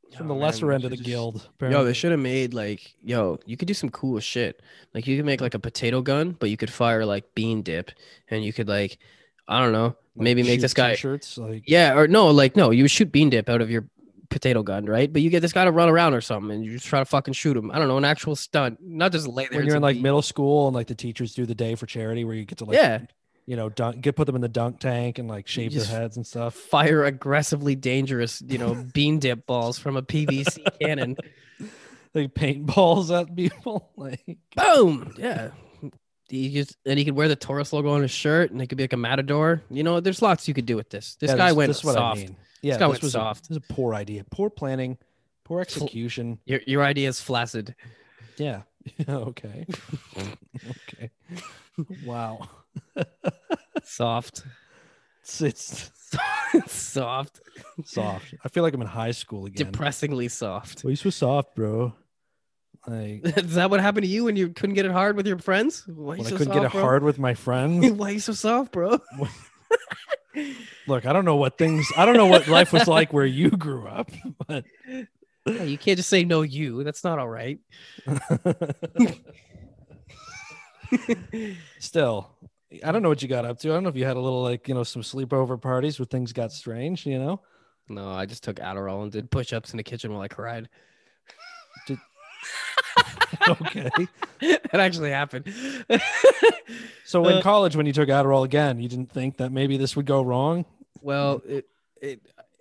it's 0.05 0.17
from 0.17 0.31
Oh, 0.31 0.35
the 0.35 0.41
lesser 0.41 0.67
we 0.69 0.75
end 0.75 0.85
of 0.85 0.91
the 0.91 0.97
just- 0.97 1.07
guild. 1.07 1.49
Yo, 1.61 1.85
they 1.85 1.93
should 1.93 2.13
have 2.13 2.21
made 2.21 2.55
like, 2.55 2.95
yo, 3.03 3.39
you 3.45 3.57
could 3.59 3.69
do 3.69 3.75
some 3.75 3.91
cool 3.91 4.19
shit. 4.21 4.63
Like 4.95 5.07
you 5.07 5.17
could 5.17 5.27
make 5.27 5.41
like 5.43 5.55
a 5.55 5.59
potato 5.59 6.01
gun, 6.01 6.37
but 6.39 6.49
you 6.49 6.57
could 6.57 6.71
fire 6.73 7.05
like 7.05 7.35
bean 7.35 7.63
dip, 7.63 7.91
and 8.31 8.43
you 8.45 8.53
could 8.55 8.69
like, 8.69 8.99
I 9.49 9.61
don't 9.63 9.73
know, 9.73 9.85
Like, 9.87 9.97
maybe 10.17 10.43
make 10.43 10.53
shoot 10.57 10.63
this 10.63 10.75
guy, 10.75 10.91
t-shirts 10.95 11.37
like 11.37 11.65
yeah, 11.67 11.95
or 11.95 12.09
no, 12.09 12.29
like 12.29 12.57
no, 12.57 12.71
you 12.71 12.89
shoot 12.89 13.13
bean 13.13 13.29
dip 13.31 13.49
out 13.51 13.61
of 13.61 13.71
your 13.71 13.87
potato 14.31 14.63
gun, 14.63 14.85
right? 14.87 15.13
But 15.13 15.23
you 15.23 15.31
get 15.31 15.41
this 15.41 15.53
guy 15.53 15.65
to 15.65 15.71
run 15.73 15.89
around 15.89 16.15
or 16.15 16.21
something, 16.21 16.51
and 16.55 16.65
you 16.65 16.73
just 16.73 16.87
try 16.87 16.99
to 17.01 17.05
fucking 17.05 17.35
shoot 17.35 17.57
him. 17.57 17.71
I 17.71 17.79
don't 17.79 17.89
know, 17.89 17.97
an 17.99 18.05
actual 18.05 18.37
stunt, 18.37 18.79
not 18.81 19.13
just 19.13 19.27
lay 19.27 19.47
there. 19.49 19.59
when 19.61 19.67
you're 19.67 19.77
in 19.77 19.83
like 19.83 19.97
bean- 19.97 20.03
middle 20.03 20.23
school 20.23 20.67
and 20.69 20.75
like 20.75 20.87
the 20.87 20.95
teachers 20.95 21.35
do 21.35 21.47
the 21.47 21.55
day 21.55 21.75
for 21.75 21.87
charity 21.87 22.25
where 22.25 22.35
you 22.35 22.45
get 22.45 22.59
to 22.59 22.65
like 22.65 22.77
yeah, 22.77 23.01
you 23.47 23.57
know 23.57 23.69
dunk 23.69 24.01
get 24.03 24.15
put 24.17 24.27
them 24.27 24.35
in 24.35 24.41
the 24.43 24.49
dunk 24.49 24.79
tank 24.81 25.19
and 25.19 25.29
like 25.29 25.47
shave 25.49 25.73
their 25.75 25.85
heads 25.85 26.17
and 26.17 26.27
stuff. 26.27 26.55
fire 26.55 27.05
aggressively 27.05 27.75
dangerous, 27.75 28.43
you 28.47 28.59
know, 28.59 28.75
bean 28.95 29.19
dip 29.19 29.47
balls 29.47 29.79
from 29.79 29.97
a 29.97 30.03
PVC 30.03 30.59
cannon. 30.81 31.17
Like 32.15 32.35
paintballs 32.35 33.11
at 33.19 33.35
people. 33.37 33.91
Like 33.97 34.39
Boom. 34.57 35.15
Yeah. 35.19 35.51
he 36.29 36.53
just 36.53 36.77
and 36.87 36.99
he 36.99 37.05
could 37.05 37.15
wear 37.15 37.29
the 37.29 37.37
Taurus 37.37 37.73
logo 37.73 37.91
on 37.91 38.03
his 38.03 38.11
shirt, 38.11 38.51
and 38.51 38.61
it 38.63 38.67
could 38.69 38.79
be 38.79 38.85
like 38.85 38.93
a 38.93 38.97
matador. 38.99 39.63
You 39.71 39.83
know, 39.83 40.01
there's 40.01 40.23
lots 40.23 40.47
you 40.49 40.55
could 40.55 40.67
do 40.67 40.77
with 40.77 40.89
this. 40.91 41.17
This 41.17 41.31
Yeah, 41.31 41.37
guy 41.37 41.53
went 41.53 41.69
this 41.69 41.79
is 41.79 41.85
what 41.85 41.97
I 41.97 41.99
soft. 41.99 42.21
mean. 42.21 42.37
Yeah, 42.63 42.79
guy 42.79 42.89
this 42.91 43.03
was 43.03 43.13
soft. 43.13 43.47
A, 43.47 43.49
this 43.49 43.57
is 43.59 43.65
a 43.69 43.73
poor 43.73 43.95
idea, 43.95 44.25
poor 44.31 44.51
planning, 44.51 44.99
poor 45.45 45.61
execution. 45.61 46.39
Your 46.45 46.61
your 46.67 46.83
idea 46.83 47.09
is 47.09 47.21
flaccid. 47.21 47.75
Yeah. 48.37 48.63
okay. 49.09 49.67
okay. 50.71 51.11
Wow. 52.05 52.49
Soft. 53.85 54.45
It's, 55.23 55.43
it's 55.43 56.73
soft. 56.73 57.41
soft. 57.85 58.35
I 58.45 58.49
feel 58.49 58.63
like 58.63 58.73
I'm 58.73 58.81
in 58.81 58.87
high 58.87 59.11
school 59.11 59.45
again. 59.47 59.71
Depressingly 59.71 60.29
soft. 60.29 60.83
Well, 60.83 60.91
you 60.91 60.97
so 60.97 61.11
soft, 61.11 61.55
bro. 61.55 61.93
Like 62.87 63.27
Is 63.37 63.55
that 63.55 63.69
what 63.69 63.81
happened 63.81 64.05
to 64.05 64.09
you 64.09 64.25
when 64.25 64.37
you 64.37 64.49
couldn't 64.49 64.75
get 64.75 64.87
it 64.87 64.93
hard 64.93 65.17
with 65.17 65.27
your 65.27 65.39
friends? 65.39 65.85
Why 65.87 66.15
you 66.15 66.23
when 66.23 66.27
I 66.27 66.31
couldn't 66.31 66.47
soft, 66.47 66.55
get 66.59 66.65
it 66.65 66.73
bro? 66.73 66.81
hard 66.81 67.03
with 67.03 67.19
my 67.19 67.35
friends. 67.35 67.91
Why 67.93 68.11
you 68.11 68.21
so 68.21 68.33
soft, 68.33 68.73
bro? 68.73 69.01
Look, 70.87 71.07
I 71.07 71.13
don't 71.13 71.25
know 71.25 71.37
what 71.37 71.59
things. 71.59 71.91
I 71.97 72.07
don't 72.07 72.17
know 72.17 72.27
what 72.27 72.49
life 72.49 72.73
was 72.73 72.87
like 72.87 73.13
where 73.13 73.27
you 73.27 73.51
grew 73.51 73.87
up, 73.87 74.11
but 74.47 74.65
Yeah, 75.47 75.63
you 75.63 75.79
can't 75.79 75.97
just 75.97 76.09
say 76.09 76.25
no 76.25 76.43
you. 76.43 76.85
That's 76.85 77.05
not 77.05 77.19
all 77.19 77.29
right. 77.29 77.59
still, 81.79 82.31
I 82.85 82.93
don't 82.93 83.03
know 83.03 83.09
what 83.09 83.23
you 83.23 83.29
got 83.29 83.45
up 83.45 83.59
to. 83.61 83.71
I 83.71 83.75
don't 83.75 83.83
know 83.83 83.89
if 83.89 83.97
you 83.97 84.05
had 84.05 84.17
a 84.17 84.21
little 84.21 84.43
like 84.43 84.69
you 84.69 84.75
know 84.75 84.83
some 84.83 85.03
sleepover 85.03 85.61
parties 85.61 85.99
where 85.99 86.07
things 86.07 86.33
got 86.33 86.53
strange. 86.53 87.07
You 87.07 87.19
know. 87.19 87.41
No, 87.89 88.11
I 88.11 88.27
just 88.27 88.45
took 88.45 88.57
Adderall 88.57 89.03
and 89.03 89.11
did 89.11 89.31
push-ups 89.31 89.73
in 89.73 89.79
the 89.79 89.83
kitchen 89.83 90.13
while 90.13 90.21
I 90.21 90.29
cried. 90.29 90.69
Okay. 93.49 93.91
that 94.41 94.75
actually 94.75 95.11
happened. 95.11 95.53
So 97.05 97.27
in 97.27 97.39
Uh, 97.39 97.43
college, 97.43 97.75
when 97.77 97.87
you 97.87 97.93
took 97.93 98.09
Adderall 98.09 98.45
again, 98.45 98.79
you 98.81 98.89
didn't 98.89 99.11
think 99.11 99.39
that 99.39 99.51
maybe 99.53 99.77
this 99.77 99.97
would 99.97 100.07
go 100.07 100.23
wrong. 100.23 100.65
well, 101.01 101.43
it 101.49 101.67
it 102.01 102.21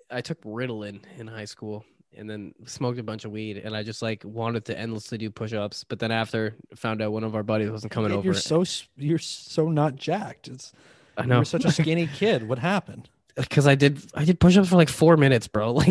I 0.10 0.22
took 0.22 0.42
Ritalin 0.44 1.02
in 1.18 1.28
high 1.28 1.46
school 1.46 1.86
and 2.16 2.30
then 2.30 2.54
smoked 2.66 2.98
a 2.98 3.04
bunch 3.04 3.26
of 3.26 3.32
weed 3.32 3.58
and 3.58 3.76
I 3.76 3.84
just 3.84 4.02
like 4.02 4.24
wanted 4.26 4.66
to 4.66 4.80
endlessly 4.80 5.18
do 5.18 5.30
push-ups, 5.30 5.84
but 5.84 6.00
then 6.00 6.12
after 6.12 6.56
found 6.76 7.02
out 7.02 7.12
one 7.12 7.24
of 7.24 7.36
our 7.36 7.44
buddies 7.44 7.70
wasn't 7.70 7.92
coming 7.92 8.12
over. 8.12 8.24
You're 8.24 8.34
so 8.34 8.64
you're 8.96 9.20
so 9.20 9.70
not 9.70 9.96
jacked. 9.98 10.48
It's 10.48 10.74
I 11.18 11.22
know 11.22 11.26
you 11.26 11.30
know 11.34 11.40
were 11.40 11.46
such 11.46 11.66
a 11.66 11.72
skinny 11.72 12.08
kid. 12.14 12.48
What 12.48 12.60
happened? 12.60 13.10
because 13.36 13.68
I 13.68 13.76
did 13.76 14.02
I 14.16 14.24
did 14.26 14.40
push-ups 14.40 14.70
for 14.70 14.78
like 14.78 14.90
four 14.90 15.16
minutes, 15.18 15.48
bro. 15.48 15.72
Like 15.80 15.90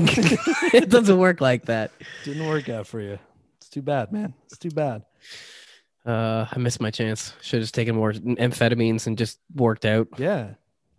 it 0.75 0.89
doesn't 0.89 1.19
work 1.19 1.41
like 1.41 1.67
that. 1.67 1.93
Didn't 2.25 2.47
work 2.49 2.69
out 2.69 2.87
for 2.89 3.01
you. 3.01 3.19
Too 3.77 3.83
bad, 3.83 4.11
man. 4.11 4.33
It's 4.47 4.57
too 4.57 4.71
bad. 4.71 5.03
Uh, 6.07 6.47
I 6.51 6.59
missed 6.59 6.81
my 6.81 6.91
chance. 6.91 7.35
Should 7.43 7.59
have 7.59 7.65
just 7.65 7.75
taken 7.75 7.95
more 7.95 8.11
amphetamines 8.11 9.07
and 9.07 9.19
just 9.19 9.39
worked 9.55 9.85
out. 9.85 10.09
Yeah, 10.17 10.55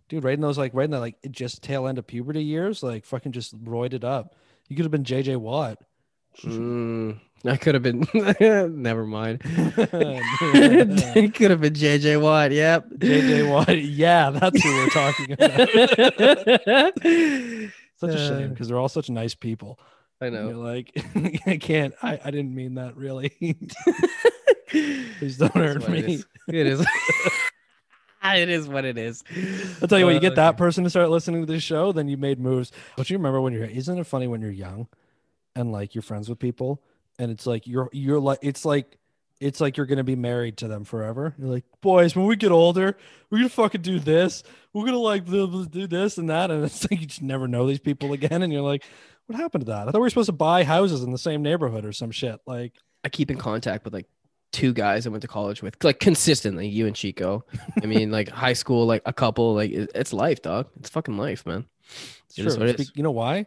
dude. 0.08 0.22
Right 0.22 0.34
in 0.34 0.40
those 0.40 0.56
like 0.56 0.74
right 0.74 0.84
in 0.84 0.92
that 0.92 1.00
like 1.00 1.16
just 1.28 1.64
tail 1.64 1.88
end 1.88 1.98
of 1.98 2.06
puberty 2.06 2.44
years, 2.44 2.84
like 2.84 3.04
fucking 3.04 3.32
just 3.32 3.60
roided 3.64 4.04
up. 4.04 4.36
You 4.68 4.76
could 4.76 4.84
have 4.84 4.92
been 4.92 5.02
JJ 5.02 5.38
Watt. 5.38 5.80
Mm, 6.44 7.18
I 7.44 7.56
could 7.56 7.74
have 7.74 7.82
been. 7.82 8.06
Never 8.80 9.04
mind. 9.04 9.40
it 9.44 11.34
could 11.34 11.50
have 11.50 11.60
been 11.60 11.74
JJ 11.74 12.22
Watt. 12.22 12.52
Yep. 12.52 12.90
JJ 12.90 13.50
Watt. 13.50 13.76
Yeah, 13.76 14.30
that's 14.30 14.62
who 14.62 14.72
we're 14.72 14.88
talking 14.90 15.32
about. 15.32 15.68
Such 17.96 18.14
a 18.14 18.18
shame 18.18 18.50
because 18.50 18.68
they're 18.68 18.78
all 18.78 18.88
such 18.88 19.10
nice 19.10 19.34
people. 19.34 19.80
I 20.20 20.30
know. 20.30 20.48
You're 20.48 20.56
like, 20.56 20.92
I 21.46 21.56
can't. 21.56 21.94
I, 22.02 22.18
I 22.24 22.30
didn't 22.30 22.54
mean 22.54 22.74
that 22.74 22.96
really. 22.96 23.30
Please 24.68 25.38
don't 25.38 25.54
hurt 25.54 25.88
me. 25.88 26.00
is. 26.00 26.26
It 26.48 26.66
is. 26.66 26.86
it 28.24 28.48
is 28.48 28.68
what 28.68 28.84
it 28.84 28.98
is. 28.98 29.22
I'll 29.80 29.88
tell 29.88 29.98
you 29.98 30.04
what, 30.04 30.14
you 30.14 30.20
get 30.20 30.34
that 30.34 30.56
person 30.56 30.84
to 30.84 30.90
start 30.90 31.10
listening 31.10 31.46
to 31.46 31.52
this 31.52 31.62
show, 31.62 31.92
then 31.92 32.08
you 32.08 32.16
made 32.16 32.40
moves. 32.40 32.72
Don't 32.96 33.08
you 33.08 33.16
remember 33.16 33.40
when 33.40 33.52
you're 33.52 33.64
isn't 33.64 33.98
it 33.98 34.04
funny 34.04 34.26
when 34.26 34.40
you're 34.40 34.50
young 34.50 34.88
and 35.54 35.72
like 35.72 35.94
you're 35.94 36.02
friends 36.02 36.28
with 36.28 36.38
people 36.38 36.82
and 37.18 37.30
it's 37.30 37.46
like 37.46 37.66
you're 37.66 37.88
you're 37.92 38.20
like 38.20 38.38
it's 38.42 38.64
like 38.64 38.98
it's 39.40 39.60
like 39.60 39.76
you're 39.76 39.86
gonna 39.86 40.04
be 40.04 40.16
married 40.16 40.56
to 40.58 40.68
them 40.68 40.84
forever. 40.84 41.34
You're 41.38 41.48
like, 41.48 41.64
boys, 41.80 42.16
when 42.16 42.26
we 42.26 42.36
get 42.36 42.50
older, 42.50 42.96
we're 43.30 43.38
gonna 43.38 43.48
fucking 43.48 43.82
do 43.82 44.00
this. 44.00 44.42
We're 44.72 44.84
gonna 44.84 44.98
like 44.98 45.24
do 45.26 45.86
this 45.86 46.18
and 46.18 46.30
that. 46.30 46.50
And 46.50 46.64
it's 46.64 46.90
like 46.90 47.00
you 47.00 47.06
just 47.06 47.22
never 47.22 47.46
know 47.46 47.66
these 47.66 47.78
people 47.78 48.12
again. 48.12 48.42
And 48.42 48.52
you're 48.52 48.62
like, 48.62 48.84
what 49.28 49.38
happened 49.38 49.62
to 49.66 49.70
that? 49.72 49.82
I 49.88 49.92
thought 49.92 49.98
we 49.98 50.00
were 50.00 50.10
supposed 50.10 50.26
to 50.28 50.32
buy 50.32 50.64
houses 50.64 51.02
in 51.04 51.12
the 51.12 51.18
same 51.18 51.42
neighborhood 51.42 51.84
or 51.84 51.92
some 51.92 52.10
shit. 52.10 52.40
Like, 52.46 52.72
I 53.04 53.08
keep 53.08 53.30
in 53.30 53.38
contact 53.38 53.84
with 53.84 53.94
like 53.94 54.06
two 54.52 54.72
guys 54.72 55.06
I 55.06 55.10
went 55.10 55.22
to 55.22 55.28
college 55.28 55.62
with, 55.62 55.82
like 55.84 56.00
consistently. 56.00 56.66
You 56.68 56.86
and 56.86 56.96
Chico. 56.96 57.44
I 57.82 57.86
mean, 57.86 58.10
like 58.18 58.28
high 58.28 58.54
school, 58.54 58.86
like 58.86 59.02
a 59.06 59.12
couple. 59.12 59.54
Like 59.54 59.70
it- 59.70 59.90
it's 59.94 60.12
life, 60.12 60.42
dog. 60.42 60.66
It's 60.80 60.88
fucking 60.90 61.16
life, 61.16 61.46
man. 61.46 61.66
It 62.36 62.42
Sure. 62.50 62.58
what 62.58 62.76
Be- 62.76 62.86
You 62.94 63.02
know 63.04 63.10
why? 63.12 63.46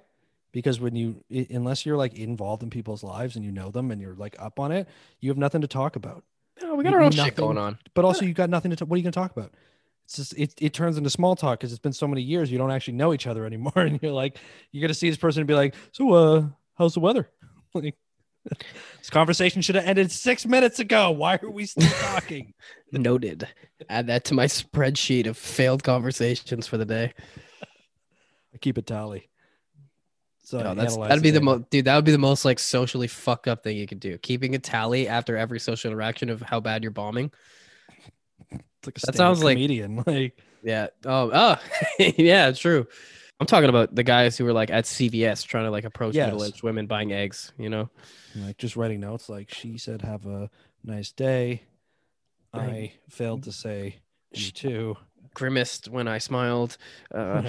Because 0.53 0.79
when 0.79 0.95
you, 0.95 1.23
unless 1.49 1.85
you're 1.85 1.95
like 1.97 2.13
involved 2.15 2.61
in 2.61 2.69
people's 2.69 3.03
lives 3.03 3.35
and 3.35 3.45
you 3.45 3.51
know 3.51 3.71
them 3.71 3.89
and 3.91 4.01
you're 4.01 4.15
like 4.15 4.35
up 4.37 4.59
on 4.59 4.71
it, 4.71 4.87
you 5.19 5.29
have 5.29 5.37
nothing 5.37 5.61
to 5.61 5.67
talk 5.67 5.95
about. 5.95 6.23
Oh, 6.61 6.75
we 6.75 6.83
got 6.83 6.89
you- 6.91 6.95
our 6.97 7.01
own 7.03 7.09
nothing- 7.11 7.25
shit 7.25 7.35
going 7.35 7.57
on. 7.57 7.79
But 7.93 8.05
also, 8.05 8.25
you 8.25 8.33
got 8.33 8.49
nothing 8.49 8.69
to. 8.71 8.77
Talk, 8.77 8.89
what 8.89 8.95
are 8.95 8.97
you 8.97 9.03
going 9.03 9.13
to 9.13 9.19
talk 9.19 9.31
about? 9.31 9.51
Just 10.15 10.33
it, 10.37 10.53
it 10.59 10.73
turns 10.73 10.97
into 10.97 11.09
small 11.09 11.35
talk 11.35 11.59
because 11.59 11.71
it's 11.71 11.79
been 11.79 11.93
so 11.93 12.07
many 12.07 12.21
years 12.21 12.51
you 12.51 12.57
don't 12.57 12.71
actually 12.71 12.95
know 12.95 13.13
each 13.13 13.27
other 13.27 13.45
anymore, 13.45 13.73
and 13.75 13.99
you're 14.01 14.11
like 14.11 14.37
you're 14.71 14.81
gonna 14.81 14.93
see 14.93 15.09
this 15.09 15.17
person 15.17 15.41
and 15.41 15.47
be 15.47 15.53
like, 15.53 15.75
so 15.91 16.13
uh, 16.13 16.43
how's 16.77 16.93
the 16.93 16.99
weather? 16.99 17.29
like, 17.73 17.95
this 18.97 19.09
conversation 19.09 19.61
should 19.61 19.75
have 19.75 19.85
ended 19.85 20.11
six 20.11 20.45
minutes 20.45 20.79
ago. 20.79 21.11
Why 21.11 21.39
are 21.41 21.49
we 21.49 21.65
still 21.65 21.89
talking? 21.89 22.53
Noted. 22.91 23.47
Add 23.89 24.07
that 24.07 24.25
to 24.25 24.33
my 24.33 24.45
spreadsheet 24.45 25.27
of 25.27 25.37
failed 25.37 25.83
conversations 25.83 26.67
for 26.67 26.77
the 26.77 26.85
day. 26.85 27.13
I 28.53 28.57
keep 28.57 28.77
a 28.77 28.81
tally. 28.81 29.29
So 30.43 30.59
No, 30.61 30.75
that's 30.75 30.97
that'd 30.97 31.23
be 31.23 31.31
the 31.31 31.39
most 31.39 31.69
dude. 31.69 31.85
That 31.85 31.95
would 31.95 32.05
be 32.05 32.11
the 32.11 32.17
most 32.17 32.43
like 32.43 32.59
socially 32.59 33.07
fucked 33.07 33.47
up 33.47 33.63
thing 33.63 33.77
you 33.77 33.87
could 33.87 33.99
do. 33.99 34.17
Keeping 34.17 34.55
a 34.55 34.59
tally 34.59 35.07
after 35.07 35.37
every 35.37 35.59
social 35.59 35.91
interaction 35.91 36.29
of 36.29 36.41
how 36.41 36.59
bad 36.59 36.83
you're 36.83 36.91
bombing. 36.91 37.31
Like 38.85 38.97
a 38.97 39.05
that 39.07 39.15
sounds 39.15 39.43
like- 39.43 39.55
comedian. 39.57 40.03
Like 40.07 40.37
Yeah. 40.63 40.87
Oh. 41.05 41.29
Oh. 41.33 41.55
yeah. 42.17 42.51
True. 42.51 42.87
I'm 43.39 43.47
talking 43.47 43.69
about 43.69 43.95
the 43.95 44.03
guys 44.03 44.37
who 44.37 44.45
were 44.45 44.53
like 44.53 44.69
at 44.69 44.85
CVS 44.85 45.45
trying 45.45 45.65
to 45.65 45.71
like 45.71 45.83
approach 45.83 46.13
Yes. 46.15 46.27
middle-aged 46.31 46.61
women 46.63 46.85
buying 46.85 47.11
eggs. 47.11 47.51
You 47.57 47.69
know. 47.69 47.89
like 48.35 48.57
just 48.57 48.75
writing 48.75 48.99
notes. 48.99 49.29
Like 49.29 49.51
she 49.53 49.77
said, 49.79 50.03
"Have 50.03 50.25
a 50.27 50.49
nice 50.83 51.11
day." 51.11 51.63
I 52.53 52.93
failed 53.09 53.43
to 53.43 53.51
say 53.51 53.97
she 54.33 54.51
too. 54.51 54.97
Grimaced 55.33 55.87
when 55.87 56.07
I 56.09 56.17
smiled. 56.17 56.77
Uh, 57.15 57.41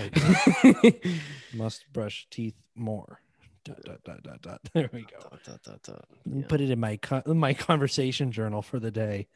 Must 1.55 1.93
brush 1.93 2.26
teeth 2.30 2.55
more. 2.74 3.20
Dot, 3.64 3.80
dot, 3.85 4.03
dot, 4.05 4.22
dot, 4.22 4.43
dot. 4.43 4.61
There 4.72 4.89
we 4.93 5.03
go. 5.03 5.18
dot, 5.30 5.41
dot, 5.45 5.62
dot, 5.62 5.83
dot. 5.83 6.05
Yeah. 6.24 6.47
Put 6.49 6.61
it 6.61 6.70
in 6.70 6.80
my 6.80 6.97
con- 6.97 7.22
in 7.26 7.39
my 7.39 7.55
conversation 7.55 8.33
journal 8.33 8.62
for 8.62 8.78
the 8.80 8.91
day. 8.91 9.28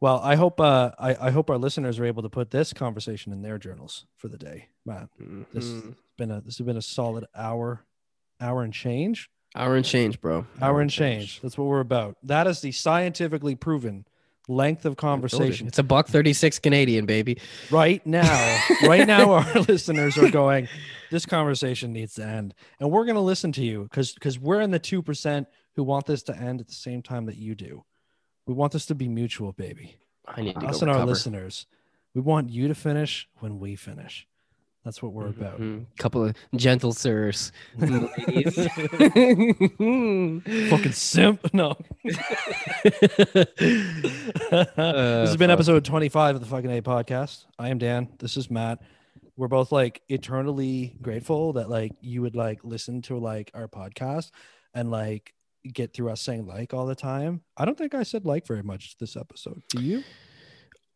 Well, 0.00 0.20
I 0.22 0.34
hope 0.36 0.60
uh, 0.60 0.90
I, 0.98 1.16
I 1.28 1.30
hope 1.30 1.48
our 1.48 1.56
listeners 1.56 1.98
are 1.98 2.04
able 2.04 2.22
to 2.22 2.28
put 2.28 2.50
this 2.50 2.72
conversation 2.72 3.32
in 3.32 3.42
their 3.42 3.58
journals 3.58 4.06
for 4.16 4.28
the 4.28 4.36
day. 4.36 4.68
Man, 4.84 5.08
this 5.52 5.64
has 5.64 5.82
been 6.18 6.30
a 6.30 6.40
this 6.40 6.58
has 6.58 6.66
been 6.66 6.76
a 6.76 6.82
solid 6.82 7.24
hour, 7.34 7.84
hour 8.40 8.62
and 8.62 8.72
change. 8.72 9.30
Hour 9.54 9.76
and 9.76 9.84
change, 9.86 10.20
bro. 10.20 10.46
Hour 10.60 10.82
and 10.82 10.90
change. 10.90 11.40
That's 11.40 11.56
what 11.56 11.66
we're 11.66 11.80
about. 11.80 12.16
That 12.22 12.46
is 12.46 12.60
the 12.60 12.72
scientifically 12.72 13.54
proven 13.54 14.04
length 14.48 14.84
of 14.84 14.96
conversation. 14.96 15.66
It's 15.66 15.78
a 15.78 15.82
buck 15.82 16.08
thirty-six 16.08 16.58
Canadian, 16.58 17.06
baby. 17.06 17.38
Right 17.70 18.04
now, 18.06 18.60
right 18.82 19.06
now, 19.06 19.32
our 19.32 19.60
listeners 19.68 20.18
are 20.18 20.30
going. 20.30 20.68
This 21.10 21.24
conversation 21.24 21.92
needs 21.92 22.14
to 22.14 22.26
end, 22.26 22.52
and 22.80 22.90
we're 22.90 23.04
going 23.04 23.14
to 23.16 23.20
listen 23.22 23.50
to 23.52 23.64
you 23.64 23.84
because 23.84 24.12
because 24.12 24.38
we're 24.38 24.60
in 24.60 24.72
the 24.72 24.78
two 24.78 25.02
percent 25.02 25.48
who 25.74 25.84
want 25.84 26.04
this 26.04 26.22
to 26.24 26.36
end 26.36 26.60
at 26.60 26.68
the 26.68 26.74
same 26.74 27.00
time 27.00 27.26
that 27.26 27.36
you 27.36 27.54
do. 27.54 27.84
We 28.46 28.54
want 28.54 28.72
this 28.72 28.86
to 28.86 28.94
be 28.94 29.08
mutual, 29.08 29.52
baby. 29.52 29.96
I 30.26 30.40
need 30.42 30.54
to 30.54 30.66
Us 30.66 30.80
go 30.80 30.86
and 30.86 30.96
our 30.96 31.04
listeners. 31.04 31.66
We 32.14 32.20
want 32.20 32.48
you 32.50 32.68
to 32.68 32.74
finish 32.74 33.28
when 33.40 33.58
we 33.58 33.76
finish. 33.76 34.26
That's 34.84 35.02
what 35.02 35.12
we're 35.12 35.26
about. 35.26 35.60
Mhm. 35.60 35.86
Couple 35.98 36.24
of 36.26 36.36
gentle 36.54 36.92
sirs. 36.92 37.50
Fucking 40.70 40.92
simp. 40.92 41.40
No. 41.52 41.76
this 42.04 42.16
has 44.76 45.36
been 45.36 45.48
fuck. 45.48 45.54
episode 45.54 45.84
25 45.84 46.36
of 46.36 46.40
the 46.40 46.46
fucking 46.46 46.70
A 46.70 46.82
podcast. 46.82 47.46
I 47.58 47.70
am 47.70 47.78
Dan. 47.78 48.08
This 48.18 48.36
is 48.36 48.48
Matt. 48.50 48.80
We're 49.36 49.48
both 49.48 49.72
like 49.72 50.02
eternally 50.08 50.96
grateful 51.02 51.54
that 51.54 51.68
like 51.68 51.92
you 52.00 52.22
would 52.22 52.36
like 52.36 52.60
listen 52.62 53.02
to 53.02 53.18
like 53.18 53.50
our 53.54 53.66
podcast 53.68 54.30
and 54.72 54.90
like 54.90 55.34
get 55.72 55.92
through 55.92 56.10
us 56.10 56.20
saying 56.20 56.46
like 56.46 56.72
all 56.74 56.86
the 56.86 56.94
time. 56.94 57.42
I 57.56 57.64
don't 57.64 57.76
think 57.78 57.94
I 57.94 58.02
said 58.02 58.24
like 58.24 58.46
very 58.46 58.62
much 58.62 58.96
this 58.98 59.16
episode. 59.16 59.62
Do 59.70 59.82
you? 59.82 60.02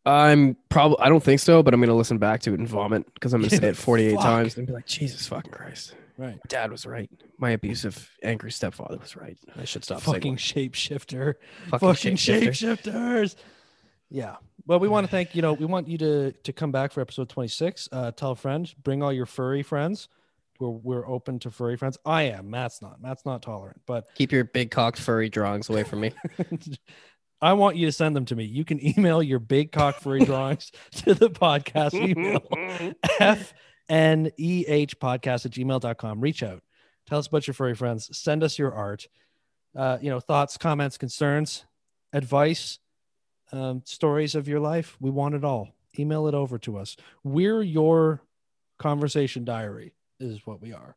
I'm 0.05 0.57
probably. 0.69 0.97
I 0.99 1.09
don't 1.09 1.21
think 1.23 1.39
so, 1.39 1.61
but 1.61 1.73
I'm 1.73 1.79
gonna 1.79 1.93
listen 1.93 2.17
back 2.17 2.41
to 2.41 2.53
it 2.53 2.59
and 2.59 2.67
vomit 2.67 3.05
because 3.13 3.33
I'm 3.33 3.41
gonna 3.41 3.51
say 3.55 3.67
it 3.67 3.77
48 3.77 4.15
Fuck. 4.15 4.23
times 4.23 4.57
and 4.57 4.65
be 4.65 4.73
like, 4.73 4.87
Jesus 4.87 5.27
fucking 5.27 5.51
Christ, 5.51 5.93
Right. 6.17 6.39
Dad 6.47 6.71
was 6.71 6.85
right. 6.87 7.09
My 7.37 7.51
abusive, 7.51 8.09
angry 8.23 8.51
stepfather 8.51 8.97
was 8.97 9.15
right. 9.15 9.37
I 9.57 9.63
should 9.65 9.83
stop 9.83 10.01
Fucking 10.01 10.37
saying 10.39 10.71
shapeshifter. 10.71 11.35
fucking, 11.69 11.79
Fucking 11.87 12.15
shapeshifter. 12.15 12.77
shapeshifters. 12.83 13.35
Yeah. 14.09 14.37
Well, 14.65 14.79
we 14.79 14.87
want 14.87 15.05
to 15.05 15.11
thank 15.11 15.35
you 15.35 15.41
know 15.43 15.53
we 15.53 15.65
want 15.65 15.87
you 15.87 15.99
to 15.99 16.31
to 16.31 16.51
come 16.53 16.71
back 16.71 16.91
for 16.93 17.01
episode 17.01 17.29
26. 17.29 17.89
Uh, 17.91 18.11
tell 18.11 18.31
a 18.31 18.35
friend, 18.35 18.73
bring 18.83 19.03
all 19.03 19.13
your 19.13 19.25
furry 19.27 19.61
friends. 19.61 20.07
We're 20.61 20.69
we're 20.69 21.07
open 21.07 21.39
to 21.39 21.51
furry 21.51 21.75
friends. 21.75 21.97
I 22.05 22.23
am. 22.23 22.49
Matt's 22.49 22.81
not. 22.81 23.01
Matt's 23.01 23.25
not 23.25 23.41
tolerant, 23.41 23.81
but 23.85 24.07
Keep 24.15 24.31
your 24.31 24.43
big 24.43 24.71
cocked 24.71 24.99
furry 24.99 25.29
drawings 25.29 25.69
away 25.69 25.83
from 25.83 26.01
me. 26.01 26.13
I 27.41 27.53
want 27.53 27.75
you 27.75 27.87
to 27.87 27.91
send 27.91 28.15
them 28.15 28.25
to 28.25 28.35
me. 28.35 28.43
You 28.43 28.63
can 28.63 28.85
email 28.85 29.23
your 29.23 29.39
big 29.39 29.71
cock 29.71 29.99
furry 29.99 30.19
drawings 30.25 30.71
to 30.97 31.15
the 31.15 31.29
podcast 31.29 31.95
email 31.95 32.41
fneh 33.89 34.95
podcast 34.95 35.45
at 35.45 35.51
gmail.com. 35.51 36.21
Reach 36.21 36.43
out. 36.43 36.61
Tell 37.07 37.17
us 37.17 37.27
about 37.27 37.47
your 37.47 37.55
furry 37.55 37.73
friends. 37.73 38.15
Send 38.15 38.43
us 38.43 38.59
your 38.59 38.73
art. 38.73 39.07
Uh, 39.75 39.97
you 40.01 40.09
know, 40.09 40.19
thoughts, 40.19 40.57
comments, 40.57 40.97
concerns, 40.97 41.65
advice, 42.13 42.77
um, 43.51 43.81
stories 43.85 44.35
of 44.35 44.47
your 44.47 44.59
life. 44.59 44.95
We 44.99 45.09
want 45.09 45.35
it 45.35 45.43
all. 45.43 45.69
Email 45.97 46.27
it 46.27 46.35
over 46.35 46.57
to 46.59 46.77
us. 46.77 46.95
We're 47.23 47.61
your 47.61 48.21
conversation 48.79 49.45
diary, 49.45 49.93
is 50.21 50.45
what 50.45 50.61
we 50.61 50.73
are. 50.73 50.95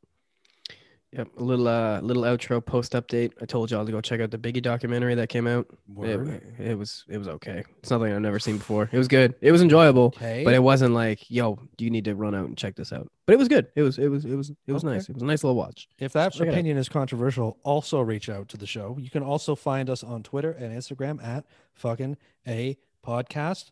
Yep, 1.12 1.28
a 1.38 1.42
little 1.44 1.68
uh 1.68 2.00
little 2.00 2.24
outro 2.24 2.64
post 2.64 2.90
update. 2.92 3.30
I 3.40 3.44
told 3.44 3.70
y'all 3.70 3.86
to 3.86 3.92
go 3.92 4.00
check 4.00 4.20
out 4.20 4.32
the 4.32 4.38
Biggie 4.38 4.60
documentary 4.60 5.14
that 5.14 5.28
came 5.28 5.46
out. 5.46 5.64
It, 6.00 6.42
it 6.58 6.76
was 6.76 7.04
it 7.08 7.18
was 7.18 7.28
okay. 7.28 7.62
It's 7.78 7.90
nothing 7.92 8.12
I've 8.12 8.20
never 8.20 8.40
seen 8.40 8.58
before. 8.58 8.90
It 8.90 8.98
was 8.98 9.06
good. 9.06 9.36
It 9.40 9.52
was 9.52 9.62
enjoyable, 9.62 10.06
Okay. 10.06 10.42
but 10.44 10.54
it 10.54 10.62
wasn't 10.62 10.92
like, 10.92 11.30
yo, 11.30 11.56
you 11.78 11.88
need 11.88 12.04
to 12.06 12.16
run 12.16 12.34
out 12.34 12.46
and 12.46 12.58
check 12.58 12.74
this 12.74 12.92
out. 12.92 13.08
But 13.26 13.34
it 13.34 13.38
was 13.38 13.46
good. 13.46 13.68
It 13.76 13.82
was 13.82 13.96
it 13.96 14.08
was 14.08 14.24
it 14.24 14.34
was 14.34 14.50
it 14.66 14.72
was 14.72 14.82
Okay. 14.84 14.92
nice. 14.94 15.08
It 15.08 15.14
was 15.14 15.22
a 15.22 15.26
nice 15.26 15.44
little 15.44 15.54
watch. 15.54 15.86
If 16.00 16.12
that 16.14 16.32
Check 16.32 16.48
opinion 16.48 16.78
is 16.78 16.88
controversial, 16.88 17.58
also 17.62 18.00
reach 18.00 18.28
out 18.28 18.48
to 18.48 18.56
the 18.56 18.66
show. 18.66 18.96
You 19.00 19.08
can 19.08 19.22
also 19.22 19.54
find 19.54 19.88
us 19.88 20.02
on 20.02 20.24
Twitter 20.24 20.50
and 20.50 20.76
Instagram 20.76 21.22
at 21.24 21.44
fucking 21.74 22.16
a 22.48 22.76
podcast. 23.06 23.70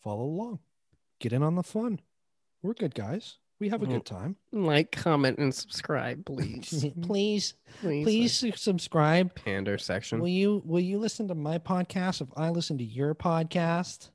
Follow 0.00 0.22
along. 0.26 0.60
Get 1.18 1.32
in 1.32 1.42
on 1.42 1.56
the 1.56 1.64
fun. 1.64 1.98
We're 2.62 2.74
good 2.74 2.94
guys. 2.94 3.38
We 3.60 3.68
have 3.68 3.82
a 3.82 3.86
Mhm. 3.86 3.90
good 3.90 4.04
time. 4.04 4.36
Like, 4.52 4.90
comment, 4.92 5.38
and 5.38 5.54
subscribe, 5.54 6.26
please. 6.26 6.68
please, 7.02 7.54
please. 7.80 8.04
please 8.04 8.60
subscribe. 8.60 9.34
Pander 9.36 9.78
section. 9.78 10.20
Will 10.20 10.28
you 10.28 10.62
will 10.64 10.80
you 10.80 10.98
listen 10.98 11.28
to 11.28 11.34
my 11.34 11.58
podcast 11.58 12.20
if 12.20 12.28
I 12.36 12.50
listen 12.50 12.78
to 12.78 12.84
your 12.84 13.14
podcast? 13.14 14.10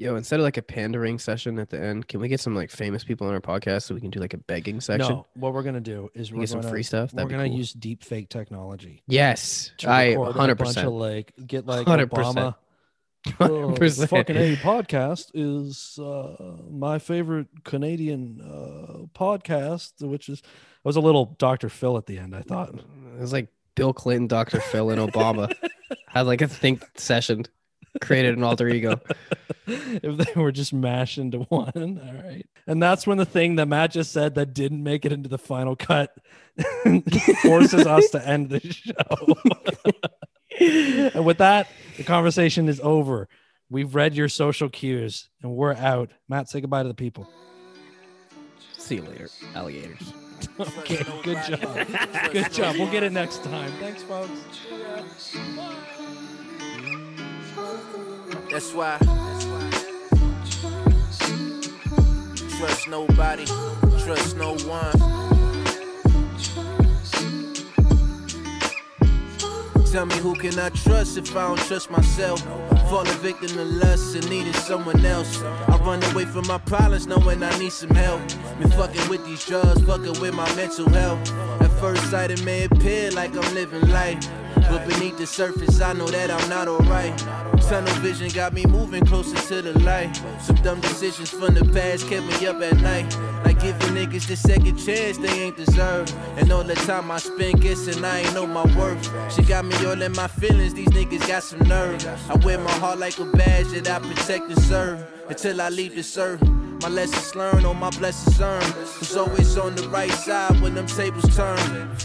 Yo, 0.00 0.14
instead 0.14 0.38
of 0.38 0.44
like 0.44 0.56
a 0.56 0.62
pandering 0.62 1.18
session 1.18 1.58
at 1.58 1.70
the 1.70 1.80
end, 1.82 2.06
can 2.06 2.20
we 2.20 2.28
get 2.28 2.38
some 2.38 2.54
like 2.54 2.70
famous 2.70 3.02
people 3.02 3.26
on 3.26 3.34
our 3.34 3.40
podcast 3.40 3.82
so 3.82 3.96
we 3.96 4.00
can 4.00 4.10
do 4.10 4.20
like 4.20 4.32
a 4.32 4.38
begging 4.38 4.80
section? 4.80 5.10
No, 5.12 5.26
what 5.34 5.52
we're 5.52 5.64
gonna 5.64 5.80
do 5.80 6.08
is 6.14 6.30
We 6.30 6.36
we're 6.36 6.42
get 6.42 6.48
some 6.50 6.58
gonna, 6.60 6.62
get 6.62 6.68
some 6.68 6.70
free 6.72 6.82
stuff. 6.84 7.12
we're 7.12 7.16
That'd 7.16 7.28
be 7.30 7.34
gonna 7.34 7.48
cool. 7.48 7.58
use 7.58 7.72
deep 7.72 8.04
fake 8.04 8.28
technology. 8.28 9.02
Yes, 9.08 9.72
to 9.78 9.90
I 9.90 10.14
hundred 10.14 10.54
bunch 10.54 10.76
percent. 10.76 10.92
like 10.92 11.32
get 11.44 11.66
like 11.66 11.84
100%. 11.84 12.10
Obama. 12.10 12.54
100%. 13.38 14.08
fucking 14.08 14.36
A 14.36 14.56
podcast 14.56 15.30
is 15.34 15.98
uh, 15.98 16.56
my 16.70 16.98
favorite 16.98 17.48
Canadian 17.64 18.40
uh, 18.40 19.06
podcast, 19.18 20.00
which 20.00 20.28
is 20.28 20.42
I 20.44 20.88
was 20.88 20.96
a 20.96 21.00
little 21.00 21.36
Dr. 21.38 21.68
Phil 21.68 21.96
at 21.96 22.06
the 22.06 22.18
end. 22.18 22.34
I 22.34 22.42
thought 22.42 22.74
It 22.74 23.20
was 23.20 23.32
like 23.32 23.48
Bill 23.74 23.92
Clinton, 23.92 24.26
Dr. 24.26 24.60
Phil, 24.60 24.90
and 24.90 25.00
Obama 25.00 25.52
had 26.08 26.22
like 26.22 26.40
a 26.40 26.48
think 26.48 26.82
session, 26.96 27.44
created 28.00 28.36
an 28.36 28.44
alter 28.44 28.68
ego. 28.68 29.00
if 29.66 30.16
they 30.16 30.40
were 30.40 30.52
just 30.52 30.72
mashed 30.72 31.18
into 31.18 31.40
one. 31.40 31.72
All 31.76 32.22
right, 32.22 32.46
and 32.66 32.82
that's 32.82 33.06
when 33.06 33.18
the 33.18 33.26
thing 33.26 33.56
that 33.56 33.66
Matt 33.66 33.92
just 33.92 34.12
said 34.12 34.34
that 34.36 34.54
didn't 34.54 34.82
make 34.82 35.04
it 35.04 35.12
into 35.12 35.28
the 35.28 35.38
final 35.38 35.76
cut 35.76 36.16
forces 37.42 37.86
us 37.86 38.08
to 38.10 38.26
end 38.26 38.50
the 38.50 38.60
show. 38.60 39.36
and 41.14 41.24
with 41.24 41.38
that, 41.38 41.68
the 41.98 42.04
conversation 42.04 42.68
is 42.68 42.80
over. 42.80 43.28
We've 43.68 43.94
read 43.94 44.14
your 44.14 44.30
social 44.30 44.70
cues 44.70 45.28
and 45.42 45.54
we're 45.54 45.74
out. 45.74 46.10
Matt, 46.28 46.48
say 46.48 46.62
goodbye 46.62 46.84
to 46.84 46.88
the 46.88 46.94
people. 46.94 47.28
See 48.78 48.94
you 48.94 49.02
later, 49.02 49.28
alligators. 49.54 50.14
Okay, 50.58 51.04
good 51.22 51.38
job. 51.46 52.32
Good 52.32 52.52
job. 52.52 52.76
We'll 52.78 52.90
get 52.90 53.02
it 53.02 53.12
next 53.12 53.44
time. 53.44 53.70
Thanks, 53.72 54.02
folks. 54.04 54.30
That's 58.50 58.72
why. 58.72 58.96
Trust 62.58 62.88
nobody, 62.88 63.44
trust 64.04 64.36
no 64.36 64.56
one. 64.56 65.37
Tell 69.92 70.04
me 70.04 70.18
who 70.18 70.34
can 70.34 70.58
I 70.58 70.68
trust 70.68 71.16
if 71.16 71.34
I 71.34 71.46
don't 71.48 71.58
trust 71.60 71.90
myself? 71.90 72.42
Fall 72.90 73.08
a 73.08 73.14
victim 73.22 73.48
to 73.48 73.64
lust 73.64 74.14
and 74.14 74.28
needing 74.28 74.52
someone 74.52 75.02
else. 75.02 75.42
I 75.42 75.78
run 75.78 76.02
away 76.12 76.26
from 76.26 76.46
my 76.46 76.58
problems 76.58 77.06
knowing 77.06 77.42
I 77.42 77.58
need 77.58 77.72
some 77.72 77.90
help. 77.90 78.20
Been 78.58 78.70
fucking 78.72 79.08
with 79.08 79.24
these 79.24 79.46
drugs, 79.46 79.80
fucking 79.84 80.20
with 80.20 80.34
my 80.34 80.44
mental 80.56 80.90
health. 80.90 81.32
At 81.62 81.70
first 81.80 82.10
sight, 82.10 82.30
it 82.30 82.44
may 82.44 82.64
appear 82.64 83.10
like 83.12 83.34
I'm 83.34 83.54
living 83.54 83.88
life. 83.88 84.28
But 84.56 84.86
beneath 84.86 85.16
the 85.16 85.26
surface, 85.26 85.80
I 85.80 85.94
know 85.94 86.06
that 86.08 86.30
I'm 86.30 86.48
not 86.50 86.68
alright. 86.68 87.16
Tunnel 87.62 87.94
vision 88.02 88.28
got 88.28 88.52
me 88.52 88.66
moving 88.66 89.06
closer 89.06 89.36
to 89.36 89.62
the 89.62 89.78
light. 89.80 90.14
Some 90.42 90.56
dumb 90.56 90.80
decisions 90.80 91.30
from 91.30 91.54
the 91.54 91.64
past 91.72 92.06
kept 92.08 92.26
me 92.26 92.46
up 92.46 92.60
at 92.60 92.76
night. 92.82 93.10
Giving 93.60 93.94
niggas 93.96 94.26
the 94.28 94.36
second 94.36 94.76
chance 94.76 95.18
they 95.18 95.32
ain't 95.42 95.56
deserve. 95.56 96.12
And 96.38 96.52
all 96.52 96.64
the 96.64 96.74
time 96.74 97.10
I 97.10 97.18
spend 97.18 97.60
guessing 97.60 98.04
I 98.04 98.20
ain't 98.20 98.34
know 98.34 98.46
my 98.46 98.64
worth. 98.76 99.04
She 99.34 99.42
got 99.42 99.64
me 99.64 99.74
all 99.84 100.00
in 100.00 100.12
my 100.12 100.28
feelings, 100.28 100.74
these 100.74 100.88
niggas 100.88 101.26
got 101.26 101.42
some 101.42 101.60
nerve. 101.68 102.04
I 102.30 102.36
wear 102.36 102.58
my 102.58 102.70
heart 102.72 102.98
like 102.98 103.18
a 103.18 103.24
badge 103.24 103.68
that 103.68 103.88
I 103.90 103.98
protect 103.98 104.48
and 104.48 104.62
serve. 104.62 105.04
Until 105.28 105.60
I 105.60 105.68
leave 105.68 105.94
this 105.94 106.16
earth. 106.16 106.42
My 106.80 106.88
lessons 106.88 107.34
learned 107.34 107.66
on 107.66 107.76
my 107.78 107.90
blessings 107.90 108.40
earned. 108.40 108.72
Was 109.00 109.16
always 109.16 109.58
on 109.58 109.74
the 109.74 109.88
right 109.88 110.12
side 110.12 110.60
when 110.60 110.74
them 110.74 110.86
tables 110.86 111.36
turn. 111.36 111.58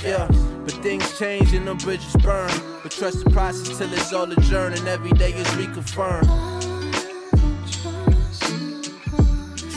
Yeah, 0.03 0.27
but 0.65 0.73
things 0.81 1.17
change 1.19 1.53
and 1.53 1.67
them 1.67 1.77
bridges 1.77 2.15
burn. 2.23 2.51
But 2.81 2.91
trust 2.91 3.23
the 3.23 3.29
process 3.29 3.77
till 3.77 3.93
it's 3.93 4.11
all 4.11 4.31
adjourned 4.31 4.79
and 4.79 4.87
every 4.87 5.11
day 5.11 5.31
is 5.33 5.47
reconfirmed. 5.49 6.27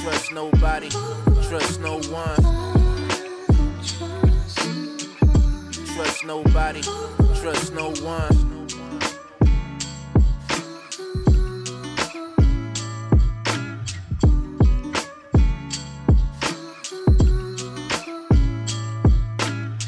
Trust 0.02 0.32
nobody, 0.32 0.88
trust 1.48 1.80
no 1.80 2.00
one. 2.10 2.42
Trust 5.94 6.24
nobody, 6.24 6.82
trust 7.40 7.72
no 7.72 7.90
one. 8.02 8.66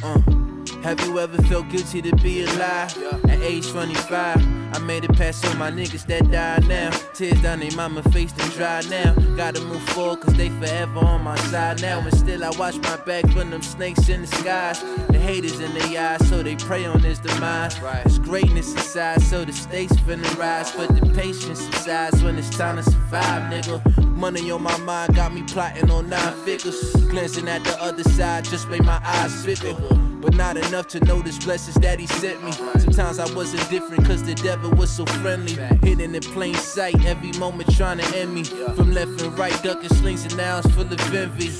Uh, 0.02 0.82
have 0.82 1.00
you 1.00 1.18
ever 1.18 1.42
felt 1.44 1.68
guilty 1.70 2.00
to 2.02 2.14
be 2.16 2.44
alive? 2.44 3.27
At 3.38 3.44
age 3.44 3.70
25, 3.70 4.74
I 4.74 4.78
made 4.80 5.04
it 5.04 5.12
past 5.16 5.46
all 5.46 5.54
my 5.54 5.70
niggas 5.70 6.04
that 6.06 6.28
died 6.28 6.66
now. 6.66 6.90
Tears 7.14 7.40
down 7.40 7.60
they 7.60 7.70
mama 7.70 8.02
face 8.10 8.32
to 8.32 8.50
dry 8.50 8.82
now. 8.90 9.14
Gotta 9.36 9.60
move 9.60 9.82
forward 9.90 10.22
cause 10.22 10.34
they 10.34 10.48
forever 10.48 10.98
on 10.98 11.22
my 11.22 11.36
side 11.36 11.80
now. 11.80 12.00
And 12.00 12.12
still 12.12 12.44
I 12.44 12.50
watch 12.58 12.78
my 12.78 12.96
back 12.96 13.28
from 13.30 13.50
them 13.50 13.62
snakes 13.62 14.08
in 14.08 14.22
the 14.22 14.26
skies. 14.26 14.80
The 15.08 15.20
haters 15.20 15.60
in 15.60 15.72
their 15.72 16.14
eyes, 16.14 16.28
so 16.28 16.42
they 16.42 16.56
pray 16.56 16.84
on 16.84 16.98
his 16.98 17.20
demise. 17.20 17.78
There's 17.78 18.18
greatness 18.18 18.72
inside, 18.72 19.22
so 19.22 19.44
the 19.44 19.52
stakes 19.52 19.94
finna 19.98 20.36
rise. 20.36 20.72
But 20.72 20.88
the 20.88 21.06
patience 21.14 21.60
subsides 21.60 22.20
when 22.24 22.36
it's 22.38 22.50
time 22.50 22.74
to 22.76 22.82
survive, 22.82 23.52
nigga. 23.52 24.04
Money 24.16 24.50
on 24.50 24.62
my 24.64 24.76
mind 24.78 25.14
got 25.14 25.32
me 25.32 25.44
plotting 25.44 25.92
on 25.92 26.08
nine 26.08 26.34
figures. 26.44 26.92
Glancing 27.08 27.46
at 27.46 27.62
the 27.62 27.80
other 27.80 28.02
side 28.02 28.44
just 28.44 28.68
made 28.68 28.84
my 28.84 29.00
eyes 29.04 29.46
bigger. 29.46 29.76
But 30.20 30.34
not 30.34 30.56
enough 30.56 30.88
to 30.88 31.00
notice 31.04 31.38
blessings 31.38 31.76
that 31.76 32.00
he 32.00 32.08
sent 32.08 32.42
me. 32.42 32.50
Sometimes 32.50 33.20
I 33.20 33.27
wasn't 33.34 33.68
different 33.70 34.04
cause 34.06 34.22
the 34.22 34.34
devil 34.34 34.70
was 34.72 34.90
so 34.90 35.04
friendly. 35.06 35.52
Hidden 35.82 36.14
in 36.14 36.22
plain 36.22 36.54
sight, 36.54 37.04
every 37.04 37.32
moment 37.38 37.74
trying 37.76 37.98
to 37.98 38.16
end 38.16 38.34
me. 38.34 38.44
From 38.44 38.92
left 38.92 39.20
and 39.22 39.38
right, 39.38 39.62
ducking 39.62 39.88
slings 39.90 40.24
and 40.24 40.36
now 40.36 40.58
it's 40.58 40.70
full 40.72 40.82
of 40.82 41.14
envy. 41.14 41.50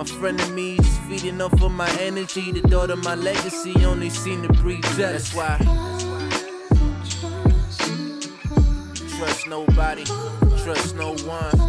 My 0.00 0.04
friend 0.04 0.40
and 0.40 0.54
me 0.54 0.76
just 0.76 1.00
feeding 1.02 1.40
off 1.40 1.60
of 1.60 1.72
my 1.72 1.90
energy. 2.00 2.52
The 2.52 2.62
daughter, 2.62 2.96
my 2.96 3.14
legacy, 3.14 3.74
only 3.84 4.08
seem 4.10 4.42
to 4.42 4.52
breed 4.54 4.82
jealous. 4.96 5.30
That's 5.30 5.34
why. 5.34 5.58
Trust 9.18 9.46
nobody, 9.48 10.04
trust 10.64 10.96
no 10.96 11.14
one. 11.26 11.60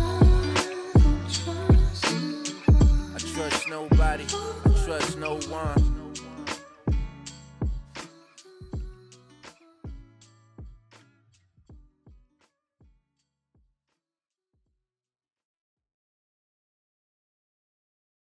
I 3.13 3.17
trust 3.17 3.67
nobody, 3.67 4.25
I 4.65 4.85
trust 4.85 5.17
no 5.17 5.35
one. 5.49 6.00